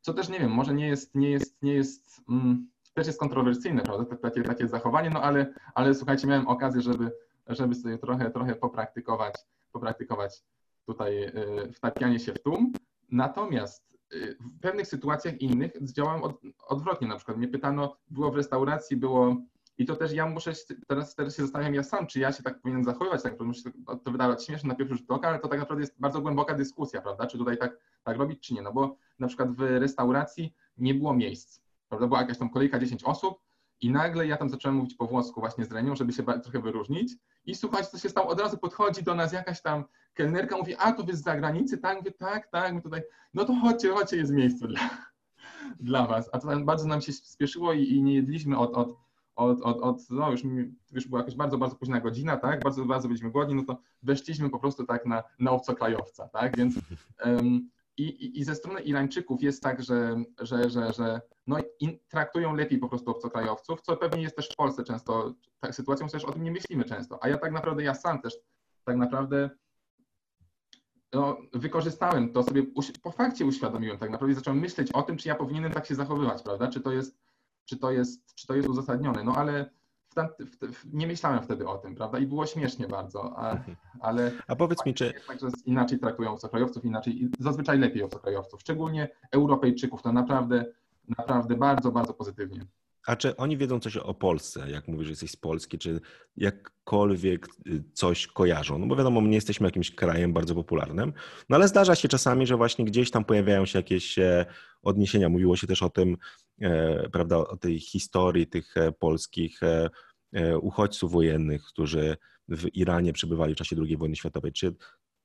co 0.01 0.13
też 0.13 0.29
nie 0.29 0.39
wiem, 0.39 0.51
może 0.51 0.73
nie 0.73 0.87
jest, 0.87 1.15
nie 1.15 1.31
jest, 1.31 1.63
nie 1.63 1.73
jest, 1.73 2.21
mm, 2.29 2.69
też 2.93 3.07
jest 3.07 3.19
kontrowersyjne, 3.19 3.81
prawda, 3.81 4.17
takie, 4.17 4.43
takie 4.43 4.67
zachowanie, 4.67 5.09
no 5.09 5.21
ale, 5.21 5.53
ale 5.75 5.95
słuchajcie, 5.95 6.27
miałem 6.27 6.47
okazję, 6.47 6.81
żeby, 6.81 7.11
żeby 7.47 7.75
sobie 7.75 7.97
trochę, 7.97 8.31
trochę 8.31 8.55
popraktykować, 8.55 9.33
popraktykować 9.71 10.43
tutaj 10.85 11.23
y, 11.23 11.71
wtapianie 11.73 12.19
się 12.19 12.33
w 12.33 12.41
tłum. 12.43 12.73
Natomiast 13.11 13.97
y, 14.13 14.37
w 14.39 14.59
pewnych 14.59 14.87
sytuacjach 14.87 15.41
innych 15.41 15.71
działałem 15.81 16.23
od, 16.23 16.41
odwrotnie. 16.67 17.07
Na 17.07 17.15
przykład 17.15 17.37
mnie 17.37 17.47
pytano, 17.47 17.97
było 18.09 18.31
w 18.31 18.35
restauracji, 18.35 18.97
było 18.97 19.37
i 19.79 19.85
to 19.85 19.95
też 19.95 20.13
ja 20.13 20.25
muszę, 20.25 20.53
teraz, 20.87 21.15
teraz 21.15 21.35
się 21.35 21.41
zastanawiam 21.41 21.73
ja 21.73 21.83
sam, 21.83 22.07
czy 22.07 22.19
ja 22.19 22.31
się 22.31 22.43
tak 22.43 22.61
powinien 22.61 22.83
zachowywać, 22.83 23.23
tak 23.23 23.39
muszę 23.39 23.71
to 24.03 24.11
wydawać 24.11 24.45
śmieszne 24.45 24.69
na 24.69 24.75
pierwszy 24.75 24.95
rzut 24.95 25.11
oka, 25.11 25.27
ale 25.27 25.39
to 25.39 25.47
tak 25.47 25.59
naprawdę 25.59 25.81
jest 25.83 25.99
bardzo 25.99 26.21
głęboka 26.21 26.55
dyskusja, 26.55 27.01
prawda, 27.01 27.27
czy 27.27 27.37
tutaj 27.37 27.57
tak, 27.57 27.77
tak 28.03 28.17
robić, 28.17 28.39
czy 28.39 28.53
nie, 28.53 28.61
no 28.61 28.73
bo 28.73 28.97
na 29.19 29.27
przykład 29.27 29.51
w 29.51 29.61
restauracji 29.61 30.53
nie 30.77 30.93
było 30.93 31.13
miejsc, 31.13 31.61
prawda, 31.89 32.07
była 32.07 32.21
jakaś 32.21 32.37
tam 32.37 32.49
kolejka 32.49 32.79
10 32.79 33.03
osób, 33.03 33.39
i 33.81 33.91
nagle 33.91 34.27
ja 34.27 34.37
tam 34.37 34.49
zacząłem 34.49 34.75
mówić 34.77 34.95
po 34.95 35.07
włosku 35.07 35.39
właśnie 35.39 35.65
z 35.65 35.71
Renią, 35.71 35.95
żeby 35.95 36.13
się 36.13 36.23
trochę 36.23 36.59
wyróżnić. 36.59 37.13
I 37.45 37.55
słuchajcie, 37.55 37.89
co 37.89 37.97
się 37.97 38.09
stało, 38.09 38.27
od 38.27 38.39
razu 38.39 38.57
podchodzi 38.57 39.03
do 39.03 39.15
nas 39.15 39.33
jakaś 39.33 39.61
tam 39.61 39.83
kelnerka, 40.13 40.57
mówi, 40.57 40.75
a 40.75 40.91
to 40.91 41.03
wy 41.03 41.15
z 41.15 41.23
zagranicy? 41.23 41.77
Tak, 41.77 41.97
mówię, 41.97 42.11
tak, 42.11 42.47
tak, 42.47 42.73
my 42.73 42.81
tutaj, 42.81 43.01
no 43.33 43.45
to 43.45 43.55
chodźcie, 43.55 43.89
chodźcie, 43.89 44.17
jest 44.17 44.31
miejsce 44.31 44.67
dla, 44.67 44.79
dla 45.89 46.07
was. 46.07 46.29
A 46.31 46.39
to 46.39 46.59
bardzo 46.59 46.87
nam 46.87 47.01
się 47.01 47.13
spieszyło 47.13 47.73
i, 47.73 47.83
i 47.83 48.01
nie 48.03 48.15
jedliśmy 48.15 48.57
od, 48.57 48.73
od, 48.73 48.95
od, 49.39 49.61
od, 49.61 49.81
od 49.81 50.09
no 50.09 50.31
już, 50.31 50.41
już 50.91 51.07
była 51.07 51.21
jakaś 51.21 51.35
bardzo, 51.35 51.57
bardzo 51.57 51.75
późna 51.75 51.99
godzina, 51.99 52.37
tak, 52.37 52.63
bardzo, 52.63 52.85
bardzo 52.85 53.07
byliśmy 53.07 53.31
głodni, 53.31 53.55
no 53.55 53.63
to 53.63 53.81
weszliśmy 54.03 54.49
po 54.49 54.59
prostu 54.59 54.85
tak 54.85 55.05
na, 55.05 55.23
na 55.39 55.51
obcokrajowca, 55.51 56.27
tak, 56.27 56.57
więc 56.57 56.75
um, 57.25 57.69
i, 57.97 58.39
i, 58.39 58.43
ze 58.43 58.55
strony 58.55 58.81
Irańczyków 58.81 59.43
jest 59.43 59.63
tak, 59.63 59.83
że, 59.83 60.23
że, 60.41 60.69
że, 60.69 60.93
że 60.93 61.21
no, 61.47 61.57
traktują 62.07 62.55
lepiej 62.55 62.79
po 62.79 62.89
prostu 62.89 63.11
obcokrajowców, 63.11 63.81
co 63.81 63.97
pewnie 63.97 64.21
jest 64.21 64.35
też 64.35 64.49
w 64.49 64.55
Polsce 64.55 64.83
często 64.83 65.33
tak 65.59 65.75
sytuacją, 65.75 66.07
też 66.07 66.25
o 66.25 66.31
tym 66.31 66.43
nie 66.43 66.51
myślimy 66.51 66.83
często. 66.83 67.23
A 67.23 67.29
ja 67.29 67.37
tak 67.37 67.51
naprawdę, 67.51 67.83
ja 67.83 67.93
sam 67.93 68.21
też 68.21 68.33
tak 68.83 68.97
naprawdę 68.97 69.49
no, 71.13 71.37
wykorzystałem 71.53 72.33
to 72.33 72.43
sobie, 72.43 72.63
po 73.03 73.11
fakcie 73.11 73.45
uświadomiłem 73.45 73.97
tak 73.97 74.09
naprawdę, 74.09 74.35
zacząłem 74.35 74.59
myśleć 74.59 74.91
o 74.91 75.01
tym, 75.01 75.17
czy 75.17 75.27
ja 75.27 75.35
powinienem 75.35 75.71
tak 75.71 75.85
się 75.85 75.95
zachowywać, 75.95 76.43
prawda, 76.43 76.67
czy 76.67 76.81
to 76.81 76.91
jest, 76.91 77.17
czy 77.69 77.77
to 77.77 77.91
jest, 77.91 78.35
czy 78.35 78.47
to 78.47 78.55
jest 78.55 78.69
uzasadnione, 78.69 79.23
no 79.23 79.35
ale 79.35 79.69
w, 80.39 80.73
w, 80.73 80.93
nie 80.93 81.07
myślałem 81.07 81.43
wtedy 81.43 81.67
o 81.67 81.77
tym, 81.77 81.95
prawda, 81.95 82.19
i 82.19 82.27
było 82.27 82.45
śmiesznie 82.45 82.87
bardzo, 82.87 83.37
a, 83.37 83.51
mhm. 83.51 83.77
ale... 83.99 84.31
A 84.47 84.55
powiedz 84.55 84.85
mi, 84.85 84.93
czy... 84.93 85.13
Także 85.27 85.47
inaczej 85.65 85.99
traktują 85.99 86.31
obcokrajowców, 86.31 86.85
inaczej, 86.85 87.29
zazwyczaj 87.39 87.79
lepiej 87.79 88.03
obcokrajowców, 88.03 88.61
szczególnie 88.61 89.09
Europejczyków, 89.31 90.01
to 90.01 90.11
naprawdę, 90.11 90.65
naprawdę 91.17 91.55
bardzo, 91.55 91.91
bardzo 91.91 92.13
pozytywnie. 92.13 92.65
A 93.09 93.15
czy 93.15 93.35
oni 93.35 93.57
wiedzą 93.57 93.79
coś 93.79 93.97
o 93.97 94.13
Polsce, 94.13 94.71
jak 94.71 94.87
mówisz, 94.87 95.05
że 95.05 95.11
jesteś 95.11 95.31
z 95.31 95.35
Polski, 95.35 95.77
czy 95.77 96.01
jakkolwiek 96.37 97.47
y, 97.67 97.83
coś 97.93 98.27
kojarzą? 98.27 98.79
No 98.79 98.87
bo 98.87 98.95
wiadomo, 98.95 99.21
my 99.21 99.29
nie 99.29 99.35
jesteśmy 99.35 99.67
jakimś 99.67 99.91
krajem 99.91 100.33
bardzo 100.33 100.55
popularnym, 100.55 101.13
no 101.49 101.55
ale 101.55 101.67
zdarza 101.67 101.95
się 101.95 102.07
czasami, 102.07 102.47
że 102.47 102.57
właśnie 102.57 102.85
gdzieś 102.85 103.11
tam 103.11 103.25
pojawiają 103.25 103.65
się 103.65 103.79
jakieś 103.79 104.19
e, 104.19 104.45
odniesienia. 104.81 105.29
Mówiło 105.29 105.55
się 105.55 105.67
też 105.67 105.83
o 105.83 105.89
tym, 105.89 106.17
e, 106.61 107.09
prawda, 107.09 107.37
o 107.37 107.57
tej 107.57 107.79
historii 107.79 108.47
tych 108.47 108.77
e, 108.77 108.91
polskich 108.91 109.59
uchodźców 110.61 111.11
wojennych, 111.11 111.63
którzy 111.63 112.17
w 112.47 112.75
Iranie 112.75 113.13
przebywali 113.13 113.53
w 113.53 113.57
czasie 113.57 113.75
II 113.79 113.97
wojny 113.97 114.15
światowej. 114.15 114.51
Czy 114.51 114.75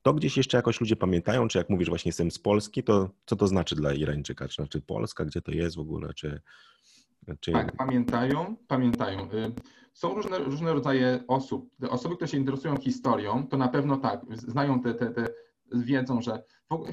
to 0.03 0.15
gdzieś 0.15 0.37
jeszcze 0.37 0.57
jakoś 0.57 0.81
ludzie 0.81 0.97
pamiętają, 0.97 1.49
czy 1.49 1.59
jak 1.59 1.71
mówisz 1.71 1.89
właśnie 1.89 2.09
jestem 2.09 2.31
z 2.31 2.39
Polski, 2.39 2.83
to 2.83 3.11
co 3.27 3.37
to 3.37 3.47
znaczy 3.47 3.75
dla 3.77 3.93
Irańczyka? 3.93 4.49
Czy 4.49 4.55
znaczy 4.55 4.81
Polska, 4.81 5.25
gdzie 5.25 5.43
to 5.43 5.53
jest 5.53 5.77
w 5.77 5.81
ogóle, 5.81 6.15
czy... 6.15 6.41
Czy... 7.41 7.53
Tak, 7.53 7.77
pamiętają, 7.77 8.57
pamiętają. 8.69 9.21
Y, 9.25 9.53
są 9.93 10.15
różne, 10.15 10.39
różne 10.39 10.73
rodzaje 10.73 11.25
osób. 11.29 11.71
Osoby, 11.91 12.15
które 12.17 12.29
się 12.29 12.39
interesują 12.39 12.77
historią, 12.77 13.47
to 13.47 13.57
na 13.57 13.69
pewno 13.69 13.97
tak, 13.97 14.21
znają 14.31 14.83
te, 14.83 14.95
te, 14.95 15.11
te 15.11 15.27
wiedzą, 15.73 16.23
że 16.23 16.43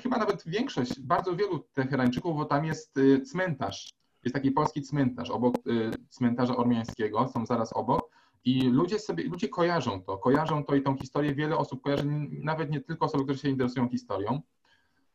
chyba 0.03 0.17
nawet 0.17 0.43
większość, 0.45 0.99
bardzo 0.99 1.35
wielu 1.35 1.59
Teherańczyków, 1.59 2.35
bo 2.35 2.45
tam 2.45 2.65
jest 2.65 2.97
y, 2.97 3.21
cmentarz. 3.21 3.93
Jest 4.23 4.33
taki 4.33 4.51
polski 4.51 4.81
cmentarz 4.81 5.29
obok 5.29 5.55
y, 5.67 5.91
cmentarza 6.09 6.55
ormiańskiego, 6.55 7.27
są 7.27 7.45
zaraz 7.45 7.73
obok. 7.73 8.09
I 8.45 8.69
ludzie 8.69 8.99
sobie, 8.99 9.23
ludzie 9.23 9.49
kojarzą 9.49 10.03
to, 10.03 10.17
kojarzą 10.17 10.63
to 10.63 10.75
i 10.75 10.81
tą 10.81 10.97
historię. 10.97 11.35
Wiele 11.35 11.57
osób 11.57 11.81
kojarzy, 11.81 12.05
nawet 12.43 12.71
nie 12.71 12.81
tylko 12.81 13.05
osoby, 13.05 13.23
które 13.23 13.37
się 13.37 13.49
interesują 13.49 13.89
historią. 13.89 14.41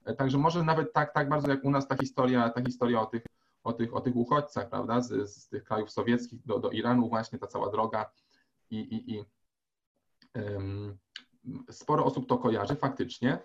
E, 0.04 0.14
także 0.14 0.38
może 0.38 0.62
nawet 0.62 0.92
tak, 0.92 1.14
tak 1.14 1.28
bardzo 1.28 1.50
jak 1.50 1.64
u 1.64 1.70
nas 1.70 1.88
ta 1.88 1.96
historia, 1.96 2.50
ta 2.50 2.62
historia 2.62 3.00
o 3.00 3.06
tych 3.06 3.22
o 3.66 3.72
tych, 3.72 3.94
o 3.94 4.00
tych 4.00 4.16
uchodźcach, 4.16 4.68
prawda, 4.68 5.00
z, 5.00 5.30
z 5.30 5.48
tych 5.48 5.64
krajów 5.64 5.90
sowieckich 5.90 6.46
do, 6.46 6.58
do 6.58 6.70
Iranu, 6.70 7.08
właśnie 7.08 7.38
ta 7.38 7.46
cała 7.46 7.70
droga 7.70 8.10
i, 8.70 8.78
i, 8.78 9.14
i 9.14 9.24
um, 10.34 10.98
sporo 11.70 12.04
osób 12.04 12.28
to 12.28 12.38
kojarzy 12.38 12.74
faktycznie, 12.76 13.38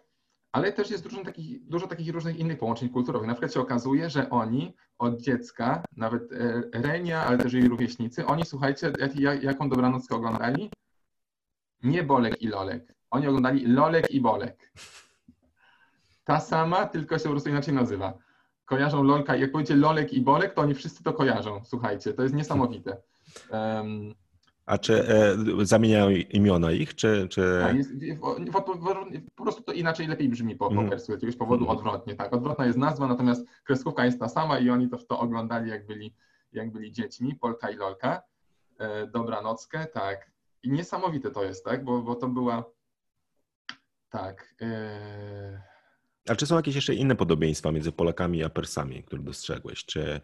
ale 0.51 0.73
też 0.73 0.91
jest 0.91 1.03
dużo 1.03 1.23
takich, 1.23 1.67
dużo 1.67 1.87
takich 1.87 2.13
różnych 2.13 2.39
innych 2.39 2.59
połączeń 2.59 2.89
kulturowych. 2.89 3.27
Na 3.27 3.33
przykład 3.33 3.53
się 3.53 3.59
okazuje, 3.59 4.09
że 4.09 4.29
oni 4.29 4.75
od 4.97 5.21
dziecka, 5.21 5.83
nawet 5.97 6.31
e, 6.31 6.63
Renia, 6.73 7.25
ale 7.25 7.37
też 7.37 7.53
jej 7.53 7.67
rówieśnicy, 7.67 8.25
oni 8.25 8.45
słuchajcie, 8.45 8.93
jak, 9.17 9.43
jaką 9.43 9.69
dobranockę 9.69 10.15
oglądali? 10.15 10.71
Nie 11.83 12.03
Bolek 12.03 12.41
i 12.41 12.47
Lolek. 12.47 12.95
Oni 13.09 13.27
oglądali 13.27 13.65
Lolek 13.67 14.11
i 14.11 14.21
Bolek. 14.21 14.71
Ta 16.23 16.39
sama, 16.39 16.85
tylko 16.85 17.17
się 17.17 17.23
po 17.23 17.29
prostu 17.29 17.49
inaczej 17.49 17.73
nazywa 17.73 18.17
kojarzą 18.71 19.03
Lolka. 19.03 19.35
Jak 19.35 19.51
powiecie 19.51 19.75
Lolek 19.75 20.13
i 20.13 20.21
Bolek, 20.21 20.53
to 20.53 20.61
oni 20.61 20.73
wszyscy 20.73 21.03
to 21.03 21.13
kojarzą. 21.13 21.61
Słuchajcie, 21.63 22.13
to 22.13 22.23
jest 22.23 22.35
niesamowite. 22.35 22.97
Um, 23.51 24.13
a 24.65 24.77
czy 24.77 25.07
e, 25.07 25.37
zamieniają 25.65 26.09
imiona 26.09 26.71
ich, 26.71 26.95
czy... 26.95 27.27
czy... 27.29 27.63
A 27.63 27.71
jest, 27.71 27.91
po, 28.53 28.61
po, 29.35 29.43
prostu 29.43 29.63
to 29.63 29.71
inaczej 29.71 30.07
lepiej 30.07 30.29
brzmi 30.29 30.55
po, 30.55 30.67
po 30.67 30.73
mm. 30.73 30.89
persku, 30.89 31.11
jakiegoś 31.11 31.35
powodu 31.35 31.63
mm. 31.63 31.77
odwrotnie. 31.77 32.15
Tak, 32.15 32.33
odwrotna 32.33 32.65
jest 32.65 32.77
nazwa, 32.77 33.07
natomiast 33.07 33.47
kreskówka 33.63 34.05
jest 34.05 34.19
ta 34.19 34.29
sama 34.29 34.59
i 34.59 34.69
oni 34.69 34.89
to, 34.89 34.97
to 34.97 35.19
oglądali, 35.19 35.69
jak 35.69 35.85
byli, 35.85 36.15
jak 36.53 36.71
byli 36.71 36.91
dziećmi, 36.91 37.35
Polka 37.35 37.69
i 37.69 37.75
Lolka. 37.75 38.21
E, 38.79 39.07
dobranockę, 39.07 39.85
tak. 39.85 40.31
I 40.63 40.71
niesamowite 40.71 41.31
to 41.31 41.43
jest, 41.43 41.65
tak, 41.65 41.83
bo, 41.83 42.01
bo 42.01 42.15
to 42.15 42.27
była... 42.27 42.63
Tak... 44.09 44.55
E... 44.61 45.70
A 46.29 46.35
czy 46.35 46.45
są 46.45 46.55
jakieś 46.55 46.75
jeszcze 46.75 46.95
inne 46.95 47.15
podobieństwa 47.15 47.71
między 47.71 47.91
Polakami 47.91 48.43
a 48.43 48.49
Persami, 48.49 49.03
które 49.03 49.21
dostrzegłeś? 49.21 49.85
Czy 49.85 50.21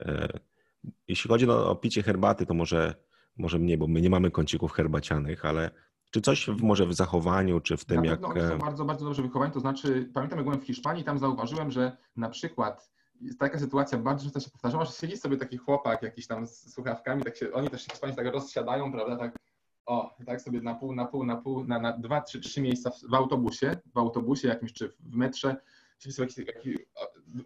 e, 0.00 0.28
jeśli 1.08 1.28
chodzi 1.28 1.50
o, 1.50 1.70
o 1.70 1.76
picie 1.76 2.02
herbaty, 2.02 2.46
to 2.46 2.54
może, 2.54 2.94
może 3.36 3.58
mniej, 3.58 3.78
bo 3.78 3.86
my 3.86 4.00
nie 4.00 4.10
mamy 4.10 4.30
kącików 4.30 4.72
herbacianych, 4.72 5.44
ale 5.44 5.70
czy 6.10 6.20
coś 6.20 6.46
w, 6.46 6.62
może 6.62 6.86
w 6.86 6.94
zachowaniu, 6.94 7.60
czy 7.60 7.76
w 7.76 7.84
tym, 7.84 8.02
na 8.02 8.10
jak... 8.10 8.24
Oni 8.24 8.40
są 8.40 8.54
e, 8.54 8.58
bardzo, 8.58 8.84
bardzo 8.84 9.04
dobrze 9.04 9.22
wychowani, 9.22 9.52
to 9.52 9.60
znaczy 9.60 10.10
pamiętam, 10.14 10.38
jak 10.38 10.44
byłem 10.44 10.60
w 10.60 10.64
Hiszpanii, 10.66 11.04
tam 11.04 11.18
zauważyłem, 11.18 11.70
że 11.70 11.96
na 12.16 12.28
przykład 12.30 12.90
jest 13.20 13.38
taka 13.38 13.58
sytuacja 13.58 13.98
bardzo 13.98 14.24
często 14.24 14.40
się 14.40 14.50
powtarzała, 14.50 14.84
że 14.84 14.92
siedzi 14.92 15.16
sobie 15.16 15.36
taki 15.36 15.56
chłopak 15.56 16.02
jakiś 16.02 16.26
tam 16.26 16.46
z 16.46 16.74
słuchawkami, 16.74 17.22
tak 17.22 17.36
się, 17.36 17.52
oni 17.52 17.70
też 17.70 17.82
się 17.82 17.90
Hiszpanii 17.90 18.16
tak 18.16 18.26
rozsiadają, 18.26 18.92
prawda, 18.92 19.16
tak 19.16 19.36
o, 19.86 20.16
tak 20.26 20.40
sobie 20.40 20.60
na 20.60 20.74
pół, 20.74 20.94
na 20.94 21.04
pół, 21.04 21.24
na 21.24 21.36
pół, 21.36 21.64
na, 21.64 21.78
na 21.78 21.92
dwa, 21.92 22.20
trzy, 22.20 22.40
trzy 22.40 22.60
miejsca 22.60 22.90
w, 22.90 23.00
w 23.10 23.14
autobusie, 23.14 23.76
w 23.94 23.98
autobusie 23.98 24.48
jakimś 24.48 24.72
czy 24.72 24.88
w 24.88 25.16
metrze, 25.16 25.56
siedzi 25.98 26.16
sobie 26.16 26.28
jakiś, 26.46 26.78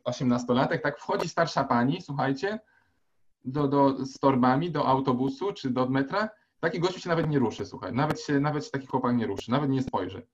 osiemnastolatek, 0.04 0.82
tak? 0.82 0.98
Wchodzi 0.98 1.28
starsza 1.28 1.64
pani, 1.64 2.02
słuchajcie, 2.02 2.58
do, 3.44 3.68
do, 3.68 4.06
z 4.06 4.18
torbami 4.18 4.70
do 4.70 4.86
autobusu 4.86 5.52
czy 5.52 5.70
do 5.70 5.88
metra, 5.88 6.28
taki 6.60 6.80
gościu 6.80 7.00
się 7.00 7.08
nawet 7.08 7.30
nie 7.30 7.38
ruszy, 7.38 7.66
słuchaj, 7.66 7.92
nawet 7.92 8.20
się, 8.20 8.40
nawet 8.40 8.64
się 8.64 8.70
taki 8.70 8.86
chłopak 8.86 9.16
nie 9.16 9.26
ruszy, 9.26 9.50
nawet 9.50 9.70
nie 9.70 9.82
spojrzy. 9.82 10.26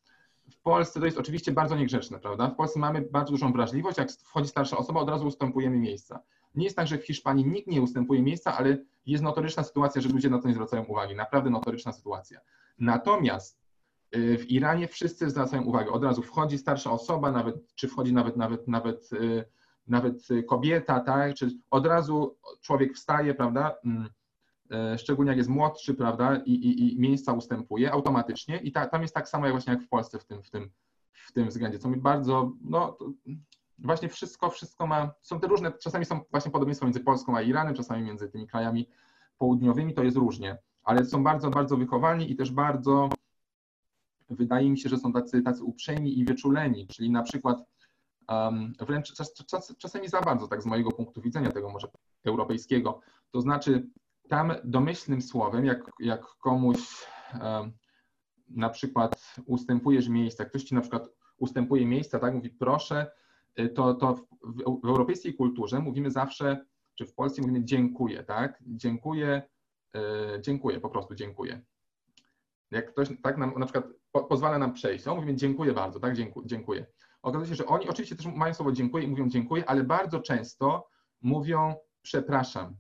W 0.51 0.61
Polsce 0.61 1.01
to 1.01 1.07
jest 1.07 1.19
oczywiście 1.19 1.53
bardzo 1.53 1.77
niegrzeczne, 1.77 2.19
prawda? 2.19 2.49
W 2.49 2.57
Polsce 2.57 2.81
mamy 2.81 3.01
bardzo 3.01 3.33
dużą 3.33 3.53
wrażliwość, 3.53 3.99
jak 3.99 4.13
wchodzi 4.13 4.49
starsza 4.49 4.77
osoba, 4.77 5.01
od 5.01 5.09
razu 5.09 5.27
ustępujemy 5.27 5.77
miejsca. 5.77 6.21
Nie 6.55 6.65
jest 6.65 6.77
tak, 6.77 6.87
że 6.87 6.99
w 6.99 7.07
Hiszpanii 7.07 7.47
nikt 7.47 7.69
nie 7.69 7.83
ustępuje 7.83 8.23
miejsca, 8.23 8.57
ale 8.57 8.79
jest 9.07 9.25
notoryczna 9.25 9.63
sytuacja, 9.63 10.01
że 10.03 10.09
ludzie 10.09 10.31
na 10.31 10.39
to 10.39 10.49
nie 10.49 10.55
zwracają 10.55 10.85
uwagi. 10.85 11.15
Naprawdę 11.15 11.51
notoryczna 11.51 11.93
sytuacja. 11.93 12.41
Natomiast 12.79 13.61
y, 14.17 14.39
w 14.39 14.51
Iranie 14.51 14.89
wszyscy 14.89 15.31
zwracają 15.31 15.63
uwagę. 15.63 15.91
Od 15.91 16.05
razu 16.05 16.23
wchodzi 16.23 16.59
starsza 16.59 16.91
osoba, 16.91 17.33
nawet, 17.33 17.75
czy 17.75 17.89
wchodzi 17.89 18.13
nawet, 18.13 18.37
nawet, 18.37 18.69
nawet, 18.69 19.13
y, 19.13 19.45
nawet 19.87 20.29
kobieta, 20.49 21.01
tak? 21.01 21.35
Czy 21.35 21.51
od 21.71 21.87
razu 21.87 22.37
człowiek 22.61 22.95
wstaje, 22.95 23.35
prawda? 23.35 23.77
Y, 24.73 24.99
szczególnie 24.99 25.29
jak 25.31 25.39
jest 25.39 25.51
młodszy, 25.51 25.95
prawda? 25.95 26.37
I, 26.37 26.53
i, 26.53 26.95
i 26.95 27.01
miejsca 27.01 27.33
ustępuje 27.33 27.93
automatycznie. 27.93 28.57
I 28.57 28.73
ta, 28.73 28.87
tam 28.87 29.03
jest 29.03 29.15
tak 29.15 29.29
samo 29.29 29.47
jak 29.47 29.55
właśnie 29.55 29.73
jak 29.73 29.83
w 29.83 29.89
Polsce 29.89 30.19
w 30.19 30.25
tym, 30.25 30.43
w 30.43 30.51
tym, 30.51 30.71
w 31.13 31.33
tym 31.33 31.49
względzie, 31.49 31.79
co 31.79 31.89
mi 31.89 31.97
bardzo, 31.97 32.53
no, 32.61 32.99
właśnie 33.79 34.09
wszystko, 34.09 34.51
wszystko 34.51 34.87
ma, 34.87 35.15
są 35.23 35.41
te 35.41 35.47
różne, 35.47 35.73
czasami 35.73 36.05
są 36.05 36.21
właśnie 36.31 36.51
podobieństwa 36.51 36.87
między 36.87 37.01
Polską 37.01 37.37
a 37.37 37.43
Iranem, 37.43 37.75
czasami 37.75 38.03
między 38.03 38.29
tymi 38.29 38.47
krajami 38.47 38.89
południowymi, 39.39 39.95
to 39.95 40.03
jest 40.03 40.17
różnie, 40.17 40.59
ale 40.83 41.05
są 41.05 41.25
bardzo, 41.25 41.51
bardzo 41.51 41.77
wychowani 41.77 42.33
i 42.33 42.37
też 42.37 42.51
bardzo, 42.51 43.09
wydaje 44.31 44.71
mi 44.71 44.79
się, 44.79 44.89
że 44.89 44.99
są 44.99 45.13
tacy, 45.13 45.43
tacy 45.43 45.65
uprzejmi 45.65 46.19
i 46.19 46.25
wyczuleni, 46.25 46.87
czyli 46.87 47.11
na 47.11 47.23
przykład 47.23 47.65
um, 48.29 48.73
wręcz 48.81 49.15
czas, 49.15 49.35
czas, 49.35 49.75
czasami 49.79 50.09
za 50.09 50.21
bardzo, 50.21 50.49
tak 50.49 50.63
z 50.63 50.67
mojego 50.67 50.91
punktu 50.91 51.21
widzenia 51.21 51.51
tego 51.51 51.71
może 51.71 51.89
europejskiego, 52.25 53.01
to 53.31 53.41
znaczy 53.41 53.87
tam 54.29 54.53
domyślnym 54.65 55.23
słowem, 55.23 55.65
jak, 55.65 55.91
jak 56.01 56.27
komuś 56.27 57.07
um, 57.43 57.73
na 58.49 58.71
przykład 58.71 59.35
ustępujesz 59.47 60.09
miejsca, 60.09 60.45
ktoś 60.45 60.65
ci 60.65 60.75
na 60.75 60.81
przykład 60.81 61.09
ustępuje 61.37 61.87
miejsca, 61.87 62.19
tak, 62.19 62.35
mówi 62.35 62.51
proszę, 62.51 63.11
Y, 63.59 63.69
to, 63.69 63.95
to 63.95 64.15
w, 64.15 64.27
w, 64.83 64.87
europejskiej 64.87 65.35
kulturze 65.35 65.81
mówimy 65.81 66.11
zawsze, 66.11 66.65
czy 66.95 67.07
w 67.07 67.15
Polsce 67.15 67.43
mówimy 67.43 67.65
dziękuję, 67.65 68.25
tak? 68.25 68.63
Dziękuję, 68.67 69.43
yy, 69.95 70.01
dziękuję, 70.41 70.81
po 70.81 70.91
prostu 70.91 71.15
dziękuję. 71.15 71.63
Jak 72.71 72.93
ktoś 72.93 73.09
tak 73.23 73.39
nam 73.39 73.53
na 73.59 73.67
przykład 73.67 73.85
po, 74.13 74.25
pozwala 74.25 74.59
nam 74.59 74.73
przejść, 74.73 75.05
no, 75.05 75.15
mówimy 75.15 75.35
dziękuję 75.35 75.73
bardzo, 75.73 76.01
tak? 76.01 76.17
Dziękuję. 76.17 76.47
dziękuję. 76.47 76.87
Okazuje 77.23 77.49
się, 77.49 77.55
że 77.55 77.67
oni 77.67 77.89
oczywiście 77.89 78.17
też 78.17 78.27
mają 78.27 78.55
słowo 78.55 78.73
dziękuję 78.73 79.05
i 79.05 79.09
mówią 79.09 79.29
dziękuję, 79.29 79.69
ale 79.69 79.85
bardzo 79.85 80.21
często 80.21 80.89
mówią 81.23 81.75
przepraszam, 82.03 82.77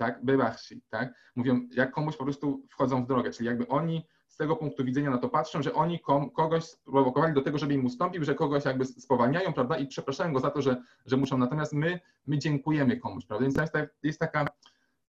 tak? 0.00 0.24
Bywachi, 0.24 0.82
tak? 0.90 1.14
Mówią, 1.36 1.60
jak 1.70 1.90
komuś 1.92 2.16
po 2.16 2.24
prostu 2.24 2.62
wchodzą 2.68 3.04
w 3.04 3.06
drogę, 3.06 3.30
czyli 3.30 3.46
jakby 3.46 3.68
oni 3.68 4.06
z 4.28 4.36
tego 4.36 4.56
punktu 4.56 4.84
widzenia 4.84 5.10
na 5.10 5.18
to 5.18 5.28
patrzą, 5.28 5.62
że 5.62 5.74
oni 5.74 6.00
kogoś 6.34 6.64
sprowokowali 6.64 7.34
do 7.34 7.42
tego, 7.42 7.58
żeby 7.58 7.74
im 7.74 7.86
ustąpił, 7.86 8.24
że 8.24 8.34
kogoś 8.34 8.64
jakby 8.64 8.84
spowalniają, 8.84 9.52
prawda, 9.52 9.78
i 9.78 9.86
przepraszają 9.86 10.32
go 10.32 10.40
za 10.40 10.50
to, 10.50 10.62
że, 10.62 10.82
że 11.06 11.16
muszą, 11.16 11.38
natomiast 11.38 11.72
my, 11.72 12.00
my 12.26 12.38
dziękujemy 12.38 12.96
komuś, 12.96 13.26
prawda, 13.26 13.44
więc 13.44 13.56
jest, 13.56 13.74
jest 14.02 14.20
taka, 14.20 14.46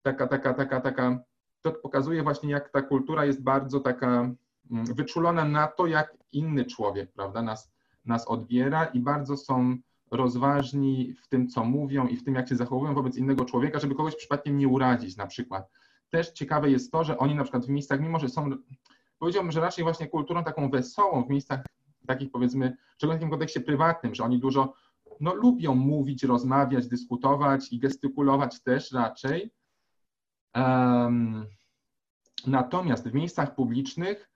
taka, 0.02 0.26
taka, 0.26 0.54
taka, 0.54 0.80
taka, 0.80 1.18
to 1.60 1.72
pokazuje 1.72 2.22
właśnie, 2.22 2.50
jak 2.50 2.68
ta 2.68 2.82
kultura 2.82 3.24
jest 3.24 3.42
bardzo 3.42 3.80
taka 3.80 4.30
mm, 4.70 4.86
wyczulona 4.94 5.44
na 5.44 5.66
to, 5.66 5.86
jak 5.86 6.16
inny 6.32 6.64
człowiek, 6.64 7.12
prawda, 7.12 7.42
nas, 7.42 7.70
nas 8.04 8.28
odbiera 8.28 8.84
i 8.84 9.00
bardzo 9.00 9.36
są 9.36 9.76
rozważni 10.10 11.14
w 11.22 11.28
tym, 11.28 11.48
co 11.48 11.64
mówią 11.64 12.06
i 12.06 12.16
w 12.16 12.24
tym, 12.24 12.34
jak 12.34 12.48
się 12.48 12.56
zachowują 12.56 12.94
wobec 12.94 13.16
innego 13.16 13.44
człowieka, 13.44 13.78
żeby 13.78 13.94
kogoś 13.94 14.16
przypadkiem 14.16 14.58
nie 14.58 14.68
urazić 14.68 15.16
na 15.16 15.26
przykład. 15.26 15.70
Też 16.10 16.30
ciekawe 16.30 16.70
jest 16.70 16.92
to, 16.92 17.04
że 17.04 17.18
oni 17.18 17.34
na 17.34 17.42
przykład 17.42 17.66
w 17.66 17.68
miejscach, 17.68 18.00
mimo 18.00 18.18
że 18.18 18.28
są 18.28 18.50
powiedziałbym, 19.18 19.52
że 19.52 19.60
raczej 19.60 19.84
właśnie 19.84 20.06
kulturą 20.06 20.44
taką 20.44 20.70
wesołą 20.70 21.24
w 21.24 21.28
miejscach 21.28 21.60
takich 22.06 22.30
powiedzmy, 22.30 22.76
szczególnie 22.96 23.18
w 23.18 23.20
takim 23.20 23.30
kontekście 23.30 23.60
prywatnym, 23.60 24.14
że 24.14 24.24
oni 24.24 24.38
dużo 24.38 24.74
no, 25.20 25.34
lubią 25.34 25.74
mówić, 25.74 26.22
rozmawiać, 26.22 26.86
dyskutować 26.86 27.72
i 27.72 27.78
gestykulować 27.78 28.62
też 28.62 28.92
raczej. 28.92 29.50
Um, 30.54 31.46
natomiast 32.46 33.08
w 33.08 33.14
miejscach 33.14 33.54
publicznych, 33.54 34.30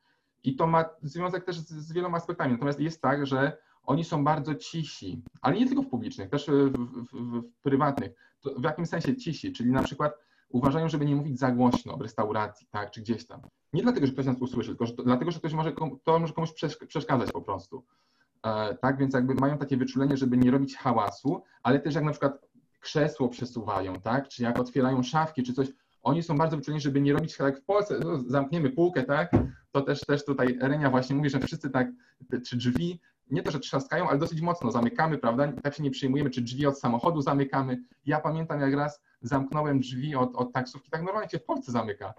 i 0.44 0.56
to 0.56 0.66
ma 0.66 0.84
związek 1.02 1.44
też 1.44 1.58
z, 1.58 1.68
z 1.68 1.92
wieloma 1.92 2.16
aspektami, 2.16 2.52
natomiast 2.52 2.80
jest 2.80 3.02
tak, 3.02 3.26
że 3.26 3.58
oni 3.84 4.04
są 4.04 4.24
bardzo 4.24 4.54
cisi, 4.54 5.22
ale 5.40 5.56
nie 5.56 5.66
tylko 5.66 5.82
w 5.82 5.88
publicznych, 5.88 6.30
też 6.30 6.46
w, 6.46 6.72
w, 6.72 7.12
w, 7.12 7.42
prywatnych. 7.62 8.12
To 8.40 8.54
w 8.54 8.64
jakim 8.64 8.86
sensie 8.86 9.16
cisi? 9.16 9.52
Czyli 9.52 9.70
na 9.70 9.82
przykład 9.82 10.18
uważają, 10.48 10.88
żeby 10.88 11.06
nie 11.06 11.16
mówić 11.16 11.38
za 11.38 11.50
głośno 11.50 11.96
w 11.96 12.00
restauracji, 12.00 12.66
tak, 12.70 12.90
czy 12.90 13.00
gdzieś 13.00 13.26
tam. 13.26 13.40
Nie 13.72 13.82
dlatego, 13.82 14.06
że 14.06 14.12
ktoś 14.12 14.26
nas 14.26 14.36
usłyszy, 14.40 14.68
tylko 14.68 14.86
że 14.86 14.92
to, 14.92 15.02
dlatego, 15.02 15.30
że 15.30 15.38
ktoś 15.38 15.52
może, 15.52 15.72
to 16.04 16.18
może 16.18 16.32
komuś 16.32 16.52
przeszkadzać 16.88 17.32
po 17.32 17.42
prostu. 17.42 17.84
E, 18.42 18.74
tak, 18.74 18.98
więc 18.98 19.14
jakby 19.14 19.34
mają 19.34 19.58
takie 19.58 19.76
wyczulenie, 19.76 20.16
żeby 20.16 20.36
nie 20.36 20.50
robić 20.50 20.76
hałasu, 20.76 21.42
ale 21.62 21.80
też 21.80 21.94
jak 21.94 22.04
na 22.04 22.10
przykład 22.10 22.48
krzesło 22.80 23.28
przesuwają, 23.28 24.00
tak, 24.00 24.28
czy 24.28 24.42
jak 24.42 24.58
otwierają 24.58 25.02
szafki, 25.02 25.42
czy 25.42 25.52
coś, 25.52 25.68
oni 26.02 26.22
są 26.22 26.38
bardzo 26.38 26.56
wyczuleni, 26.56 26.80
żeby 26.80 27.00
nie 27.00 27.12
robić 27.12 27.36
tak 27.36 27.60
w 27.60 27.64
Polsce, 27.64 27.98
no, 28.04 28.18
zamkniemy 28.26 28.70
półkę, 28.70 29.02
tak, 29.02 29.30
to 29.72 29.80
też, 29.82 30.00
też 30.00 30.24
tutaj 30.24 30.58
Renia 30.60 30.90
właśnie 30.90 31.16
mówi, 31.16 31.30
że 31.30 31.40
wszyscy 31.40 31.70
tak, 31.70 31.88
czy 32.46 32.56
drzwi, 32.56 33.00
nie 33.32 33.42
to, 33.42 33.50
że 33.50 33.60
trzaskają, 33.60 34.08
ale 34.08 34.18
dosyć 34.18 34.40
mocno 34.40 34.70
zamykamy, 34.70 35.18
prawda, 35.18 35.52
tak 35.62 35.74
się 35.74 35.82
nie 35.82 35.90
przyjmujemy, 35.90 36.30
czy 36.30 36.42
drzwi 36.42 36.66
od 36.66 36.78
samochodu 36.78 37.22
zamykamy. 37.22 37.82
Ja 38.04 38.20
pamiętam 38.20 38.60
jak 38.60 38.74
raz 38.74 39.02
zamknąłem 39.20 39.80
drzwi 39.80 40.16
od, 40.16 40.36
od 40.36 40.52
taksówki, 40.52 40.90
tak 40.90 41.02
normalnie 41.02 41.30
się 41.30 41.38
w 41.38 41.44
Polsce 41.44 41.72
zamyka. 41.72 42.14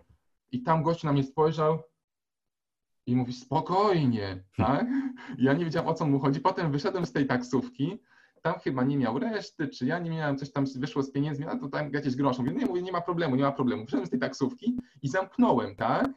I 0.52 0.64
tam 0.64 0.84
gość 0.84 1.04
na 1.04 1.14
mnie 1.14 1.24
spojrzał 1.24 1.84
i 3.06 3.16
mówi 3.16 3.34
spokojnie, 3.34 4.44
tak? 4.58 4.86
Ja 5.38 5.54
nie 5.54 5.66
wiedziałem 5.66 5.90
o 5.90 5.94
co 5.94 6.06
mu 6.06 6.20
chodzi. 6.20 6.40
Potem 6.40 6.72
wyszedłem 6.72 7.06
z 7.06 7.12
tej 7.12 7.28
taksówki, 7.28 8.00
tam 8.42 8.60
chyba 8.60 8.84
nie 8.84 8.98
miał 8.98 9.20
reszty, 9.20 9.68
czy 9.68 9.86
ja 9.86 10.00
nie 10.00 10.12
miałem, 10.12 10.38
coś 10.38 10.52
tam 10.52 10.66
wyszło 10.76 11.04
z 11.04 11.12
pieniędzmi, 11.12 11.46
a 11.46 11.56
to 11.58 11.68
tam 11.68 11.92
jakieś 11.94 12.16
grosze. 12.16 12.44
Mówię, 12.44 12.56
nie, 12.56 12.66
mówię, 12.66 12.82
nie 12.82 12.92
ma 12.92 13.02
problemu, 13.02 13.36
nie 13.36 13.44
ma 13.44 13.52
problemu. 13.52 13.86
Wyszedłem 13.86 14.08
z 14.08 14.10
tej 14.10 14.20
taksówki 14.20 14.78
i 15.02 15.08
zamknąłem, 15.08 15.76
tak? 15.76 16.10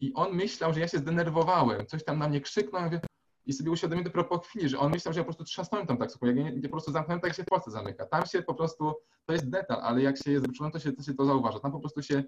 I 0.00 0.14
on 0.14 0.32
myślał, 0.32 0.74
że 0.74 0.80
ja 0.80 0.88
się 0.88 0.98
zdenerwowałem, 0.98 1.86
coś 1.86 2.04
tam 2.04 2.18
na 2.18 2.28
mnie 2.28 2.40
krzyknął, 2.40 2.80
ja 2.80 2.86
mówię, 2.86 3.00
i 3.50 3.52
sobie 3.52 3.70
uświadomiłem 3.70 4.04
dopiero 4.04 4.24
po 4.24 4.38
chwili, 4.38 4.68
że 4.68 4.78
on 4.78 4.92
myślał, 4.92 5.14
że 5.14 5.20
ja 5.20 5.24
po 5.24 5.28
prostu 5.28 5.44
trzasnąłem 5.44 5.86
tą 5.86 5.96
taksówką, 5.96 6.26
jak 6.26 6.36
ja, 6.36 6.62
po 6.62 6.68
prostu 6.68 6.92
zamknąłem, 6.92 7.20
tak 7.20 7.34
się 7.34 7.44
Polsce 7.44 7.70
zamyka. 7.70 8.06
Tam 8.06 8.26
się 8.26 8.42
po 8.42 8.54
prostu, 8.54 8.94
to 9.26 9.32
jest 9.32 9.50
detal, 9.50 9.80
ale 9.82 10.02
jak 10.02 10.16
się 10.24 10.32
jest 10.32 10.46
wyczulony, 10.46 10.72
to 10.72 10.78
się, 10.78 10.92
to 10.92 11.02
się 11.02 11.14
to 11.14 11.24
zauważa. 11.24 11.60
Tam 11.60 11.72
po 11.72 11.80
prostu 11.80 12.02
się 12.02 12.24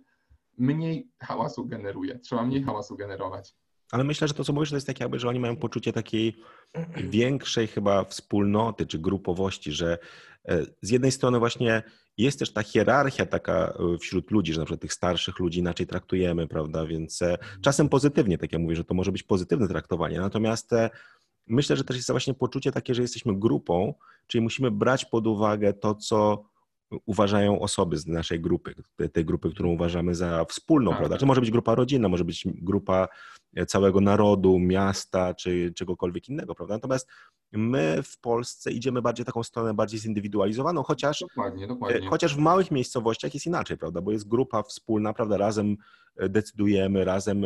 mniej 0.58 1.10
hałasu 1.20 1.66
generuje, 1.66 2.18
trzeba 2.18 2.42
mniej 2.42 2.62
hałasu 2.62 2.96
generować. 2.96 3.54
Ale 3.90 4.04
myślę, 4.04 4.28
że 4.28 4.34
to, 4.34 4.44
co 4.44 4.52
mówisz, 4.52 4.70
to 4.70 4.76
jest 4.76 4.86
tak 4.86 5.00
jakby, 5.00 5.18
że 5.18 5.28
oni 5.28 5.40
mają 5.40 5.56
poczucie 5.56 5.92
takiej 5.92 6.36
większej 6.96 7.66
chyba 7.66 8.04
wspólnoty 8.04 8.86
czy 8.86 8.98
grupowości, 8.98 9.72
że 9.72 9.98
e, 10.48 10.62
z 10.82 10.90
jednej 10.90 11.12
strony 11.12 11.38
właśnie 11.38 11.82
jest 12.18 12.38
też 12.38 12.52
ta 12.52 12.62
hierarchia 12.62 13.26
taka 13.26 13.74
e, 13.94 13.98
wśród 13.98 14.30
ludzi, 14.30 14.52
że 14.52 14.60
na 14.60 14.64
przykład 14.64 14.80
tych 14.80 14.92
starszych 14.92 15.38
ludzi 15.38 15.58
inaczej 15.58 15.86
traktujemy, 15.86 16.46
prawda, 16.46 16.86
więc 16.86 17.22
e, 17.22 17.38
czasem 17.60 17.88
pozytywnie, 17.88 18.38
tak 18.38 18.52
jak 18.52 18.62
mówię, 18.62 18.76
że 18.76 18.84
to 18.84 18.94
może 18.94 19.12
być 19.12 19.22
pozytywne 19.22 19.68
traktowanie, 19.68 20.20
natomiast 20.20 20.70
myślę, 21.46 21.76
że 21.76 21.84
też 21.84 21.96
jest 21.96 22.10
właśnie 22.10 22.34
poczucie 22.34 22.72
takie, 22.72 22.94
że 22.94 23.02
jesteśmy 23.02 23.38
grupą, 23.38 23.94
czyli 24.26 24.42
musimy 24.42 24.70
brać 24.70 25.04
pod 25.04 25.26
uwagę 25.26 25.72
to, 25.72 25.94
co 25.94 26.44
uważają 27.06 27.60
osoby 27.60 27.96
z 27.96 28.06
naszej 28.06 28.40
grupy, 28.40 28.74
tej 29.12 29.24
grupy, 29.24 29.50
którą 29.50 29.70
uważamy 29.70 30.14
za 30.14 30.44
wspólną, 30.44 30.90
tak. 30.90 30.98
prawda? 30.98 31.18
Czy 31.18 31.26
może 31.26 31.40
być 31.40 31.50
grupa 31.50 31.74
rodzinna, 31.74 32.08
może 32.08 32.24
być 32.24 32.44
grupa 32.46 33.04
e, 33.04 33.08
całego 33.66 34.00
narodu, 34.00 34.58
miasta, 34.58 35.34
czy 35.34 35.72
czegokolwiek 35.76 36.28
innego, 36.28 36.54
prawda? 36.54 36.74
Natomiast 36.74 37.08
my 37.52 38.02
w 38.02 38.18
Polsce 38.18 38.72
idziemy 38.72 39.02
bardziej 39.02 39.26
taką 39.26 39.42
stronę 39.42 39.74
bardziej 39.74 40.00
zindywidualizowaną, 40.00 40.82
chociaż, 40.82 41.20
dokładnie, 41.20 41.66
dokładnie. 41.66 42.06
E, 42.06 42.10
chociaż 42.10 42.36
w 42.36 42.38
małych 42.38 42.70
miejscowościach 42.70 43.34
jest 43.34 43.46
inaczej, 43.46 43.78
prawda? 43.78 44.00
Bo 44.00 44.12
jest 44.12 44.28
grupa 44.28 44.62
wspólna, 44.62 45.12
prawda? 45.12 45.36
Razem 45.36 45.76
e, 46.16 46.28
decydujemy, 46.28 47.04
razem, 47.04 47.42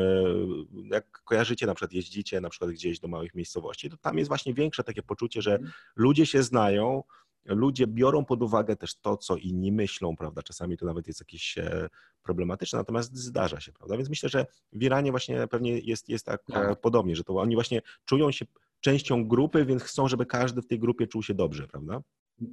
jak 0.91 1.23
kojarzycie, 1.25 1.67
na 1.67 1.75
przykład 1.75 1.93
jeździcie 1.93 2.41
na 2.41 2.51
przykład 2.51 2.71
gdzieś 2.71 3.01
do 3.01 3.09
małych 3.09 3.35
miejscowości, 3.35 3.91
to 3.91 3.97
tam 3.97 4.19
jest 4.19 4.29
właśnie 4.29 4.55
większe 4.55 4.85
takie 4.85 5.03
poczucie, 5.03 5.43
że 5.43 5.55
mhm. 5.55 5.73
ludzie 5.97 6.27
się 6.27 6.43
znają, 6.43 7.03
ludzie 7.47 7.87
biorą 7.87 8.25
pod 8.25 8.43
uwagę 8.43 8.77
też 8.77 8.95
to, 8.95 9.17
co 9.17 9.37
inni 9.37 9.73
myślą, 9.73 10.17
prawda? 10.17 10.43
Czasami 10.43 10.77
to 10.77 10.87
nawet 10.87 11.07
jest 11.07 11.21
jakieś 11.21 11.59
e, 11.59 11.89
problematyczne, 12.23 12.79
natomiast 12.79 13.17
zdarza 13.17 13.61
się, 13.61 13.73
prawda? 13.73 13.97
Więc 13.97 14.09
myślę, 14.09 14.29
że 14.29 14.47
w 14.73 14.83
Iranie 14.83 15.11
właśnie 15.11 15.47
pewnie 15.47 15.79
jest, 15.79 16.09
jest 16.09 16.27
tak, 16.27 16.43
tak. 16.53 16.81
podobnie, 16.81 17.17
że 17.17 17.25
to 17.25 17.37
oni 17.37 17.55
właśnie 17.55 17.83
czują 18.05 18.31
się 18.31 18.45
częścią 18.81 19.29
grupy, 19.29 19.65
więc 19.65 19.83
chcą, 19.83 20.09
żeby 20.09 20.27
każdy 20.27 20.63
w 20.63 20.67
tej 20.67 20.79
grupie 20.79 21.07
czuł 21.07 21.23
się 21.23 21.35
dobrze, 21.35 21.69
prawda? 21.69 22.01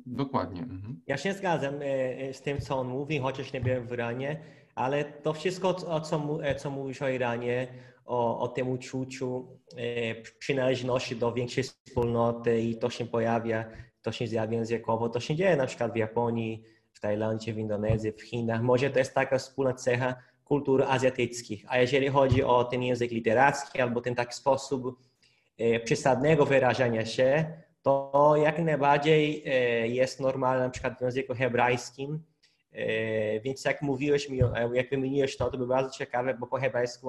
Dokładnie. 0.06 0.62
Mhm. 0.62 1.02
Ja 1.08 1.18
się 1.18 1.34
zgadzam 1.34 1.76
e, 1.82 2.34
z 2.34 2.42
tym, 2.42 2.62
co 2.62 2.78
on 2.78 2.88
mówi, 2.88 3.20
chociaż 3.20 3.54
nie 3.54 3.62
byłem 3.62 3.88
w 3.88 3.92
Iranie, 3.92 4.44
ale 4.76 5.04
to 5.04 5.34
wszystko, 5.34 5.70
o 5.70 6.02
co, 6.02 6.42
co 6.58 6.70
mówisz 6.70 7.02
o 7.02 7.10
Iranie, 7.10 7.68
o, 8.06 8.40
o 8.40 8.48
tym 8.48 8.70
uczuciu 8.70 9.48
e, 9.76 10.16
przynależności 10.22 11.16
do 11.16 11.34
większej 11.34 11.64
wspólnoty 11.64 12.62
i 12.62 12.78
to 12.78 12.90
się 12.90 13.06
pojawia 13.06 13.66
to 14.04 14.12
się 14.12 14.28
zjawia 14.28 14.58
językowo, 14.58 15.10
to 15.10 15.20
się 15.20 15.36
dzieje 15.36 15.56
na 15.56 15.66
przykład 15.66 15.94
w 15.94 15.96
Japonii, 15.96 16.64
w 16.94 17.00
Tajlandii, 17.00 17.54
w 17.54 17.58
Indonezji, 17.58 18.12
w 18.12 18.22
Chinach. 18.22 18.62
Może 18.62 18.90
to 18.90 19.00
jest 19.00 19.14
taka 19.14 19.38
wspólna 19.38 19.74
cecha 19.74 20.16
kultur 20.46 20.84
azjatyckich. 20.84 21.66
A 21.68 21.78
jeżeli 21.78 22.08
chodzi 22.08 22.44
o 22.44 22.64
ten 22.64 22.84
język 22.84 23.12
literacki 23.12 23.82
albo 23.82 24.02
ten 24.02 24.16
taki 24.16 24.34
sposób 24.34 25.00
e, 25.58 25.80
przesadnego 25.80 26.46
wyrażania 26.46 27.06
się, 27.06 27.46
to 27.82 28.34
jak 28.38 28.60
najbardziej 28.60 29.44
e, 29.46 29.88
jest 29.88 30.20
normalne 30.20 30.64
na 30.64 30.70
przykład 30.70 30.98
w 30.98 31.02
języku 31.02 31.34
hebrajskim. 31.34 32.24
E, 32.72 33.40
więc 33.40 33.66
jak 33.66 33.82
mówiłeś 33.82 34.30
mi, 34.30 34.40
jak 34.74 34.90
wymieniłeś 34.90 35.38
to, 35.38 35.52
to 35.52 35.58
by 35.58 35.68
bardzo 35.68 35.90
ciekawe, 35.98 36.34
bo 36.34 36.48
po 36.48 36.58
hebrajsku 36.58 37.08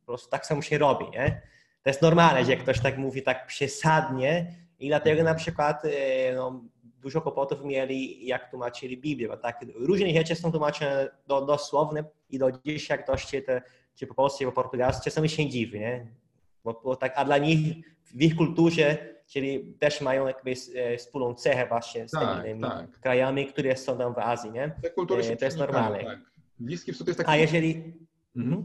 po 0.00 0.06
prostu 0.06 0.30
tak 0.30 0.46
samo 0.46 0.62
się 0.62 0.78
robi, 0.78 1.04
nie? 1.10 1.42
To 1.82 1.90
jest 1.90 2.02
normalne, 2.02 2.44
że 2.44 2.50
jak 2.50 2.60
ktoś 2.60 2.80
tak 2.80 2.98
mówi 2.98 3.22
tak 3.22 3.46
przesadnie, 3.46 4.52
i 4.80 4.88
dlatego 4.88 5.22
na 5.22 5.34
przykład 5.34 5.84
e, 5.84 6.34
no, 6.34 6.64
dużo 7.00 7.20
kłopotów 7.20 7.64
mieli, 7.64 8.26
jak 8.26 8.50
tłumaczyli 8.50 8.98
Biblię, 8.98 9.28
bo 9.28 9.36
tak 9.36 9.64
różne 9.74 10.10
rzeczy 10.10 10.34
są 10.34 10.52
tłumaczone 10.52 11.08
do, 11.26 11.40
dosłowne 11.40 12.04
i 12.30 12.38
do 12.38 12.52
dziś, 12.52 12.88
jak 12.88 13.04
ktoś 13.04 13.26
czyta, 13.26 13.52
czy 13.94 14.06
po 14.06 14.14
polsku, 14.14 14.38
czy 14.38 14.44
po 14.44 14.52
portugalsku, 14.52 15.04
czasami 15.04 15.28
się 15.28 15.48
dziwi, 15.48 15.80
nie? 15.80 16.06
Bo, 16.64 16.80
bo, 16.84 16.96
tak, 16.96 17.12
a 17.16 17.24
dla 17.24 17.38
nich, 17.38 17.76
w 18.04 18.22
ich 18.22 18.36
kulturze, 18.36 19.16
czyli 19.26 19.74
też 19.78 20.00
mają 20.00 20.26
jakby 20.26 20.54
e, 20.74 20.96
wspólną 20.96 21.34
cechę 21.34 21.66
właśnie 21.66 22.08
z 22.08 22.10
tak, 22.10 22.44
tymi 22.44 22.60
tak. 22.60 23.00
krajami, 23.00 23.46
które 23.46 23.76
są 23.76 23.98
tam 23.98 24.14
w 24.14 24.18
Azji, 24.18 24.50
nie? 24.50 24.74
Te 24.82 24.90
kultury 24.90 25.22
e, 25.22 25.36
to 25.36 25.44
jest 25.44 25.58
normalne. 25.58 26.04
Tak. 26.04 26.18
Bliski 26.58 26.92
Wschód 26.92 27.06
jest 27.06 27.18
taki... 27.18 27.30
A 27.30 27.36
jeżeli... 27.36 27.94
Mhm. 28.36 28.64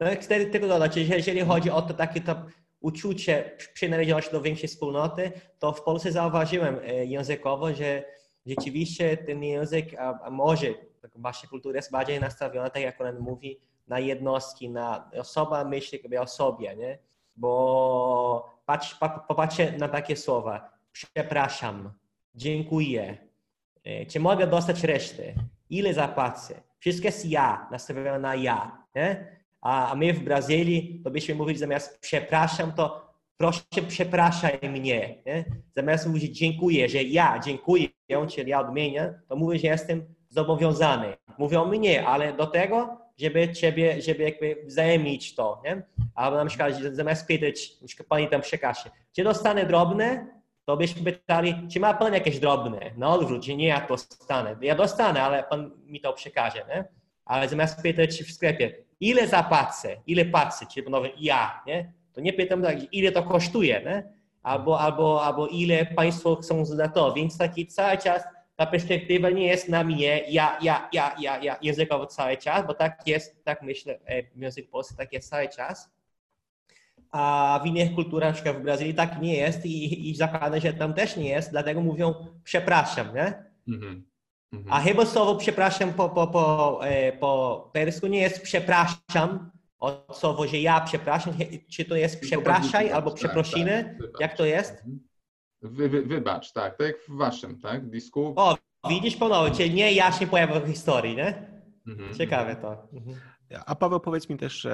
No, 0.00 0.06
chcę 0.20 0.46
tylko 0.46 0.68
dodać, 0.68 0.96
jeżeli 0.96 1.40
chodzi 1.40 1.70
o 1.70 1.82
to 1.82 1.94
takie 1.94 2.20
to 2.20 2.46
uczucie 2.80 3.56
przynależności 3.74 4.32
do 4.32 4.40
większej 4.40 4.68
wspólnoty, 4.68 5.32
to 5.58 5.72
w 5.72 5.82
Polsce 5.82 6.12
zauważyłem 6.12 6.78
e, 6.82 7.04
językowo, 7.04 7.74
że 7.74 8.04
rzeczywiście 8.46 9.16
ten 9.16 9.42
język, 9.42 9.94
a, 9.98 10.30
może 10.30 10.66
wasza 11.14 11.46
kultura 11.46 11.76
jest 11.76 11.90
bardziej 11.90 12.20
nastawiona, 12.20 12.70
tak 12.70 12.82
jak 12.82 13.00
on 13.00 13.18
mówi, 13.18 13.60
na 13.88 13.98
jednostki, 13.98 14.70
na 14.70 15.10
osoba 15.20 15.64
myśli 15.64 15.98
jakby 16.02 16.20
o 16.20 16.26
sobie, 16.26 16.76
nie? 16.76 16.98
Bo 17.36 18.60
patrz, 18.66 18.98
popatrzcie 19.28 19.72
na 19.78 19.88
takie 19.88 20.16
słowa. 20.16 20.70
Przepraszam, 20.92 21.92
dziękuję, 22.34 23.18
e, 23.84 24.06
czy 24.06 24.20
mogę 24.20 24.46
dostać 24.46 24.84
resztę, 24.84 25.22
ile 25.70 25.94
zapłacę. 25.94 26.62
Wszystko 26.78 27.08
jest 27.08 27.26
ja, 27.26 27.68
nastawione 27.70 28.18
na 28.18 28.34
ja. 28.34 28.84
Nie? 28.94 29.35
A 29.66 29.94
my 29.94 30.12
w 30.12 30.20
Brazylii, 30.20 31.00
to 31.04 31.10
byśmy 31.10 31.34
mówili 31.34 31.58
zamiast 31.58 32.00
przepraszam, 32.00 32.72
to 32.72 33.12
proszę 33.36 33.62
przepraszaj 33.88 34.58
mnie. 34.62 35.22
Nie? 35.26 35.44
Zamiast 35.76 36.06
mówić 36.06 36.38
dziękuję, 36.38 36.88
że 36.88 37.02
ja 37.02 37.40
dziękuję, 37.44 37.88
czyli 38.30 38.50
ja 38.50 38.60
odmienię, 38.60 39.14
to 39.28 39.36
mówię, 39.36 39.58
że 39.58 39.66
jestem 39.66 40.14
zobowiązany. 40.28 41.16
Mówią 41.38 41.64
mnie, 41.64 42.06
ale 42.06 42.32
do 42.32 42.46
tego, 42.46 42.98
żeby 43.18 43.52
ciebie, 43.52 44.02
żeby 44.02 44.22
jakby 44.22 44.56
wzajemnić 44.66 45.34
to, 45.34 45.62
nie? 45.64 45.82
Albo 46.14 46.36
na 46.36 46.46
przykład 46.46 46.74
zamiast 46.74 47.26
pytać, 47.26 47.80
na 47.80 47.86
przykład 47.86 48.08
pani 48.08 48.28
tam 48.28 48.40
przekaże, 48.40 48.90
czy 49.12 49.24
dostanę 49.24 49.66
drobne, 49.66 50.26
to 50.64 50.76
byśmy 50.76 51.12
pytali, 51.12 51.54
czy 51.72 51.80
ma 51.80 51.94
pan 51.94 52.14
jakieś 52.14 52.38
drobne? 52.38 52.90
Na 52.96 53.14
odwrót, 53.14 53.44
że 53.44 53.56
nie 53.56 53.66
ja 53.66 53.86
dostanę. 53.86 54.56
Ja 54.60 54.74
dostanę, 54.74 55.22
ale 55.22 55.42
pan 55.42 55.70
mi 55.86 56.00
to 56.00 56.12
przekaże, 56.12 56.64
nie? 56.68 56.84
Ale 57.24 57.48
zamiast 57.48 57.82
pytać 57.82 58.22
w 58.22 58.32
sklepie, 58.32 58.85
ile 59.00 59.28
zapłacę, 59.28 59.96
ile 60.06 60.24
płacę, 60.24 60.66
czyli 60.66 60.84
ponownie 60.84 61.10
ja, 61.18 61.62
nie? 61.66 61.92
To 62.12 62.20
nie 62.20 62.32
pytam 62.32 62.62
tak, 62.62 62.94
ile 62.94 63.12
to 63.12 63.22
kosztuje, 63.22 63.82
nie? 63.84 64.16
Albo, 64.42 64.80
albo, 64.80 65.24
albo 65.24 65.46
ile 65.46 65.86
państwo 65.86 66.36
chcą 66.36 66.64
za 66.64 66.88
to, 66.88 67.12
więc 67.12 67.38
taki 67.38 67.66
cały 67.66 67.98
czas 67.98 68.22
ta 68.56 68.66
perspektywa 68.66 69.30
nie 69.30 69.46
jest 69.46 69.68
na 69.68 69.84
mnie, 69.84 70.24
ja, 70.28 70.58
ja, 70.62 70.88
ja, 70.92 71.14
ja, 71.20 71.42
ja 71.42 71.56
językowo 71.62 72.06
cały 72.06 72.36
czas, 72.36 72.66
bo 72.66 72.74
tak 72.74 73.06
jest, 73.06 73.44
tak 73.44 73.62
myślę 73.62 73.98
e, 74.04 74.22
w 74.22 74.38
języku 74.38 74.70
polskim, 74.70 74.96
tak 74.96 75.12
jest 75.12 75.30
cały 75.30 75.48
czas. 75.48 75.90
a 77.10 77.60
w 77.64 77.66
innych 77.66 77.94
kulturach, 77.94 78.44
na 78.44 78.52
w 78.52 78.62
Brazylii 78.62 78.94
tak 78.94 79.22
nie 79.22 79.36
jest 79.36 79.66
i, 79.66 80.10
i 80.10 80.14
zakładam, 80.16 80.60
że 80.60 80.72
tam 80.72 80.94
też 80.94 81.16
nie 81.16 81.28
jest, 81.28 81.50
dlatego 81.50 81.80
mówią 81.80 82.14
przepraszam, 82.44 83.14
nie? 83.14 83.44
Mhm. 83.68 84.04
Mhm. 84.52 84.72
A 84.72 84.80
chyba 84.80 85.06
słowo 85.06 85.36
przepraszam 85.36 85.92
po, 85.92 86.08
po, 86.08 86.26
po, 86.26 86.80
e, 86.86 87.12
po 87.12 87.70
persku 87.72 88.06
nie 88.06 88.20
jest 88.20 88.42
przepraszam, 88.42 89.50
od 89.78 90.16
słowo, 90.18 90.46
że 90.46 90.56
ja 90.56 90.80
przepraszam, 90.80 91.34
czy 91.70 91.84
to 91.84 91.96
jest 91.96 92.20
przepraszaj 92.20 92.92
albo 92.92 93.10
tak, 93.10 93.18
przeprosiny, 93.18 93.98
tak, 94.00 94.20
jak 94.20 94.36
to 94.36 94.44
jest? 94.44 94.72
Mhm. 94.72 95.00
Wy, 95.62 95.88
wy, 95.88 96.02
wybacz, 96.02 96.52
tak, 96.52 96.76
tak 96.76 96.86
jak 96.86 96.96
w 97.08 97.16
waszym, 97.16 97.60
tak, 97.60 97.90
disku. 97.90 98.32
O, 98.36 98.56
widzisz 98.88 99.16
ponownie, 99.16 99.56
czyli 99.56 99.74
nie 99.74 99.92
ja 99.92 100.12
się 100.12 100.26
pojawił 100.26 100.60
w 100.60 100.68
historii, 100.68 101.16
nie? 101.16 101.48
Mhm. 101.86 102.14
Ciekawe 102.14 102.56
to. 102.56 102.88
Mhm. 102.92 103.16
A 103.66 103.74
Paweł, 103.74 104.00
powiedz 104.00 104.28
mi 104.28 104.36
też, 104.36 104.66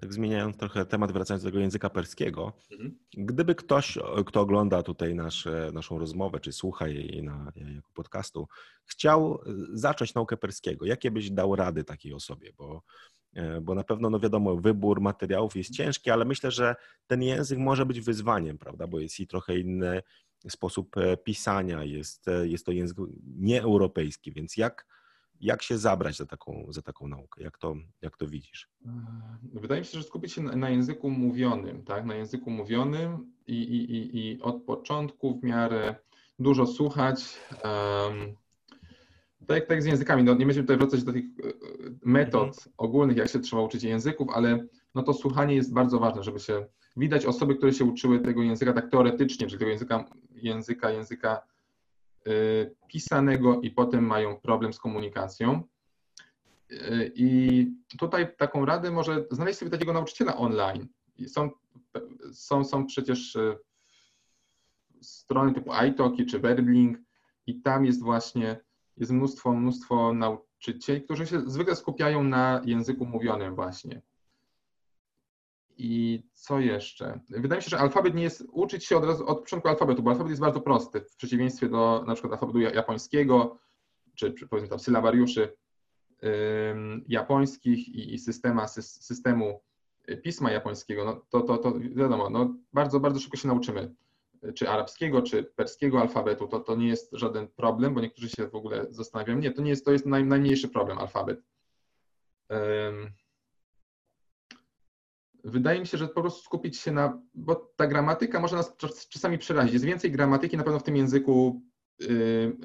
tak 0.00 0.14
zmieniając 0.14 0.56
trochę 0.56 0.86
temat, 0.86 1.12
wracając 1.12 1.42
do 1.42 1.48
tego 1.48 1.60
języka 1.60 1.90
perskiego, 1.90 2.52
mhm. 2.72 2.98
gdyby 3.16 3.54
ktoś, 3.54 3.98
kto 4.26 4.40
ogląda 4.40 4.82
tutaj 4.82 5.14
nasz, 5.14 5.48
naszą 5.72 5.98
rozmowę, 5.98 6.40
czy 6.40 6.52
słucha 6.52 6.88
jej 6.88 7.22
na, 7.22 7.52
jako 7.56 7.92
podcastu, 7.94 8.48
chciał 8.84 9.40
zacząć 9.72 10.14
naukę 10.14 10.36
perskiego, 10.36 10.86
jakie 10.86 11.10
byś 11.10 11.30
dał 11.30 11.56
rady 11.56 11.84
takiej 11.84 12.12
osobie? 12.12 12.52
Bo, 12.56 12.82
bo 13.62 13.74
na 13.74 13.84
pewno, 13.84 14.10
no 14.10 14.20
wiadomo, 14.20 14.56
wybór 14.56 15.00
materiałów 15.00 15.56
jest 15.56 15.70
ciężki, 15.70 16.10
ale 16.10 16.24
myślę, 16.24 16.50
że 16.50 16.74
ten 17.06 17.22
język 17.22 17.58
może 17.58 17.86
być 17.86 18.00
wyzwaniem, 18.00 18.58
prawda, 18.58 18.86
bo 18.86 19.00
jest 19.00 19.20
i 19.20 19.26
trochę 19.26 19.58
inny 19.58 20.02
sposób 20.48 20.96
pisania, 21.24 21.84
jest, 21.84 22.26
jest 22.42 22.66
to 22.66 22.72
język 22.72 22.96
nieeuropejski, 23.36 24.32
więc 24.32 24.56
jak 24.56 24.86
jak 25.42 25.62
się 25.62 25.78
zabrać 25.78 26.16
za 26.16 26.26
taką, 26.26 26.66
za 26.68 26.82
taką 26.82 27.08
naukę? 27.08 27.42
Jak 27.42 27.58
to, 27.58 27.76
jak 28.02 28.16
to 28.16 28.26
widzisz? 28.26 28.68
Wydaje 29.54 29.80
mi 29.80 29.86
się, 29.86 29.98
że 29.98 30.04
skupić 30.04 30.32
się 30.32 30.42
na, 30.42 30.56
na 30.56 30.70
języku 30.70 31.10
mówionym, 31.10 31.84
tak? 31.84 32.04
Na 32.04 32.14
języku 32.14 32.50
mówionym 32.50 33.32
i, 33.46 33.62
i, 33.62 33.92
i, 33.96 34.18
i 34.18 34.42
od 34.42 34.62
początku 34.62 35.38
w 35.38 35.42
miarę 35.42 35.94
dużo 36.38 36.66
słuchać. 36.66 37.38
Um, 37.64 38.34
tak, 39.46 39.66
tak 39.66 39.82
z 39.82 39.86
językami, 39.86 40.24
no 40.24 40.34
nie 40.34 40.46
będziemy 40.46 40.64
tutaj 40.64 40.78
wracać 40.78 41.04
do 41.04 41.12
tych 41.12 41.24
e, 41.24 41.28
metod 42.04 42.48
mhm. 42.48 42.74
ogólnych, 42.76 43.16
jak 43.16 43.28
się 43.28 43.40
trzeba 43.40 43.62
uczyć 43.62 43.82
języków, 43.82 44.28
ale 44.34 44.66
no 44.94 45.02
to 45.02 45.14
słuchanie 45.14 45.54
jest 45.54 45.72
bardzo 45.72 45.98
ważne, 45.98 46.22
żeby 46.22 46.40
się 46.40 46.66
widać 46.96 47.26
osoby, 47.26 47.54
które 47.54 47.72
się 47.72 47.84
uczyły 47.84 48.20
tego 48.20 48.42
języka 48.42 48.72
tak 48.72 48.90
teoretycznie, 48.90 49.46
czyli 49.46 49.58
tego 49.58 49.70
języka, 49.70 50.04
języka, 50.30 50.90
języka 50.90 51.51
pisanego 52.88 53.60
i 53.60 53.70
potem 53.70 54.06
mają 54.06 54.40
problem 54.40 54.72
z 54.72 54.78
komunikacją. 54.78 55.62
Y, 56.72 57.12
I 57.14 57.66
tutaj 57.98 58.36
taką 58.36 58.64
radę 58.64 58.90
może 58.90 59.24
znaleźć 59.30 59.58
sobie 59.58 59.70
takiego 59.70 59.92
nauczyciela 59.92 60.36
online. 60.36 60.88
Są, 61.26 61.50
są, 62.32 62.64
są 62.64 62.86
przecież 62.86 63.36
y, 63.36 63.58
strony 65.00 65.54
typu 65.54 65.70
iTalki 65.88 66.26
czy 66.26 66.38
Verbling 66.38 66.98
i 67.46 67.60
tam 67.60 67.84
jest 67.84 68.02
właśnie 68.02 68.60
jest 68.96 69.12
mnóstwo, 69.12 69.52
mnóstwo 69.52 70.12
nauczycieli, 70.12 71.02
którzy 71.02 71.26
się 71.26 71.40
zwykle 71.50 71.76
skupiają 71.76 72.24
na 72.24 72.62
języku 72.64 73.06
mówionym 73.06 73.54
właśnie. 73.54 74.02
I 75.76 76.22
co 76.32 76.60
jeszcze? 76.60 77.20
Wydaje 77.28 77.58
mi 77.58 77.62
się, 77.62 77.70
że 77.70 77.78
alfabet 77.78 78.14
nie 78.14 78.22
jest, 78.22 78.44
uczyć 78.52 78.84
się 78.84 78.96
od 78.96 79.04
razu 79.04 79.26
od 79.26 79.40
początku 79.40 79.68
alfabetu, 79.68 80.02
bo 80.02 80.10
alfabet 80.10 80.30
jest 80.30 80.42
bardzo 80.42 80.60
prosty, 80.60 81.00
w 81.00 81.16
przeciwieństwie 81.16 81.68
do 81.68 82.04
na 82.06 82.14
przykład 82.14 82.32
alfabetu 82.32 82.58
japońskiego, 82.58 83.58
czy, 84.14 84.32
powiedzmy 84.50 84.68
tam 84.68 84.78
sylabariuszy 84.78 85.56
japońskich 87.08 87.88
i, 87.88 88.14
i 88.14 88.18
systema, 88.18 88.68
systemu 88.68 89.60
pisma 90.22 90.50
japońskiego, 90.50 91.04
no 91.04 91.26
to, 91.30 91.40
to, 91.40 91.58
to 91.58 91.78
wiadomo, 91.78 92.30
no 92.30 92.54
bardzo, 92.72 93.00
bardzo 93.00 93.20
szybko 93.20 93.36
się 93.36 93.48
nauczymy, 93.48 93.94
czy 94.54 94.68
arabskiego, 94.68 95.22
czy 95.22 95.44
perskiego 95.44 96.00
alfabetu, 96.00 96.48
to, 96.48 96.60
to 96.60 96.76
nie 96.76 96.88
jest 96.88 97.10
żaden 97.12 97.48
problem, 97.48 97.94
bo 97.94 98.00
niektórzy 98.00 98.28
się 98.28 98.48
w 98.48 98.54
ogóle 98.54 98.86
zastanawiają, 98.90 99.38
nie, 99.38 99.52
to 99.52 99.62
nie 99.62 99.70
jest, 99.70 99.84
to 99.84 99.92
jest 99.92 100.06
naj, 100.06 100.24
najmniejszy 100.24 100.68
problem, 100.68 100.98
alfabet. 100.98 101.42
Wydaje 105.44 105.80
mi 105.80 105.86
się, 105.86 105.98
że 105.98 106.08
po 106.08 106.20
prostu 106.20 106.42
skupić 106.42 106.78
się 106.78 106.92
na, 106.92 107.22
bo 107.34 107.54
ta 107.76 107.86
gramatyka 107.86 108.40
może 108.40 108.56
nas 108.56 108.76
czasami 109.08 109.38
przerazić. 109.38 109.72
Jest 109.72 109.84
więcej 109.84 110.10
gramatyki 110.10 110.56
na 110.56 110.64
pewno 110.64 110.78
w 110.78 110.82
tym 110.82 110.96
języku, 110.96 111.62
yy, 111.98 112.56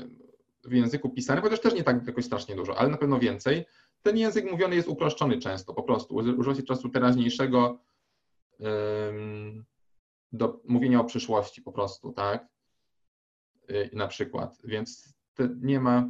w 0.63 0.73
języku 0.73 1.09
pisanym, 1.09 1.43
chociaż 1.43 1.61
też 1.61 1.73
nie 1.73 1.83
tak 1.83 2.07
jakoś 2.07 2.25
strasznie 2.25 2.55
dużo, 2.55 2.77
ale 2.77 2.89
na 2.89 2.97
pewno 2.97 3.19
więcej. 3.19 3.65
Ten 4.01 4.17
język 4.17 4.51
mówiony 4.51 4.75
jest 4.75 4.87
uproszczony 4.87 5.39
często 5.39 5.73
po 5.73 5.83
prostu. 5.83 6.15
Używa 6.15 6.55
się 6.55 6.63
czasu 6.63 6.89
teraźniejszego 6.89 7.79
do 10.31 10.61
mówienia 10.67 10.99
o 11.01 11.03
przyszłości 11.03 11.61
po 11.61 11.71
prostu, 11.71 12.11
tak? 12.11 12.47
Yy, 13.69 13.89
na 13.93 14.07
przykład. 14.07 14.57
Więc 14.63 15.13
nie 15.61 15.79
ma, 15.79 16.09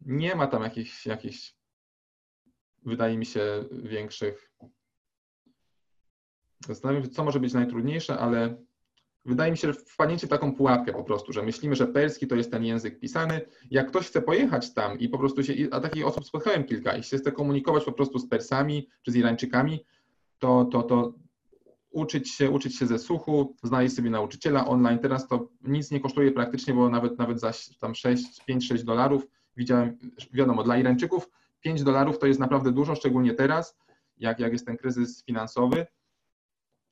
nie 0.00 0.34
ma 0.34 0.46
tam 0.46 0.62
jakichś, 0.62 1.06
jakichś, 1.06 1.54
wydaje 2.84 3.18
mi 3.18 3.26
się, 3.26 3.64
większych 3.72 4.52
Zastanawiam 6.66 7.04
się, 7.04 7.10
co 7.10 7.24
może 7.24 7.40
być 7.40 7.52
najtrudniejsze, 7.52 8.18
ale 8.18 8.56
wydaje 9.24 9.50
mi 9.50 9.58
się, 9.58 9.72
że 9.72 9.74
wpadnięcie 9.74 10.26
w 10.26 10.30
taką 10.30 10.54
pułapkę 10.54 10.92
po 10.92 11.04
prostu, 11.04 11.32
że 11.32 11.42
myślimy, 11.42 11.76
że 11.76 11.86
perski 11.86 12.26
to 12.26 12.36
jest 12.36 12.50
ten 12.50 12.64
język 12.64 13.00
pisany. 13.00 13.40
Jak 13.70 13.88
ktoś 13.88 14.06
chce 14.06 14.22
pojechać 14.22 14.74
tam 14.74 14.98
i 14.98 15.08
po 15.08 15.18
prostu 15.18 15.42
się, 15.42 15.54
a 15.70 15.80
takich 15.80 16.06
osób 16.06 16.26
spotkałem 16.26 16.64
kilka, 16.64 16.96
i 16.96 17.02
się 17.02 17.18
chce 17.18 17.32
komunikować 17.32 17.84
po 17.84 17.92
prostu 17.92 18.18
z 18.18 18.28
Persami 18.28 18.88
czy 19.02 19.10
z 19.10 19.16
Irańczykami, 19.16 19.84
to, 20.38 20.64
to, 20.64 20.82
to 20.82 21.14
uczyć 21.90 22.30
się, 22.30 22.50
uczyć 22.50 22.78
się 22.78 22.86
ze 22.86 22.98
słuchu, 22.98 23.56
znaleźć 23.62 23.96
sobie 23.96 24.10
nauczyciela 24.10 24.66
online. 24.66 24.98
Teraz 24.98 25.28
to 25.28 25.48
nic 25.62 25.90
nie 25.90 26.00
kosztuje 26.00 26.32
praktycznie, 26.32 26.74
bo 26.74 26.88
nawet, 26.88 27.18
nawet 27.18 27.40
za 27.40 27.52
tam 27.80 27.94
6, 27.94 28.24
5-6 28.48 28.82
dolarów 28.82 29.26
widziałem, 29.56 29.98
wiadomo, 30.32 30.62
dla 30.62 30.78
Irańczyków 30.78 31.28
5 31.60 31.82
dolarów 31.82 32.18
to 32.18 32.26
jest 32.26 32.40
naprawdę 32.40 32.72
dużo, 32.72 32.94
szczególnie 32.94 33.34
teraz, 33.34 33.78
jak, 34.18 34.40
jak 34.40 34.52
jest 34.52 34.66
ten 34.66 34.76
kryzys 34.76 35.24
finansowy 35.24 35.86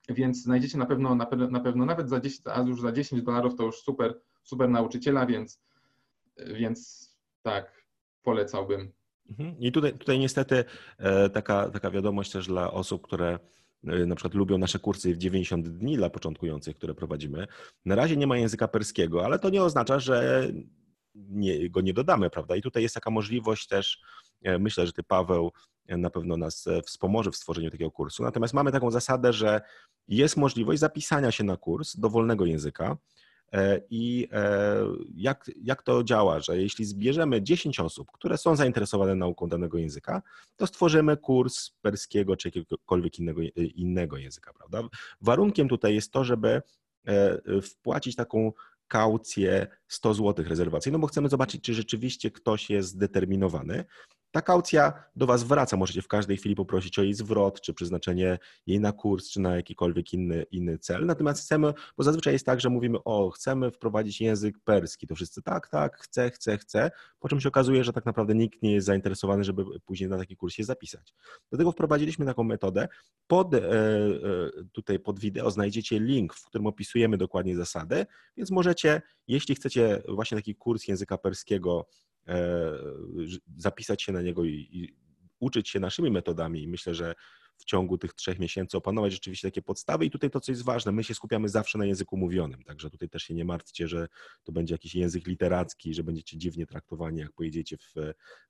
więc 0.09 0.43
znajdziecie 0.43 0.79
na 0.79 0.87
pewno, 0.87 1.15
na, 1.15 1.27
pewno, 1.27 1.51
na 1.51 1.61
pewno 1.61 1.85
nawet 1.85 2.09
za 2.09 2.21
10, 2.21 2.43
a 2.47 2.61
już 2.61 2.81
za 2.81 2.93
10 2.93 3.23
dolarów 3.23 3.57
to 3.57 3.63
już 3.63 3.77
super, 3.77 4.21
super 4.43 4.69
nauczyciela, 4.69 5.27
więc, 5.27 5.61
więc 6.55 7.11
tak, 7.43 7.85
polecałbym. 8.23 8.93
Mhm. 9.31 9.61
I 9.61 9.73
tutaj, 9.73 9.93
tutaj 9.93 10.19
niestety 10.19 10.65
e, 10.99 11.31
taka, 11.31 11.71
taka 11.71 11.91
wiadomość 11.91 12.33
też 12.33 12.47
dla 12.47 12.73
osób, 12.73 13.03
które 13.03 13.39
e, 13.85 14.07
na 14.07 14.15
przykład 14.15 14.35
lubią 14.35 14.59
nasze 14.59 14.79
kursy 14.79 15.15
w 15.15 15.19
90 15.19 15.69
dni 15.69 15.97
dla 15.97 16.11
początkujących, 16.11 16.77
które 16.77 16.95
prowadzimy. 16.95 17.47
Na 17.85 17.95
razie 17.95 18.17
nie 18.17 18.27
ma 18.27 18.37
języka 18.37 18.69
perskiego, 18.69 19.25
ale 19.25 19.39
to 19.39 19.51
nie 19.51 19.63
oznacza, 19.63 19.99
że 19.99 20.49
nie, 21.15 21.71
go 21.71 21.81
nie 21.81 21.95
dodamy, 21.95 22.31
prawda? 22.31 22.57
I 22.57 22.63
tutaj 22.63 22.83
jest 22.83 22.95
taka 22.95 23.11
możliwość 23.11 23.67
też, 23.67 24.01
e, 24.43 24.59
myślę, 24.59 24.87
że 24.87 24.93
ty 24.93 25.03
Paweł 25.03 25.53
na 25.89 26.11
pewno 26.11 26.37
nas 26.37 26.64
wspomoże 26.84 27.30
w 27.30 27.37
stworzeniu 27.37 27.70
takiego 27.70 27.91
kursu. 27.91 28.22
Natomiast 28.22 28.55
mamy 28.55 28.72
taką 28.72 28.91
zasadę, 28.91 29.32
że 29.32 29.61
jest 30.09 30.37
możliwość 30.37 30.80
zapisania 30.80 31.30
się 31.30 31.45
na 31.45 31.57
kurs 31.57 31.97
dowolnego 31.97 32.47
języka. 32.47 32.97
E, 33.53 33.80
I 33.91 34.28
e, 34.32 34.76
jak, 35.14 35.51
jak 35.62 35.82
to 35.82 36.05
działa, 36.05 36.41
że 36.41 36.59
jeśli 36.59 36.84
zbierzemy 36.84 37.43
10 37.43 37.80
osób, 37.80 38.12
które 38.12 38.39
są 38.39 38.57
zainteresowane 38.57 39.14
nauką 39.14 39.49
danego 39.49 39.78
języka, 39.78 40.22
to 40.57 40.66
stworzymy 40.66 41.16
kurs 41.16 41.70
perskiego 41.82 42.37
czy 42.37 42.49
jakiegokolwiek 42.49 43.18
innego, 43.18 43.41
innego 43.57 44.16
języka, 44.16 44.53
prawda? 44.53 44.89
Warunkiem 45.20 45.68
tutaj 45.68 45.95
jest 45.95 46.12
to, 46.12 46.24
żeby 46.24 46.62
e, 47.05 47.62
wpłacić 47.62 48.16
taką 48.16 48.52
kaucję 48.89 49.66
100 49.89 50.15
zł 50.15 50.44
rezerwacyjną, 50.48 51.01
bo 51.01 51.06
chcemy 51.06 51.28
zobaczyć, 51.28 51.62
czy 51.62 51.74
rzeczywiście 51.74 52.31
ktoś 52.31 52.70
jest 52.70 52.89
zdeterminowany. 52.89 53.85
Ta 54.37 54.43
kaucja 54.43 54.93
do 55.17 55.27
Was 55.27 55.45
wraca. 55.45 55.77
Możecie 55.77 56.03
w 56.03 56.09
każdej 56.09 56.37
chwili 56.37 56.55
poprosić 56.55 56.99
o 56.99 57.03
jej 57.03 57.15
zwrot, 57.15 57.61
czy 57.61 57.75
przeznaczenie 57.75 58.39
jej 58.67 58.81
na 58.81 58.93
kurs, 58.93 59.31
czy 59.31 59.41
na 59.41 59.57
jakikolwiek 59.57 60.13
inny, 60.13 60.47
inny 60.51 60.79
cel. 60.79 61.07
Natomiast 61.07 61.41
chcemy, 61.43 61.73
bo 61.97 62.05
zazwyczaj 62.05 62.33
jest 62.33 62.47
tak, 62.47 62.61
że 62.61 62.71
mówimy, 62.71 62.99
o, 63.05 63.31
chcemy 63.31 63.71
wprowadzić 63.71 64.21
język 64.21 64.59
perski. 64.65 65.07
To 65.07 65.15
wszyscy 65.15 65.43
tak, 65.43 65.69
tak, 65.69 65.97
chcę, 65.97 66.31
chcę, 66.31 66.59
chcę. 66.59 66.91
Po 67.19 67.29
czym 67.29 67.41
się 67.41 67.49
okazuje, 67.49 67.85
że 67.85 67.93
tak 67.93 68.07
naprawdę 68.07 68.35
nikt 68.35 68.63
nie 68.63 68.73
jest 68.73 68.87
zainteresowany, 68.87 69.45
żeby 69.45 69.65
później 69.85 70.11
na 70.11 70.19
taki 70.19 70.37
kurs 70.37 70.55
się 70.55 70.65
zapisać. 70.65 71.15
Dlatego 71.51 71.73
wprowadziliśmy 71.73 72.27
taką 72.27 72.45
metodę. 72.45 72.89
Pod, 73.27 73.55
e, 73.55 73.59
e, 73.59 73.71
tutaj 74.73 74.99
pod 74.99 75.21
wideo 75.21 75.51
znajdziecie 75.51 76.01
link, 76.01 76.35
w 76.35 76.47
którym 76.47 76.67
opisujemy 76.67 77.17
dokładnie 77.17 77.57
zasady, 77.57 78.07
więc 78.37 78.51
możecie, 78.51 79.03
jeśli 79.29 79.55
chcecie 79.55 80.03
właśnie 80.09 80.39
taki 80.39 80.55
kurs 80.55 80.89
języka 80.89 81.19
perskiego 81.19 81.87
zapisać 83.57 84.03
się 84.03 84.12
na 84.12 84.23
niego 84.23 84.44
i, 84.44 84.69
i 84.73 84.97
uczyć 85.40 85.69
się 85.69 85.81
naszymi 85.81 86.11
metodami. 86.11 86.62
I 86.62 86.69
myślę, 86.69 86.94
że 86.94 87.15
w 87.59 87.65
ciągu 87.65 87.99
tych 87.99 88.15
trzech 88.15 88.39
miesięcy 88.39 88.77
opanować 88.77 89.12
rzeczywiście 89.12 89.49
takie 89.49 89.62
podstawy 89.62 90.05
i 90.07 90.11
tutaj 90.11 90.31
to, 90.31 90.41
co 90.41 90.53
jest 90.53 90.65
ważne, 90.65 90.93
my 90.93 91.05
się 91.05 91.15
skupiamy 91.15 91.49
zawsze 91.49 91.78
na 91.78 91.87
języku 91.87 92.16
mówionym, 92.16 92.62
także 92.62 92.91
tutaj 92.91 93.09
też 93.09 93.23
się 93.23 93.35
nie 93.35 93.45
martwcie, 93.45 93.89
że 93.89 94.09
to 94.45 94.53
będzie 94.53 94.74
jakiś 94.74 94.95
język 94.95 95.27
literacki, 95.27 95.95
że 95.95 96.05
będziecie 96.05 96.39
dziwnie 96.39 96.66
traktowani, 96.66 97.20
jak 97.20 97.33
pojedziecie 97.33 97.77
w 97.77 97.95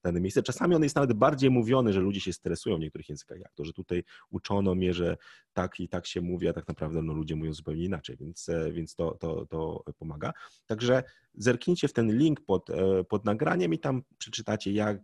dane 0.03 0.21
miejsce. 0.21 0.43
Czasami 0.43 0.75
on 0.75 0.83
jest 0.83 0.97
nawet 0.97 1.13
bardziej 1.13 1.51
mówiony, 1.51 1.93
że 1.93 2.01
ludzie 2.01 2.21
się 2.21 2.33
stresują 2.33 2.77
w 2.77 2.81
niektórych 2.81 3.09
językach, 3.09 3.39
jak 3.39 3.55
to, 3.55 3.65
że 3.65 3.73
tutaj 3.73 4.05
uczono 4.31 4.75
mnie, 4.75 4.95
że 4.95 5.17
tak 5.53 5.81
i 5.81 5.89
tak 5.89 6.07
się 6.07 6.21
mówi, 6.21 6.49
a 6.49 6.53
tak 6.53 6.69
naprawdę 6.69 7.03
no, 7.03 7.13
ludzie 7.13 7.37
mówią 7.37 7.55
zupełnie 7.55 7.85
inaczej, 7.85 8.17
więc, 8.17 8.51
więc 8.73 8.95
to, 8.95 9.17
to, 9.21 9.47
to 9.47 9.85
pomaga. 9.99 10.33
Także 10.67 11.03
zerknijcie 11.35 11.89
w 11.89 11.93
ten 11.93 12.19
link 12.19 12.41
pod, 12.41 12.71
e, 12.71 13.05
pod 13.05 13.25
nagraniem 13.25 13.75
i 13.75 13.79
tam 13.79 14.03
przeczytacie, 14.19 14.73
jak, 14.73 14.99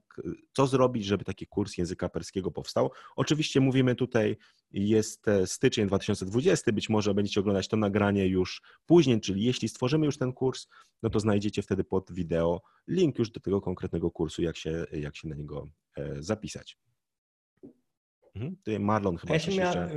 co 0.53 0.67
zrobić, 0.67 1.05
żeby 1.05 1.25
taki 1.25 1.47
kurs 1.47 1.79
języka 1.79 2.09
perskiego 2.09 2.51
powstał. 2.51 2.91
Oczywiście 3.17 3.61
mówimy 3.61 3.95
tutaj, 3.95 4.37
jest 4.71 5.29
e, 5.29 5.47
styczeń 5.47 5.87
2020, 5.87 6.73
być 6.73 6.89
może 6.89 7.15
będziecie 7.15 7.41
oglądać 7.41 7.69
to 7.69 7.77
nagranie 7.77 8.27
już 8.27 8.63
później, 8.87 9.21
czyli 9.21 9.45
jeśli 9.45 9.69
stworzymy 9.69 10.07
już 10.07 10.19
ten 10.19 10.33
kurs, 10.33 10.67
no 11.03 11.11
to 11.11 11.21
znajdziecie 11.21 11.63
wtedy 11.63 11.85
pod 11.85 12.13
wideo 12.13 12.63
link 12.89 13.19
już 13.19 13.31
do 13.31 13.41
tego 13.41 13.61
konkretnego 13.61 14.11
kursu, 14.11 14.43
jak 14.43 14.57
się, 14.57 14.87
jak 14.93 15.17
się 15.17 15.29
na 15.29 15.35
niego 15.35 15.69
e, 15.97 16.23
zapisać. 16.23 16.79
Mhm. 18.35 18.57
Tutaj 18.57 18.81
Marlon 18.81 19.17
chyba 19.17 19.35
ja 19.35 19.41
jeszcze... 19.41 19.89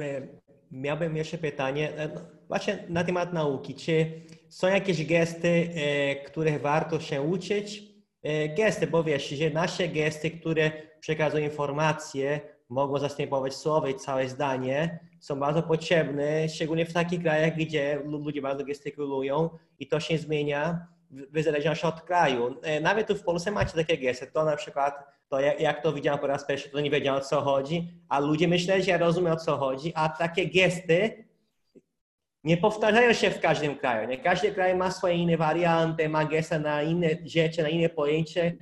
Miałbym 0.71 1.17
jeszcze 1.17 1.37
pytanie 1.37 1.93
no, 2.15 2.21
właśnie 2.47 2.85
na 2.89 3.03
temat 3.03 3.33
nauki. 3.33 3.75
Czy 3.75 4.21
są 4.49 4.67
jakieś 4.67 5.05
gesty, 5.05 5.69
których 6.25 6.61
warto 6.61 6.99
się 6.99 7.21
uczyć? 7.21 7.94
Gesty, 8.57 8.87
bo 8.87 9.03
wiesz, 9.03 9.29
że 9.29 9.49
nasze 9.49 9.87
gesty, 9.87 10.31
które 10.31 10.71
przekazują 10.99 11.43
informacje, 11.43 12.41
mogą 12.69 12.99
zastępować 12.99 13.55
słowo 13.55 13.87
i 13.87 13.95
całe 13.95 14.29
zdanie, 14.29 14.99
są 15.19 15.39
bardzo 15.39 15.63
potrzebne, 15.63 16.49
szczególnie 16.49 16.85
w 16.85 16.93
takich 16.93 17.21
krajach, 17.21 17.55
gdzie 17.55 18.01
ludzie 18.05 18.41
bardzo 18.41 18.65
gestykulują 18.65 19.49
i 19.79 19.87
to 19.87 19.99
się 19.99 20.17
zmienia 20.17 20.87
w 21.11 21.43
zależności 21.43 21.87
od 21.87 22.01
kraju. 22.01 22.55
Nawet 22.81 23.07
tu 23.07 23.15
w 23.15 23.23
Polsce 23.23 23.51
macie 23.51 23.73
takie 23.73 23.97
gesty. 23.97 24.27
To 24.27 24.45
na 24.45 24.55
przykład, 24.55 24.95
to 25.29 25.39
jak, 25.39 25.59
jak 25.59 25.83
to 25.83 25.93
widziałem 25.93 26.19
po 26.19 26.27
raz 26.27 26.45
pierwszy, 26.45 26.69
to 26.69 26.79
nie 26.79 26.91
wiedziałem 26.91 27.21
o 27.21 27.25
co 27.25 27.41
chodzi, 27.41 27.93
a 28.09 28.19
ludzie 28.19 28.47
myśleli, 28.47 28.83
że 28.83 28.91
ja 28.91 28.97
rozumiem 28.97 29.33
o 29.33 29.37
co 29.37 29.57
chodzi, 29.57 29.91
a 29.95 30.09
takie 30.09 30.49
gesty 30.49 31.24
nie 32.45 32.57
powtarzają 32.57 33.13
się 33.13 33.31
w 33.31 33.39
każdym 33.39 33.75
kraju. 33.75 34.09
Nie? 34.09 34.17
Każdy 34.17 34.51
kraj 34.51 34.75
ma 34.75 34.91
swoje 34.91 35.15
inne 35.15 35.37
warianty, 35.37 36.09
ma 36.09 36.25
gesty 36.25 36.59
na 36.59 36.83
inne 36.83 37.09
rzeczy, 37.25 37.63
na 37.63 37.69
inne 37.69 37.89
pojęcie, 37.89 38.55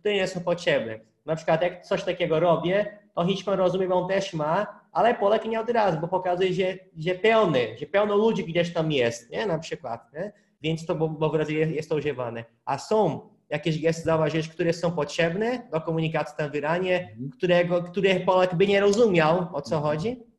które 0.00 0.14
nie 0.14 0.28
są 0.28 0.40
potrzebne. 0.40 0.98
Na 1.26 1.36
przykład 1.36 1.62
jak 1.62 1.84
coś 1.84 2.04
takiego 2.04 2.40
robię, 2.40 2.98
to 3.14 3.26
Hiszpan 3.26 3.58
rozumie, 3.58 3.88
on 3.88 4.08
też 4.08 4.34
ma, 4.34 4.80
ale 4.92 5.14
Polak 5.14 5.44
nie 5.44 5.60
od 5.60 5.70
razu, 5.70 5.98
bo 6.00 6.08
pokazuje, 6.08 6.52
że, 6.52 6.64
że 6.98 7.14
pełny, 7.14 7.76
że 7.80 7.86
pełno 7.86 8.16
ludzi 8.16 8.44
gdzieś 8.44 8.72
tam 8.72 8.92
jest, 8.92 9.30
nie? 9.30 9.46
na 9.46 9.58
przykład. 9.58 10.12
Nie? 10.12 10.32
Więc 10.62 10.86
to, 10.86 10.94
bo, 10.94 11.08
bo 11.08 11.30
w 11.30 11.34
razie 11.34 11.54
jest 11.54 11.88
to 11.88 11.96
używane. 11.96 12.44
A 12.64 12.78
są 12.78 13.28
jakieś 13.50 13.82
gesty, 13.82 14.02
zauważyć, 14.02 14.48
które 14.48 14.72
są 14.72 14.90
potrzebne 14.90 15.68
do 15.72 15.80
komunikacji 15.80 16.36
tam 16.36 16.50
w 16.50 16.54
Iranie, 16.54 17.00
mhm. 17.00 17.30
którego, 17.30 17.82
które 17.82 18.20
Polak 18.20 18.54
by 18.54 18.66
nie 18.66 18.80
rozumiał, 18.80 19.46
o 19.52 19.62
co 19.62 19.80
chodzi. 19.80 20.33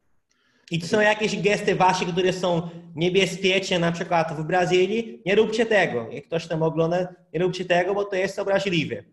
I 0.72 0.80
to 0.80 0.88
są 0.88 1.00
jakieś 1.00 1.42
gesty 1.42 1.76
wasze, 1.76 2.06
które 2.06 2.34
są 2.34 2.70
niebezpieczne, 2.96 3.80
na 3.80 3.92
przykład 3.92 4.38
w 4.38 4.44
Brazylii, 4.44 5.22
nie 5.26 5.36
róbcie 5.36 5.66
tego. 5.66 6.08
Jak 6.12 6.26
ktoś 6.26 6.48
tam 6.48 6.64
ogląda, 6.64 7.08
nie 7.34 7.40
róbcie 7.40 7.66
tego, 7.66 7.94
bo 7.94 8.04
to 8.04 8.16
jest 8.16 8.40
obraźliwe. 8.40 9.04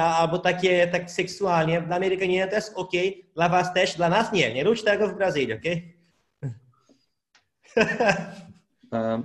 Albo 0.00 0.38
takie 0.38 0.86
tak 0.86 1.10
seksualnie, 1.10 1.80
dla 1.80 1.96
Amerykanina 1.96 2.46
to 2.46 2.54
jest 2.54 2.72
ok, 2.74 2.92
dla 3.34 3.48
was 3.48 3.74
też, 3.74 3.96
dla 3.96 4.08
nas 4.08 4.32
nie. 4.32 4.54
Nie 4.54 4.64
róbcie 4.64 4.84
tego 4.84 5.08
w 5.08 5.16
Brazylii, 5.16 5.54
ok? 5.54 5.62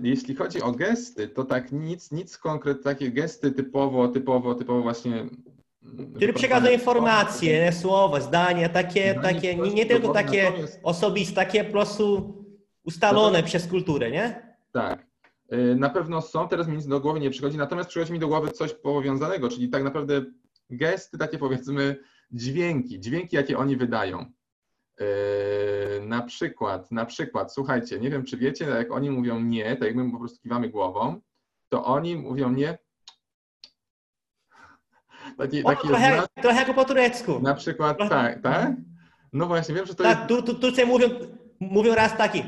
Jeśli 0.03 0.35
chodzi 0.35 0.61
o 0.61 0.71
gesty, 0.71 1.27
to 1.27 1.43
tak 1.43 1.71
nic, 1.71 2.11
nic 2.11 2.37
konkretnie, 2.37 2.83
takie 2.83 3.11
gesty 3.11 3.51
typowo, 3.51 4.07
typowo, 4.07 4.55
typowo 4.55 4.81
właśnie 4.81 5.25
który 6.15 6.33
przekazuje 6.33 6.73
informacje, 6.73 7.73
słowa, 7.73 8.19
zdania, 8.19 8.69
takie, 8.69 9.15
takie 9.15 9.55
nie, 9.55 9.73
nie 9.73 9.85
tylko 9.85 10.13
takie 10.13 10.51
osobiste, 10.83 11.35
takie 11.35 11.63
po 11.63 11.71
prostu 11.71 12.33
ustalone 12.83 13.43
przez 13.43 13.67
kulturę, 13.67 14.11
nie? 14.11 14.55
Tak. 14.71 15.05
Y, 15.53 15.75
na 15.75 15.89
pewno 15.89 16.21
są, 16.21 16.47
teraz 16.47 16.67
mi 16.67 16.77
nic 16.77 16.87
do 16.87 16.99
głowy 16.99 17.19
nie 17.19 17.29
przychodzi, 17.29 17.57
natomiast 17.57 17.89
przychodzi 17.89 18.13
mi 18.13 18.19
do 18.19 18.27
głowy 18.27 18.51
coś 18.51 18.73
powiązanego, 18.73 19.49
czyli 19.49 19.69
tak 19.69 19.83
naprawdę 19.83 20.25
gesty, 20.69 21.17
takie 21.17 21.37
powiedzmy 21.37 21.95
dźwięki, 22.31 22.99
dźwięki, 22.99 23.35
jakie 23.35 23.57
oni 23.57 23.77
wydają. 23.77 24.25
Yy, 24.99 25.05
na 26.05 26.21
przykład, 26.21 26.91
na 26.91 27.05
przykład, 27.05 27.53
słuchajcie, 27.53 27.99
nie 27.99 28.09
wiem, 28.09 28.23
czy 28.25 28.37
wiecie, 28.37 28.65
jak 28.65 28.91
oni 28.91 29.09
mówią 29.09 29.39
nie, 29.39 29.75
tak 29.75 29.87
jak 29.87 29.95
my 29.95 30.11
po 30.11 30.19
prostu 30.19 30.41
kiwamy 30.41 30.69
głową, 30.69 31.21
to 31.69 31.85
oni 31.85 32.15
mówią 32.15 32.51
nie. 32.51 32.77
Taki, 35.37 35.63
o, 35.63 35.69
taki 35.69 35.87
trochę, 35.87 36.13
znak, 36.13 36.27
trochę 36.41 36.59
jak 36.59 36.75
po 36.75 36.85
turecku. 36.85 37.39
Na 37.39 37.55
przykład, 37.55 37.97
trochę. 37.97 38.09
tak, 38.09 38.41
tak? 38.41 38.71
No 39.33 39.45
właśnie, 39.45 39.75
wiem, 39.75 39.85
że 39.85 39.95
to 39.95 40.03
tak, 40.03 40.17
jest... 40.17 40.29
Tu, 40.29 40.53
tu, 40.53 40.59
Turcy 40.59 40.85
mówią, 40.85 41.07
mówią 41.59 41.95
raz 41.95 42.17
taki. 42.17 42.43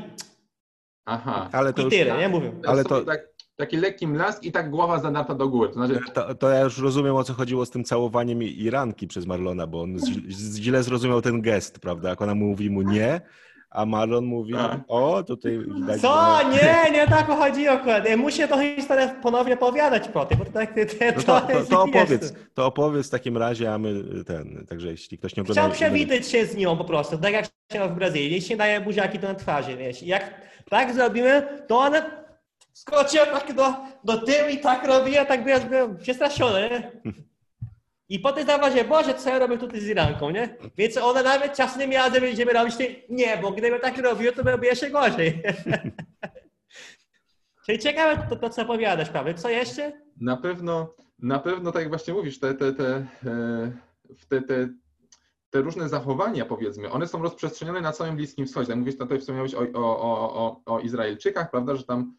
Aha. 1.04 1.48
Ale 1.52 1.72
to 1.72 1.86
I 1.86 1.90
tyle, 1.90 2.10
już, 2.10 2.18
nie 2.18 2.28
mówią. 2.28 2.60
Ale 2.66 2.84
to... 2.84 3.04
Tak, 3.04 3.20
taki 3.56 3.76
lekki 3.76 4.06
mlask 4.06 4.44
i 4.44 4.52
tak 4.52 4.70
głowa 4.70 4.98
zadarta 4.98 5.34
do 5.34 5.48
góry. 5.48 5.68
To, 5.68 5.74
znaczy... 5.74 6.00
to, 6.14 6.34
to, 6.34 6.50
ja 6.50 6.60
już 6.60 6.78
rozumiem, 6.78 7.16
o 7.16 7.24
co 7.24 7.34
chodziło 7.34 7.66
z 7.66 7.70
tym 7.70 7.84
całowaniem 7.84 8.42
Iranki 8.42 9.06
przez 9.06 9.26
Marlona, 9.26 9.66
bo 9.66 9.82
on 9.82 9.96
źle 10.28 10.82
zrozumiał 10.82 11.22
ten 11.22 11.40
gest, 11.42 11.78
prawda? 11.78 12.08
Jak 12.08 12.22
ona 12.22 12.34
mówi 12.34 12.70
mu 12.70 12.82
nie, 12.82 13.20
a 13.74 13.86
Marlon 13.86 14.24
mówi, 14.24 14.54
a. 14.56 14.80
o, 14.88 15.22
tutaj 15.22 15.58
widać... 15.58 16.00
Co? 16.00 16.38
Nie, 16.50 16.90
nie 16.92 17.06
tak 17.08 17.26
chodzi 17.26 17.68
akurat. 17.68 18.04
Muszę 18.16 18.48
to 18.48 18.58
historię 18.58 19.14
ponownie 19.22 19.54
opowiadać 19.54 20.08
po 20.08 20.26
tym, 20.26 20.38
bo 20.38 20.44
to 20.44 20.50
tak 20.50 20.74
te, 20.74 21.12
no 21.16 21.22
to, 21.22 21.40
to, 21.40 21.64
to, 21.70 21.82
opowiedz, 21.82 22.34
to 22.54 22.66
opowiedz 22.66 23.06
w 23.06 23.10
takim 23.10 23.36
razie, 23.36 23.74
a 23.74 23.78
my 23.78 24.02
ten, 24.24 24.66
także 24.68 24.88
jeśli 24.88 25.18
ktoś 25.18 25.36
nie 25.36 25.42
ogląda... 25.42 25.62
Chciał 25.62 25.72
przewitać 25.72 26.28
się 26.28 26.46
z 26.46 26.56
nią 26.56 26.76
po 26.76 26.84
prostu, 26.84 27.18
tak 27.18 27.32
jak 27.32 27.44
się 27.72 27.88
w 27.88 27.92
Brazylii, 27.92 28.42
się 28.42 28.56
daje 28.56 28.80
buziaki 28.80 29.18
to 29.18 29.28
na 29.28 29.34
twarzy, 29.34 29.76
wiesz. 29.76 30.02
Jak 30.02 30.34
tak 30.70 30.94
zrobimy, 30.94 31.48
to 31.68 31.78
ona 31.78 32.02
skoczyła 32.72 33.26
tak 33.26 33.54
do, 33.54 33.74
do 34.04 34.18
tyłu 34.18 34.48
i 34.50 34.58
tak 34.58 34.86
robiła, 34.86 35.24
tak 35.24 35.44
byłem 35.44 35.96
przestraszony, 36.02 36.70
nie? 36.70 37.12
I 38.08 38.18
potem 38.18 38.46
zauważyłem, 38.46 38.88
Boże, 38.88 39.14
co 39.14 39.30
ja 39.30 39.38
robię 39.38 39.58
tutaj 39.58 39.80
z 39.80 39.88
Iranką, 39.88 40.30
nie? 40.30 40.56
Więc 40.76 40.96
ona 40.96 41.22
nawet 41.22 41.56
czasu 41.56 41.78
nie 41.78 41.88
miała, 41.88 42.10
żeby, 42.10 42.36
żeby 42.36 42.52
robić. 42.52 42.74
Nie, 43.08 43.38
bo 43.42 43.50
gdybym 43.50 43.80
tak 43.80 43.98
robił, 43.98 44.32
to 44.32 44.44
byłoby 44.44 44.66
jeszcze 44.66 44.90
gorzej. 44.90 45.42
Czyli 47.66 47.78
ciekawe 47.78 48.26
to, 48.30 48.36
to, 48.36 48.50
co 48.50 48.62
opowiadasz, 48.62 49.10
Paweł. 49.10 49.34
Co 49.34 49.48
jeszcze? 49.48 49.92
Na 50.20 50.36
pewno, 50.36 50.94
na 51.18 51.38
pewno, 51.38 51.72
tak 51.72 51.82
jak 51.82 51.88
właśnie 51.88 52.14
mówisz, 52.14 52.40
te, 52.40 52.54
te, 52.54 52.72
te, 52.72 53.06
e, 53.26 53.72
te, 54.28 54.42
te, 54.42 54.68
te 55.50 55.60
różne 55.60 55.88
zachowania, 55.88 56.44
powiedzmy, 56.44 56.90
one 56.90 57.08
są 57.08 57.22
rozprzestrzenione 57.22 57.80
na 57.80 57.92
całym 57.92 58.16
Bliskim 58.16 58.46
Wschodzie. 58.46 58.68
Tak 58.68 58.76
mówisz, 58.76 58.98
tutaj 58.98 59.20
wspomniałeś 59.20 59.54
o, 59.54 59.60
o, 59.74 60.34
o, 60.34 60.60
o 60.66 60.80
Izraelczykach, 60.80 61.50
prawda, 61.50 61.76
że 61.76 61.84
tam 61.84 62.14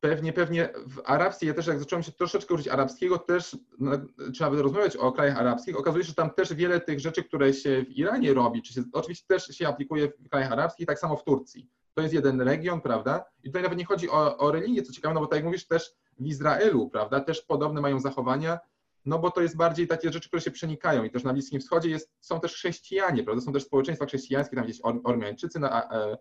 Pewnie, 0.00 0.32
pewnie 0.32 0.68
w 0.86 1.00
arabskiej, 1.04 1.46
ja 1.48 1.54
też 1.54 1.66
jak 1.66 1.78
zacząłem 1.78 2.02
się 2.02 2.12
troszeczkę 2.12 2.54
uczyć 2.54 2.68
arabskiego, 2.68 3.18
też 3.18 3.56
no, 3.78 3.92
trzeba 4.34 4.50
by 4.50 4.62
rozmawiać 4.62 4.96
o 4.96 5.12
krajach 5.12 5.38
arabskich. 5.38 5.78
Okazuje 5.78 6.04
się, 6.04 6.08
że 6.08 6.14
tam 6.14 6.30
też 6.30 6.54
wiele 6.54 6.80
tych 6.80 7.00
rzeczy, 7.00 7.24
które 7.24 7.54
się 7.54 7.84
w 7.84 7.90
Iranie 7.90 8.34
robi, 8.34 8.62
czy 8.62 8.74
się, 8.74 8.82
oczywiście 8.92 9.26
też 9.28 9.46
się 9.46 9.68
aplikuje 9.68 10.08
w 10.08 10.28
krajach 10.28 10.52
arabskich, 10.52 10.86
tak 10.86 10.98
samo 10.98 11.16
w 11.16 11.24
Turcji. 11.24 11.70
To 11.94 12.02
jest 12.02 12.14
jeden 12.14 12.40
region, 12.40 12.80
prawda? 12.80 13.24
I 13.42 13.48
tutaj 13.48 13.62
nawet 13.62 13.78
nie 13.78 13.84
chodzi 13.84 14.10
o, 14.10 14.38
o 14.38 14.52
religię, 14.52 14.82
co 14.82 14.92
ciekawe, 14.92 15.14
no 15.14 15.20
bo 15.20 15.26
tak 15.26 15.36
jak 15.36 15.44
mówisz, 15.44 15.66
też 15.66 15.94
w 16.18 16.26
Izraelu, 16.26 16.90
prawda, 16.90 17.20
też 17.20 17.42
podobne 17.42 17.80
mają 17.80 18.00
zachowania, 18.00 18.58
no 19.04 19.18
bo 19.18 19.30
to 19.30 19.42
jest 19.42 19.56
bardziej 19.56 19.86
takie 19.86 20.12
rzeczy, 20.12 20.28
które 20.28 20.42
się 20.42 20.50
przenikają 20.50 21.04
i 21.04 21.10
też 21.10 21.24
na 21.24 21.32
Bliskim 21.32 21.60
Wschodzie 21.60 21.90
jest, 21.90 22.12
są 22.20 22.40
też 22.40 22.54
chrześcijanie, 22.54 23.22
prawda, 23.22 23.42
są 23.42 23.52
też 23.52 23.64
społeczeństwa 23.64 24.06
chrześcijańskie, 24.06 24.56
tam 24.56 24.64
gdzieś 24.64 24.80
Ormiańczycy, 25.04 25.58
na, 25.58 25.90
e, 25.90 26.16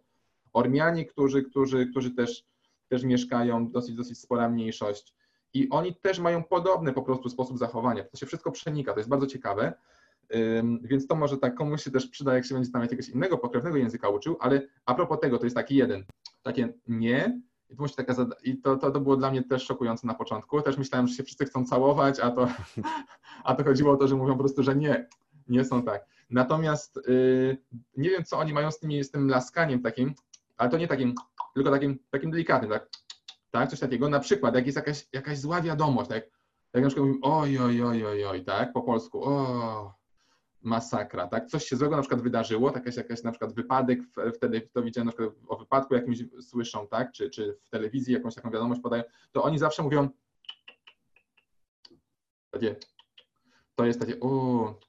Ormianie, 0.54 1.06
którzy, 1.06 1.44
którzy, 1.44 1.88
którzy 1.88 2.12
też, 2.12 2.44
też 2.88 3.04
mieszkają, 3.04 3.72
dosyć, 3.72 3.96
dosyć 3.96 4.20
spora 4.20 4.50
mniejszość. 4.50 5.16
I 5.54 5.70
oni 5.70 5.96
też 5.96 6.20
mają 6.20 6.44
podobny 6.44 6.94
po 6.94 7.02
prostu 7.02 7.30
sposób 7.30 7.58
zachowania. 7.58 8.04
To 8.04 8.18
się 8.18 8.26
wszystko 8.26 8.52
przenika, 8.52 8.94
to 8.94 9.00
jest 9.00 9.10
bardzo 9.10 9.28
ciekawe. 9.28 9.74
Więc 10.82 11.08
to 11.08 11.16
może 11.16 11.38
tak 11.38 11.56
komuś 11.56 11.84
się 11.84 11.92
też 11.92 12.08
przyda, 12.08 12.36
jak 12.36 12.46
się 12.46 12.56
będzie 12.56 12.72
tam 12.72 12.82
jakiegoś 12.82 13.10
innego 13.10 13.38
pokrewnego 13.38 13.78
języka 13.78 14.10
uczył, 14.10 14.38
ale 14.40 14.68
a 14.86 14.96
propos 14.96 15.20
tego, 15.20 15.38
to 15.38 15.46
jest 15.46 15.56
taki 15.56 15.76
jeden, 15.76 16.06
takie 16.44 16.74
nie, 16.88 17.42
i 17.70 17.76
to, 17.76 17.86
taka 17.96 18.26
I 18.44 18.58
to, 18.58 18.78
to, 18.78 18.92
to 18.92 19.00
było 19.00 19.18
dla 19.18 19.32
mnie 19.32 19.44
też 19.44 19.64
szokujące 19.64 20.08
na 20.08 20.14
początku. 20.14 20.62
Też 20.62 20.78
myślałem, 20.78 21.08
że 21.08 21.16
się 21.16 21.24
wszyscy 21.24 21.46
chcą 21.46 21.66
całować, 21.66 22.20
a 22.20 22.32
to, 22.32 22.48
a 23.44 23.56
to 23.56 23.64
chodziło 23.64 23.94
o 23.94 23.98
to, 23.98 24.08
że 24.08 24.16
mówią 24.16 24.34
po 24.34 24.40
prostu, 24.40 24.64
że 24.64 24.76
nie, 24.76 25.08
nie 25.48 25.66
są 25.66 25.84
tak. 25.84 26.06
Natomiast 26.30 27.00
yy, 27.08 27.58
nie 27.98 28.10
wiem, 28.10 28.24
co 28.24 28.38
oni 28.38 28.54
mają 28.54 28.72
z, 28.72 28.80
tymi, 28.80 29.04
z 29.04 29.12
tym 29.12 29.30
laskaniem 29.30 29.82
takim, 29.82 30.14
ale 30.58 30.70
to 30.70 30.78
nie 30.78 30.88
takim, 30.88 31.16
tylko 31.54 31.72
takim, 31.72 32.00
takim 32.12 32.32
delikatnym, 32.32 32.72
tak? 32.72 32.90
tak? 33.52 33.70
Coś 33.70 33.80
takiego. 33.80 34.10
Na 34.10 34.20
przykład, 34.20 34.56
jak 34.56 34.66
jest 34.66 34.76
jakaś, 34.76 35.08
jakaś 35.14 35.40
zła 35.40 35.62
wiadomość, 35.62 36.10
tak? 36.10 36.24
Jak 36.74 36.84
na 36.84 36.90
przykład 36.90 37.08
mówimy 37.08 37.20
oj, 37.24 37.60
oj, 37.60 37.84
oj, 37.84 38.06
oj, 38.06 38.26
oj, 38.26 38.44
tak? 38.44 38.74
Po 38.74 38.82
polsku, 38.82 39.24
o, 39.24 39.94
masakra, 40.62 41.28
tak? 41.28 41.48
Coś 41.48 41.66
się 41.66 41.76
złego 41.76 41.96
na 41.96 42.02
przykład 42.02 42.22
wydarzyło, 42.22 42.72
jakaś, 42.72 42.96
jakaś 42.96 43.24
na 43.24 43.32
przykład 43.32 43.54
wypadek, 43.54 44.00
wtedy 44.36 44.70
to 44.74 44.84
widziałem 44.84 45.06
na 45.06 45.12
przykład 45.12 45.36
o 45.48 45.58
wypadku 45.58 45.96
jakimś 45.96 46.24
słyszą, 46.42 46.88
tak? 46.88 47.12
Czy, 47.12 47.30
czy 47.30 47.58
w 47.64 47.70
telewizji 47.70 48.14
jakąś 48.14 48.36
taką 48.36 48.52
wiadomość 48.52 48.82
podają, 48.82 49.04
to 49.32 49.44
oni 49.44 49.60
zawsze 49.60 49.84
mówią 49.84 50.10
takie, 52.52 52.76
to 53.76 53.86
jest 53.86 54.00
takie, 54.00 54.20
o, 54.20 54.80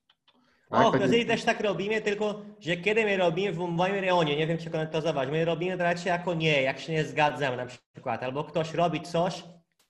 tak, 0.70 0.86
o, 0.86 0.92
w 0.92 0.98
Brazylii 0.98 1.26
też 1.26 1.44
tak 1.44 1.60
robimy, 1.60 2.00
tylko 2.00 2.42
że 2.60 2.76
kiedy 2.76 3.04
my 3.04 3.16
robimy 3.16 3.52
w 3.52 3.58
moim 3.58 3.94
rejonie, 3.94 4.36
nie 4.36 4.46
wiem 4.46 4.58
czy 4.58 4.70
komentować, 4.70 5.28
my 5.28 5.44
robimy 5.44 5.76
raczej 5.76 6.10
jako 6.10 6.34
nie, 6.34 6.62
jak 6.62 6.80
się 6.80 6.92
nie 6.92 7.04
zgadzamy 7.04 7.56
na 7.56 7.66
przykład, 7.66 8.22
albo 8.22 8.44
ktoś 8.44 8.74
robi 8.74 9.00
coś, 9.00 9.44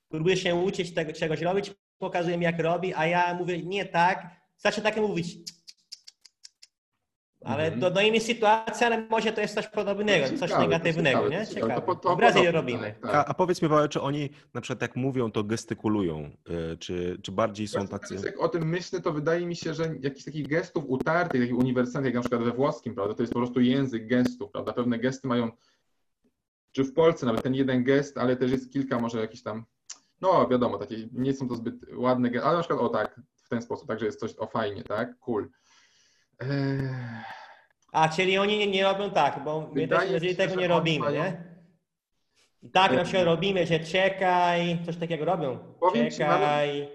próbuje 0.08 0.36
się 0.36 0.54
uczyć 0.54 0.94
tego, 0.94 1.12
czegoś 1.12 1.40
robić, 1.40 1.72
pokazuje 1.98 2.38
mi 2.38 2.44
jak 2.44 2.60
robi, 2.60 2.94
a 2.94 3.06
ja 3.06 3.34
mówię 3.34 3.62
nie 3.62 3.84
tak, 3.84 4.26
zacznę 4.56 4.82
takie 4.82 5.00
mówić, 5.00 5.38
ale 7.46 7.70
-hmm. 7.70 7.78
do, 7.78 7.90
do 7.90 8.00
innej 8.00 8.20
sytuacji, 8.20 8.86
ale 8.86 9.06
może 9.10 9.32
to 9.32 9.40
jest 9.40 9.54
coś 9.54 9.68
podobnego, 9.68 10.24
ciekawe, 10.24 10.38
coś 10.38 10.58
negatywnego, 10.58 11.18
ciekawe, 11.18 11.40
nie? 11.40 11.46
Ciekawe. 11.46 11.74
To, 11.74 11.80
to, 11.80 11.94
to, 11.94 12.14
w 12.14 12.18
Brazylii 12.18 12.50
robimy. 12.50 12.92
Tak, 12.92 13.00
tak. 13.00 13.14
A, 13.14 13.24
a, 13.24 13.34
powiedz 13.34 13.62
mi, 13.62 13.68
Paweł, 13.68 13.88
czy 13.88 14.00
oni 14.00 14.30
na 14.54 14.60
przykład 14.60 14.82
jak 14.82 14.96
mówią, 14.96 15.30
to 15.32 15.44
gestykulują, 15.44 16.30
y, 16.72 16.76
czy, 16.76 17.18
czy 17.22 17.32
bardziej 17.32 17.68
są 17.68 17.88
tacy... 17.88 18.16
Jak 18.24 18.40
o 18.40 18.48
tym 18.48 18.68
myślę, 18.68 19.00
to 19.00 19.12
wydaje 19.12 19.46
mi 19.46 19.56
się, 19.56 19.74
że 19.74 19.94
jakichś 20.00 20.24
takich 20.24 20.48
gestów 20.48 20.84
utartych, 20.88 21.40
takich 21.40 21.58
uniwersalnych, 21.58 22.14
jak 22.14 22.14
na 22.14 22.20
przykład 22.20 22.42
we 22.42 22.52
włoskim, 22.52 22.94
prawda, 22.94 23.14
to 23.14 23.22
jest 23.22 23.32
po 23.32 23.38
prostu 23.38 23.60
język 23.60 24.06
gestów, 24.06 24.50
prawda, 24.50 24.72
pewne 24.72 24.98
gesty 24.98 25.28
mają, 25.28 25.50
czy 26.72 26.84
w 26.84 26.92
Polsce 26.92 27.26
nawet 27.26 27.42
ten 27.42 27.54
jeden 27.54 27.84
gest, 27.84 28.18
ale 28.18 28.36
też 28.36 28.50
jest 28.50 28.72
kilka 28.72 28.98
może 28.98 29.20
jakichś 29.20 29.42
tam, 29.42 29.64
no 30.20 30.48
wiadomo, 30.48 30.78
takie 30.78 31.08
nie 31.12 31.34
są 31.34 31.48
to 31.48 31.54
zbyt 31.54 31.74
ładne 31.94 32.30
gesty, 32.30 32.46
ale 32.46 32.56
na 32.56 32.62
przykład 32.62 32.80
o 32.80 32.88
tak, 32.88 33.20
w 33.46 33.48
ten 33.48 33.62
sposób, 33.62 33.88
także 33.88 34.06
jest 34.06 34.20
coś 34.20 34.34
o 34.38 34.46
fajnie, 34.46 34.82
tak, 34.82 35.18
cool. 35.18 35.48
A, 37.92 38.08
czyli 38.08 38.38
oni 38.38 38.58
nie, 38.58 38.66
nie 38.66 38.82
robią 38.84 39.10
tak, 39.10 39.44
bo 39.44 39.70
my 39.74 39.88
też 39.88 40.10
jeżeli 40.10 40.36
tego 40.36 40.54
nie 40.54 40.68
robimy, 40.68 41.12
nie? 41.12 41.44
I 42.62 42.70
tak 42.70 42.92
na 42.92 43.04
przykład 43.04 43.24
robimy, 43.24 43.66
że 43.66 43.80
czekaj, 43.80 44.78
coś 44.86 44.96
takiego 44.96 45.24
robią. 45.24 45.58
Powiem 45.80 46.10
czekaj. 46.10 46.88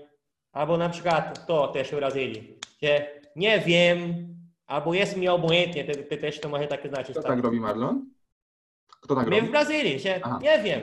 Albo 0.51 0.77
na 0.77 0.89
przykład 0.89 1.45
to 1.45 1.67
też 1.67 1.91
w 1.91 1.95
Brazylii, 1.95 2.57
że 2.83 3.07
nie 3.35 3.59
wiem, 3.59 4.27
albo 4.67 4.93
jest 4.93 5.17
mi 5.17 5.27
obojętnie, 5.27 5.83
ty 5.85 6.17
też 6.17 6.39
to 6.39 6.49
może 6.49 6.67
tak 6.67 6.87
znaczyć. 6.87 7.11
Kto 7.11 7.21
tak, 7.23 7.31
tak 7.31 7.43
robi 7.43 7.59
Marlon? 7.59 8.05
Kto 9.01 9.15
tak 9.15 9.27
My 9.27 9.35
robi? 9.35 9.47
w 9.47 9.51
Brazylii, 9.51 9.99
że 9.99 10.19
Aha. 10.23 10.39
nie 10.41 10.59
wiem. 10.63 10.81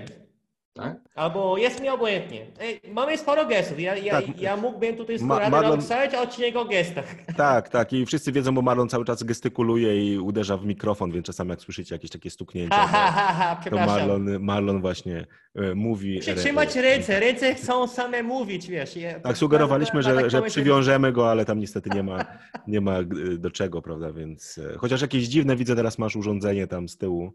Tak? 0.78 0.96
Albo 1.14 1.58
jest 1.58 1.82
mi 1.82 1.88
obojętnie. 1.88 2.46
Mamy 2.92 3.18
sporo 3.18 3.46
gestów. 3.46 3.80
Ja, 3.80 3.96
ja, 3.96 4.22
tak. 4.22 4.40
ja 4.40 4.56
mógłbym 4.56 4.96
tutaj 4.96 5.18
sporo 5.18 5.50
Ma 5.50 5.60
napisać 5.60 6.10
o 6.54 6.64
gestach. 6.64 7.04
Tak, 7.36 7.68
tak. 7.68 7.92
I 7.92 8.06
wszyscy 8.06 8.32
wiedzą, 8.32 8.54
bo 8.54 8.62
Marlon 8.62 8.88
cały 8.88 9.04
czas 9.04 9.22
gestykuluje 9.22 10.12
i 10.12 10.18
uderza 10.18 10.56
w 10.56 10.66
mikrofon, 10.66 11.10
więc 11.10 11.26
czasami 11.26 11.50
jak 11.50 11.60
słyszycie 11.60 11.94
jakieś 11.94 12.10
takie 12.10 12.30
stuknięcia, 12.30 12.76
ha, 12.76 12.86
ha, 12.86 13.12
ha, 13.12 13.32
ha, 13.32 13.70
to 13.70 13.76
Marlon, 13.76 14.40
Marlon 14.40 14.80
właśnie 14.80 15.26
e, 15.54 15.74
mówi. 15.74 16.18
Przytrzymać 16.18 16.76
ręce. 16.76 17.20
Ręce 17.20 17.54
chcą 17.54 17.88
same 17.88 18.22
mówić, 18.22 18.68
wiesz. 18.68 18.98
tak, 19.22 19.38
sugerowaliśmy, 19.38 20.02
że, 20.02 20.14
tak 20.14 20.30
że 20.30 20.42
przywiążemy 20.42 21.12
go, 21.12 21.30
ale 21.30 21.44
tam 21.44 21.58
niestety 21.58 21.90
nie 21.94 22.02
ma, 22.02 22.24
nie 22.66 22.80
ma 22.80 22.96
do 23.38 23.50
czego, 23.50 23.82
prawda, 23.82 24.12
więc 24.12 24.58
e, 24.58 24.78
chociaż 24.78 25.02
jakieś 25.02 25.24
dziwne 25.24 25.56
widzę, 25.56 25.76
teraz 25.76 25.98
masz 25.98 26.16
urządzenie 26.16 26.66
tam 26.66 26.88
z 26.88 26.96
tyłu 26.96 27.32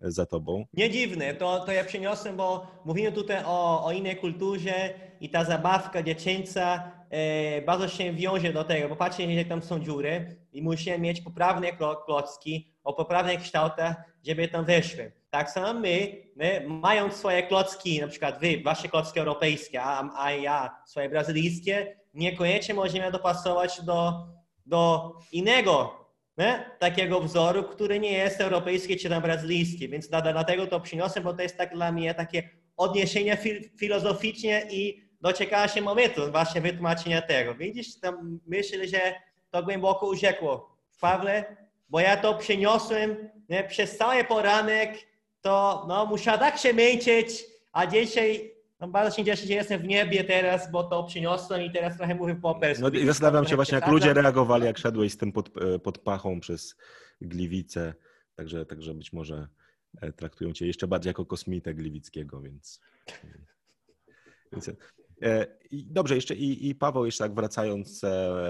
za 0.00 0.26
tobą. 0.26 0.64
Nie 0.72 1.34
to, 1.34 1.60
to 1.60 1.72
ja 1.72 1.84
przyniosłem, 1.84 2.36
bo 2.36 2.66
mówimy 2.84 3.12
tutaj 3.12 3.44
o, 3.46 3.84
o 3.84 3.92
innej 3.92 4.16
kulturze 4.16 4.90
i 5.20 5.30
ta 5.30 5.44
zabawka 5.44 6.02
dziecięca 6.02 6.92
e, 7.10 7.62
bardzo 7.62 7.88
się 7.88 8.12
wiąże 8.12 8.52
do 8.52 8.64
tego, 8.64 8.88
bo 8.88 8.96
patrzcie, 8.96 9.34
jak 9.34 9.48
tam 9.48 9.62
są 9.62 9.80
dziury 9.80 10.36
i 10.52 10.62
musimy 10.62 10.98
mieć 10.98 11.20
poprawne 11.20 11.68
klocki 12.06 12.72
o 12.84 12.92
poprawnych 12.92 13.40
kształtach, 13.40 13.96
żeby 14.26 14.48
tam 14.48 14.64
weszły. 14.64 15.12
Tak 15.30 15.50
samo 15.50 15.80
my, 15.80 16.22
my 16.36 16.64
mając 16.68 17.14
swoje 17.14 17.42
klocki, 17.42 18.00
na 18.00 18.08
przykład 18.08 18.40
wy, 18.40 18.62
wasze 18.64 18.88
klocki 18.88 19.20
europejskie, 19.20 19.82
a, 19.82 20.10
a 20.16 20.32
ja 20.32 20.76
swoje 20.86 21.08
brazylijskie, 21.08 21.96
niekoniecznie 22.14 22.74
możemy 22.74 23.10
dopasować 23.10 23.80
do, 23.84 24.26
do 24.66 25.12
innego 25.32 26.05
nie? 26.38 26.70
takiego 26.78 27.20
wzoru, 27.20 27.64
który 27.64 28.00
nie 28.00 28.12
jest 28.12 28.40
europejski 28.40 28.96
czy 28.96 29.08
tam 29.08 29.22
brazylijski, 29.22 29.88
więc 29.88 30.08
dlatego 30.08 30.66
to 30.66 30.80
przyniosę, 30.80 31.20
bo 31.20 31.34
to 31.34 31.42
jest 31.42 31.56
tak 31.56 31.74
dla 31.74 31.92
mnie 31.92 32.14
takie 32.14 32.48
odniesienie 32.76 33.36
fil 33.36 33.60
i 34.70 35.02
doczekała 35.20 35.68
się 35.68 35.82
momentu 35.82 36.30
właśnie 36.30 36.60
wytłumaczenia 36.60 37.22
tego. 37.22 37.54
Widzisz, 37.54 38.00
tam 38.00 38.40
myślę, 38.46 38.88
że 38.88 39.14
to 39.50 39.62
głęboko 39.62 40.06
urzekło 40.06 40.76
w 40.90 41.00
Pawle, 41.00 41.56
bo 41.88 42.00
ja 42.00 42.16
to 42.16 42.34
przyniosłem 42.34 43.30
nie? 43.48 43.64
przez 43.64 43.96
cały 43.96 44.24
poranek, 44.24 44.94
to 45.40 45.84
no, 45.88 46.06
musiała 46.06 46.38
tak 46.38 46.58
się 46.58 46.72
męczyć, 46.72 47.44
a 47.72 47.86
dzisiaj 47.86 48.55
no 48.80 48.88
bardzo 48.88 49.16
się 49.16 49.24
cieszę, 49.24 49.46
że 49.46 49.52
jestem 49.52 49.82
w 49.82 49.84
niebie 49.84 50.24
teraz, 50.24 50.70
bo 50.70 50.84
to 50.84 51.04
przyniosłem 51.04 51.62
i 51.62 51.72
teraz 51.72 51.96
trochę 51.96 52.14
mówię 52.14 52.34
po 52.34 52.54
persku. 52.54 52.82
No 52.82 52.90
i 52.90 53.06
zastanawiam 53.06 53.46
się 53.46 53.56
właśnie, 53.56 53.74
jak 53.74 53.88
ludzie 53.88 54.14
reagowali, 54.14 54.64
jak 54.64 54.78
szedłeś 54.78 55.12
z 55.12 55.16
tym 55.16 55.32
pod, 55.32 55.62
e, 55.62 55.78
pod 55.78 55.98
pachą 55.98 56.40
przez 56.40 56.76
Gliwice. 57.20 57.94
Także, 58.34 58.66
także 58.66 58.94
być 58.94 59.12
może 59.12 59.48
e, 60.00 60.12
traktują 60.12 60.52
cię 60.52 60.66
jeszcze 60.66 60.86
bardziej 60.86 61.10
jako 61.10 61.26
kosmitę 61.26 61.74
Gliwickiego, 61.74 62.40
więc... 62.40 62.80
więc 64.52 64.70
e, 65.22 65.46
dobrze, 65.72 66.14
jeszcze 66.14 66.34
i, 66.34 66.68
i 66.68 66.74
Paweł, 66.74 67.06
jeszcze 67.06 67.24
tak 67.24 67.34
wracając, 67.34 68.02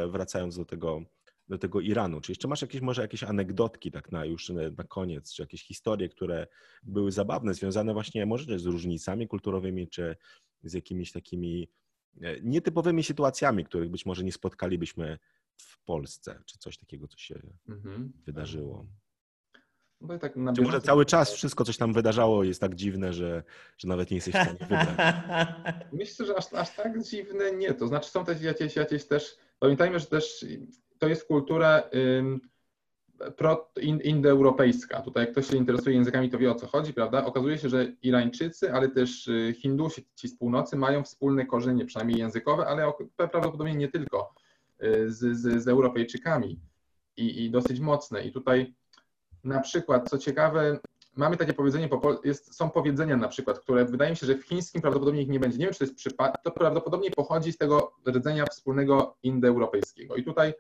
wracając 0.09 0.57
do 0.57 0.65
tego 0.65 1.03
do 1.49 1.59
tego 1.59 1.81
Iranu. 1.81 2.21
Czy 2.21 2.33
jeszcze 2.33 2.49
masz 2.49 2.63
jakieś 2.63 2.81
może 2.81 3.03
jakieś 3.03 3.23
anegdotki 3.23 3.91
tak 3.91 4.13
na 4.13 4.25
już 4.25 4.53
na 4.79 4.85
koniec, 4.85 5.33
czy 5.35 5.43
jakieś 5.43 5.67
historie, 5.67 6.09
które 6.09 6.47
były 6.83 7.13
zabawne, 7.13 7.55
związane 7.55 7.93
właśnie 7.93 8.27
może 8.27 8.59
z 8.59 8.67
różnicami 8.67 9.29
kulturowymi, 9.29 9.89
czy 9.89 10.17
z 10.63 10.73
jakimiś 10.73 11.13
takimi 11.13 11.69
e, 12.23 12.41
nietypowymi 12.41 13.03
sytuacjami, 13.03 13.65
których 13.65 13.91
być 13.91 14.07
może 14.07 14.25
nie 14.25 14.33
spotkalibyśmy 14.33 15.19
w 15.57 15.85
Polsce, 15.85 16.43
czy 16.47 16.59
coś 16.59 16.79
takiego, 16.79 17.09
co 17.09 17.19
się 17.19 17.41
mhm. 17.69 18.13
wydarzyło. 18.27 18.87
Tak 20.21 20.35
Czy 20.57 20.63
może 20.63 20.81
cały 20.81 21.05
czas 21.05 21.33
wszystko, 21.33 21.65
coś 21.65 21.77
tam 21.77 21.93
wydarzało, 21.93 22.45
jest 22.45 22.61
tak 22.61 22.75
dziwne, 22.75 23.13
że, 23.13 23.43
że 23.79 23.89
nawet 23.89 24.11
nie 24.11 24.17
jesteś 24.17 24.35
w 24.35 24.43
stanie 24.43 24.59
wybrać? 24.61 24.89
Myślę, 25.93 26.27
że 26.27 26.37
aż, 26.37 26.53
aż 26.53 26.77
tak 26.77 27.03
dziwne 27.03 27.53
nie. 27.53 27.75
To 27.75 27.89
znaczy 27.89 28.11
są 28.11 28.25
też 28.25 28.43
jakieś, 28.43 28.77
jakieś 28.77 29.05
też, 29.05 29.37
pamiętajmy, 29.59 30.01
że 30.01 30.07
też 30.07 30.45
to 30.99 31.09
jest 31.09 31.27
kultura 31.29 31.83
indoeuropejska. 34.05 35.03
Tutaj 35.03 35.23
jak 35.23 35.33
ktoś 35.33 35.47
się 35.47 35.57
interesuje 35.57 35.97
językami, 35.97 36.31
to 36.31 36.39
wie 36.39 36.51
o 36.51 36.55
co 36.55 36.67
chodzi, 36.67 36.93
prawda? 36.93 37.25
Okazuje 37.25 37.59
się, 37.59 37.69
że 37.69 37.93
Irańczycy, 38.03 38.73
ale 38.73 38.89
też 38.89 39.29
y, 39.29 39.55
Hindusi, 39.59 40.07
ci 40.15 40.29
z 40.29 40.39
północy 40.39 40.77
mają 40.77 41.03
wspólne 41.03 41.47
korzenie, 41.47 41.85
przynajmniej 41.85 42.19
językowe, 42.19 42.67
ale 42.67 42.93
prawdopodobnie 43.17 43.75
nie 43.75 43.89
tylko 43.89 44.35
y, 44.83 45.11
z, 45.11 45.37
z, 45.39 45.63
z 45.63 45.69
Europejczykami 45.69 46.61
i, 47.17 47.45
i 47.45 47.51
dosyć 47.51 47.81
mocne. 47.81 48.25
I 48.25 48.33
tutaj 48.33 48.75
na 49.45 49.61
przykład, 49.61 50.11
co 50.11 50.19
ciekawe, 50.19 50.79
mamy 51.17 51.37
takie 51.37 51.53
powiedzenie, 51.53 51.89
jest, 52.25 52.55
są 52.55 52.71
powiedzenia 52.71 53.17
na 53.17 53.29
przykład, 53.29 53.59
które 53.59 53.85
wydaje 53.85 54.11
mi 54.11 54.17
się, 54.17 54.27
że 54.27 54.35
w 54.35 54.45
chińskim 54.45 54.83
prawdopodobnie 54.83 55.23
ich 55.23 55.29
nie 55.29 55.41
będzie. 55.41 55.59
Nie 55.59 55.65
wiem, 55.65 55.73
czy 55.73 55.79
to 55.79 55.85
jest 55.85 55.97
przypadek, 55.97 56.43
to 56.45 56.51
prawdopodobnie 56.51 57.11
pochodzi 57.11 57.53
z 57.53 57.59
tego 57.59 57.93
rdzenia 58.09 58.45
wspólnego 58.45 59.17
indoeuropejskiego. 59.23 60.17
I 60.17 60.25
tutaj 60.25 60.55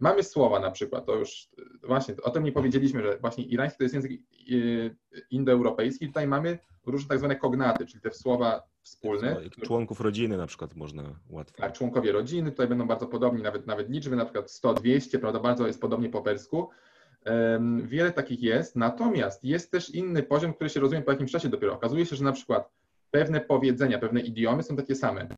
Mamy 0.00 0.22
słowa 0.22 0.60
na 0.60 0.70
przykład, 0.70 1.06
to 1.06 1.16
już 1.16 1.48
właśnie 1.82 2.14
o 2.22 2.30
tym 2.30 2.44
nie 2.44 2.52
powiedzieliśmy, 2.52 3.02
że 3.02 3.18
właśnie 3.18 3.44
irański 3.44 3.78
to 3.78 3.84
jest 3.84 3.94
język 3.94 4.12
y, 4.12 4.96
indoeuropejski. 5.30 6.06
Tutaj 6.06 6.26
mamy 6.26 6.58
różne 6.86 7.08
tak 7.08 7.18
zwane 7.18 7.36
kognaty, 7.36 7.86
czyli 7.86 8.00
te 8.00 8.10
słowa 8.12 8.62
wspólne. 8.82 9.36
Członków 9.64 10.00
rodziny 10.00 10.36
na 10.36 10.46
przykład 10.46 10.76
można 10.76 11.20
łatwo. 11.30 11.62
Tak, 11.62 11.72
członkowie 11.72 12.12
rodziny, 12.12 12.50
tutaj 12.50 12.68
będą 12.68 12.86
bardzo 12.86 13.06
podobni, 13.06 13.42
nawet, 13.42 13.66
nawet 13.66 13.90
liczby, 13.90 14.16
na 14.16 14.24
przykład 14.24 14.50
100, 14.50 14.74
200, 14.74 15.18
prawda, 15.18 15.40
bardzo 15.40 15.66
jest 15.66 15.80
podobnie 15.80 16.08
po 16.08 16.22
persku. 16.22 16.70
Wiele 17.82 18.12
takich 18.12 18.42
jest, 18.42 18.76
natomiast 18.76 19.44
jest 19.44 19.70
też 19.70 19.90
inny 19.90 20.22
poziom, 20.22 20.54
który 20.54 20.70
się 20.70 20.80
rozumie 20.80 21.02
po 21.02 21.12
jakimś 21.12 21.32
czasie 21.32 21.48
dopiero. 21.48 21.74
Okazuje 21.74 22.06
się, 22.06 22.16
że 22.16 22.24
na 22.24 22.32
przykład 22.32 22.70
pewne 23.10 23.40
powiedzenia, 23.40 23.98
pewne 23.98 24.20
idiomy 24.20 24.62
są 24.62 24.76
takie 24.76 24.94
same. 24.94 25.28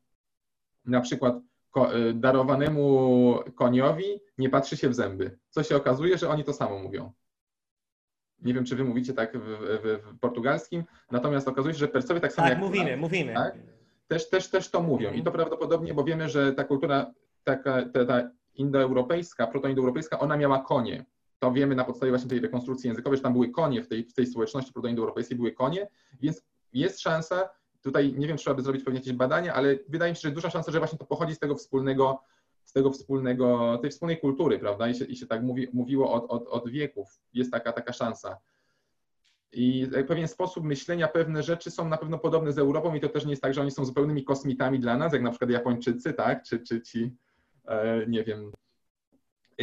Na 0.85 1.01
przykład 1.01 1.35
Y, 1.77 2.15
darowanemu 2.15 3.39
koniowi 3.55 4.21
nie 4.39 4.51
patrzy 4.51 4.77
się 4.77 4.89
w 4.89 4.95
zęby. 4.95 5.39
Co 5.51 5.63
się 5.63 5.77
okazuje, 5.77 6.19
że 6.19 6.29
oni 6.29 6.45
to 6.45 6.53
samo 6.53 6.79
mówią. 6.79 7.13
Nie 8.43 8.55
wiem, 8.55 8.65
czy 8.65 8.77
wy 8.77 8.85
mówicie 8.85 9.13
tak 9.13 9.39
w, 9.39 9.43
w, 9.43 10.01
w 10.05 10.19
portugalskim, 10.19 10.85
natomiast 11.11 11.49
okazuje 11.49 11.75
się, 11.75 11.81
że 11.81 11.89
Persowie 11.89 12.21
tak 12.21 12.33
samo 12.33 12.49
tak, 12.49 12.59
jak 12.59 12.67
mówimy, 12.67 12.97
mówimy. 12.97 13.35
Tak, 13.35 13.55
też, 14.09 14.31
też, 14.31 14.51
też 14.51 14.71
to 14.71 14.83
mówią. 14.83 15.13
I 15.13 15.23
to 15.23 15.33
prawdopodobnie, 15.33 15.95
bo 15.95 16.05
wiemy, 16.05 16.29
że 16.29 16.53
ta 16.53 16.65
kultura 16.65 17.13
taka, 17.45 17.83
ta, 17.93 18.05
ta 18.05 18.31
indoeuropejska, 18.55 19.47
protoindoeuropejska, 19.47 20.19
ona 20.19 20.37
miała 20.37 20.59
konie. 20.59 21.05
To 21.39 21.53
wiemy 21.53 21.75
na 21.75 21.85
podstawie 21.85 22.13
właśnie 22.13 22.31
tej 22.31 22.41
rekonstrukcji 22.41 22.89
językowej, 22.89 23.17
że 23.17 23.23
tam 23.23 23.33
były 23.33 23.49
konie 23.49 23.83
w 23.83 23.89
tej, 23.89 24.05
w 24.05 24.15
tej 24.15 24.27
społeczności 24.27 24.73
protoindoeuropejskiej, 24.73 25.37
były 25.37 25.53
konie, 25.53 25.89
więc 26.21 26.43
jest 26.73 27.01
szansa, 27.01 27.49
Tutaj 27.82 28.15
nie 28.19 28.27
wiem, 28.27 28.36
trzeba 28.36 28.57
by 28.57 28.62
zrobić 28.62 28.85
pewnie 28.85 29.01
jakieś 29.01 29.12
badania, 29.12 29.55
ale 29.55 29.78
wydaje 29.89 30.12
mi 30.12 30.16
się, 30.16 30.23
że 30.23 30.31
duża 30.31 30.51
szansa, 30.51 30.73
że 30.73 30.78
właśnie 30.78 30.98
to 30.98 31.05
pochodzi 31.05 31.35
z 31.35 31.39
tego 31.39 31.57
wspólnego, 31.57 32.23
z 32.65 32.73
tego 32.73 32.90
wspólnego, 32.90 33.78
tej 33.82 33.90
wspólnej 33.90 34.20
kultury, 34.20 34.59
prawda? 34.59 34.89
I 34.89 34.94
się, 34.94 35.05
i 35.05 35.16
się 35.16 35.27
tak 35.27 35.43
mówi, 35.43 35.69
mówiło 35.73 36.12
od, 36.12 36.31
od, 36.31 36.48
od 36.48 36.70
wieków. 36.70 37.20
Jest 37.32 37.51
taka, 37.52 37.73
taka 37.73 37.93
szansa. 37.93 38.39
I 39.52 39.89
pewien 40.09 40.28
sposób 40.28 40.65
myślenia, 40.65 41.09
pewne 41.09 41.43
rzeczy 41.43 41.70
są 41.70 41.89
na 41.89 41.97
pewno 41.97 42.19
podobne 42.19 42.52
z 42.52 42.59
Europą 42.59 42.94
i 42.94 43.01
to 43.01 43.09
też 43.09 43.24
nie 43.24 43.31
jest 43.31 43.43
tak, 43.43 43.55
że 43.55 43.61
oni 43.61 43.70
są 43.70 43.85
zupełnymi 43.85 44.24
kosmitami 44.24 44.81
dla 44.81 44.97
nas, 44.97 45.12
jak 45.12 45.23
na 45.23 45.31
przykład 45.31 45.51
Japończycy, 45.51 46.12
tak? 46.12 46.43
Czy, 46.43 46.61
czy 46.61 46.82
ci, 46.82 47.16
e, 47.65 48.07
nie 48.07 48.24
wiem, 48.24 48.52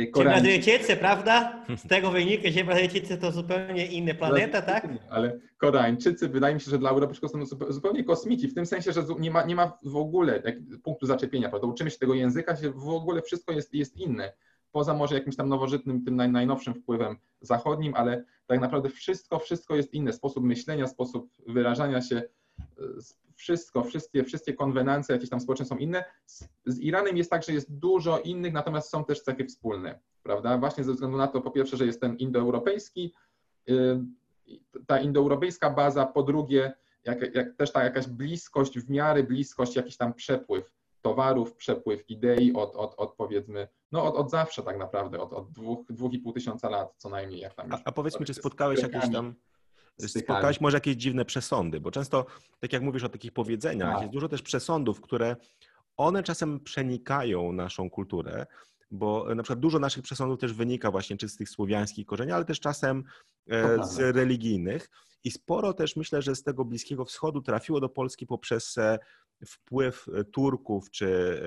Koreańczycy. 0.06 0.24
Brazylijczycy, 0.24 0.95
prawda? 0.95 1.65
Z 1.78 1.88
tego 1.88 2.11
wynika, 2.11 2.49
że 2.52 2.64
Brazylijczycy 2.64 3.18
to 3.18 3.32
zupełnie 3.32 3.86
inna 3.86 4.14
planeta, 4.14 4.61
tak? 4.61 4.88
Ale 5.10 5.40
Koreańczycy, 5.57 6.30
wydaje 6.30 6.56
mi 6.56 6.61
się, 6.61 6.72
że 6.72 6.78
dla 6.80 6.90
Europejczyków 6.90 7.32
są 7.32 7.57
zupełnie 7.69 8.03
kosmici, 8.03 8.48
w 8.48 8.53
tym 8.53 8.65
sensie, 8.65 8.91
że 8.91 9.03
nie 9.19 9.32
ma, 9.32 9.44
nie 9.44 9.56
ma 9.56 9.78
w 9.84 9.95
ogóle 9.95 10.41
punktu 10.84 11.06
zaczepienia, 11.06 11.49
prawda? 11.49 11.68
Uczymy 11.68 11.91
się 11.91 11.98
tego 11.98 12.14
języka, 12.14 12.56
się 12.56 12.72
w 12.72 12.90
ogóle 12.90 13.22
wszystko 13.22 13.53
jest, 13.53 13.74
jest 13.74 13.98
inne. 13.98 14.34
Poza 14.72 14.94
może 14.94 15.15
jakimś 15.15 15.36
tam 15.36 15.49
nowożytnym, 15.49 16.06
tym 16.06 16.15
najnowszym 16.15 16.74
wpływem 16.74 17.18
zachodnim, 17.41 17.94
ale 17.95 18.24
tak 18.48 18.60
naprawdę 18.60 18.90
wszystko, 18.90 19.40
wszystko 19.40 19.76
jest 19.76 19.94
inne. 19.94 20.14
Sposób 20.14 20.44
myślenia, 20.44 20.88
sposób 20.88 21.30
wyrażania 21.48 22.02
się, 22.02 22.24
wszystko, 23.36 23.84
wszystkie, 23.84 24.24
wszystkie 24.24 24.54
konwenancje 24.54 25.16
jakieś 25.16 25.30
tam 25.30 25.40
społeczne 25.40 25.66
są 25.66 25.78
inne. 25.78 26.04
Z, 26.26 26.48
z, 26.66 26.80
Iranem 26.80 27.18
jest 27.18 27.30
tak, 27.30 27.44
że 27.44 27.54
jest 27.54 27.78
dużo 27.78 28.20
innych, 28.20 28.54
natomiast 28.54 28.90
są 28.90 29.06
też 29.06 29.22
cechy 29.22 29.46
wspólne, 29.46 30.00
prawda? 30.24 30.58
Właśnie 30.58 30.84
ze 30.84 30.94
względu 30.94 31.18
na 31.18 31.28
to, 31.28 31.42
po 31.42 31.52
pierwsze, 31.52 31.78
że 31.78 31.86
jest 31.86 32.02
ten 32.02 32.16
indoeuropejski, 32.16 33.14
y, 33.70 34.00
ta 34.88 35.00
indoeuropejska 35.00 35.70
baza, 35.70 36.06
po 36.06 36.24
drugie, 36.24 36.74
jak, 37.04 37.36
jak 37.36 37.56
też 37.56 37.72
ta 37.72 37.84
jakaś 37.84 38.08
bliskość, 38.08 38.80
w 38.80 38.90
miarę 38.90 39.24
bliskość, 39.24 39.76
jakiś 39.76 39.98
tam 39.98 40.14
przepływ 40.14 40.72
towarów, 41.02 41.56
przepływ 41.56 42.10
idei 42.10 42.54
od, 42.54 42.76
od, 42.76 42.96
od 42.98 43.14
powiedzmy, 43.14 43.68
no 43.92 44.04
od, 44.04 44.16
od 44.16 44.32
zawsze 44.32 44.64
tak 44.64 44.78
naprawdę, 44.78 45.20
od, 45.20 45.34
od 45.34 45.52
dwóch, 45.52 45.86
dwóch 45.90 46.14
i 46.14 46.20
pół 46.20 46.34
tysiąca 46.34 46.70
lat 46.70 46.94
co 46.98 47.10
najmniej. 47.10 47.40
Jak 47.40 47.54
tam 47.54 47.74
a, 47.74 47.80
a 47.86 47.92
powiedz 47.92 48.20
mi, 48.20 48.26
czy 48.26 48.34
spotkałeś 48.34 48.82
jakieś 48.82 49.12
tam, 49.12 49.36
spotkałeś 49.99 50.61
może 50.61 50.78
jakieś 50.78 50.95
dziwne 50.95 51.26
przesądy, 51.26 51.80
bo 51.80 51.91
często, 51.91 52.26
tak 52.60 52.74
jak 52.74 52.82
mówisz 52.82 53.03
o 53.03 53.10
takich 53.10 53.32
powiedzeniach, 53.32 53.94
tak. 53.94 54.02
jest 54.02 54.14
dużo 54.14 54.30
też 54.30 54.41
przesądów, 54.41 55.02
które 55.02 55.36
one 55.98 56.24
czasem 56.24 56.60
przenikają 56.60 57.52
naszą 57.52 57.90
kulturę, 57.90 58.45
bo 58.91 59.36
na 59.36 59.44
przykład 59.44 59.60
dużo 59.60 59.80
naszych 59.80 60.03
przesądów 60.03 60.40
też 60.40 60.53
wynika 60.53 60.91
właśnie 60.91 61.18
czy 61.18 61.30
z 61.30 61.36
tych 61.36 61.49
słowiańskich 61.49 62.06
korzeni, 62.06 62.32
ale 62.32 62.45
też 62.45 62.60
czasem 62.60 63.03
e, 63.49 63.84
z 63.86 64.15
religijnych. 64.15 64.90
I 65.24 65.32
sporo 65.32 65.74
też 65.74 65.95
myślę, 65.95 66.22
że 66.22 66.36
z 66.36 66.44
tego 66.44 66.65
Bliskiego 66.65 67.06
Wschodu 67.06 67.41
trafiło 67.41 67.80
do 67.80 67.90
Polski 67.90 68.28
poprzez 68.28 68.78
e, 68.78 68.99
wpływ 69.46 70.06
e, 70.14 70.24
Turków, 70.24 70.92
czy 70.92 71.42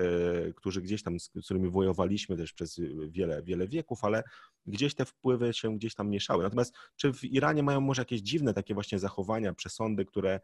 którzy 0.55 0.81
gdzieś 0.81 1.03
tam, 1.03 1.19
z 1.19 1.29
którymi 1.45 1.69
wojowaliśmy 1.69 2.37
też 2.37 2.53
przez 2.53 2.81
wiele, 3.09 3.43
wiele 3.43 3.67
wieków, 3.67 4.03
ale 4.03 4.23
gdzieś 4.65 4.95
te 4.95 5.05
wpływy 5.05 5.53
się 5.53 5.75
gdzieś 5.75 5.95
tam 5.95 6.09
mieszały. 6.09 6.43
Natomiast 6.43 6.75
czy 6.95 7.13
w 7.13 7.23
Iranie 7.23 7.63
mają 7.63 7.81
może 7.81 8.01
jakieś 8.01 8.21
dziwne 8.21 8.53
takie 8.53 8.73
właśnie 8.73 8.99
zachowania, 8.99 9.53
przesądy, 9.53 10.05
które, 10.05 10.39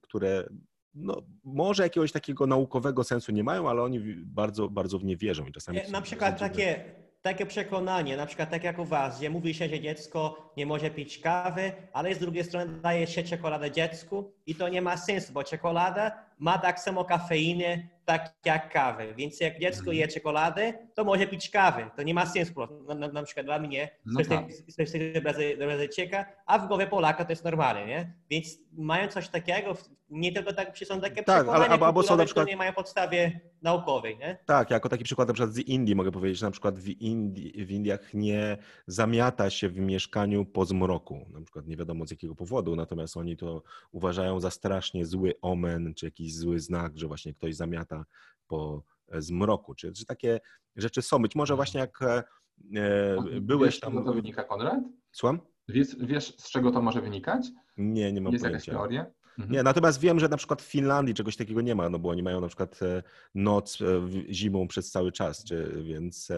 które 0.00 0.48
no, 0.94 1.22
może 1.44 1.82
jakiegoś 1.82 2.12
takiego 2.12 2.46
naukowego 2.46 3.04
sensu 3.04 3.32
nie 3.32 3.44
mają, 3.44 3.70
ale 3.70 3.82
oni 3.82 4.00
bardzo, 4.24 4.68
bardzo 4.68 4.98
w 4.98 5.04
nie 5.04 5.16
wierzą 5.16 5.46
i 5.46 5.52
czasami. 5.52 5.80
Na 5.90 6.02
przykład 6.02 6.38
takie, 6.38 6.94
takie 7.26 7.46
przekonanie, 7.46 8.16
na 8.16 8.26
przykład 8.26 8.50
tak 8.50 8.64
jak 8.64 8.78
u 8.78 8.84
was, 8.84 9.18
gdzie 9.18 9.30
mówi 9.30 9.54
się, 9.54 9.68
że 9.68 9.80
dziecko 9.80 10.52
nie 10.56 10.66
może 10.66 10.90
pić 10.90 11.18
kawy, 11.18 11.72
ale 11.92 12.14
z 12.14 12.18
drugiej 12.18 12.44
strony 12.44 12.80
daje 12.80 13.06
się 13.06 13.22
czekoladę 13.22 13.70
dziecku 13.70 14.32
i 14.46 14.54
to 14.54 14.68
nie 14.68 14.82
ma 14.82 14.96
sensu, 14.96 15.32
bo 15.32 15.44
czekolada 15.44 16.26
ma 16.38 16.58
tak 16.58 16.80
samo 16.80 17.04
kafeiny, 17.04 17.88
tak 18.04 18.34
jak 18.44 18.72
kawę. 18.72 19.14
Więc 19.14 19.40
jak 19.40 19.58
dziecko 19.58 19.80
mhm. 19.80 19.96
je 19.96 20.08
czekoladę, 20.08 20.72
to 20.94 21.04
może 21.04 21.26
pić 21.26 21.50
kawę. 21.50 21.90
To 21.96 22.02
nie 22.02 22.14
ma 22.14 22.26
sensu. 22.26 22.54
Na, 22.88 22.94
na, 22.94 23.08
na 23.08 23.22
przykład 23.22 23.46
dla 23.46 23.58
mnie, 23.58 23.90
no 24.06 24.20
perspektywy 24.76 25.20
Brazylijczyka, 25.58 26.26
a 26.46 26.58
w 26.58 26.68
głowie 26.68 26.86
Polaka 26.86 27.24
to 27.24 27.32
jest 27.32 27.44
normalne, 27.44 27.86
nie? 27.86 28.12
Więc 28.30 28.48
mają 28.72 29.08
coś 29.08 29.28
takiego, 29.28 29.74
nie 30.08 30.32
tylko 30.32 30.52
tak 30.52 30.78
są 30.78 31.00
takie 31.00 31.22
tak, 31.22 31.42
przekonania, 31.44 31.74
ale, 31.74 31.86
albo 31.86 32.02
są 32.02 32.16
na 32.16 32.24
przykład... 32.24 32.48
nie 32.48 32.56
mają 32.56 32.72
podstawie 32.72 33.40
naukowej, 33.62 34.18
nie? 34.18 34.38
Tak, 34.46 34.70
jako 34.70 34.88
taki 34.88 35.04
przykład 35.04 35.28
na 35.28 35.34
przykład 35.34 35.54
z 35.54 35.58
Indii 35.58 35.94
mogę 35.94 36.12
powiedzieć, 36.12 36.38
że 36.38 36.46
na 36.46 36.52
przykład 36.52 36.78
w, 36.78 36.88
Indii, 36.88 37.64
w 37.66 37.70
Indiach 37.70 38.14
nie 38.14 38.56
zamiata 38.86 39.50
się 39.50 39.68
w 39.68 39.78
mieszkaniu 39.78 40.44
po 40.44 40.64
zmroku. 40.64 41.26
Na 41.32 41.40
przykład 41.40 41.66
nie 41.66 41.76
wiadomo 41.76 42.06
z 42.06 42.10
jakiego 42.10 42.34
powodu, 42.34 42.76
natomiast 42.76 43.16
oni 43.16 43.36
to 43.36 43.62
uważają 43.92 44.40
za 44.40 44.50
strasznie 44.50 45.06
zły 45.06 45.34
omen, 45.42 45.94
czy 45.94 46.06
jakiś 46.06 46.34
zły 46.34 46.60
znak, 46.60 46.98
że 46.98 47.06
właśnie 47.06 47.34
ktoś 47.34 47.54
zamiata 47.54 48.04
po 48.48 48.82
e, 49.08 49.22
zmroku. 49.22 49.74
Czy, 49.74 49.92
czy 49.92 50.06
takie 50.06 50.40
rzeczy 50.76 51.02
są? 51.02 51.22
Być 51.22 51.34
może 51.34 51.56
właśnie 51.56 51.80
jak 51.80 52.02
e, 52.02 52.24
byłeś 53.40 53.80
tam... 53.80 53.92
Z 53.92 53.96
czego 53.96 54.10
to 54.10 54.14
wynika, 54.14 54.44
Konrad? 54.44 54.80
Słucham? 55.12 55.40
Wiesz, 55.68 55.96
wiesz, 56.00 56.36
z 56.36 56.50
czego 56.50 56.70
to 56.70 56.82
może 56.82 57.00
wynikać? 57.00 57.48
Nie, 57.76 58.12
nie 58.12 58.20
mam 58.20 58.32
Jest 58.32 58.44
pojęcia. 58.44 58.72
jakaś 58.72 58.80
teoria? 58.80 59.06
Mhm. 59.38 59.52
Nie, 59.52 59.62
natomiast 59.62 60.00
wiem, 60.00 60.20
że 60.20 60.28
na 60.28 60.36
przykład 60.36 60.62
w 60.62 60.66
Finlandii 60.66 61.14
czegoś 61.14 61.36
takiego 61.36 61.60
nie 61.60 61.74
ma, 61.74 61.88
no 61.88 61.98
bo 61.98 62.08
oni 62.08 62.22
mają 62.22 62.40
na 62.40 62.48
przykład 62.48 62.80
noc 63.34 63.78
zimą 64.30 64.68
przez 64.68 64.90
cały 64.90 65.12
czas, 65.12 65.44
czy, 65.44 65.82
więc 65.82 66.28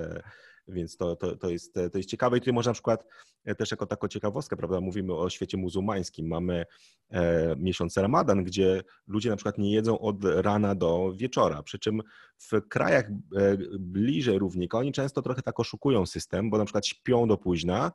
więc 0.68 0.96
to, 0.96 1.16
to, 1.16 1.36
to, 1.36 1.50
jest, 1.50 1.74
to 1.74 1.98
jest 1.98 2.10
ciekawe 2.10 2.36
i 2.36 2.40
tutaj 2.40 2.54
można 2.54 2.70
na 2.70 2.74
przykład 2.74 3.04
e, 3.44 3.54
też 3.54 3.70
jako 3.70 3.86
taką 3.86 4.08
ciekawostkę, 4.08 4.56
prawda, 4.56 4.80
mówimy 4.80 5.14
o 5.14 5.30
świecie 5.30 5.56
muzułmańskim. 5.56 6.26
Mamy 6.26 6.66
e, 7.10 7.56
miesiąc 7.56 7.96
Ramadan, 7.96 8.44
gdzie 8.44 8.82
ludzie 9.06 9.30
na 9.30 9.36
przykład 9.36 9.58
nie 9.58 9.72
jedzą 9.72 9.98
od 9.98 10.24
rana 10.24 10.74
do 10.74 11.12
wieczora, 11.16 11.62
przy 11.62 11.78
czym 11.78 12.02
w 12.38 12.68
krajach 12.68 13.10
e, 13.10 13.56
bliżej 13.78 14.38
równika 14.38 14.78
oni 14.78 14.92
często 14.92 15.22
trochę 15.22 15.42
tak 15.42 15.60
oszukują 15.60 16.06
system, 16.06 16.50
bo 16.50 16.58
na 16.58 16.64
przykład 16.64 16.86
śpią 16.86 17.28
do 17.28 17.36
późna 17.36 17.92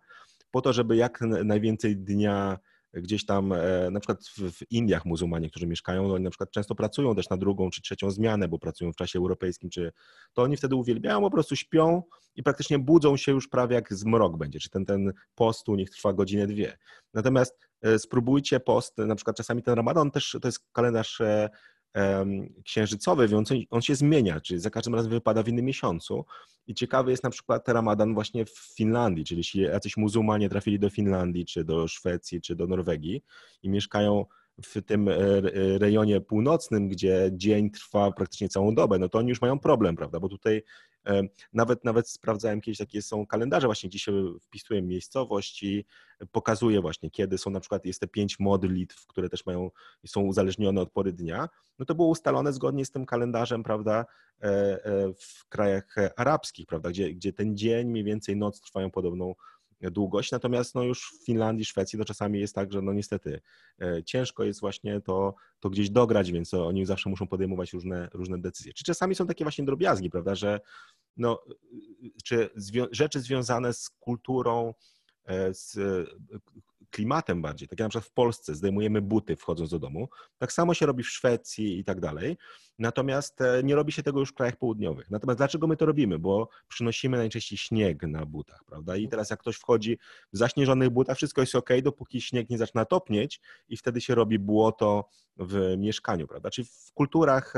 po 0.52 0.62
to, 0.62 0.74
żeby 0.74 0.96
jak 0.96 1.22
najwięcej 1.22 1.98
dnia 1.98 2.60
gdzieś 2.94 3.26
tam, 3.26 3.54
e, 3.54 3.90
na 3.92 4.00
przykład 4.00 4.20
w 4.38 4.72
Indiach 4.72 5.06
muzułmanie, 5.06 5.50
którzy 5.50 5.68
mieszkają, 5.68 6.14
oni 6.14 6.24
na 6.24 6.30
przykład 6.30 6.52
często 6.52 6.76
pracują 6.76 7.16
też 7.16 7.30
na 7.30 7.38
drugą 7.38 7.70
czy 7.70 7.82
trzecią 7.82 8.12
zmianę, 8.12 8.48
bo 8.48 8.60
pracują 8.60 8.94
w 8.94 8.96
czasie 8.96 9.20
europejskim, 9.20 9.70
czy 9.70 9.92
to 10.34 10.42
oni 10.42 10.58
wtedy 10.58 10.76
uwielbiają, 10.76 11.22
po 11.22 11.32
prostu 11.32 11.56
śpią 11.56 12.04
i 12.36 12.44
praktycznie 12.44 12.80
budzą 12.80 13.18
się 13.18 13.32
już 13.32 13.48
prawie 13.48 13.76
jak 13.76 13.94
zmrok 13.94 14.38
będzie, 14.38 14.60
czy 14.60 14.70
ten, 14.70 14.86
ten 14.86 15.14
post 15.36 15.70
u 15.70 15.76
nich 15.76 15.90
trwa 15.90 16.14
godzinę, 16.14 16.48
dwie. 16.48 16.78
Natomiast 17.14 17.60
e, 17.82 18.00
spróbujcie 18.00 18.60
post, 18.60 18.98
na 18.98 19.16
przykład 19.16 19.38
czasami 19.38 19.64
ten 19.64 19.74
ramadan 19.74 20.12
też 20.12 20.38
to 20.42 20.48
jest 20.48 20.60
kalendarz 20.72 21.22
e, 21.22 21.50
księżycowy, 22.66 23.28
więc 23.28 23.50
on 23.70 23.82
się 23.82 23.96
zmienia, 23.96 24.42
czyli 24.42 24.60
za 24.60 24.70
każdym 24.70 24.96
razem 24.96 25.12
wypada 25.12 25.44
w 25.44 25.48
innym 25.48 25.66
miesiącu. 25.66 26.26
I 26.68 26.74
ciekawy 26.74 27.12
jest 27.12 27.24
na 27.24 27.30
przykład 27.30 27.68
Ramadan 27.68 28.14
właśnie 28.14 28.46
w 28.46 28.58
Finlandii, 28.76 29.26
czyli 29.26 29.40
jeśli 29.40 29.62
jacyś 29.62 29.98
muzułmanie 29.98 30.50
trafili 30.50 30.80
do 30.80 30.90
Finlandii, 30.90 31.46
czy 31.46 31.64
do 31.64 31.88
Szwecji, 31.88 32.42
czy 32.42 32.56
do 32.56 32.68
Norwegii 32.68 33.24
i 33.64 33.70
mieszkają 33.70 34.26
w 34.66 34.82
tym 34.82 35.08
e, 35.08 35.16
rejonie 35.78 36.22
północnym, 36.22 36.90
gdzie 36.90 37.30
dzień 37.34 37.72
trwa 37.72 38.12
praktycznie 38.12 38.50
całą 38.50 38.76
dobę, 38.76 39.00
no 39.00 39.10
to 39.10 39.18
oni 39.18 39.30
już 39.30 39.42
mają 39.42 39.60
problem, 39.60 39.96
prawda? 39.96 40.20
Bo 40.20 40.30
tutaj 40.30 40.64
nawet, 41.54 41.84
nawet 41.84 42.10
sprawdzałem 42.10 42.62
kiedyś, 42.62 42.78
takie 42.78 43.02
są 43.02 43.28
kalendarze 43.28 43.68
właśnie, 43.68 43.90
gdzie 43.90 44.00
się 44.00 44.34
wpisuje 44.42 44.82
miejscowość 44.82 45.64
i 45.64 45.86
pokazuje 46.32 46.82
właśnie, 46.82 47.12
kiedy 47.12 47.38
są 47.38 47.50
na 47.50 47.60
przykład, 47.60 47.86
jest 47.86 48.00
te 48.00 48.08
pięć 48.08 48.40
modlitw, 48.40 49.08
które 49.08 49.30
też 49.30 49.46
mają, 49.46 49.72
są 50.06 50.22
uzależnione 50.22 50.82
od 50.82 50.92
pory 50.92 51.14
dnia, 51.14 51.50
no 51.80 51.86
to 51.86 51.96
było 51.96 52.08
ustalone 52.08 52.54
zgodnie 52.54 52.86
z 52.86 52.92
tym 52.92 53.06
kalendarzem, 53.06 53.64
prawda, 53.64 54.06
e, 54.42 54.46
e, 54.46 55.14
w 55.14 55.46
krajach 55.50 55.96
arabskich, 56.16 56.66
prawda, 56.66 56.90
gdzie, 56.90 57.14
gdzie 57.14 57.34
ten 57.34 57.58
dzień, 57.58 57.88
mniej 57.88 58.04
więcej 58.04 58.36
noc 58.36 58.62
trwają 58.62 58.92
podobną 58.92 59.36
długość, 59.92 60.32
natomiast 60.32 60.76
no 60.76 60.84
już 60.84 61.12
w 61.12 61.26
Finlandii, 61.26 61.66
Szwecji 61.66 62.00
to 62.00 62.06
czasami 62.06 62.40
jest 62.40 62.56
tak, 62.56 62.74
że 62.74 62.82
no 62.82 62.94
niestety 62.94 63.42
e, 63.82 64.04
ciężko 64.04 64.44
jest 64.44 64.60
właśnie 64.60 65.02
to, 65.02 65.36
to 65.60 65.70
gdzieś 65.70 65.90
dograć, 65.90 66.32
więc 66.32 66.54
oni 66.54 66.86
zawsze 66.86 67.10
muszą 67.10 67.28
podejmować 67.28 67.74
różne, 67.74 68.10
różne 68.14 68.42
decyzje. 68.42 68.74
Czy 68.74 68.84
czasami 68.84 69.16
są 69.16 69.28
takie 69.28 69.46
właśnie 69.46 69.66
drobiazgi, 69.66 70.10
prawda, 70.10 70.36
że 70.36 70.60
no, 71.18 71.44
czy 72.24 72.50
zwią 72.56 72.86
rzeczy 72.92 73.20
związane 73.20 73.74
z 73.74 73.90
kulturą, 73.90 74.74
e, 75.26 75.54
z 75.54 75.78
klimatem 76.90 77.42
bardziej, 77.42 77.68
tak 77.68 77.80
jak 77.80 77.86
na 77.86 77.90
przykład 77.90 78.10
w 78.10 78.14
Polsce 78.14 78.56
zdejmujemy 78.56 79.02
buty 79.02 79.36
wchodząc 79.36 79.70
do 79.70 79.80
domu, 79.80 80.10
tak 80.38 80.54
samo 80.54 80.74
się 80.74 80.86
robi 80.86 81.04
w 81.04 81.10
Szwecji 81.10 81.80
i 81.80 81.84
tak 81.84 82.00
dalej, 82.00 82.38
natomiast 82.80 83.42
e, 83.42 83.64
nie 83.64 83.76
robi 83.76 83.92
się 83.92 84.04
tego 84.04 84.20
już 84.20 84.30
w 84.30 84.34
krajach 84.34 84.56
południowych. 84.56 85.12
Natomiast 85.12 85.38
dlaczego 85.38 85.68
my 85.68 85.78
to 85.78 85.86
robimy? 85.86 86.20
Bo 86.20 86.50
przynosimy 86.68 87.18
najczęściej 87.18 87.58
śnieg 87.58 88.04
na 88.04 88.26
butach, 88.26 88.64
prawda? 88.66 88.98
I 88.98 89.08
teraz 89.08 89.30
jak 89.30 89.40
ktoś 89.40 89.56
wchodzi 89.56 90.00
w 90.34 90.38
zaśnieżonych 90.38 90.90
butach, 90.90 91.18
wszystko 91.18 91.42
jest 91.42 91.56
ok, 91.56 91.70
dopóki 91.84 92.22
śnieg 92.22 92.50
nie 92.50 92.58
zaczyna 92.58 92.86
topnieć 92.86 93.42
i 93.70 93.78
wtedy 93.78 94.02
się 94.02 94.16
robi 94.16 94.40
błoto 94.40 95.10
w 95.38 95.76
mieszkaniu, 95.78 96.28
prawda? 96.28 96.50
Czyli 96.50 96.68
w 96.68 96.94
kulturach 96.94 97.54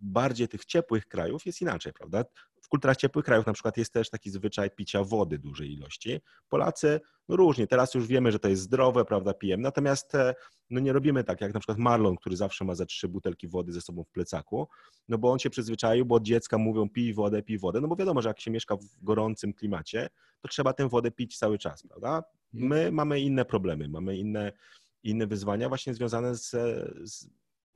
bardziej 0.00 0.48
tych 0.48 0.64
ciepłych 0.64 1.06
krajów 1.06 1.46
jest 1.46 1.60
inaczej, 1.60 1.92
prawda? 1.92 2.24
W 2.62 2.68
kulturach 2.68 2.96
ciepłych 2.96 3.24
krajów 3.24 3.46
na 3.46 3.52
przykład 3.52 3.76
jest 3.76 3.92
też 3.92 4.10
taki 4.10 4.30
zwyczaj 4.30 4.70
picia 4.70 5.04
wody 5.04 5.38
dużej 5.38 5.72
ilości. 5.72 6.20
Polacy 6.48 7.00
no 7.28 7.36
różnie, 7.36 7.66
teraz 7.66 7.94
już 7.94 8.06
wiemy, 8.06 8.32
że 8.32 8.38
to 8.38 8.48
jest 8.48 8.62
zdrowe, 8.62 9.04
prawda, 9.04 9.34
pijemy, 9.34 9.62
natomiast 9.62 10.14
e, 10.14 10.34
no 10.70 10.80
nie 10.80 10.92
robimy 10.92 11.24
tak, 11.24 11.40
jak 11.40 11.54
na 11.54 11.60
przykład 11.60 11.78
Marlon, 11.78 12.16
który 12.16 12.36
zawsze 12.36 12.64
ma 12.64 12.74
za 12.74 12.86
trzy 12.86 13.08
butelki 13.08 13.48
wody 13.48 13.72
ze 13.72 13.80
sobą 13.80 14.04
w 14.04 14.10
plecaku, 14.10 14.68
no 15.08 15.18
bo 15.18 15.30
on 15.30 15.38
się 15.38 15.50
przyzwyczaił, 15.50 16.06
bo 16.06 16.14
od 16.14 16.22
dziecka 16.22 16.58
mówią 16.58 16.88
pij 16.88 17.14
wodę, 17.14 17.42
pij 17.42 17.58
wodę, 17.58 17.80
no 17.80 17.88
bo 17.88 17.96
wiadomo, 17.96 18.22
że 18.22 18.28
jak 18.28 18.40
się 18.40 18.50
mieszka 18.50 18.76
w 18.76 19.04
gorącym 19.04 19.52
klimacie, 19.52 20.08
to 20.40 20.48
trzeba 20.48 20.72
tę 20.72 20.88
wodę 20.88 21.10
pić 21.10 21.38
cały 21.38 21.58
czas, 21.58 21.82
prawda? 21.82 22.22
My 22.52 22.92
mamy 22.92 23.20
inne 23.20 23.44
problemy, 23.44 23.88
mamy 23.88 24.16
inne, 24.16 24.52
inne 25.02 25.26
wyzwania 25.26 25.68
właśnie 25.68 25.94
związane 25.94 26.34
z, 26.34 26.50
z 27.10 27.28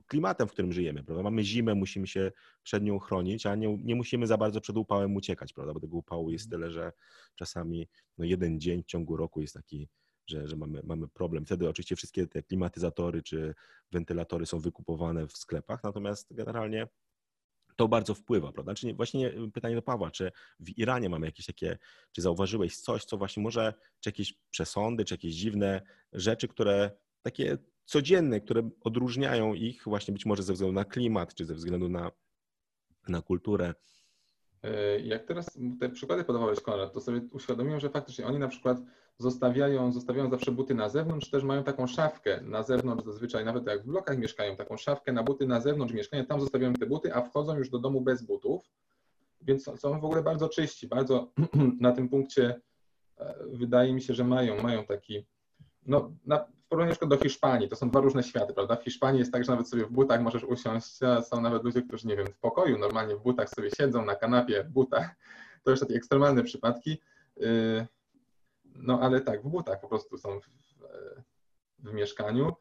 klimatem, 0.06 0.48
w 0.48 0.52
którym 0.52 0.72
żyjemy, 0.72 1.04
prawda? 1.04 1.22
Mamy 1.22 1.44
zimę, 1.44 1.74
musimy 1.74 2.06
się 2.06 2.32
przed 2.62 2.82
nią 2.82 2.98
chronić, 2.98 3.46
a 3.46 3.54
nie, 3.54 3.78
nie 3.82 3.94
musimy 3.94 4.26
za 4.26 4.36
bardzo 4.36 4.60
przed 4.60 4.76
upałem 4.76 5.16
uciekać, 5.16 5.52
prawda? 5.52 5.74
Bo 5.74 5.80
tego 5.80 5.96
upału 5.96 6.30
jest 6.30 6.50
tyle, 6.50 6.70
że 6.70 6.92
czasami 7.34 7.88
no 8.18 8.24
jeden 8.24 8.60
dzień 8.60 8.82
w 8.82 8.86
ciągu 8.86 9.16
roku 9.16 9.40
jest 9.40 9.54
taki, 9.54 9.88
że, 10.26 10.48
że 10.48 10.56
mamy, 10.56 10.80
mamy 10.84 11.08
problem. 11.08 11.46
Wtedy 11.46 11.68
oczywiście 11.68 11.96
wszystkie 11.96 12.26
te 12.26 12.42
klimatyzatory 12.42 13.22
czy 13.22 13.54
wentylatory 13.92 14.46
są 14.46 14.60
wykupowane 14.60 15.26
w 15.26 15.32
sklepach, 15.32 15.84
natomiast 15.84 16.34
generalnie 16.34 16.88
to 17.76 17.88
bardzo 17.88 18.14
wpływa, 18.14 18.52
prawda? 18.52 18.74
Czyli 18.74 18.94
właśnie 18.94 19.32
pytanie 19.54 19.74
do 19.74 19.82
Pawła, 19.82 20.10
czy 20.10 20.32
w 20.60 20.78
Iranie 20.78 21.08
mamy 21.08 21.26
jakieś 21.26 21.46
takie, 21.46 21.78
czy 22.12 22.22
zauważyłeś 22.22 22.76
coś, 22.76 23.04
co 23.04 23.16
właśnie 23.16 23.42
może, 23.42 23.74
czy 24.00 24.08
jakieś 24.08 24.34
przesądy, 24.50 25.04
czy 25.04 25.14
jakieś 25.14 25.34
dziwne 25.34 25.82
rzeczy, 26.12 26.48
które 26.48 26.90
takie 27.22 27.58
codzienne, 27.84 28.40
które 28.40 28.70
odróżniają 28.80 29.54
ich 29.54 29.82
właśnie 29.84 30.12
być 30.12 30.26
może 30.26 30.42
ze 30.42 30.52
względu 30.52 30.74
na 30.74 30.84
klimat, 30.84 31.34
czy 31.34 31.44
ze 31.44 31.54
względu 31.54 31.88
na, 31.88 32.10
na 33.08 33.22
kulturę. 33.22 33.74
E, 34.62 35.00
jak 35.00 35.24
teraz 35.24 35.58
te 35.80 35.88
przykłady 35.88 36.24
podawałeś, 36.24 36.60
Konrad, 36.60 36.92
to 36.92 37.00
sobie 37.00 37.20
uświadomiłem, 37.32 37.80
że 37.80 37.90
faktycznie 37.90 38.26
oni 38.26 38.38
na 38.38 38.48
przykład 38.48 38.78
zostawiają, 39.18 39.92
zostawiają 39.92 40.30
zawsze 40.30 40.52
buty 40.52 40.74
na 40.74 40.88
zewnątrz, 40.88 41.30
też 41.30 41.44
mają 41.44 41.64
taką 41.64 41.86
szafkę 41.86 42.40
na 42.40 42.62
zewnątrz, 42.62 43.04
zazwyczaj 43.04 43.44
nawet 43.44 43.66
jak 43.66 43.82
w 43.82 43.86
blokach 43.86 44.18
mieszkają, 44.18 44.56
taką 44.56 44.76
szafkę 44.76 45.12
na 45.12 45.22
buty 45.22 45.46
na 45.46 45.60
zewnątrz 45.60 45.94
mieszkania, 45.94 46.24
tam 46.24 46.40
zostawiają 46.40 46.74
te 46.74 46.86
buty, 46.86 47.14
a 47.14 47.22
wchodzą 47.22 47.56
już 47.56 47.70
do 47.70 47.78
domu 47.78 48.00
bez 48.00 48.22
butów, 48.22 48.70
więc 49.40 49.64
są 49.80 50.00
w 50.00 50.04
ogóle 50.04 50.22
bardzo 50.22 50.48
czyści, 50.48 50.88
bardzo 50.88 51.32
na 51.80 51.92
tym 51.92 52.08
punkcie 52.08 52.60
e, 53.18 53.34
wydaje 53.52 53.92
mi 53.92 54.02
się, 54.02 54.14
że 54.14 54.24
mają, 54.24 54.62
mają 54.62 54.84
taki, 54.84 55.26
no 55.86 56.12
na, 56.26 56.46
porównaniu 56.72 57.06
do 57.06 57.18
Hiszpanii, 57.18 57.68
to 57.68 57.76
są 57.76 57.90
dwa 57.90 58.00
różne 58.00 58.22
światy, 58.22 58.54
prawda? 58.54 58.76
W 58.76 58.84
Hiszpanii 58.84 59.18
jest 59.18 59.32
tak, 59.32 59.44
że 59.44 59.52
nawet 59.52 59.68
sobie 59.68 59.84
w 59.84 59.90
butach 59.90 60.20
możesz 60.20 60.44
usiąść, 60.44 60.98
są 61.28 61.40
nawet 61.40 61.64
ludzie, 61.64 61.82
którzy, 61.82 62.08
nie 62.08 62.16
wiem, 62.16 62.26
w 62.26 62.38
pokoju 62.38 62.78
normalnie 62.78 63.16
w 63.16 63.22
butach 63.22 63.48
sobie 63.48 63.70
siedzą 63.70 64.04
na 64.04 64.14
kanapie 64.14 64.64
w 64.64 64.68
butach. 64.68 65.10
To 65.62 65.70
już 65.70 65.80
takie 65.80 65.94
ekstremalne 65.94 66.42
przypadki. 66.42 66.98
Y, 67.42 67.86
no 68.64 69.00
ale 69.00 69.20
tak, 69.20 69.42
w 69.42 69.48
butach 69.48 69.80
po 69.80 69.88
prostu 69.88 70.18
są 70.18 70.40
w, 70.40 70.48
w 71.78 71.92
mieszkaniu, 71.92 72.52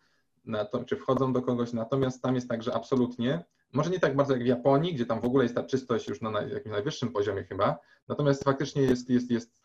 to, 0.71 0.83
czy 0.83 0.95
wchodzą 0.95 1.33
do 1.33 1.41
kogoś, 1.41 1.73
natomiast 1.73 2.21
tam 2.21 2.35
jest 2.35 2.49
tak, 2.49 2.63
że 2.63 2.73
absolutnie, 2.73 3.43
może 3.73 3.89
nie 3.89 3.99
tak 3.99 4.15
bardzo 4.15 4.33
jak 4.33 4.43
w 4.43 4.47
Japonii, 4.47 4.93
gdzie 4.93 5.05
tam 5.05 5.21
w 5.21 5.25
ogóle 5.25 5.43
jest 5.43 5.55
ta 5.55 5.63
czystość 5.63 6.07
już 6.07 6.21
na 6.21 6.41
jakimś 6.41 6.73
najwyższym 6.73 7.11
poziomie 7.11 7.43
chyba, 7.43 7.79
natomiast 8.07 8.43
faktycznie 8.43 8.81
jest, 8.81 9.09
jest, 9.09 9.31
jest, 9.31 9.61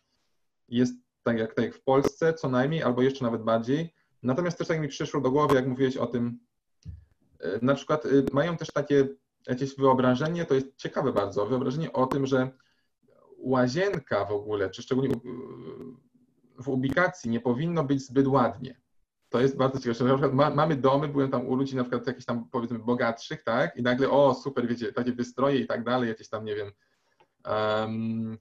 jest 0.69 0.95
tak 1.23 1.39
jak, 1.39 1.55
tak 1.55 1.65
jak 1.65 1.75
w 1.75 1.83
Polsce 1.83 2.35
co 2.35 2.49
najmniej, 2.49 2.83
albo 2.83 3.03
jeszcze 3.03 3.25
nawet 3.25 3.43
bardziej, 3.43 3.96
Natomiast 4.23 4.59
też 4.59 4.69
tak 4.69 4.81
mi 4.81 4.89
przyszło 4.89 5.21
do 5.21 5.31
głowy, 5.31 5.55
jak 5.55 5.67
mówiłeś 5.67 5.97
o 5.97 6.07
tym, 6.07 6.39
e, 7.41 7.59
na 7.63 7.75
przykład 7.75 8.07
e, 8.07 8.09
mają 8.33 8.57
też 8.57 8.69
takie 8.69 9.09
jakieś 9.47 9.77
wyobrażenie, 9.77 10.45
to 10.45 10.55
jest 10.55 10.77
ciekawe 10.77 11.13
bardzo, 11.13 11.47
wyobrażenie 11.47 11.93
o 11.93 12.07
tym, 12.07 12.27
że 12.27 12.51
łazienka 13.39 14.25
w 14.25 14.33
ogóle, 14.33 14.71
czy 14.71 14.83
szczególnie 14.83 15.15
w 16.59 16.69
ubikacji 16.69 17.31
nie 17.31 17.41
powinno 17.41 17.85
być 17.85 18.07
zbyt 18.07 18.27
ładnie. 18.27 18.81
To 19.29 19.41
jest 19.41 19.57
bardzo 19.57 19.79
ciekawe. 19.79 20.05
Na 20.05 20.15
przykład 20.15 20.35
ma, 20.35 20.51
mamy 20.51 20.77
domy, 20.77 21.09
byłem 21.09 21.31
tam 21.31 21.47
u 21.47 21.55
ludzi 21.55 21.77
na 21.77 21.83
przykład 21.83 22.07
jakichś 22.07 22.27
tam 22.27 22.49
powiedzmy 22.51 22.79
bogatszych, 22.79 23.43
tak? 23.43 23.77
I 23.77 23.83
nagle, 23.83 24.11
o 24.11 24.35
super, 24.35 24.67
wiecie, 24.69 24.93
takie 24.93 25.13
wystroje 25.13 25.61
i 25.61 25.67
tak 25.67 25.85
dalej, 25.85 26.09
jakieś 26.09 26.29
tam, 26.29 26.45
nie 26.45 26.55
wiem, 26.55 26.73
um, 27.45 28.39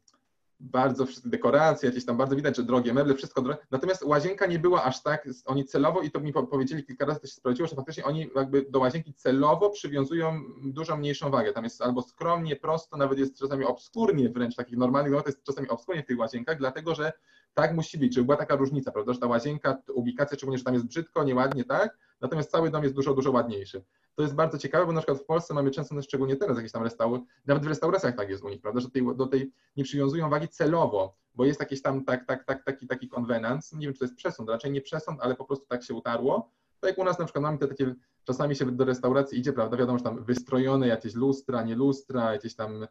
bardzo 0.60 1.06
dekoracje, 1.26 1.90
jakieś 1.90 2.06
tam 2.06 2.18
bardzo 2.18 2.36
widać, 2.36 2.58
że 2.58 2.64
drogie 2.64 2.94
meble, 2.94 3.16
wszystko 3.16 3.42
drogie. 3.42 3.60
Natomiast 3.72 4.04
łazienka 4.04 4.46
nie 4.46 4.60
była 4.60 4.84
aż 4.84 5.04
tak, 5.04 5.30
oni 5.46 5.66
celowo, 5.66 6.02
i 6.02 6.12
to 6.12 6.20
mi 6.20 6.34
powiedzieli 6.34 6.84
kilka 6.84 7.06
razy, 7.06 7.20
to 7.20 7.28
się 7.28 7.34
sprawdziło, 7.34 7.68
że 7.68 7.76
faktycznie 7.76 8.06
oni 8.06 8.30
jakby 8.36 8.66
do 8.70 8.80
łazienki 8.80 9.14
celowo 9.14 9.70
przywiązują 9.70 10.42
dużo 10.64 10.98
mniejszą 10.98 11.32
wagę. 11.32 11.54
Tam 11.54 11.64
jest 11.64 11.82
albo 11.82 12.02
skromnie, 12.02 12.56
prosto, 12.56 12.98
nawet 12.98 13.20
jest 13.20 13.40
czasami 13.40 13.66
obskurnie 13.66 14.30
wręcz, 14.30 14.56
takich 14.56 14.78
normalnych 14.78 15.12
no 15.12 15.22
to 15.22 15.30
jest 15.30 15.44
czasami 15.44 15.70
obskurnie 15.70 16.04
w 16.04 16.06
tych 16.06 16.20
łazienkach, 16.20 16.58
dlatego 16.58 16.96
że 16.96 17.14
tak 17.54 17.74
musi 17.74 17.98
być, 17.98 18.14
żeby 18.16 18.26
była 18.26 18.38
taka 18.38 18.56
różnica, 18.56 18.92
prawda, 18.92 19.14
że 19.14 19.20
ta 19.20 19.28
łazienka, 19.28 19.78
ubikacja, 19.94 20.38
szczególnie, 20.38 20.58
że 20.58 20.64
tam 20.64 20.74
jest 20.74 20.86
brzydko, 20.86 21.24
nieładnie, 21.24 21.64
tak, 21.64 21.98
natomiast 22.22 22.52
cały 22.52 22.72
dom 22.72 22.84
jest 22.84 22.96
dużo, 22.96 23.14
dużo 23.14 23.32
ładniejszy. 23.32 23.84
To 24.16 24.24
jest 24.24 24.36
bardzo 24.36 24.58
ciekawe, 24.58 24.86
bo 24.86 24.92
na 24.92 25.02
przykład 25.02 25.20
w 25.20 25.26
Polsce 25.26 25.54
mamy 25.54 25.72
często, 25.72 25.96
no 25.96 26.02
szczególnie 26.02 26.36
teraz 26.36 26.58
jakieś 26.58 26.72
tam 26.72 26.84
restauracje, 26.84 27.28
nawet 27.46 27.64
w 27.64 27.68
restauracjach 27.68 28.16
tak 28.16 28.30
jest 28.30 28.44
u 28.44 28.50
nich, 28.50 28.62
prawda, 28.62 28.82
że 28.82 28.90
tej, 28.90 29.16
do 29.16 29.28
tej 29.28 29.52
nie 29.78 29.84
przywiązują 29.84 30.30
wagi 30.30 30.48
celowo, 30.48 31.16
bo 31.36 31.46
jest 31.46 31.60
jakiś 31.60 31.82
tam 31.82 32.06
tak, 32.06 32.26
tak, 32.26 32.46
tak, 32.46 32.64
taki, 32.64 32.88
taki 32.88 33.10
konwenans, 33.10 33.74
nie 33.74 33.88
wiem, 33.88 33.94
czy 33.94 34.00
to 34.00 34.06
jest 34.06 34.16
przesąd, 34.16 34.50
raczej 34.50 34.72
nie 34.72 34.82
przesąd, 34.82 35.22
ale 35.22 35.36
po 35.36 35.46
prostu 35.46 35.66
tak 35.68 35.84
się 35.84 35.94
utarło. 35.94 36.52
Tak 36.80 36.90
jak 36.90 36.98
u 36.98 37.04
nas 37.04 37.20
na 37.20 37.26
przykład 37.26 37.44
mamy 37.44 37.58
te 37.58 37.68
takie, 37.68 37.96
czasami 38.24 38.56
się 38.56 38.72
do 38.72 38.86
restauracji 38.86 39.40
idzie, 39.40 39.54
prawda, 39.54 39.78
wiadomo, 39.78 39.98
że 39.98 40.04
tam 40.04 40.24
wystrojone 40.24 40.88
jakieś 40.88 41.16
lustra, 41.16 41.64
nie 41.64 41.76
lustra, 41.76 42.34
jakieś 42.34 42.56
tam 42.56 42.88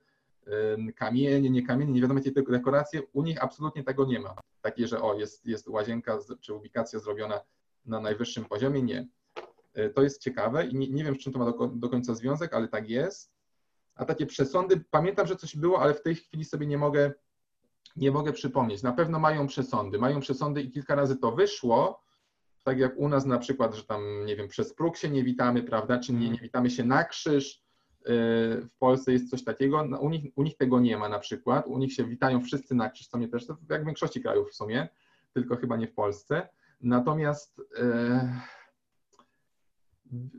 kamienie, 0.96 1.50
nie 1.50 1.66
kamienie, 1.66 1.92
nie 1.92 2.00
wiadomo 2.00 2.20
jakie 2.24 2.42
dekoracje, 2.42 3.02
u 3.12 3.22
nich 3.22 3.44
absolutnie 3.44 3.84
tego 3.84 4.04
nie 4.04 4.20
ma. 4.20 4.34
Takie, 4.60 4.88
że 4.88 5.02
o, 5.02 5.14
jest, 5.14 5.46
jest 5.46 5.68
łazienka 5.68 6.18
czy 6.40 6.54
ubikacja 6.54 6.98
zrobiona 6.98 7.40
na 7.86 8.00
najwyższym 8.00 8.44
poziomie, 8.44 8.82
nie. 8.82 9.06
E, 9.74 9.90
to 9.90 10.02
jest 10.02 10.22
ciekawe 10.22 10.66
i 10.66 10.74
nie, 10.74 10.90
nie 10.90 11.04
wiem, 11.04 11.14
z 11.14 11.18
czym 11.18 11.32
to 11.32 11.38
ma 11.38 11.44
do, 11.44 11.66
do, 11.68 11.88
końca 11.88 12.14
związek, 12.14 12.54
ale 12.54 12.68
tak 12.68 12.90
jest. 12.90 13.34
A 13.94 14.04
takie 14.04 14.26
przesądy, 14.26 14.84
pamiętam, 14.90 15.26
że 15.26 15.36
coś 15.36 15.56
było, 15.56 15.80
ale 15.80 15.94
w 15.94 16.02
tej 16.02 16.14
chwili 16.14 16.44
sobie 16.44 16.66
nie 16.66 16.78
mogę, 16.78 17.12
nie 17.96 18.10
mogę 18.10 18.32
przypomnieć. 18.32 18.82
Na 18.82 18.92
pewno 18.92 19.18
mają 19.18 19.46
przesądy, 19.46 19.98
mają 19.98 20.20
przesądy 20.20 20.62
i 20.62 20.70
kilka 20.70 20.94
razy 20.94 21.16
to 21.16 21.32
wyszło, 21.32 22.04
tak 22.62 22.78
jak 22.78 22.98
u 22.98 23.08
nas 23.08 23.26
na 23.26 23.38
przykład, 23.38 23.74
że 23.74 23.84
tam, 23.84 24.26
nie 24.26 24.36
wiem, 24.36 24.48
przez 24.48 24.74
próg 24.74 24.96
się 24.96 25.10
nie 25.10 25.24
witamy, 25.24 25.62
prawda, 25.62 25.98
czy 25.98 26.12
nie, 26.12 26.30
nie 26.30 26.38
witamy 26.38 26.70
się 26.70 26.84
na 26.84 27.04
krzyż, 27.04 27.54
e, 27.54 28.10
w 28.60 28.70
Polsce 28.78 29.12
jest 29.12 29.30
coś 29.30 29.44
takiego, 29.44 29.84
no, 29.84 29.98
u 29.98 30.10
nich, 30.10 30.32
u 30.36 30.42
nich 30.42 30.56
tego 30.56 30.80
nie 30.80 30.96
ma 30.96 31.08
na 31.08 31.18
przykład, 31.18 31.66
u 31.66 31.78
nich 31.78 31.92
się 31.92 32.04
witają 32.04 32.40
wszyscy 32.40 32.74
na 32.74 32.90
krzyż, 32.90 33.08
co 33.08 33.18
mnie 33.18 33.28
też, 33.28 33.46
jak 33.70 33.82
w 33.82 33.86
większości 33.86 34.22
krajów 34.22 34.50
w 34.50 34.54
sumie, 34.54 34.88
tylko 35.32 35.56
chyba 35.56 35.76
nie 35.76 35.86
w 35.86 35.94
Polsce. 35.94 36.48
Natomiast 36.80 37.60
e, 37.78 38.40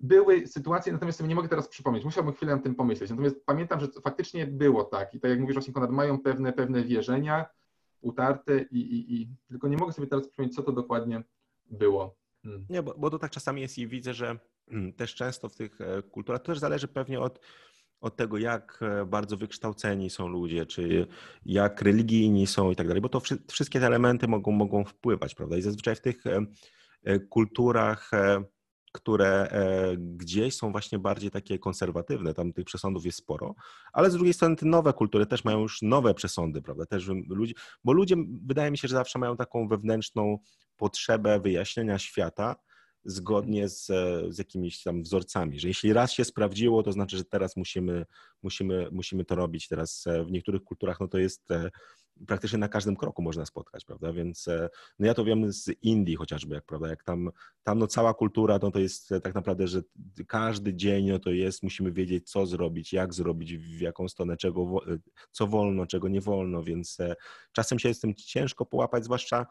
były 0.03 0.47
sytuacje, 0.47 0.93
natomiast 0.93 1.17
sobie 1.17 1.27
nie 1.27 1.35
mogę 1.35 1.49
teraz 1.49 1.67
przypomnieć, 1.67 2.05
musiałbym 2.05 2.33
chwilę 2.33 2.55
na 2.55 2.61
tym 2.61 2.75
pomyśleć. 2.75 3.09
Natomiast 3.09 3.45
pamiętam, 3.45 3.79
że 3.79 3.87
faktycznie 4.03 4.47
było 4.47 4.83
tak 4.83 5.13
i 5.13 5.19
tak 5.19 5.31
jak 5.31 5.39
mówisz 5.39 5.55
właśnie 5.55 5.73
Konrad, 5.73 5.91
mają 5.91 6.19
pewne, 6.19 6.53
pewne 6.53 6.83
wierzenia 6.83 7.45
utarte 8.01 8.61
i, 8.61 8.77
i, 8.77 9.21
i 9.21 9.27
tylko 9.47 9.67
nie 9.67 9.77
mogę 9.77 9.93
sobie 9.93 10.07
teraz 10.07 10.27
przypomnieć, 10.27 10.55
co 10.55 10.63
to 10.63 10.71
dokładnie 10.71 11.23
było. 11.71 12.15
Hmm. 12.43 12.65
Nie, 12.69 12.83
bo, 12.83 12.95
bo 12.97 13.09
to 13.09 13.19
tak 13.19 13.31
czasami 13.31 13.61
jest 13.61 13.77
i 13.77 13.87
widzę, 13.87 14.13
że 14.13 14.39
hmm, 14.69 14.93
też 14.93 15.15
często 15.15 15.49
w 15.49 15.55
tych 15.55 15.81
e, 15.81 16.01
kulturach, 16.01 16.41
to 16.41 16.45
też 16.45 16.59
zależy 16.59 16.87
pewnie 16.87 17.19
od, 17.19 17.39
od 18.01 18.15
tego, 18.15 18.37
jak 18.37 18.79
e, 18.81 19.05
bardzo 19.05 19.37
wykształceni 19.37 20.09
są 20.09 20.27
ludzie, 20.27 20.65
czy 20.65 21.07
jak 21.45 21.81
religijni 21.81 22.47
są 22.47 22.71
i 22.71 22.75
tak 22.75 22.87
dalej, 22.87 23.01
bo 23.01 23.09
to 23.09 23.21
wszystkie 23.47 23.79
te 23.79 23.85
elementy 23.85 24.27
mogą, 24.27 24.51
mogą 24.51 24.85
wpływać, 24.85 25.35
prawda? 25.35 25.57
I 25.57 25.61
zazwyczaj 25.61 25.95
w 25.95 26.01
tych 26.01 26.23
e, 27.03 27.19
kulturach 27.19 28.11
które 28.95 29.49
e, 29.49 29.97
gdzieś 29.97 30.55
są 30.55 30.71
właśnie 30.71 30.99
bardziej 30.99 31.31
takie 31.31 31.59
konserwatywne, 31.59 32.33
tam 32.33 32.53
tych 32.53 32.65
przesądów 32.65 33.05
jest 33.05 33.17
sporo, 33.17 33.55
ale 33.93 34.11
z 34.11 34.13
drugiej 34.13 34.33
strony 34.33 34.55
te 34.55 34.65
nowe 34.65 34.93
kultury 34.93 35.25
też 35.25 35.43
mają 35.43 35.59
już 35.59 35.81
nowe 35.81 36.13
przesądy, 36.13 36.61
prawda? 36.61 36.85
Też 36.85 37.07
ludzie, 37.29 37.53
bo 37.83 37.93
ludzie 37.93 38.15
wydaje 38.45 38.71
mi 38.71 38.77
się, 38.77 38.87
że 38.87 38.95
zawsze 38.95 39.19
mają 39.19 39.37
taką 39.37 39.67
wewnętrzną 39.67 40.37
potrzebę 40.77 41.39
wyjaśnienia 41.39 41.99
świata 41.99 42.55
zgodnie 43.05 43.69
z, 43.69 43.85
z 44.29 44.37
jakimiś 44.37 44.83
tam 44.83 45.03
wzorcami, 45.03 45.59
że 45.59 45.67
jeśli 45.67 45.93
raz 45.93 46.11
się 46.11 46.25
sprawdziło, 46.25 46.83
to 46.83 46.91
znaczy, 46.91 47.17
że 47.17 47.25
teraz 47.25 47.55
musimy, 47.55 48.05
musimy, 48.43 48.87
musimy 48.91 49.25
to 49.25 49.35
robić. 49.35 49.67
Teraz 49.67 50.07
e, 50.07 50.23
w 50.23 50.31
niektórych 50.31 50.63
kulturach 50.63 50.99
no 50.99 51.07
to 51.07 51.17
jest 51.17 51.51
e, 51.51 51.69
praktycznie 52.27 52.59
na 52.59 52.67
każdym 52.67 52.95
kroku 52.95 53.21
można 53.21 53.45
spotkać, 53.45 53.85
prawda? 53.85 54.13
Więc 54.13 54.47
e, 54.47 54.69
no 54.99 55.07
ja 55.07 55.13
to 55.13 55.25
wiem 55.25 55.53
z 55.53 55.69
Indii 55.81 56.15
chociażby, 56.15 56.55
jak, 56.55 56.65
prawda? 56.65 56.87
Jak 56.87 57.03
tam, 57.03 57.29
tam 57.63 57.79
no 57.79 57.87
cała 57.87 58.13
kultura, 58.13 58.59
no 58.61 58.71
to 58.71 58.79
jest 58.79 59.11
e, 59.11 59.21
tak 59.21 59.35
naprawdę, 59.35 59.67
że 59.67 59.81
każdy 60.27 60.73
dzień 60.75 61.09
no 61.09 61.19
to 61.19 61.31
jest, 61.31 61.63
musimy 61.63 61.91
wiedzieć, 61.91 62.29
co 62.29 62.45
zrobić, 62.45 62.93
jak 62.93 63.13
zrobić, 63.13 63.57
w 63.57 63.79
jaką 63.79 64.07
stronę, 64.07 64.37
czego, 64.37 64.61
e, 64.61 64.97
co 65.31 65.47
wolno, 65.47 65.85
czego 65.85 66.07
nie 66.07 66.21
wolno, 66.21 66.63
więc 66.63 66.97
czasem 67.51 67.79
się 67.79 67.93
z 67.93 67.99
tym 67.99 68.13
ciężko 68.15 68.65
połapać, 68.65 69.03
zwłaszcza 69.03 69.45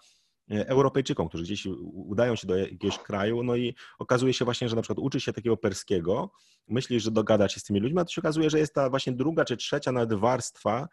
Europejczykom, 0.51 1.29
którzy 1.29 1.45
gdzieś 1.45 1.67
udają 1.93 2.37
się 2.37 2.47
do 2.47 2.57
jakiegoś 2.57 2.99
kraju, 2.99 3.43
no 3.43 3.57
i 3.57 3.75
okazuje 3.99 4.33
się 4.33 4.45
właśnie, 4.45 4.69
że 4.69 4.77
na 4.77 4.83
przykład 4.83 4.99
uczy 4.99 5.21
się 5.21 5.33
takiego 5.33 5.57
perskiego, 5.57 6.31
myśli, 6.69 7.01
że 7.01 7.11
dogada 7.11 7.49
się 7.49 7.61
z 7.61 7.65
tymi 7.65 7.81
ludźmi, 7.81 7.99
a 7.99 8.05
to 8.05 8.13
się 8.13 8.21
okazuje, 8.21 8.51
że 8.51 8.59
jest 8.59 8.75
ta 8.75 8.91
właśnie 8.91 9.13
druga 9.13 9.45
czy 9.45 9.57
trzecia 9.57 9.93
nawet 9.93 10.15
warstwa 10.15 10.89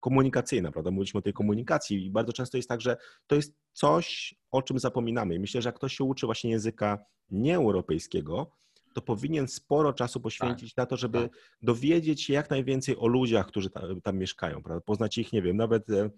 komunikacyjna, 0.00 0.72
prawda? 0.72 0.90
Mówiliśmy 0.90 1.18
o 1.18 1.22
tej 1.22 1.32
komunikacji 1.32 2.06
i 2.06 2.10
bardzo 2.10 2.32
często 2.32 2.56
jest 2.56 2.68
tak, 2.68 2.80
że 2.80 2.96
to 3.26 3.36
jest 3.36 3.54
coś, 3.72 4.34
o 4.50 4.62
czym 4.62 4.78
zapominamy. 4.78 5.34
I 5.34 5.38
myślę, 5.38 5.62
że 5.62 5.68
jak 5.68 5.76
ktoś 5.76 5.96
się 5.96 6.04
uczy 6.04 6.26
właśnie 6.26 6.50
języka 6.50 6.98
nieeuropejskiego, 7.30 8.52
to 8.94 9.02
powinien 9.02 9.48
sporo 9.48 9.92
czasu 9.92 10.20
poświęcić 10.20 10.74
tak, 10.74 10.82
na 10.82 10.86
to, 10.86 10.96
żeby 10.96 11.22
tak. 11.22 11.30
dowiedzieć 11.62 12.22
się 12.22 12.32
jak 12.32 12.50
najwięcej 12.50 12.96
o 12.96 13.06
ludziach, 13.06 13.46
którzy 13.46 13.70
tam, 13.70 14.00
tam 14.00 14.18
mieszkają, 14.18 14.62
prawda? 14.62 14.80
poznać 14.80 15.18
ich, 15.18 15.32
nie 15.32 15.42
wiem, 15.42 15.56
nawet 15.56 15.90
e, 15.90 16.10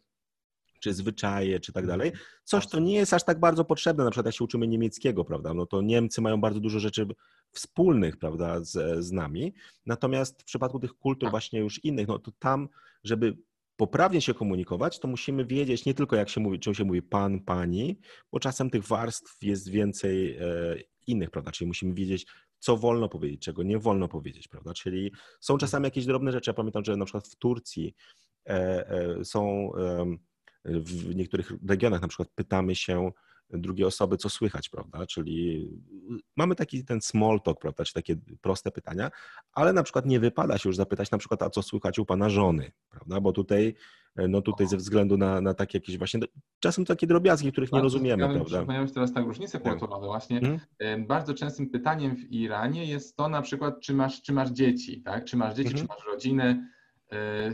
czy 0.81 0.95
zwyczaje, 0.95 1.61
czy 1.61 1.73
tak 1.73 1.87
dalej. 1.87 2.09
Mhm. 2.09 2.27
Coś, 2.45 2.67
to 2.67 2.81
nie 2.81 2.95
jest 2.95 3.15
aż 3.15 3.25
tak 3.25 3.41
bardzo 3.41 3.65
potrzebne, 3.65 4.05
na 4.05 4.11
przykład 4.11 4.27
jak 4.27 4.35
się 4.35 4.45
uczymy 4.45 4.69
niemieckiego, 4.69 5.25
prawda, 5.25 5.55
no 5.55 5.67
to 5.67 5.83
Niemcy 5.83 6.21
mają 6.21 6.41
bardzo 6.41 6.61
dużo 6.61 6.81
rzeczy 6.81 7.07
wspólnych, 7.53 8.17
prawda, 8.17 8.61
z, 8.61 9.05
z 9.05 9.13
nami, 9.13 9.55
natomiast 9.87 10.43
w 10.43 10.45
przypadku 10.45 10.79
tych 10.79 10.95
kultur 10.95 11.27
tak. 11.27 11.31
właśnie 11.31 11.61
już 11.61 11.85
innych, 11.85 12.09
no 12.09 12.19
to 12.19 12.33
tam, 12.39 12.69
żeby 13.05 13.37
poprawnie 13.77 14.21
się 14.21 14.35
komunikować, 14.35 14.99
to 14.99 15.09
musimy 15.09 15.45
wiedzieć 15.45 15.87
nie 15.87 15.95
tylko 15.95 16.17
jak 16.17 16.29
się 16.29 16.41
mówi, 16.41 16.61
czym 16.61 16.75
się 16.75 16.85
mówi 16.85 17.03
pan, 17.03 17.41
pani, 17.41 18.01
bo 18.33 18.41
czasem 18.41 18.71
tych 18.71 18.87
warstw 18.87 19.43
jest 19.43 19.69
więcej 19.69 20.37
e, 20.37 20.45
innych, 21.07 21.31
prawda, 21.31 21.53
czyli 21.53 21.69
musimy 21.69 21.95
wiedzieć, 21.95 22.27
co 22.59 22.77
wolno 22.77 23.09
powiedzieć, 23.09 23.43
czego 23.43 23.63
nie 23.63 23.79
wolno 23.79 24.09
powiedzieć, 24.09 24.49
prawda? 24.49 24.75
Czyli 24.75 25.13
są 25.41 25.59
czasami 25.59 25.85
jakieś 25.85 26.07
drobne 26.07 26.33
rzeczy. 26.33 26.51
Ja 26.51 26.55
pamiętam, 26.55 26.85
że 26.85 26.97
na 26.97 27.05
przykład 27.05 27.29
w 27.29 27.37
Turcji 27.37 27.95
e, 28.49 28.91
e, 28.91 29.25
są 29.25 29.71
w 30.65 31.15
niektórych 31.15 31.53
regionach 31.69 32.03
na 32.03 32.09
przykład 32.09 32.29
pytamy 32.35 32.75
się 32.75 33.13
drugiej 33.61 33.87
osoby, 33.87 34.17
co 34.17 34.29
słychać, 34.29 34.69
prawda? 34.69 35.07
Czyli 35.07 35.69
mamy 36.37 36.55
taki 36.55 36.85
ten 36.85 37.01
small 37.01 37.41
talk, 37.41 37.61
prawda, 37.61 37.85
czy 37.85 37.95
takie 37.95 38.17
proste 38.41 38.71
pytania, 38.71 39.11
ale 39.53 39.73
na 39.73 39.83
przykład 39.83 40.07
nie 40.07 40.21
wypada 40.21 40.59
się 40.59 40.69
już 40.69 40.77
zapytać 40.77 41.11
na 41.11 41.19
przykład, 41.19 41.43
a 41.43 41.51
co 41.51 41.63
słychać 41.63 41.99
u 41.99 42.05
pana 42.05 42.29
żony, 42.29 42.73
prawda? 42.91 43.21
Bo 43.21 43.33
tutaj, 43.33 43.75
no 44.17 44.43
tutaj 44.43 44.67
ze 44.67 44.77
względu 44.77 45.17
na, 45.17 45.41
na 45.41 45.55
takie 45.55 45.79
jakieś 45.79 45.99
właśnie, 45.99 46.21
czasem 46.61 46.85
takie 46.85 47.07
drobiazgi, 47.07 47.53
których 47.53 47.73
nie 47.73 47.81
rozumiemy, 47.81 48.23
ja 48.23 48.29
prawda? 48.29 48.45
Przypomniałem 48.45 48.89
teraz 48.89 49.13
tak 49.13 49.25
różnice 49.25 49.61
kulturowe 49.61 50.07
właśnie. 50.07 50.41
Hmm? 50.41 51.07
Bardzo 51.07 51.35
częstym 51.35 51.71
pytaniem 51.71 52.17
w 52.17 52.33
Iranie 52.33 52.87
jest 52.87 53.17
to 53.17 53.29
na 53.29 53.43
przykład, 53.43 53.81
czy 53.81 53.95
masz, 53.95 54.23
czy 54.23 54.33
masz 54.33 54.51
dzieci, 54.51 55.03
tak? 55.03 55.25
Czy 55.25 55.37
masz 55.37 55.55
dzieci, 55.55 55.71
hmm. 55.71 55.89
czy 55.89 55.95
masz 55.95 56.07
rodzinę, 56.07 56.57
E, 56.57 56.82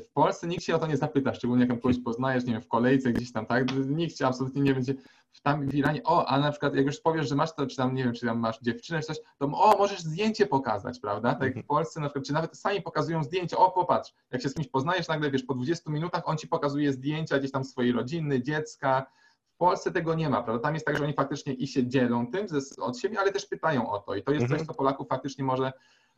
w 0.01 0.13
Polsce 0.13 0.47
nikt 0.47 0.65
się 0.65 0.77
o 0.77 0.79
to 0.79 0.87
nie 0.87 0.97
zapyta, 0.97 1.35
szczególnie 1.35 1.67
jak 1.67 1.81
kogoś 1.81 1.99
poznajesz, 1.99 2.45
nie 2.45 2.53
wiem, 2.53 2.63
w 2.63 2.69
kolejce 2.69 3.13
gdzieś 3.13 3.33
tam, 3.33 3.47
tak? 3.47 3.65
Nikt 3.89 4.17
cię 4.17 4.27
absolutnie 4.27 4.63
nie 4.63 4.75
będzie 4.75 4.95
w 5.33 5.41
tam 5.41 5.67
w 5.67 5.75
Iranie, 5.75 6.03
o, 6.05 6.27
a 6.27 6.39
na 6.39 6.51
przykład 6.51 6.75
jak 6.75 6.87
już 6.87 7.01
powiesz, 7.01 7.29
że 7.29 7.35
masz 7.35 7.55
to, 7.55 7.67
czy 7.67 7.77
tam, 7.77 7.95
nie 7.95 8.05
wiem, 8.05 8.13
czy 8.13 8.27
tam 8.27 8.39
masz 8.39 8.61
dziewczynę, 8.61 9.01
czy 9.01 9.07
coś, 9.07 9.17
to 9.39 9.47
o, 9.47 9.79
możesz 9.79 10.01
zdjęcie 10.01 10.47
pokazać, 10.47 11.01
prawda? 11.01 11.33
Tak 11.33 11.43
jak 11.43 11.53
w 11.53 11.57
mhm. 11.57 11.67
Polsce 11.67 12.01
na 12.01 12.07
przykład, 12.07 12.25
czy 12.25 12.33
nawet 12.33 12.59
sami 12.59 12.83
pokazują 12.83 13.25
zdjęcia, 13.25 13.57
o, 13.57 13.71
popatrz, 13.71 14.15
jak 14.31 14.43
się 14.43 14.49
z 14.49 14.55
kimś 14.55 14.69
poznajesz, 14.69 15.09
nagle, 15.09 15.31
wiesz, 15.31 15.43
po 15.43 15.55
20 15.55 15.91
minutach 15.91 16.29
on 16.29 16.37
ci 16.37 16.49
pokazuje 16.49 16.93
zdjęcia 16.93 17.39
gdzieś 17.39 17.51
tam 17.51 17.65
swojej 17.65 17.93
rodziny, 17.93 18.43
dziecka, 18.43 19.07
w 19.55 19.57
Polsce 19.59 19.93
tego 19.93 20.15
nie 20.15 20.29
ma, 20.29 20.43
prawda? 20.43 20.63
Tam 20.63 20.75
jest 20.75 20.87
tak, 20.87 20.99
że 20.99 21.05
oni 21.05 21.13
faktycznie 21.13 21.53
i 21.53 21.67
się 21.67 21.87
dzielą 21.87 22.27
tym 22.27 22.47
od 22.81 22.99
siebie, 22.99 23.21
ale 23.21 23.33
też 23.33 23.47
pytają 23.47 23.91
o 23.91 23.99
to 23.99 24.15
i 24.15 24.23
to 24.23 24.33
jest 24.33 24.43
mhm. 24.43 24.59
coś, 24.59 24.69
co 24.69 24.75
Polaków 24.75 25.09
faktycznie 25.09 25.45
może 25.45 25.73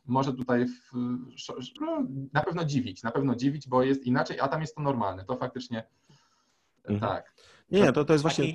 może 0.05 0.33
tutaj 0.33 0.65
w, 0.67 0.91
no, 1.81 2.07
na 2.33 2.41
pewno 2.41 2.65
dziwić, 2.65 3.03
na 3.03 3.11
pewno 3.11 3.35
dziwić, 3.35 3.67
bo 3.67 3.83
jest 3.83 4.05
inaczej, 4.05 4.39
a 4.39 4.47
tam 4.47 4.61
jest 4.61 4.75
to 4.75 4.81
normalne. 4.81 5.25
To 5.25 5.37
faktycznie 5.37 5.83
mhm. 6.83 6.99
tak. 6.99 7.33
Nie, 7.71 7.91
to, 7.91 8.05
to 8.05 8.13
jest 8.13 8.21
właśnie. 8.21 8.53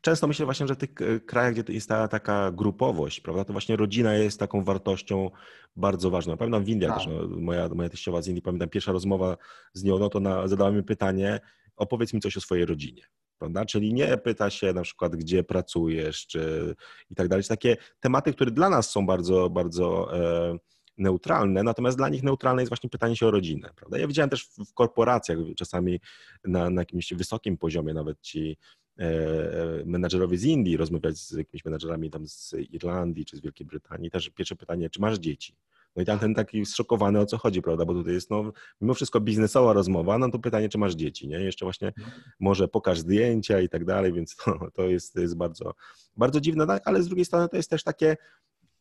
Często 0.00 0.26
myślę 0.26 0.44
właśnie, 0.44 0.66
że 0.66 0.74
w 0.74 0.78
tych 0.78 0.90
e, 1.00 1.20
krajach, 1.20 1.54
gdzie 1.54 1.72
jest 1.72 1.88
ta 1.88 2.08
taka 2.08 2.50
grupowość, 2.52 3.20
prawda, 3.20 3.44
to 3.44 3.52
właśnie 3.52 3.76
rodzina 3.76 4.14
jest 4.14 4.40
taką 4.40 4.64
wartością 4.64 5.30
bardzo 5.76 6.10
ważną. 6.10 6.36
Pamiętam 6.36 6.64
w 6.64 6.68
Indiach 6.68 6.90
tak. 6.90 6.98
też, 6.98 7.08
no, 7.30 7.40
moja, 7.40 7.68
moja 7.68 7.88
teściowa 7.88 8.22
z 8.22 8.28
Indii, 8.28 8.42
pamiętam 8.42 8.68
pierwsza 8.68 8.92
rozmowa 8.92 9.36
z 9.72 9.84
nią, 9.84 9.98
no 9.98 10.08
to 10.08 10.20
na, 10.20 10.48
zadała 10.48 10.70
mi 10.70 10.82
pytanie, 10.82 11.40
opowiedz 11.76 12.12
mi 12.12 12.20
coś 12.20 12.36
o 12.36 12.40
swojej 12.40 12.66
rodzinie 12.66 13.02
prawda? 13.38 13.64
Czyli 13.64 13.94
nie 13.94 14.18
pyta 14.18 14.50
się 14.50 14.72
na 14.72 14.82
przykład, 14.82 15.16
gdzie 15.16 15.44
pracujesz, 15.44 16.26
czy 16.26 16.74
i 17.10 17.14
tak 17.14 17.28
dalej. 17.28 17.44
Takie 17.44 17.76
tematy, 18.00 18.32
które 18.32 18.50
dla 18.50 18.68
nas 18.68 18.90
są 18.90 19.06
bardzo, 19.06 19.50
bardzo 19.50 20.16
e, 20.16 20.58
neutralne, 20.98 21.62
natomiast 21.62 21.96
dla 21.96 22.08
nich 22.08 22.22
neutralne 22.22 22.62
jest 22.62 22.70
właśnie 22.70 22.90
pytanie 22.90 23.16
się 23.16 23.26
o 23.26 23.30
rodzinę, 23.30 23.70
prawda? 23.76 23.98
Ja 23.98 24.06
widziałem 24.06 24.30
też 24.30 24.44
w 24.44 24.74
korporacjach 24.74 25.38
czasami 25.56 26.00
na, 26.44 26.70
na 26.70 26.80
jakimś 26.80 27.14
wysokim 27.14 27.56
poziomie 27.56 27.94
nawet 27.94 28.20
ci 28.20 28.56
e, 28.98 29.02
e, 29.02 29.84
menedżerowie 29.86 30.38
z 30.38 30.44
Indii 30.44 30.76
rozmawiać 30.76 31.18
z 31.18 31.32
jakimiś 31.32 31.64
menedżerami 31.64 32.10
tam 32.10 32.26
z 32.26 32.54
Irlandii 32.70 33.24
czy 33.24 33.36
z 33.36 33.40
Wielkiej 33.40 33.66
Brytanii. 33.66 34.10
Też 34.10 34.30
pierwsze 34.30 34.56
pytanie, 34.56 34.90
czy 34.90 35.00
masz 35.00 35.18
dzieci? 35.18 35.54
No 35.96 36.02
i 36.02 36.04
tam 36.04 36.18
ten 36.18 36.34
taki 36.34 36.66
zszokowany 36.66 37.20
o 37.20 37.26
co 37.26 37.38
chodzi, 37.38 37.62
prawda? 37.62 37.84
Bo 37.84 37.94
tutaj 37.94 38.14
jest 38.14 38.30
no, 38.30 38.52
mimo 38.80 38.94
wszystko 38.94 39.20
biznesowa 39.20 39.72
rozmowa, 39.72 40.18
no 40.18 40.30
to 40.30 40.38
pytanie, 40.38 40.68
czy 40.68 40.78
masz 40.78 40.94
dzieci, 40.94 41.28
nie? 41.28 41.40
Jeszcze 41.40 41.66
właśnie 41.66 41.92
no. 41.96 42.06
może 42.40 42.68
pokaż 42.68 42.98
zdjęcia 42.98 43.60
i 43.60 43.68
tak 43.68 43.84
dalej, 43.84 44.12
więc 44.12 44.36
to, 44.36 44.58
to, 44.74 44.82
jest, 44.82 45.14
to 45.14 45.20
jest 45.20 45.36
bardzo, 45.36 45.74
bardzo 46.16 46.40
dziwne, 46.40 46.66
no, 46.66 46.74
ale 46.84 47.02
z 47.02 47.06
drugiej 47.06 47.24
strony 47.24 47.48
to 47.48 47.56
jest 47.56 47.70
też 47.70 47.82
takie, 47.84 48.16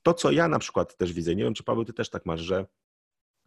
to 0.04 0.14
co 0.14 0.32
ja 0.32 0.48
na 0.48 0.60
przykład 0.60 0.98
też 0.98 1.14
widzę, 1.14 1.36
nie 1.36 1.44
wiem 1.44 1.54
czy 1.54 1.64
Paweł 1.64 1.86
ty 1.86 1.94
też 1.94 2.10
tak 2.10 2.26
masz, 2.26 2.42
że 2.42 2.66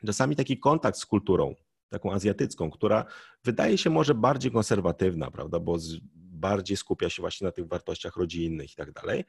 czasami 0.07 0.37
taki 0.37 0.59
kontakt 0.59 0.99
z 0.99 1.07
kulturą, 1.07 1.55
taką 1.89 2.13
azjatycką, 2.13 2.71
która 2.71 3.05
wydaje 3.45 3.79
się 3.79 3.91
może 3.91 4.15
bardziej 4.15 4.53
konserwatywna, 4.53 5.31
prawda, 5.31 5.61
bo 5.61 5.79
z, 5.79 5.97
bardziej 6.15 6.77
skupia 6.77 7.11
się 7.11 7.23
właśnie 7.23 7.45
na 7.45 7.53
tych 7.53 7.69
wartościach 7.69 8.17
rodzinnych 8.17 8.73
i 8.73 8.77
tak 8.77 8.93
dalej, 8.93 9.25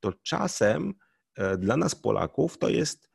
to 0.00 0.12
czasem 0.22 0.94
e, 1.34 1.58
dla 1.58 1.76
nas 1.76 1.94
Polaków 1.94 2.58
to 2.58 2.68
jest 2.68 3.09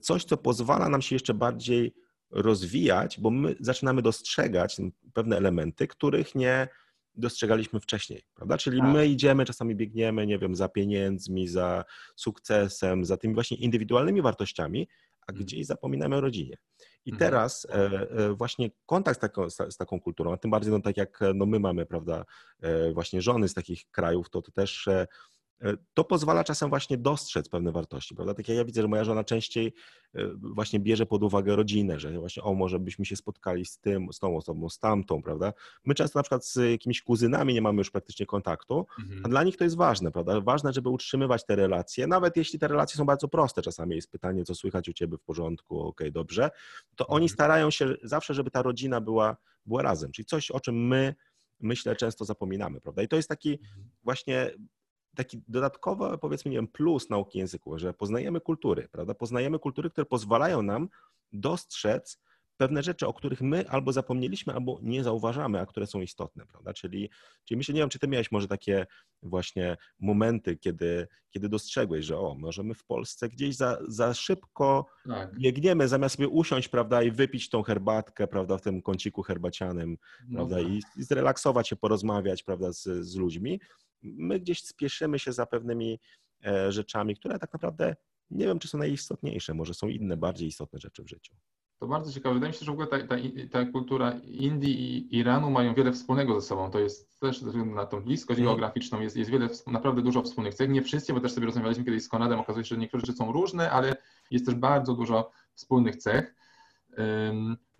coś, 0.00 0.24
co 0.24 0.36
pozwala 0.36 0.88
nam 0.88 1.02
się 1.02 1.14
jeszcze 1.14 1.34
bardziej 1.34 1.94
rozwijać, 2.30 3.20
bo 3.20 3.30
my 3.30 3.54
zaczynamy 3.60 4.02
dostrzegać 4.02 4.76
pewne 5.12 5.36
elementy, 5.36 5.86
których 5.86 6.34
nie 6.34 6.68
dostrzegaliśmy 7.14 7.80
wcześniej, 7.80 8.22
prawda? 8.34 8.58
Czyli 8.58 8.78
tak. 8.78 8.88
my 8.88 9.06
idziemy, 9.06 9.44
czasami 9.44 9.76
biegniemy, 9.76 10.26
nie 10.26 10.38
wiem, 10.38 10.54
za 10.54 10.68
pieniędzmi, 10.68 11.48
za 11.48 11.84
sukcesem, 12.16 13.04
za 13.04 13.16
tymi 13.16 13.34
właśnie 13.34 13.56
indywidualnymi 13.56 14.22
wartościami, 14.22 14.88
a 15.26 15.32
mhm. 15.32 15.46
gdzieś 15.46 15.66
zapominamy 15.66 16.16
o 16.16 16.20
rodzinie. 16.20 16.56
I 17.04 17.10
mhm. 17.10 17.18
teraz 17.30 17.66
e, 17.70 17.74
e, 18.10 18.34
właśnie 18.34 18.70
kontakt 18.86 19.18
z 19.18 19.20
taką, 19.20 19.50
z 19.50 19.76
taką 19.76 20.00
kulturą, 20.00 20.32
a 20.32 20.36
tym 20.36 20.50
bardziej 20.50 20.72
no, 20.72 20.80
tak 20.80 20.96
jak 20.96 21.20
no, 21.34 21.46
my 21.46 21.60
mamy, 21.60 21.86
prawda, 21.86 22.24
e, 22.60 22.92
właśnie 22.92 23.22
żony 23.22 23.48
z 23.48 23.54
takich 23.54 23.90
krajów, 23.90 24.30
to, 24.30 24.42
to 24.42 24.52
też 24.52 24.88
to 25.94 26.04
pozwala 26.04 26.44
czasem 26.44 26.68
właśnie 26.70 26.98
dostrzec 26.98 27.48
pewne 27.48 27.72
wartości, 27.72 28.14
prawda? 28.14 28.34
Tak 28.34 28.48
jak 28.48 28.58
ja 28.58 28.64
widzę, 28.64 28.82
że 28.82 28.88
moja 28.88 29.04
żona 29.04 29.24
częściej 29.24 29.74
e, 30.14 30.28
właśnie 30.54 30.80
bierze 30.80 31.06
pod 31.06 31.22
uwagę 31.22 31.56
rodzinę, 31.56 32.00
że 32.00 32.18
właśnie 32.18 32.42
o, 32.42 32.54
może 32.54 32.78
byśmy 32.78 33.04
się 33.04 33.16
spotkali 33.16 33.64
z 33.64 33.78
tym, 33.78 34.12
z 34.12 34.18
tą 34.18 34.36
osobą, 34.36 34.68
z 34.68 34.78
tamtą, 34.78 35.22
prawda? 35.22 35.52
My 35.84 35.94
często 35.94 36.18
na 36.18 36.22
przykład 36.22 36.46
z 36.46 36.56
jakimiś 36.70 37.02
kuzynami 37.02 37.54
nie 37.54 37.62
mamy 37.62 37.78
już 37.78 37.90
praktycznie 37.90 38.26
kontaktu, 38.26 38.86
mhm. 38.98 39.20
a 39.24 39.28
dla 39.28 39.42
nich 39.42 39.56
to 39.56 39.64
jest 39.64 39.76
ważne, 39.76 40.12
prawda? 40.12 40.40
Ważne, 40.40 40.72
żeby 40.72 40.88
utrzymywać 40.88 41.46
te 41.46 41.56
relacje, 41.56 42.06
nawet 42.06 42.36
jeśli 42.36 42.58
te 42.58 42.68
relacje 42.68 42.96
są 42.96 43.04
bardzo 43.04 43.28
proste, 43.28 43.62
czasami 43.62 43.96
jest 43.96 44.10
pytanie, 44.10 44.44
co 44.44 44.54
słychać 44.54 44.88
u 44.88 44.92
ciebie 44.92 45.16
w 45.16 45.22
porządku, 45.22 45.80
okej, 45.80 45.88
okay, 45.88 46.10
dobrze, 46.10 46.50
to 46.96 47.06
oni 47.06 47.24
mhm. 47.24 47.34
starają 47.34 47.70
się 47.70 47.94
zawsze, 48.02 48.34
żeby 48.34 48.50
ta 48.50 48.62
rodzina 48.62 49.00
była, 49.00 49.36
była 49.66 49.82
razem, 49.82 50.12
czyli 50.12 50.26
coś, 50.26 50.50
o 50.50 50.60
czym 50.60 50.86
my 50.86 51.14
myślę, 51.60 51.96
często 51.96 52.24
zapominamy, 52.24 52.80
prawda? 52.80 53.02
I 53.02 53.08
to 53.08 53.16
jest 53.16 53.28
taki 53.28 53.52
mhm. 53.52 53.90
właśnie 54.04 54.50
taki 55.16 55.42
dodatkowy, 55.48 56.18
powiedzmy, 56.18 56.50
nie 56.50 56.56
wiem, 56.56 56.68
plus 56.68 57.10
nauki 57.10 57.38
języku, 57.38 57.78
że 57.78 57.94
poznajemy 57.94 58.40
kultury, 58.40 58.88
prawda? 58.92 59.14
Poznajemy 59.14 59.58
kultury, 59.58 59.90
które 59.90 60.04
pozwalają 60.04 60.62
nam 60.62 60.88
dostrzec 61.32 62.18
pewne 62.56 62.82
rzeczy, 62.82 63.06
o 63.06 63.12
których 63.12 63.40
my 63.40 63.68
albo 63.68 63.92
zapomnieliśmy, 63.92 64.52
albo 64.52 64.78
nie 64.82 65.04
zauważamy, 65.04 65.60
a 65.60 65.66
które 65.66 65.86
są 65.86 66.00
istotne, 66.00 66.46
prawda? 66.46 66.72
Czyli, 66.72 67.10
czyli 67.44 67.58
myślę, 67.58 67.74
nie 67.74 67.80
wiem, 67.80 67.88
czy 67.88 67.98
ty 67.98 68.08
miałeś 68.08 68.32
może 68.32 68.48
takie 68.48 68.86
właśnie 69.22 69.76
momenty, 70.00 70.56
kiedy, 70.56 71.08
kiedy 71.30 71.48
dostrzegłeś, 71.48 72.04
że 72.04 72.18
o, 72.18 72.34
może 72.34 72.62
my 72.62 72.74
w 72.74 72.84
Polsce 72.84 73.28
gdzieś 73.28 73.56
za, 73.56 73.78
za 73.88 74.14
szybko 74.14 74.86
tak. 75.08 75.38
biegniemy, 75.38 75.88
zamiast 75.88 76.16
sobie 76.16 76.28
usiąść, 76.28 76.68
prawda, 76.68 77.02
i 77.02 77.10
wypić 77.10 77.48
tą 77.48 77.62
herbatkę, 77.62 78.26
prawda, 78.26 78.58
w 78.58 78.62
tym 78.62 78.82
kąciku 78.82 79.22
herbacianym, 79.22 79.96
no 80.28 80.36
prawda, 80.36 80.56
tak. 80.56 80.72
i, 80.72 80.80
i 80.96 81.02
zrelaksować 81.02 81.68
się, 81.68 81.76
porozmawiać, 81.76 82.42
prawda, 82.42 82.72
z, 82.72 82.82
z 82.82 83.16
ludźmi, 83.16 83.60
my 84.02 84.40
gdzieś 84.40 84.62
spieszymy 84.62 85.18
się 85.18 85.32
za 85.32 85.46
pewnymi 85.46 86.00
e, 86.46 86.72
rzeczami, 86.72 87.16
które 87.16 87.38
tak 87.38 87.52
naprawdę 87.52 87.96
nie 88.30 88.46
wiem, 88.46 88.58
czy 88.58 88.68
są 88.68 88.78
najistotniejsze, 88.78 89.54
może 89.54 89.74
są 89.74 89.88
inne, 89.88 90.16
bardziej 90.16 90.48
istotne 90.48 90.78
rzeczy 90.78 91.02
w 91.02 91.08
życiu. 91.08 91.34
To 91.78 91.86
bardzo 91.86 92.12
ciekawe. 92.12 92.34
Wydaje 92.34 92.52
mi 92.52 92.58
się, 92.58 92.64
że 92.64 92.72
w 92.72 92.74
ogóle 92.74 92.86
ta, 92.86 93.06
ta, 93.06 93.16
ta 93.50 93.64
kultura 93.64 94.12
Indii 94.24 94.80
i 94.80 95.16
Iranu 95.16 95.50
mają 95.50 95.74
wiele 95.74 95.92
wspólnego 95.92 96.40
ze 96.40 96.46
sobą. 96.46 96.70
To 96.70 96.78
jest 96.78 97.20
też 97.20 97.40
ze 97.40 97.46
względu 97.46 97.74
na 97.74 97.86
tą 97.86 98.00
bliskość 98.00 98.40
mm. 98.40 98.48
geograficzną, 98.48 99.00
jest, 99.00 99.16
jest 99.16 99.30
wiele, 99.30 99.48
naprawdę 99.66 100.02
dużo 100.02 100.22
wspólnych 100.22 100.54
cech. 100.54 100.70
Nie 100.70 100.82
wszyscy, 100.82 101.12
bo 101.12 101.20
też 101.20 101.32
sobie 101.32 101.46
rozmawialiśmy 101.46 101.84
kiedyś 101.84 102.02
z 102.02 102.08
Konradem, 102.08 102.40
okazuje 102.40 102.64
się, 102.64 102.74
że 102.74 102.80
niektóre 102.80 103.00
rzeczy 103.00 103.12
są 103.12 103.32
różne, 103.32 103.70
ale 103.70 103.96
jest 104.30 104.46
też 104.46 104.54
bardzo 104.54 104.94
dużo 104.94 105.30
wspólnych 105.54 105.96
cech. 105.96 106.34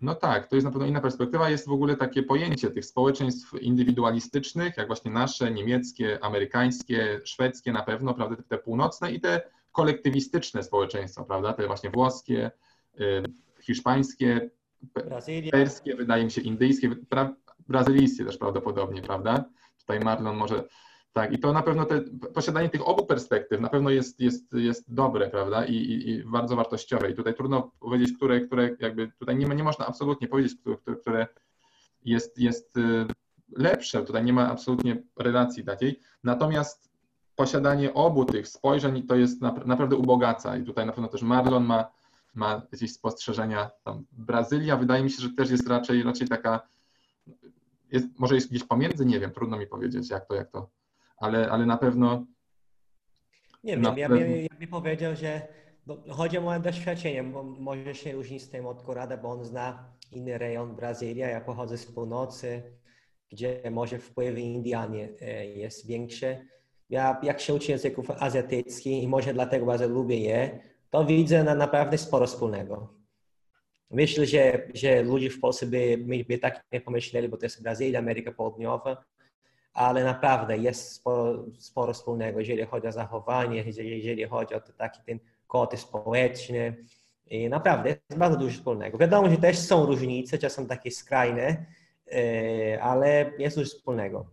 No 0.03 0.15
tak, 0.15 0.47
to 0.47 0.55
jest 0.55 0.65
na 0.65 0.71
pewno 0.71 0.87
inna 0.87 1.01
perspektywa. 1.01 1.49
Jest 1.49 1.67
w 1.67 1.71
ogóle 1.71 1.95
takie 1.95 2.23
pojęcie 2.23 2.71
tych 2.71 2.85
społeczeństw 2.85 3.53
indywidualistycznych, 3.61 4.77
jak 4.77 4.87
właśnie 4.87 5.11
nasze, 5.11 5.51
niemieckie, 5.51 6.23
amerykańskie, 6.23 7.21
szwedzkie 7.23 7.71
na 7.71 7.83
pewno, 7.83 8.13
prawda, 8.13 8.35
te 8.47 8.57
północne 8.57 9.11
i 9.11 9.21
te 9.21 9.41
kolektywistyczne 9.71 10.63
społeczeństwa, 10.63 11.23
prawda, 11.23 11.53
te 11.53 11.67
właśnie 11.67 11.89
włoskie, 11.89 12.51
y, 12.99 13.23
hiszpańskie, 13.61 14.49
Brazylia. 14.81 15.51
perskie, 15.51 15.95
wydaje 15.95 16.25
mi 16.25 16.31
się, 16.31 16.41
indyjskie, 16.41 16.95
brazylijskie 17.67 18.25
też 18.25 18.37
prawdopodobnie, 18.37 19.01
prawda? 19.01 19.45
Tutaj 19.79 19.99
Marlon 19.99 20.37
może 20.37 20.63
tak, 21.13 21.33
i 21.33 21.39
to 21.39 21.53
na 21.53 21.61
pewno 21.61 21.85
te, 21.85 22.01
posiadanie 22.33 22.69
tych 22.69 22.87
obu 22.87 23.05
perspektyw 23.05 23.61
na 23.61 23.69
pewno 23.69 23.89
jest, 23.89 24.19
jest, 24.19 24.53
jest 24.53 24.93
dobre, 24.93 25.29
prawda, 25.29 25.65
I, 25.65 25.75
i, 25.75 26.09
i 26.09 26.23
bardzo 26.23 26.55
wartościowe. 26.55 27.11
I 27.11 27.15
tutaj 27.15 27.33
trudno 27.33 27.71
powiedzieć, 27.79 28.17
które, 28.17 28.41
które 28.41 28.69
jakby 28.79 29.11
tutaj 29.19 29.35
nie, 29.35 29.45
nie 29.45 29.63
można 29.63 29.85
absolutnie 29.85 30.27
powiedzieć, 30.27 30.57
które, 30.59 30.77
które 31.01 31.27
jest, 32.05 32.39
jest 32.39 32.77
y, 32.77 33.05
lepsze. 33.57 34.03
Tutaj 34.03 34.23
nie 34.23 34.33
ma 34.33 34.51
absolutnie 34.51 35.03
relacji 35.17 35.63
takiej. 35.63 35.99
Natomiast 36.23 36.89
posiadanie 37.35 37.93
obu 37.93 38.25
tych 38.25 38.47
spojrzeń 38.47 39.03
to 39.03 39.15
jest 39.15 39.41
naprawdę 39.41 39.95
ubogaca. 39.95 40.57
I 40.57 40.63
tutaj 40.63 40.85
na 40.85 40.91
pewno 40.91 41.07
też 41.07 41.21
Marlon 41.21 41.65
ma, 41.65 41.91
ma 42.35 42.61
jakieś 42.71 42.93
spostrzeżenia. 42.93 43.69
Tam 43.83 44.05
Brazylia 44.11 44.77
wydaje 44.77 45.03
mi 45.03 45.11
się, 45.11 45.21
że 45.21 45.29
też 45.29 45.51
jest 45.51 45.67
raczej, 45.67 46.03
raczej 46.03 46.27
taka, 46.27 46.67
jest, 47.91 48.07
może 48.19 48.35
jest 48.35 48.49
gdzieś 48.49 48.63
pomiędzy, 48.63 49.05
nie 49.05 49.19
wiem, 49.19 49.31
trudno 49.31 49.57
mi 49.57 49.67
powiedzieć, 49.67 50.09
jak 50.09 50.25
to, 50.25 50.35
jak 50.35 50.51
to 50.51 50.69
ale, 51.23 51.51
ale 51.51 51.65
na 51.65 51.77
pewno. 51.77 52.25
Nie 53.63 53.77
wiem, 53.77 53.97
ja, 53.97 54.09
bym, 54.09 54.41
ja 54.41 54.57
bym 54.59 54.67
powiedział, 54.67 55.15
że 55.15 55.47
chodzi 56.09 56.37
o 56.37 56.41
moje 56.41 56.59
doświadczenie. 56.59 57.23
Może 57.59 57.95
się 57.95 58.11
różnić 58.11 58.43
z 58.43 58.49
tym 58.49 58.65
od 58.65 58.81
Korada, 58.81 59.17
bo 59.17 59.29
on 59.29 59.45
zna 59.45 59.93
inny 60.11 60.37
rejon 60.37 60.75
Brazylia. 60.75 61.29
Ja 61.29 61.41
pochodzę 61.41 61.77
z 61.77 61.85
północy, 61.85 62.63
gdzie 63.31 63.61
może 63.71 63.99
wpływ 63.99 64.37
Indianie 64.37 65.09
e, 65.21 65.45
jest 65.45 65.87
większy. 65.87 66.47
Ja 66.89 67.19
jak 67.23 67.39
się 67.39 67.53
uczę 67.53 67.71
języków 67.71 68.11
azjatyckich 68.11 69.03
i 69.03 69.07
może 69.07 69.33
dlatego 69.33 69.65
bardzo 69.65 69.87
lubię 69.87 70.17
je, 70.17 70.59
to 70.89 71.05
widzę 71.05 71.43
na 71.43 71.55
naprawdę 71.55 71.97
sporo 71.97 72.27
wspólnego. 72.27 72.93
Myślę, 73.91 74.25
że, 74.25 74.67
że 74.73 75.03
ludzie 75.03 75.29
w 75.29 75.39
Polsce 75.39 75.65
by, 75.65 75.97
by 76.27 76.37
tak 76.37 76.65
nie 76.71 76.81
pomyśleli, 76.81 77.29
bo 77.29 77.37
to 77.37 77.45
jest 77.45 77.63
Brazylia, 77.63 77.99
Ameryka 77.99 78.31
Południowa, 78.31 79.03
ale 79.73 80.03
naprawdę 80.03 80.57
jest 80.57 80.91
sporo, 80.91 81.45
sporo 81.57 81.93
wspólnego, 81.93 82.39
jeżeli 82.39 82.65
chodzi 82.65 82.87
o 82.87 82.91
zachowanie, 82.91 83.63
jeżeli 83.63 84.25
chodzi 84.25 84.55
o 84.55 84.59
taki 84.77 85.01
ten 85.05 85.19
kod 85.47 85.79
społeczny. 85.79 86.75
I 87.27 87.49
naprawdę 87.49 87.89
jest 87.89 88.17
bardzo 88.17 88.37
dużo 88.37 88.57
wspólnego. 88.57 88.97
Wiadomo, 88.97 89.29
że 89.29 89.37
też 89.37 89.57
są 89.59 89.85
różnice, 89.85 90.37
czasem 90.37 90.67
takie 90.67 90.91
skrajne, 90.91 91.65
e, 92.11 92.81
ale 92.81 93.31
jest 93.37 93.57
dużo 93.57 93.69
wspólnego. 93.69 94.25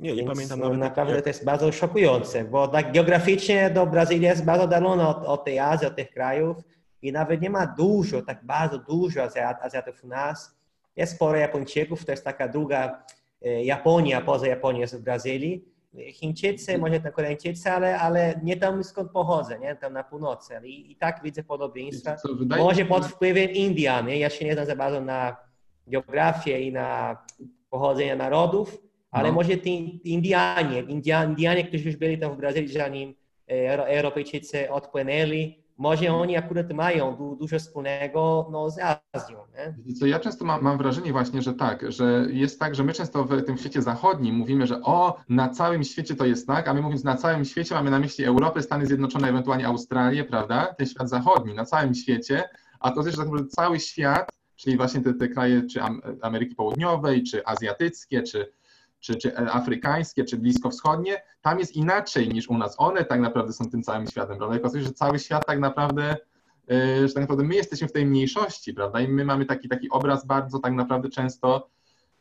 Nie, 0.00 0.14
nie 0.14 0.24
pamiętam 0.24 0.60
nawet. 0.60 0.78
Naprawdę 0.78 1.14
jak... 1.14 1.24
to 1.24 1.30
jest 1.30 1.44
bardzo 1.44 1.72
szokujące, 1.72 2.44
bo 2.44 2.68
tak 2.68 2.92
geograficznie 2.92 3.70
do 3.70 3.86
Brazylii 3.86 4.22
jest 4.22 4.44
bardzo 4.44 4.66
daleko 4.66 5.08
od, 5.08 5.24
od 5.24 5.44
tej 5.44 5.58
Azji, 5.58 5.86
od 5.86 5.96
tych 5.96 6.10
krajów 6.10 6.56
i 7.02 7.12
nawet 7.12 7.40
nie 7.40 7.50
ma 7.50 7.66
dużo, 7.66 8.22
tak 8.22 8.44
bardzo 8.44 8.78
dużo 8.78 9.22
Azjat, 9.22 9.62
Azjatów 9.62 10.04
u 10.04 10.06
nas. 10.06 10.56
Jest 10.96 11.14
sporo 11.14 11.38
Japończyków, 11.38 12.04
to 12.04 12.12
jest 12.12 12.24
taka 12.24 12.48
druga 12.48 13.02
Japonia, 13.42 14.20
poza 14.20 14.46
Japonią 14.46 14.80
jest 14.80 14.96
w 14.96 15.02
Brazylii. 15.02 15.64
Chińczycy, 16.12 16.78
może 16.78 17.00
tam 17.00 17.12
Koreańczycy, 17.12 17.70
ale, 17.70 17.98
ale 17.98 18.40
nie 18.42 18.56
tam 18.56 18.84
skąd 18.84 19.10
pochodzę, 19.10 19.58
nie? 19.58 19.76
tam 19.76 19.92
na 19.92 20.04
północy. 20.04 20.54
I, 20.64 20.92
i 20.92 20.96
tak 20.96 21.20
widzę 21.24 21.44
podobieństwa. 21.44 22.16
może 22.58 22.84
pod 22.84 23.06
wpływem 23.06 23.50
Indian. 23.50 24.06
Nie? 24.06 24.18
Ja 24.18 24.30
się 24.30 24.44
nie 24.44 24.52
znam 24.52 24.66
za 24.66 24.76
bardzo 24.76 25.00
na 25.00 25.36
geografię 25.86 26.60
i 26.60 26.72
na 26.72 27.18
pochodzenie 27.70 28.16
narodów, 28.16 28.82
ale 29.10 29.28
no. 29.28 29.34
może 29.34 29.60
ci 29.60 30.00
Indianie, 30.12 30.80
Indianie, 30.80 31.64
którzy 31.64 31.84
już 31.84 31.96
byli 31.96 32.18
tam 32.18 32.34
w 32.34 32.36
Brazylii, 32.36 32.72
zanim 32.72 33.14
e, 33.50 33.86
Europejczycy 33.86 34.70
odpłynęli, 34.70 35.64
może 35.80 36.12
oni 36.12 36.36
akurat 36.36 36.72
mają 36.72 37.16
du 37.16 37.36
dużo 37.36 37.58
wspólnego 37.58 38.48
no, 38.52 38.70
z 38.70 38.78
Azją. 39.12 39.38
Nie? 39.54 39.94
Co, 39.94 40.06
ja 40.06 40.20
często 40.20 40.44
mam, 40.44 40.62
mam, 40.62 40.78
wrażenie 40.78 41.12
właśnie, 41.12 41.42
że 41.42 41.54
tak, 41.54 41.92
że 41.92 42.26
jest 42.30 42.60
tak, 42.60 42.74
że 42.74 42.84
my 42.84 42.92
często 42.92 43.24
w 43.24 43.42
tym 43.42 43.58
świecie 43.58 43.82
zachodnim 43.82 44.34
mówimy, 44.34 44.66
że 44.66 44.82
o, 44.82 45.20
na 45.28 45.48
całym 45.48 45.84
świecie 45.84 46.16
to 46.16 46.26
jest 46.26 46.46
tak, 46.46 46.68
a 46.68 46.74
my 46.74 46.82
mówiąc 46.82 47.04
na 47.04 47.16
całym 47.16 47.44
świecie 47.44 47.74
mamy 47.74 47.90
na 47.90 47.98
myśli 47.98 48.24
Europę, 48.24 48.62
Stany 48.62 48.86
Zjednoczone, 48.86 49.28
ewentualnie 49.28 49.66
Australię, 49.66 50.24
prawda? 50.24 50.74
Ten 50.78 50.86
świat 50.86 51.08
zachodni, 51.08 51.54
na 51.54 51.64
całym 51.64 51.94
świecie, 51.94 52.48
a 52.80 52.90
to 52.90 53.02
też 53.02 53.16
tak 53.16 53.24
naprawdę 53.24 53.48
cały 53.48 53.80
świat, 53.80 54.28
czyli 54.56 54.76
właśnie 54.76 55.00
te, 55.00 55.14
te 55.14 55.28
kraje 55.28 55.62
czy 55.62 55.80
Ameryki 56.22 56.54
Południowej, 56.54 57.22
czy 57.22 57.46
azjatyckie, 57.46 58.22
czy 58.22 58.52
czy, 59.00 59.16
czy 59.16 59.38
afrykańskie, 59.38 60.24
czy 60.24 60.36
bliskowschodnie, 60.36 61.22
tam 61.40 61.58
jest 61.58 61.76
inaczej 61.76 62.28
niż 62.28 62.48
u 62.48 62.58
nas. 62.58 62.74
One 62.78 63.04
tak 63.04 63.20
naprawdę 63.20 63.52
są 63.52 63.70
tym 63.70 63.82
całym 63.82 64.06
światem, 64.06 64.38
prawda? 64.38 64.56
I 64.56 64.60
okazuje 64.60 64.82
że 64.84 64.92
cały 64.92 65.18
świat 65.18 65.46
tak 65.46 65.58
naprawdę, 65.58 66.16
e, 66.70 67.08
że 67.08 67.14
tak 67.14 67.20
naprawdę 67.20 67.44
my 67.44 67.54
jesteśmy 67.54 67.88
w 67.88 67.92
tej 67.92 68.06
mniejszości, 68.06 68.74
prawda? 68.74 69.00
I 69.00 69.08
my 69.08 69.24
mamy 69.24 69.46
taki, 69.46 69.68
taki 69.68 69.90
obraz 69.90 70.26
bardzo 70.26 70.58
tak 70.58 70.72
naprawdę 70.72 71.08
często 71.08 71.70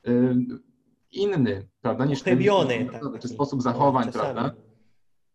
e, 0.08 0.12
inny, 1.12 1.68
prawda? 1.82 2.06
Niż 2.06 2.22
ten, 2.22 2.38
tak, 2.92 3.22
czy 3.22 3.28
sposób 3.28 3.62
zachowań, 3.62 4.06
no, 4.06 4.12
prawda? 4.12 4.52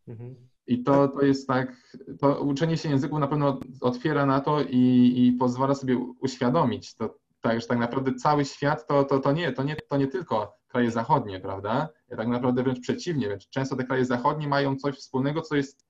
Mhm. 0.09 0.35
I 0.67 0.83
to, 0.83 1.09
to 1.09 1.23
jest 1.23 1.49
tak, 1.49 1.97
to 2.21 2.41
uczenie 2.41 2.77
się 2.77 2.89
języków 2.89 3.19
na 3.19 3.27
pewno 3.27 3.61
otwiera 3.81 4.27
na 4.27 4.41
to 4.41 4.63
i, 4.63 5.13
i 5.17 5.33
pozwala 5.33 5.75
sobie 5.75 5.99
uświadomić 6.21 6.95
to, 6.95 7.19
tak, 7.41 7.61
że 7.61 7.67
tak 7.67 7.79
naprawdę 7.79 8.15
cały 8.15 8.45
świat 8.45 8.87
to, 8.87 9.05
to, 9.05 9.19
to, 9.19 9.33
nie, 9.33 9.53
to, 9.53 9.63
nie, 9.63 9.77
to 9.77 9.97
nie 9.97 10.07
tylko 10.07 10.57
kraje 10.75 10.91
zachodnie, 10.91 11.41
prawda? 11.41 11.89
Tak 12.17 12.29
naprawdę 12.29 12.63
wręcz 12.63 12.81
przeciwnie, 12.81 13.27
wręcz 13.27 13.49
często 13.49 13.77
te 13.77 13.85
kraje 13.85 14.05
zachodnie 14.05 14.49
mają 14.49 14.77
coś 14.77 14.97
wspólnego, 14.97 15.43
co 15.43 15.57
jest 15.57 15.87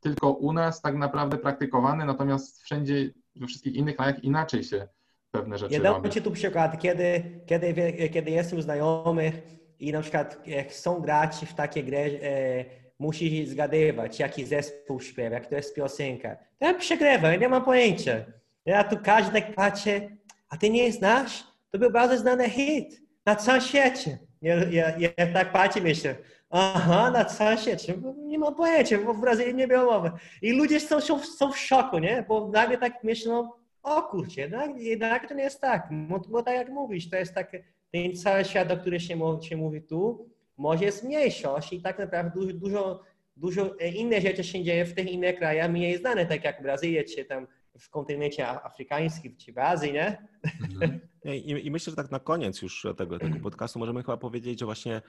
tylko 0.00 0.30
u 0.30 0.52
nas 0.52 0.82
tak 0.82 0.94
naprawdę 0.94 1.38
praktykowane, 1.38 2.04
natomiast 2.04 2.62
wszędzie, 2.62 3.10
we 3.36 3.46
wszystkich 3.46 3.74
innych 3.74 3.96
krajach 3.96 4.24
inaczej 4.24 4.64
się 4.64 4.88
pewne 5.30 5.58
rzeczy 5.58 5.74
ja 5.74 5.78
robi. 5.78 5.96
Ja 5.96 6.02
dam 6.02 6.10
Ci 6.10 6.22
tu 6.22 6.30
przykład, 6.30 6.80
kiedy, 6.80 7.40
kiedy, 7.46 7.74
kiedy 8.12 8.30
jestem 8.30 8.58
u 8.58 8.62
znajomych 8.62 9.34
i 9.78 9.92
na 9.92 10.00
przykład 10.00 10.42
chcą 10.68 11.00
grać 11.00 11.36
w 11.48 11.54
takie 11.54 11.84
gry, 11.84 12.20
e, 12.22 12.64
musisz 12.98 13.48
zgadywać, 13.48 14.18
jaki 14.18 14.44
zespół 14.44 15.00
śpiewa, 15.00 15.34
jak 15.34 15.46
to 15.46 15.54
jest 15.54 15.74
piosenka. 15.74 16.36
To 16.58 17.04
ja 17.04 17.36
nie 17.36 17.48
mam 17.48 17.64
pojęcia. 17.64 18.24
Ja 18.66 18.84
tu 18.84 18.96
każdy 19.02 19.32
tak 19.32 19.54
patrzę, 19.54 20.08
a 20.48 20.56
ty 20.56 20.70
nie 20.70 20.92
znasz? 20.92 21.44
To 21.70 21.78
był 21.78 21.90
bardzo 21.90 22.18
znany 22.18 22.50
hit 22.50 23.07
na 23.28 23.36
całym 23.36 23.60
świecie. 23.60 24.18
Ja, 24.42 24.54
ja, 24.54 24.92
ja 24.98 25.32
tak 25.32 25.52
patrzę 25.52 25.80
myślę, 25.80 26.14
aha, 26.50 27.10
na 27.10 27.24
całym 27.24 27.58
świecie, 27.58 27.94
nie 28.16 28.38
mam 28.38 28.54
pojęcia, 28.54 28.98
bo 28.98 29.14
w 29.14 29.20
Brazylii 29.20 29.54
nie 29.54 29.68
było 29.68 29.84
mowy. 29.84 30.10
I 30.42 30.52
ludzie 30.52 30.80
są, 30.80 31.00
są, 31.00 31.18
są 31.18 31.52
w 31.52 31.58
szoku, 31.58 31.98
nie? 31.98 32.24
Bo 32.28 32.48
nagle 32.48 32.78
tak 32.78 33.04
myślą, 33.04 33.50
o 33.82 34.02
kurczę, 34.02 34.40
jednak, 34.40 34.70
jednak 34.76 35.28
to 35.28 35.34
nie 35.34 35.42
jest 35.42 35.60
tak, 35.60 35.88
bo, 36.28 36.42
tak 36.42 36.54
jak 36.54 36.68
mówisz, 36.68 37.10
to 37.10 37.16
jest 37.16 37.34
tak, 37.34 37.52
ten 37.92 38.16
cały 38.16 38.44
świat, 38.44 38.72
o 38.72 38.76
którym 38.76 39.00
się, 39.00 39.38
się 39.42 39.56
mówi 39.56 39.82
tu, 39.82 40.28
może 40.56 40.84
jest 40.84 41.04
mniejszość 41.04 41.72
i 41.72 41.82
tak 41.82 41.98
naprawdę 41.98 42.40
dużo, 42.40 42.52
dużo, 42.52 43.02
dużo 43.36 43.74
inne 43.94 44.20
rzeczy 44.20 44.44
się 44.44 44.64
dzieje 44.64 44.84
w 44.84 44.94
tych 44.94 45.12
innych 45.12 45.36
krajach 45.36 45.70
mniej 45.70 45.98
znane, 45.98 46.26
tak 46.26 46.44
jak 46.44 46.62
Brazylia, 46.62 47.02
czy 47.04 47.24
tam 47.24 47.46
w 47.78 47.90
kontynencie 47.90 48.48
afrykańskim 48.48 49.36
czy 49.36 49.52
w 49.52 49.58
Azji, 49.58 49.92
nie? 49.92 50.28
Mhm. 50.70 51.00
I, 51.36 51.66
I, 51.66 51.70
myślę, 51.70 51.90
że 51.90 51.96
tak 51.96 52.10
na 52.10 52.20
koniec 52.20 52.62
już 52.62 52.86
tego, 52.96 53.18
tego 53.18 53.40
podcastu 53.50 53.78
możemy 53.78 54.02
chyba 54.02 54.16
powiedzieć, 54.16 54.60
że 54.60 54.66
właśnie 54.66 55.02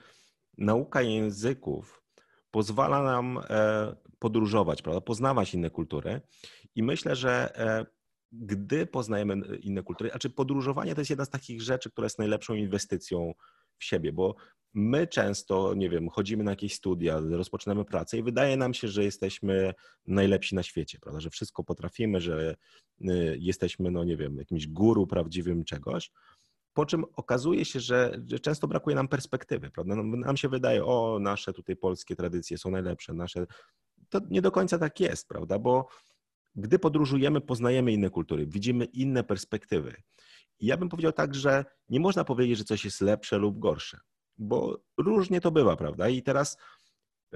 nauka 0.58 1.02
języków 1.02 2.02
pozwala 2.50 3.02
nam 3.02 3.40
e, 3.50 3.96
podróżować, 4.18 4.82
prawda? 4.82 5.00
poznawać 5.00 5.54
inne 5.54 5.70
kultury. 5.70 6.20
I 6.74 6.82
myślę, 6.82 7.16
że 7.16 7.58
e, 7.58 7.86
gdy 8.32 8.86
poznajemy 8.86 9.56
inne 9.56 9.82
kultury, 9.82 10.12
a 10.12 10.18
czy 10.18 10.30
podróżowanie 10.30 10.94
to 10.94 11.00
jest 11.00 11.10
jedna 11.10 11.24
z 11.24 11.30
takich 11.30 11.62
rzeczy, 11.62 11.90
która 11.90 12.06
jest 12.06 12.18
najlepszą 12.18 12.54
inwestycją 12.54 13.32
w 13.78 13.84
siebie, 13.84 14.12
bo 14.12 14.34
my 14.74 15.06
często, 15.06 15.74
nie 15.74 15.90
wiem, 15.90 16.08
chodzimy 16.08 16.44
na 16.44 16.50
jakieś 16.50 16.74
studia, 16.74 17.20
rozpoczynamy 17.30 17.84
pracę 17.84 18.18
i 18.18 18.22
wydaje 18.22 18.56
nam 18.56 18.74
się, 18.74 18.88
że 18.88 19.04
jesteśmy 19.04 19.74
najlepsi 20.06 20.54
na 20.54 20.62
świecie, 20.62 20.98
prawda, 21.00 21.20
że 21.20 21.30
wszystko 21.30 21.64
potrafimy, 21.64 22.20
że 22.20 22.56
y, 23.00 23.36
jesteśmy, 23.40 23.90
no 23.90 24.04
nie 24.04 24.16
wiem, 24.16 24.36
jakimś 24.36 24.66
guru 24.66 25.06
prawdziwym 25.06 25.64
czegoś, 25.64 26.10
po 26.72 26.86
czym 26.86 27.04
okazuje 27.16 27.64
się, 27.64 27.80
że, 27.80 28.20
często 28.42 28.68
brakuje 28.68 28.96
nam 28.96 29.08
perspektywy, 29.08 29.70
prawda, 29.70 29.94
no, 29.96 30.02
nam 30.02 30.36
się 30.36 30.48
wydaje, 30.48 30.84
o, 30.84 31.18
nasze 31.20 31.52
tutaj 31.52 31.76
polskie 31.76 32.16
tradycje 32.16 32.58
są 32.58 32.70
najlepsze, 32.70 33.14
nasze, 33.14 33.46
to 34.08 34.20
nie 34.30 34.42
do 34.42 34.50
końca 34.50 34.78
tak 34.78 35.00
jest, 35.00 35.28
prawda, 35.28 35.58
bo 35.58 35.88
gdy 36.54 36.78
podróżujemy, 36.78 37.40
poznajemy 37.40 37.92
inne 37.92 38.10
kultury, 38.10 38.46
widzimy 38.46 38.84
inne 38.84 39.24
perspektywy. 39.24 40.02
I 40.58 40.66
ja 40.66 40.76
bym 40.76 40.88
powiedział 40.88 41.12
tak, 41.12 41.34
że 41.34 41.64
nie 41.88 42.00
można 42.00 42.24
powiedzieć, 42.24 42.58
że 42.58 42.64
coś 42.64 42.84
jest 42.84 43.00
lepsze 43.00 43.38
lub 43.38 43.58
gorsze 43.58 44.00
bo 44.40 44.80
różnie 44.98 45.40
to 45.40 45.50
bywa, 45.50 45.76
prawda? 45.76 46.08
I 46.08 46.22
teraz 46.22 46.56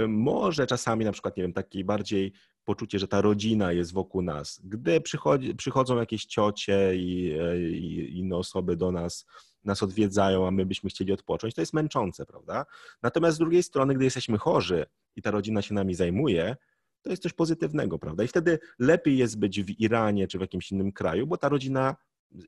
y, 0.00 0.08
może 0.08 0.66
czasami 0.66 1.04
na 1.04 1.12
przykład, 1.12 1.36
nie 1.36 1.42
wiem, 1.42 1.52
taki 1.52 1.84
bardziej 1.84 2.32
poczucie, 2.64 2.98
że 2.98 3.08
ta 3.08 3.20
rodzina 3.20 3.72
jest 3.72 3.92
wokół 3.92 4.22
nas. 4.22 4.60
Gdy 4.64 5.00
przychodzi, 5.00 5.54
przychodzą 5.54 5.96
jakieś 5.96 6.24
ciocie 6.24 6.96
i, 6.96 7.36
i 7.72 8.18
inne 8.18 8.36
osoby 8.36 8.76
do 8.76 8.92
nas, 8.92 9.26
nas 9.64 9.82
odwiedzają, 9.82 10.46
a 10.46 10.50
my 10.50 10.66
byśmy 10.66 10.90
chcieli 10.90 11.12
odpocząć, 11.12 11.54
to 11.54 11.60
jest 11.62 11.74
męczące, 11.74 12.26
prawda? 12.26 12.66
Natomiast 13.02 13.36
z 13.36 13.38
drugiej 13.38 13.62
strony, 13.62 13.94
gdy 13.94 14.04
jesteśmy 14.04 14.38
chorzy 14.38 14.86
i 15.16 15.22
ta 15.22 15.30
rodzina 15.30 15.62
się 15.62 15.74
nami 15.74 15.94
zajmuje, 15.94 16.56
to 17.02 17.10
jest 17.10 17.22
coś 17.22 17.32
pozytywnego, 17.32 17.98
prawda? 17.98 18.24
I 18.24 18.28
wtedy 18.28 18.58
lepiej 18.78 19.18
jest 19.18 19.38
być 19.38 19.62
w 19.62 19.80
Iranie 19.80 20.28
czy 20.28 20.38
w 20.38 20.40
jakimś 20.40 20.72
innym 20.72 20.92
kraju, 20.92 21.26
bo 21.26 21.36
ta 21.36 21.48
rodzina 21.48 21.96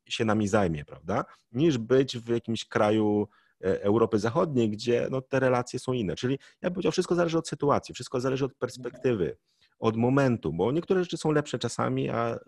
się 0.08 0.24
nami 0.24 0.48
zajmie, 0.48 0.84
prawda? 0.84 1.24
Niż 1.52 1.78
być 1.78 2.18
w 2.18 2.28
jakimś 2.28 2.64
kraju 2.64 3.28
Europy 3.60 4.18
Zachodniej, 4.18 4.70
gdzie 4.70 5.08
no, 5.10 5.20
te 5.20 5.40
relacje 5.40 5.78
są 5.78 5.92
inne. 5.92 6.16
Czyli 6.16 6.38
ja 6.62 6.70
bym 6.70 6.74
powiedział, 6.74 6.92
wszystko 6.92 7.14
zależy 7.14 7.38
od 7.38 7.48
sytuacji, 7.48 7.94
wszystko 7.94 8.20
zależy 8.20 8.44
od 8.44 8.54
perspektywy, 8.54 9.36
od 9.78 9.96
momentu, 9.96 10.52
bo 10.52 10.72
niektóre 10.72 11.04
rzeczy 11.04 11.16
są 11.16 11.30
lepsze 11.32 11.58
czasami, 11.58 12.10
a 12.10 12.38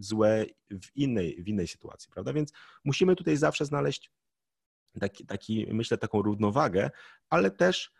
złe 0.00 0.46
w 0.70 0.96
innej, 0.96 1.42
w 1.42 1.48
innej 1.48 1.68
sytuacji, 1.68 2.10
prawda? 2.12 2.32
Więc 2.32 2.52
musimy 2.84 3.16
tutaj 3.16 3.36
zawsze 3.36 3.64
znaleźć 3.64 4.10
taki, 5.00 5.26
taki, 5.26 5.66
myślę, 5.70 5.98
taką 5.98 6.22
równowagę, 6.22 6.90
ale 7.28 7.50
też 7.50 7.92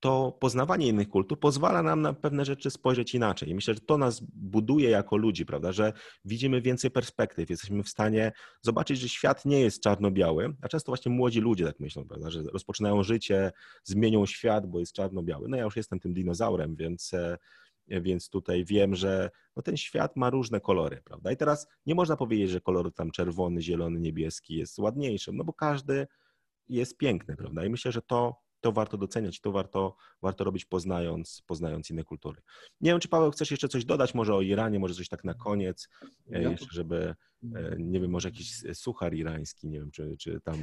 to 0.00 0.36
poznawanie 0.40 0.88
innych 0.88 1.08
kultur 1.08 1.40
pozwala 1.40 1.82
nam 1.82 2.02
na 2.02 2.12
pewne 2.12 2.44
rzeczy 2.44 2.70
spojrzeć 2.70 3.14
inaczej. 3.14 3.50
I 3.50 3.54
myślę, 3.54 3.74
że 3.74 3.80
to 3.80 3.98
nas 3.98 4.20
buduje 4.32 4.90
jako 4.90 5.16
ludzi, 5.16 5.46
prawda, 5.46 5.72
że 5.72 5.92
widzimy 6.24 6.60
więcej 6.60 6.90
perspektyw, 6.90 7.50
jesteśmy 7.50 7.82
w 7.82 7.88
stanie 7.88 8.32
zobaczyć, 8.62 9.00
że 9.00 9.08
świat 9.08 9.44
nie 9.44 9.60
jest 9.60 9.82
czarno-biały, 9.82 10.56
a 10.62 10.68
często 10.68 10.90
właśnie 10.90 11.12
młodzi 11.12 11.40
ludzie 11.40 11.64
tak 11.64 11.80
myślą, 11.80 12.04
prawda, 12.04 12.30
że 12.30 12.42
rozpoczynają 12.42 13.02
życie, 13.02 13.52
zmienią 13.84 14.26
świat, 14.26 14.66
bo 14.66 14.78
jest 14.80 14.92
czarno-biały. 14.92 15.48
No 15.48 15.56
ja 15.56 15.64
już 15.64 15.76
jestem 15.76 16.00
tym 16.00 16.14
dinozaurem, 16.14 16.76
więc 16.76 17.14
e, 17.14 17.38
więc 17.88 18.28
tutaj 18.28 18.64
wiem, 18.64 18.94
że 18.94 19.30
no 19.56 19.62
ten 19.62 19.76
świat 19.76 20.16
ma 20.16 20.30
różne 20.30 20.60
kolory, 20.60 21.02
prawda? 21.04 21.32
I 21.32 21.36
teraz 21.36 21.68
nie 21.86 21.94
można 21.94 22.16
powiedzieć, 22.16 22.50
że 22.50 22.60
kolor 22.60 22.92
tam 22.92 23.10
czerwony, 23.10 23.62
zielony, 23.62 24.00
niebieski 24.00 24.56
jest 24.56 24.78
ładniejszym, 24.78 25.36
no 25.36 25.44
bo 25.44 25.52
każdy 25.52 26.06
jest 26.68 26.96
piękny, 26.96 27.36
prawda? 27.36 27.64
I 27.64 27.70
myślę, 27.70 27.92
że 27.92 28.02
to, 28.02 28.45
to 28.60 28.72
warto 28.72 28.96
doceniać, 28.96 29.40
to 29.40 29.52
warto, 29.52 29.96
warto 30.22 30.44
robić 30.44 30.64
poznając, 30.64 31.42
poznając 31.46 31.90
inne 31.90 32.04
kultury. 32.04 32.42
Nie 32.80 32.90
wiem, 32.90 33.00
czy 33.00 33.08
Paweł 33.08 33.30
chcesz 33.30 33.50
jeszcze 33.50 33.68
coś 33.68 33.84
dodać, 33.84 34.14
może 34.14 34.34
o 34.34 34.42
Iranie, 34.42 34.78
może 34.78 34.94
coś 34.94 35.08
tak 35.08 35.24
na 35.24 35.34
koniec, 35.34 35.88
e, 36.32 36.42
ja 36.42 36.50
jeszcze, 36.50 36.66
żeby, 36.70 37.14
e, 37.54 37.76
nie 37.78 38.00
wiem, 38.00 38.10
może 38.10 38.28
jakiś 38.28 38.62
suchar 38.74 39.14
irański, 39.14 39.68
nie 39.68 39.78
wiem, 39.80 39.90
czy, 39.90 40.16
czy 40.18 40.40
tam... 40.40 40.54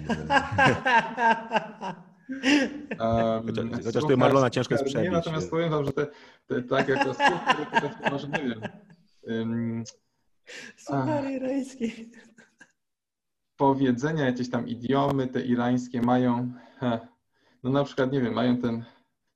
Um, 3.00 3.48
chociaż, 3.48 3.86
chociaż 3.86 4.02
tutaj 4.02 4.18
Marlona 4.18 4.50
ciężko 4.50 4.74
jest 4.74 4.86
przebić. 4.86 5.06
Nie, 5.06 5.12
natomiast 5.12 5.50
powiem 5.50 5.70
wam, 5.70 5.86
że 5.86 5.94
te, 5.94 6.08
te 6.48 6.62
tak 6.62 6.88
jak 6.88 7.04
to 7.04 7.14
to 7.14 8.12
może 8.12 8.28
nie 8.28 8.44
wiem. 8.44 8.62
Um, 9.24 9.84
Suchar 10.78 11.32
irański. 11.32 12.12
Powiedzenia, 13.58 14.26
jakieś 14.26 14.50
tam 14.50 14.68
idiomy 14.68 15.28
te 15.28 15.42
irańskie 15.42 16.02
mają, 16.02 16.54
no 17.64 17.70
na 17.70 17.84
przykład, 17.84 18.12
nie 18.12 18.22
wiem, 18.22 18.34
mają 18.34 18.58
ten, 18.58 18.84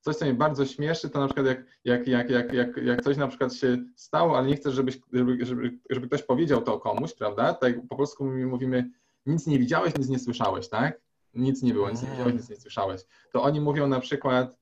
coś, 0.01 0.15
co 0.15 0.25
mnie 0.25 0.33
bardzo 0.33 0.65
śmieszy, 0.65 1.09
to 1.09 1.19
na 1.19 1.27
przykład 1.27 1.45
jak, 1.47 1.63
jak, 1.85 2.07
jak, 2.07 2.29
jak, 2.29 2.53
jak, 2.53 2.77
jak 2.77 3.03
coś 3.03 3.17
na 3.17 3.27
przykład 3.27 3.53
się 3.53 3.77
stało, 3.95 4.37
ale 4.37 4.47
nie 4.47 4.55
chcesz, 4.55 4.73
żebyś, 4.73 4.99
żeby, 5.13 5.45
żeby, 5.45 5.77
żeby 5.89 6.07
ktoś 6.07 6.23
powiedział 6.23 6.61
to 6.61 6.79
komuś, 6.79 7.13
prawda? 7.13 7.53
Tak 7.53 7.87
po 7.87 7.95
polsku 7.95 8.25
mówimy, 8.25 8.89
nic 9.25 9.47
nie 9.47 9.59
widziałeś, 9.59 9.97
nic 9.97 10.09
nie 10.09 10.19
słyszałeś, 10.19 10.69
tak? 10.69 11.01
Nic 11.33 11.61
nie 11.61 11.73
było, 11.73 11.89
nic 11.89 12.03
nie 12.03 12.09
widziałeś, 12.09 12.33
nic 12.33 12.49
nie 12.49 12.55
słyszałeś. 12.55 13.01
To 13.31 13.43
oni 13.43 13.61
mówią 13.61 13.87
na 13.87 13.99
przykład 13.99 14.57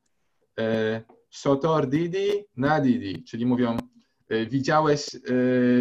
e, 0.60 1.02
Shotor 1.30 1.88
Didi 1.88 2.30
na 2.58 2.80
Didi, 2.80 3.24
czyli 3.24 3.46
mówią 3.46 3.78
e, 4.30 4.46
widziałeś 4.46 5.16
e, 5.16 5.20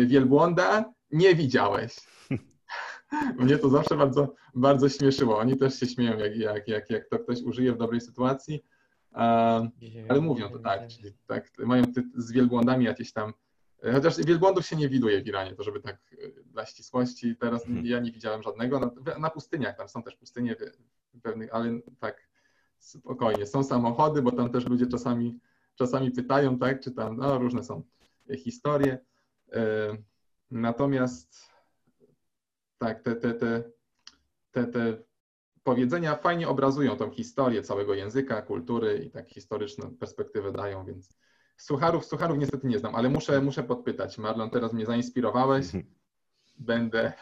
wielbłąda, 0.07 0.93
nie 1.11 1.35
widziałeś. 1.35 1.97
Mnie 3.39 3.59
to 3.59 3.69
zawsze 3.69 3.97
bardzo, 3.97 4.35
bardzo 4.55 4.89
śmieszyło. 4.89 5.39
Oni 5.39 5.57
też 5.57 5.81
się 5.81 5.87
śmieją, 5.87 6.19
jak, 6.19 6.37
jak, 6.37 6.69
jak, 6.69 6.91
jak 6.91 7.09
to 7.09 7.19
ktoś 7.19 7.43
użyje 7.43 7.73
w 7.73 7.79
dobrej 7.79 8.01
sytuacji. 8.01 8.65
ale 10.09 10.21
mówią 10.21 10.49
to 10.49 10.59
tak, 10.59 10.89
czyli 10.89 11.13
tak, 11.27 11.51
mają 11.59 11.85
z 12.15 12.33
wielbłądami 12.33 12.85
jakieś 12.85 13.13
tam. 13.13 13.33
Chociaż 13.93 14.17
wielbłądów 14.19 14.67
się 14.67 14.77
nie 14.77 14.89
widuje 14.89 15.23
w 15.23 15.27
Iranie, 15.27 15.55
to 15.55 15.63
żeby 15.63 15.81
tak 15.81 16.17
dla 16.47 16.67
ścisłości. 16.67 17.37
Teraz 17.37 17.67
mhm. 17.67 17.87
ja 17.87 18.01
nie 18.01 18.13
widziałem 18.13 18.43
żadnego. 18.43 18.81
Na, 18.81 19.19
na 19.19 19.31
pustyniach 19.31 19.77
tam 19.77 19.89
są 19.89 20.03
też 20.03 20.17
pustynie 20.17 20.57
pewnych, 21.23 21.55
ale 21.55 21.81
tak 21.99 22.29
spokojnie. 22.79 23.47
Są 23.47 23.65
samochody, 23.65 24.23
bo 24.23 24.33
tam 24.33 24.51
też 24.51 24.67
ludzie 24.67 24.87
czasami, 24.87 25.39
czasami 25.75 26.11
pytają, 26.11 26.59
tak, 26.59 26.81
czy 26.81 26.91
tam 26.91 27.17
no, 27.17 27.39
różne 27.39 27.65
są 27.65 27.83
historie. 28.39 28.99
Natomiast 30.51 31.54
tak, 32.85 33.03
te, 33.03 33.17
te, 33.17 33.35
te, 33.35 33.63
te, 34.53 34.67
te 34.67 34.97
powiedzenia 35.63 36.17
fajnie 36.17 36.49
obrazują 36.49 36.97
tą 36.97 37.11
historię 37.11 37.63
całego 37.63 37.95
języka, 37.95 38.43
kultury 38.43 39.05
i 39.07 39.11
tak 39.11 39.29
historyczną 39.29 39.97
perspektywę 39.97 40.53
dają, 40.53 40.85
więc 40.85 41.19
sucharów, 41.57 42.05
sucharów 42.05 42.39
niestety 42.39 42.67
nie 42.67 42.79
znam, 42.79 42.95
ale 42.95 43.09
muszę, 43.09 43.41
muszę 43.41 43.63
podpytać. 43.63 44.19
Marlon, 44.19 44.51
teraz 44.51 44.73
mnie 44.73 44.87
zainspirowałeś. 44.87 45.65
Mhm. 45.65 45.85
Będę. 46.59 47.13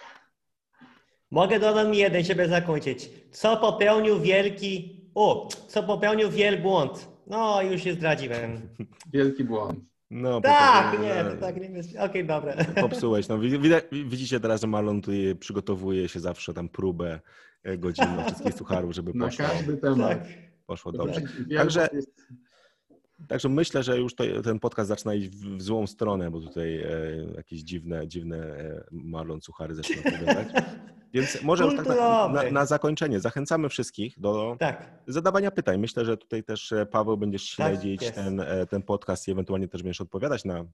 Mogę 1.30 1.60
dodać 1.60 1.96
jeden, 1.96 2.24
żeby 2.24 2.48
zakończyć. 2.48 3.10
Co 3.30 3.56
popełnił 3.56 4.20
wielki. 4.20 5.02
O, 5.14 5.48
co 5.68 5.82
popełnił 5.82 6.30
wielbłąd? 6.30 7.08
No, 7.26 7.62
już 7.62 7.82
się 7.82 7.92
zdradziłem. 7.92 8.68
Wielki 9.12 9.44
błąd. 9.44 9.91
No, 10.12 10.40
tak, 10.40 11.00
nie, 11.00 11.24
to 11.24 11.36
tak 11.36 11.56
nie 11.56 11.66
jest. 11.66 11.90
Okej, 11.90 12.04
okay, 12.04 12.24
dobra. 12.24 12.54
Popsułeś. 12.80 13.28
No, 13.28 13.38
widzicie 13.92 14.40
teraz, 14.40 14.60
że 14.60 14.66
Marlon 14.66 15.00
tutaj 15.00 15.36
przygotowuje 15.36 16.08
się 16.08 16.20
zawsze 16.20 16.54
tam 16.54 16.68
próbę 16.68 17.20
e, 17.62 17.78
godzinną 17.78 18.24
wszystkich 18.24 18.54
sucharów, 18.54 18.94
żeby 18.94 19.12
poszło, 19.20 19.44
Na 19.44 19.50
każdy 19.50 19.76
temat. 19.76 20.08
Tak. 20.08 20.28
poszło 20.66 20.92
dobrze. 20.92 21.22
Także, 21.56 21.88
także 23.28 23.48
myślę, 23.48 23.82
że 23.82 23.98
już 23.98 24.14
to, 24.14 24.24
ten 24.42 24.58
podcast 24.58 24.88
zaczyna 24.88 25.14
iść 25.14 25.28
w, 25.28 25.56
w 25.56 25.62
złą 25.62 25.86
stronę, 25.86 26.30
bo 26.30 26.40
tutaj 26.40 26.76
e, 26.76 26.88
jakieś 27.36 27.60
dziwne, 27.60 28.08
dziwne 28.08 28.36
e, 28.36 28.84
Marlon 28.90 29.40
suchary 29.40 29.74
zaczyna 29.74 30.00
opowiadać. 30.00 30.48
Więc 31.12 31.42
może 31.42 31.64
już 31.64 31.76
tak 31.76 31.86
na, 31.86 32.28
na, 32.28 32.50
na, 32.50 32.66
zakończenie 32.66 33.20
zachęcamy 33.20 33.68
wszystkich 33.68 34.20
do 34.20 34.56
tak. 34.58 34.90
zadawania 35.06 35.50
pytań. 35.50 35.80
Myślę, 35.80 36.04
że 36.04 36.16
tutaj 36.16 36.44
też 36.44 36.72
e, 36.72 36.86
Paweł 36.86 37.16
będziesz 37.16 37.56
tak, 37.56 37.66
śledzić 37.66 38.04
tak, 38.04 38.14
ten, 38.14 38.40
e, 38.40 38.66
ten 38.66 38.82
podcast 38.82 39.28
i 39.28 39.30
ewentualnie 39.30 39.68
też 39.68 39.82
będziesz 39.82 40.00
odpowiadać 40.00 40.44
na, 40.44 40.64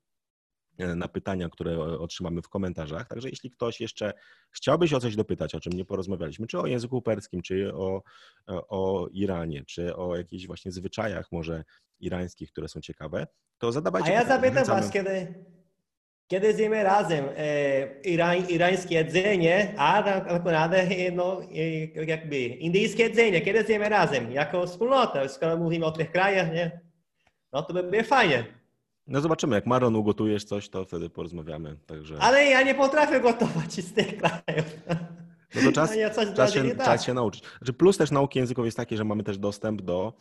e, 0.78 0.94
na 0.94 1.08
pytania, 1.08 1.48
które 1.48 1.80
otrzymamy 1.80 2.42
w 2.42 2.48
komentarzach. 2.48 3.08
Także 3.08 3.28
jeśli 3.28 3.50
ktoś 3.50 3.80
jeszcze 3.80 4.12
chciałby 4.50 4.88
się 4.88 4.96
o 4.96 5.00
coś 5.00 5.16
dopytać, 5.16 5.54
o 5.54 5.60
czym 5.60 5.72
nie 5.72 5.84
porozmawialiśmy, 5.84 6.46
czy 6.46 6.58
o 6.58 6.66
języku 6.66 7.02
perskim, 7.02 7.42
czy 7.42 7.74
o, 7.74 8.02
o 8.46 9.08
Iranie, 9.12 9.64
czy 9.64 9.96
o 9.96 10.16
jakichś 10.16 10.46
właśnie 10.46 10.72
zwyczajach 10.72 11.32
może 11.32 11.64
irańskich, 12.00 12.52
które 12.52 12.68
są 12.68 12.80
ciekawe, 12.80 13.26
to 13.58 13.72
zadawajcie. 13.72 14.08
A 14.08 14.12
ja 14.12 14.24
zapytam 14.24 14.64
Was, 14.64 14.90
kiedy, 14.90 15.34
kiedy 16.28 16.54
zjemy 16.54 16.82
razem 16.82 17.24
e, 17.36 18.00
irań, 18.02 18.44
irańskie 18.48 18.94
jedzenie, 18.94 19.74
a 19.76 20.02
naprawdę 20.32 20.86
no, 21.12 21.42
e, 21.96 22.04
jakby 22.04 22.38
indyjskie 22.38 23.02
jedzenie, 23.02 23.40
kiedy 23.40 23.64
zjemy 23.64 23.88
razem, 23.88 24.32
jako 24.32 24.66
wspólnota, 24.66 25.28
skoro 25.28 25.56
mówimy 25.56 25.86
o 25.86 25.90
tych 25.90 26.12
krajach, 26.12 26.52
nie? 26.52 26.80
no 27.52 27.62
to 27.62 27.74
by 27.74 27.82
było 27.82 28.02
fajnie. 28.02 28.44
No 29.06 29.20
zobaczymy, 29.20 29.54
jak 29.54 29.66
Maron 29.66 29.96
ugotujesz 29.96 30.44
coś, 30.44 30.68
to 30.68 30.84
wtedy 30.84 31.10
porozmawiamy. 31.10 31.76
Także... 31.86 32.16
Ale 32.20 32.44
ja 32.44 32.62
nie 32.62 32.74
potrafię 32.74 33.20
gotować 33.20 33.72
z 33.72 33.92
tych 33.92 34.16
krajów. 34.16 34.64
No 35.54 35.62
to 35.64 35.72
czas, 35.72 35.96
ja 35.96 36.10
czas, 36.10 36.52
się, 36.54 36.76
czas 36.76 37.04
się 37.04 37.14
nauczyć. 37.14 37.44
Znaczy 37.58 37.72
plus 37.72 37.96
też 37.96 38.10
nauki 38.10 38.38
językowej 38.38 38.66
jest 38.66 38.76
taki, 38.76 38.96
że 38.96 39.04
mamy 39.04 39.22
też 39.22 39.38
dostęp 39.38 39.82
do 39.82 40.12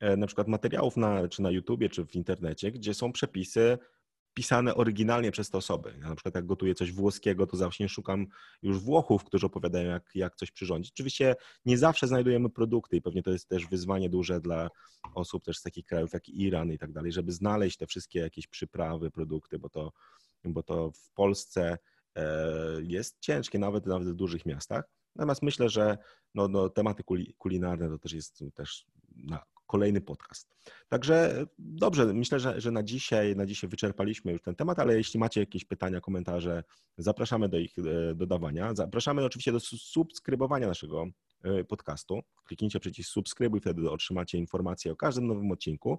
e, 0.00 0.16
na 0.16 0.26
przykład 0.26 0.48
materiałów 0.48 0.96
na, 0.96 1.28
czy 1.28 1.42
na 1.42 1.50
YouTubie, 1.50 1.88
czy 1.88 2.06
w 2.06 2.14
internecie, 2.14 2.72
gdzie 2.72 2.94
są 2.94 3.12
przepisy 3.12 3.78
pisane 4.36 4.74
oryginalnie 4.74 5.30
przez 5.30 5.50
te 5.50 5.58
osoby. 5.58 5.94
Ja 6.00 6.08
na 6.08 6.14
przykład 6.14 6.34
jak 6.34 6.46
gotuję 6.46 6.74
coś 6.74 6.92
włoskiego, 6.92 7.46
to 7.46 7.56
zawsze 7.56 7.88
szukam 7.88 8.26
już 8.62 8.78
Włochów, 8.78 9.24
którzy 9.24 9.46
opowiadają, 9.46 9.90
jak, 9.90 10.10
jak 10.14 10.36
coś 10.36 10.50
przyrządzić. 10.50 10.92
Oczywiście 10.92 11.36
nie 11.64 11.78
zawsze 11.78 12.06
znajdujemy 12.06 12.50
produkty 12.50 12.96
i 12.96 13.02
pewnie 13.02 13.22
to 13.22 13.30
jest 13.30 13.48
też 13.48 13.66
wyzwanie 13.66 14.08
duże 14.08 14.40
dla 14.40 14.68
osób 15.14 15.44
też 15.44 15.58
z 15.58 15.62
takich 15.62 15.86
krajów 15.86 16.12
jak 16.12 16.28
Iran 16.28 16.72
i 16.72 16.78
tak 16.78 16.92
dalej, 16.92 17.12
żeby 17.12 17.32
znaleźć 17.32 17.76
te 17.76 17.86
wszystkie 17.86 18.18
jakieś 18.18 18.46
przyprawy, 18.46 19.10
produkty, 19.10 19.58
bo 19.58 19.68
to, 19.68 19.92
bo 20.44 20.62
to 20.62 20.90
w 20.90 21.10
Polsce 21.10 21.78
e, 22.16 22.26
jest 22.82 23.20
ciężkie, 23.20 23.58
nawet, 23.58 23.86
nawet 23.86 24.08
w 24.08 24.14
dużych 24.14 24.46
miastach. 24.46 24.84
Natomiast 25.14 25.42
myślę, 25.42 25.68
że 25.68 25.98
no, 26.34 26.48
no, 26.48 26.68
tematy 26.68 27.02
kulinarne 27.38 27.88
to 27.88 27.98
też 27.98 28.12
jest 28.12 28.44
też 28.54 28.86
na 29.16 29.44
kolejny 29.66 30.00
podcast. 30.00 30.48
Także 30.88 31.46
dobrze, 31.58 32.06
myślę, 32.14 32.40
że, 32.40 32.60
że 32.60 32.70
na, 32.70 32.82
dzisiaj, 32.82 33.36
na 33.36 33.46
dzisiaj 33.46 33.70
wyczerpaliśmy 33.70 34.32
już 34.32 34.42
ten 34.42 34.54
temat, 34.54 34.78
ale 34.78 34.96
jeśli 34.96 35.20
macie 35.20 35.40
jakieś 35.40 35.64
pytania, 35.64 36.00
komentarze, 36.00 36.64
zapraszamy 36.98 37.48
do 37.48 37.58
ich 37.58 37.78
e, 37.78 38.14
dodawania. 38.14 38.74
Zapraszamy 38.74 39.24
oczywiście 39.24 39.52
do 39.52 39.60
subskrybowania 39.60 40.66
naszego 40.66 41.06
e, 41.42 41.64
podcastu. 41.64 42.20
Kliknijcie 42.44 42.80
przycisk 42.80 43.10
subskrybuj, 43.10 43.60
wtedy 43.60 43.90
otrzymacie 43.90 44.38
informacje 44.38 44.92
o 44.92 44.96
każdym 44.96 45.26
nowym 45.26 45.50
odcinku, 45.50 45.98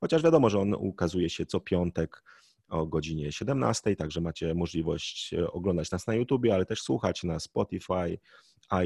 chociaż 0.00 0.22
wiadomo, 0.22 0.50
że 0.50 0.60
on 0.60 0.74
ukazuje 0.74 1.30
się 1.30 1.46
co 1.46 1.60
piątek 1.60 2.22
o 2.68 2.86
godzinie 2.86 3.32
17, 3.32 3.96
także 3.96 4.20
macie 4.20 4.54
możliwość 4.54 5.34
e, 5.34 5.52
oglądać 5.52 5.90
nas 5.90 6.06
na 6.06 6.14
YouTubie, 6.14 6.54
ale 6.54 6.66
też 6.66 6.82
słuchać 6.82 7.24
na 7.24 7.40
Spotify, 7.40 8.18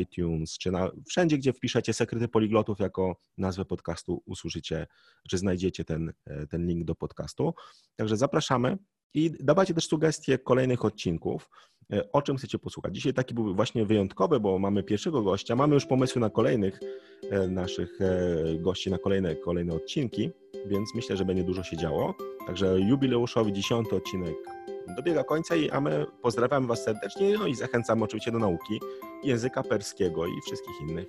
iTunes, 0.01 0.59
czy 0.59 0.71
na, 0.71 0.91
wszędzie, 1.07 1.39
gdzie 1.39 1.53
wpiszecie 1.53 1.93
Sekrety 1.93 2.29
Poliglotów 2.29 2.81
jako 2.81 3.17
nazwę 3.39 3.65
podcastu, 3.65 4.23
usłyszycie, 4.27 4.87
czy 5.29 5.39
znajdziecie 5.39 5.85
ten, 5.85 6.13
e, 6.27 6.47
ten 6.47 6.67
link 6.67 6.85
do 6.85 6.95
podcastu. 6.95 7.55
Także 7.97 8.17
zapraszamy 8.17 8.79
i 9.15 9.31
dawajcie 9.41 9.75
też 9.75 9.87
sugestie 9.87 10.39
kolejnych 10.39 10.85
odcinków, 10.85 11.51
e, 11.93 12.13
o 12.13 12.23
czym 12.23 12.37
chcecie 12.37 12.59
posłuchać. 12.59 12.95
Dzisiaj 12.95 13.15
taki 13.15 13.35
był 13.35 13.55
właśnie 13.55 13.87
wyjątkowy, 13.87 14.41
bo 14.41 14.59
mamy 14.59 14.83
pierwszego 14.83 15.23
gościa, 15.23 15.57
mamy 15.57 15.75
już 15.75 15.87
pomysły 15.87 16.21
na 16.21 16.31
kolejnych 16.31 16.81
naszych 17.49 17.99
gości, 18.59 18.91
na 18.91 18.99
kolejne, 18.99 19.37
kolejne 19.37 19.75
odcinki, 19.75 20.31
więc 20.67 20.95
myślę, 20.95 21.17
że 21.17 21.25
będzie 21.25 21.45
dużo 21.45 21.63
się 21.63 21.77
działo. 21.77 22.15
Także 22.47 22.81
jubileuszowy 22.81 23.53
dziesiąty 23.53 23.97
odcinek 23.97 24.35
dobiega 24.97 25.25
końca, 25.25 25.55
a 25.73 25.81
my 25.81 26.07
pozdrawiamy 26.23 26.67
Was 26.67 26.85
serdecznie 26.85 27.39
no 27.39 27.47
i 27.47 27.55
zachęcamy 27.55 28.05
oczywiście 28.05 28.33
do 28.33 28.39
nauki 28.39 28.81
języka 29.23 29.63
perskiego 29.63 30.27
i 30.27 30.41
wszystkich 30.47 30.81
innych 30.81 31.07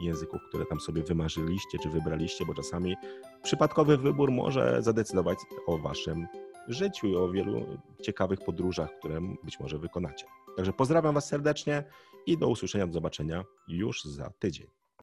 języków, 0.00 0.40
które 0.48 0.66
tam 0.66 0.80
sobie 0.80 1.02
wymarzyliście 1.02 1.78
czy 1.82 1.90
wybraliście, 1.90 2.46
bo 2.46 2.54
czasami 2.54 2.96
przypadkowy 3.42 3.96
wybór 3.96 4.30
może 4.30 4.82
zadecydować 4.82 5.38
o 5.66 5.78
Waszym 5.78 6.26
życiu 6.68 7.06
i 7.06 7.16
o 7.16 7.28
wielu 7.28 7.78
ciekawych 8.02 8.40
podróżach, 8.40 8.98
które 8.98 9.20
być 9.44 9.60
może 9.60 9.78
wykonacie. 9.78 10.26
Także 10.56 10.72
pozdrawiam 10.72 11.14
Was 11.14 11.28
serdecznie 11.28 11.84
i 12.26 12.38
do 12.38 12.48
usłyszenia, 12.48 12.86
do 12.86 12.92
zobaczenia 12.92 13.44
już 13.68 14.04
za 14.04 14.30
tydzień. 14.38 14.83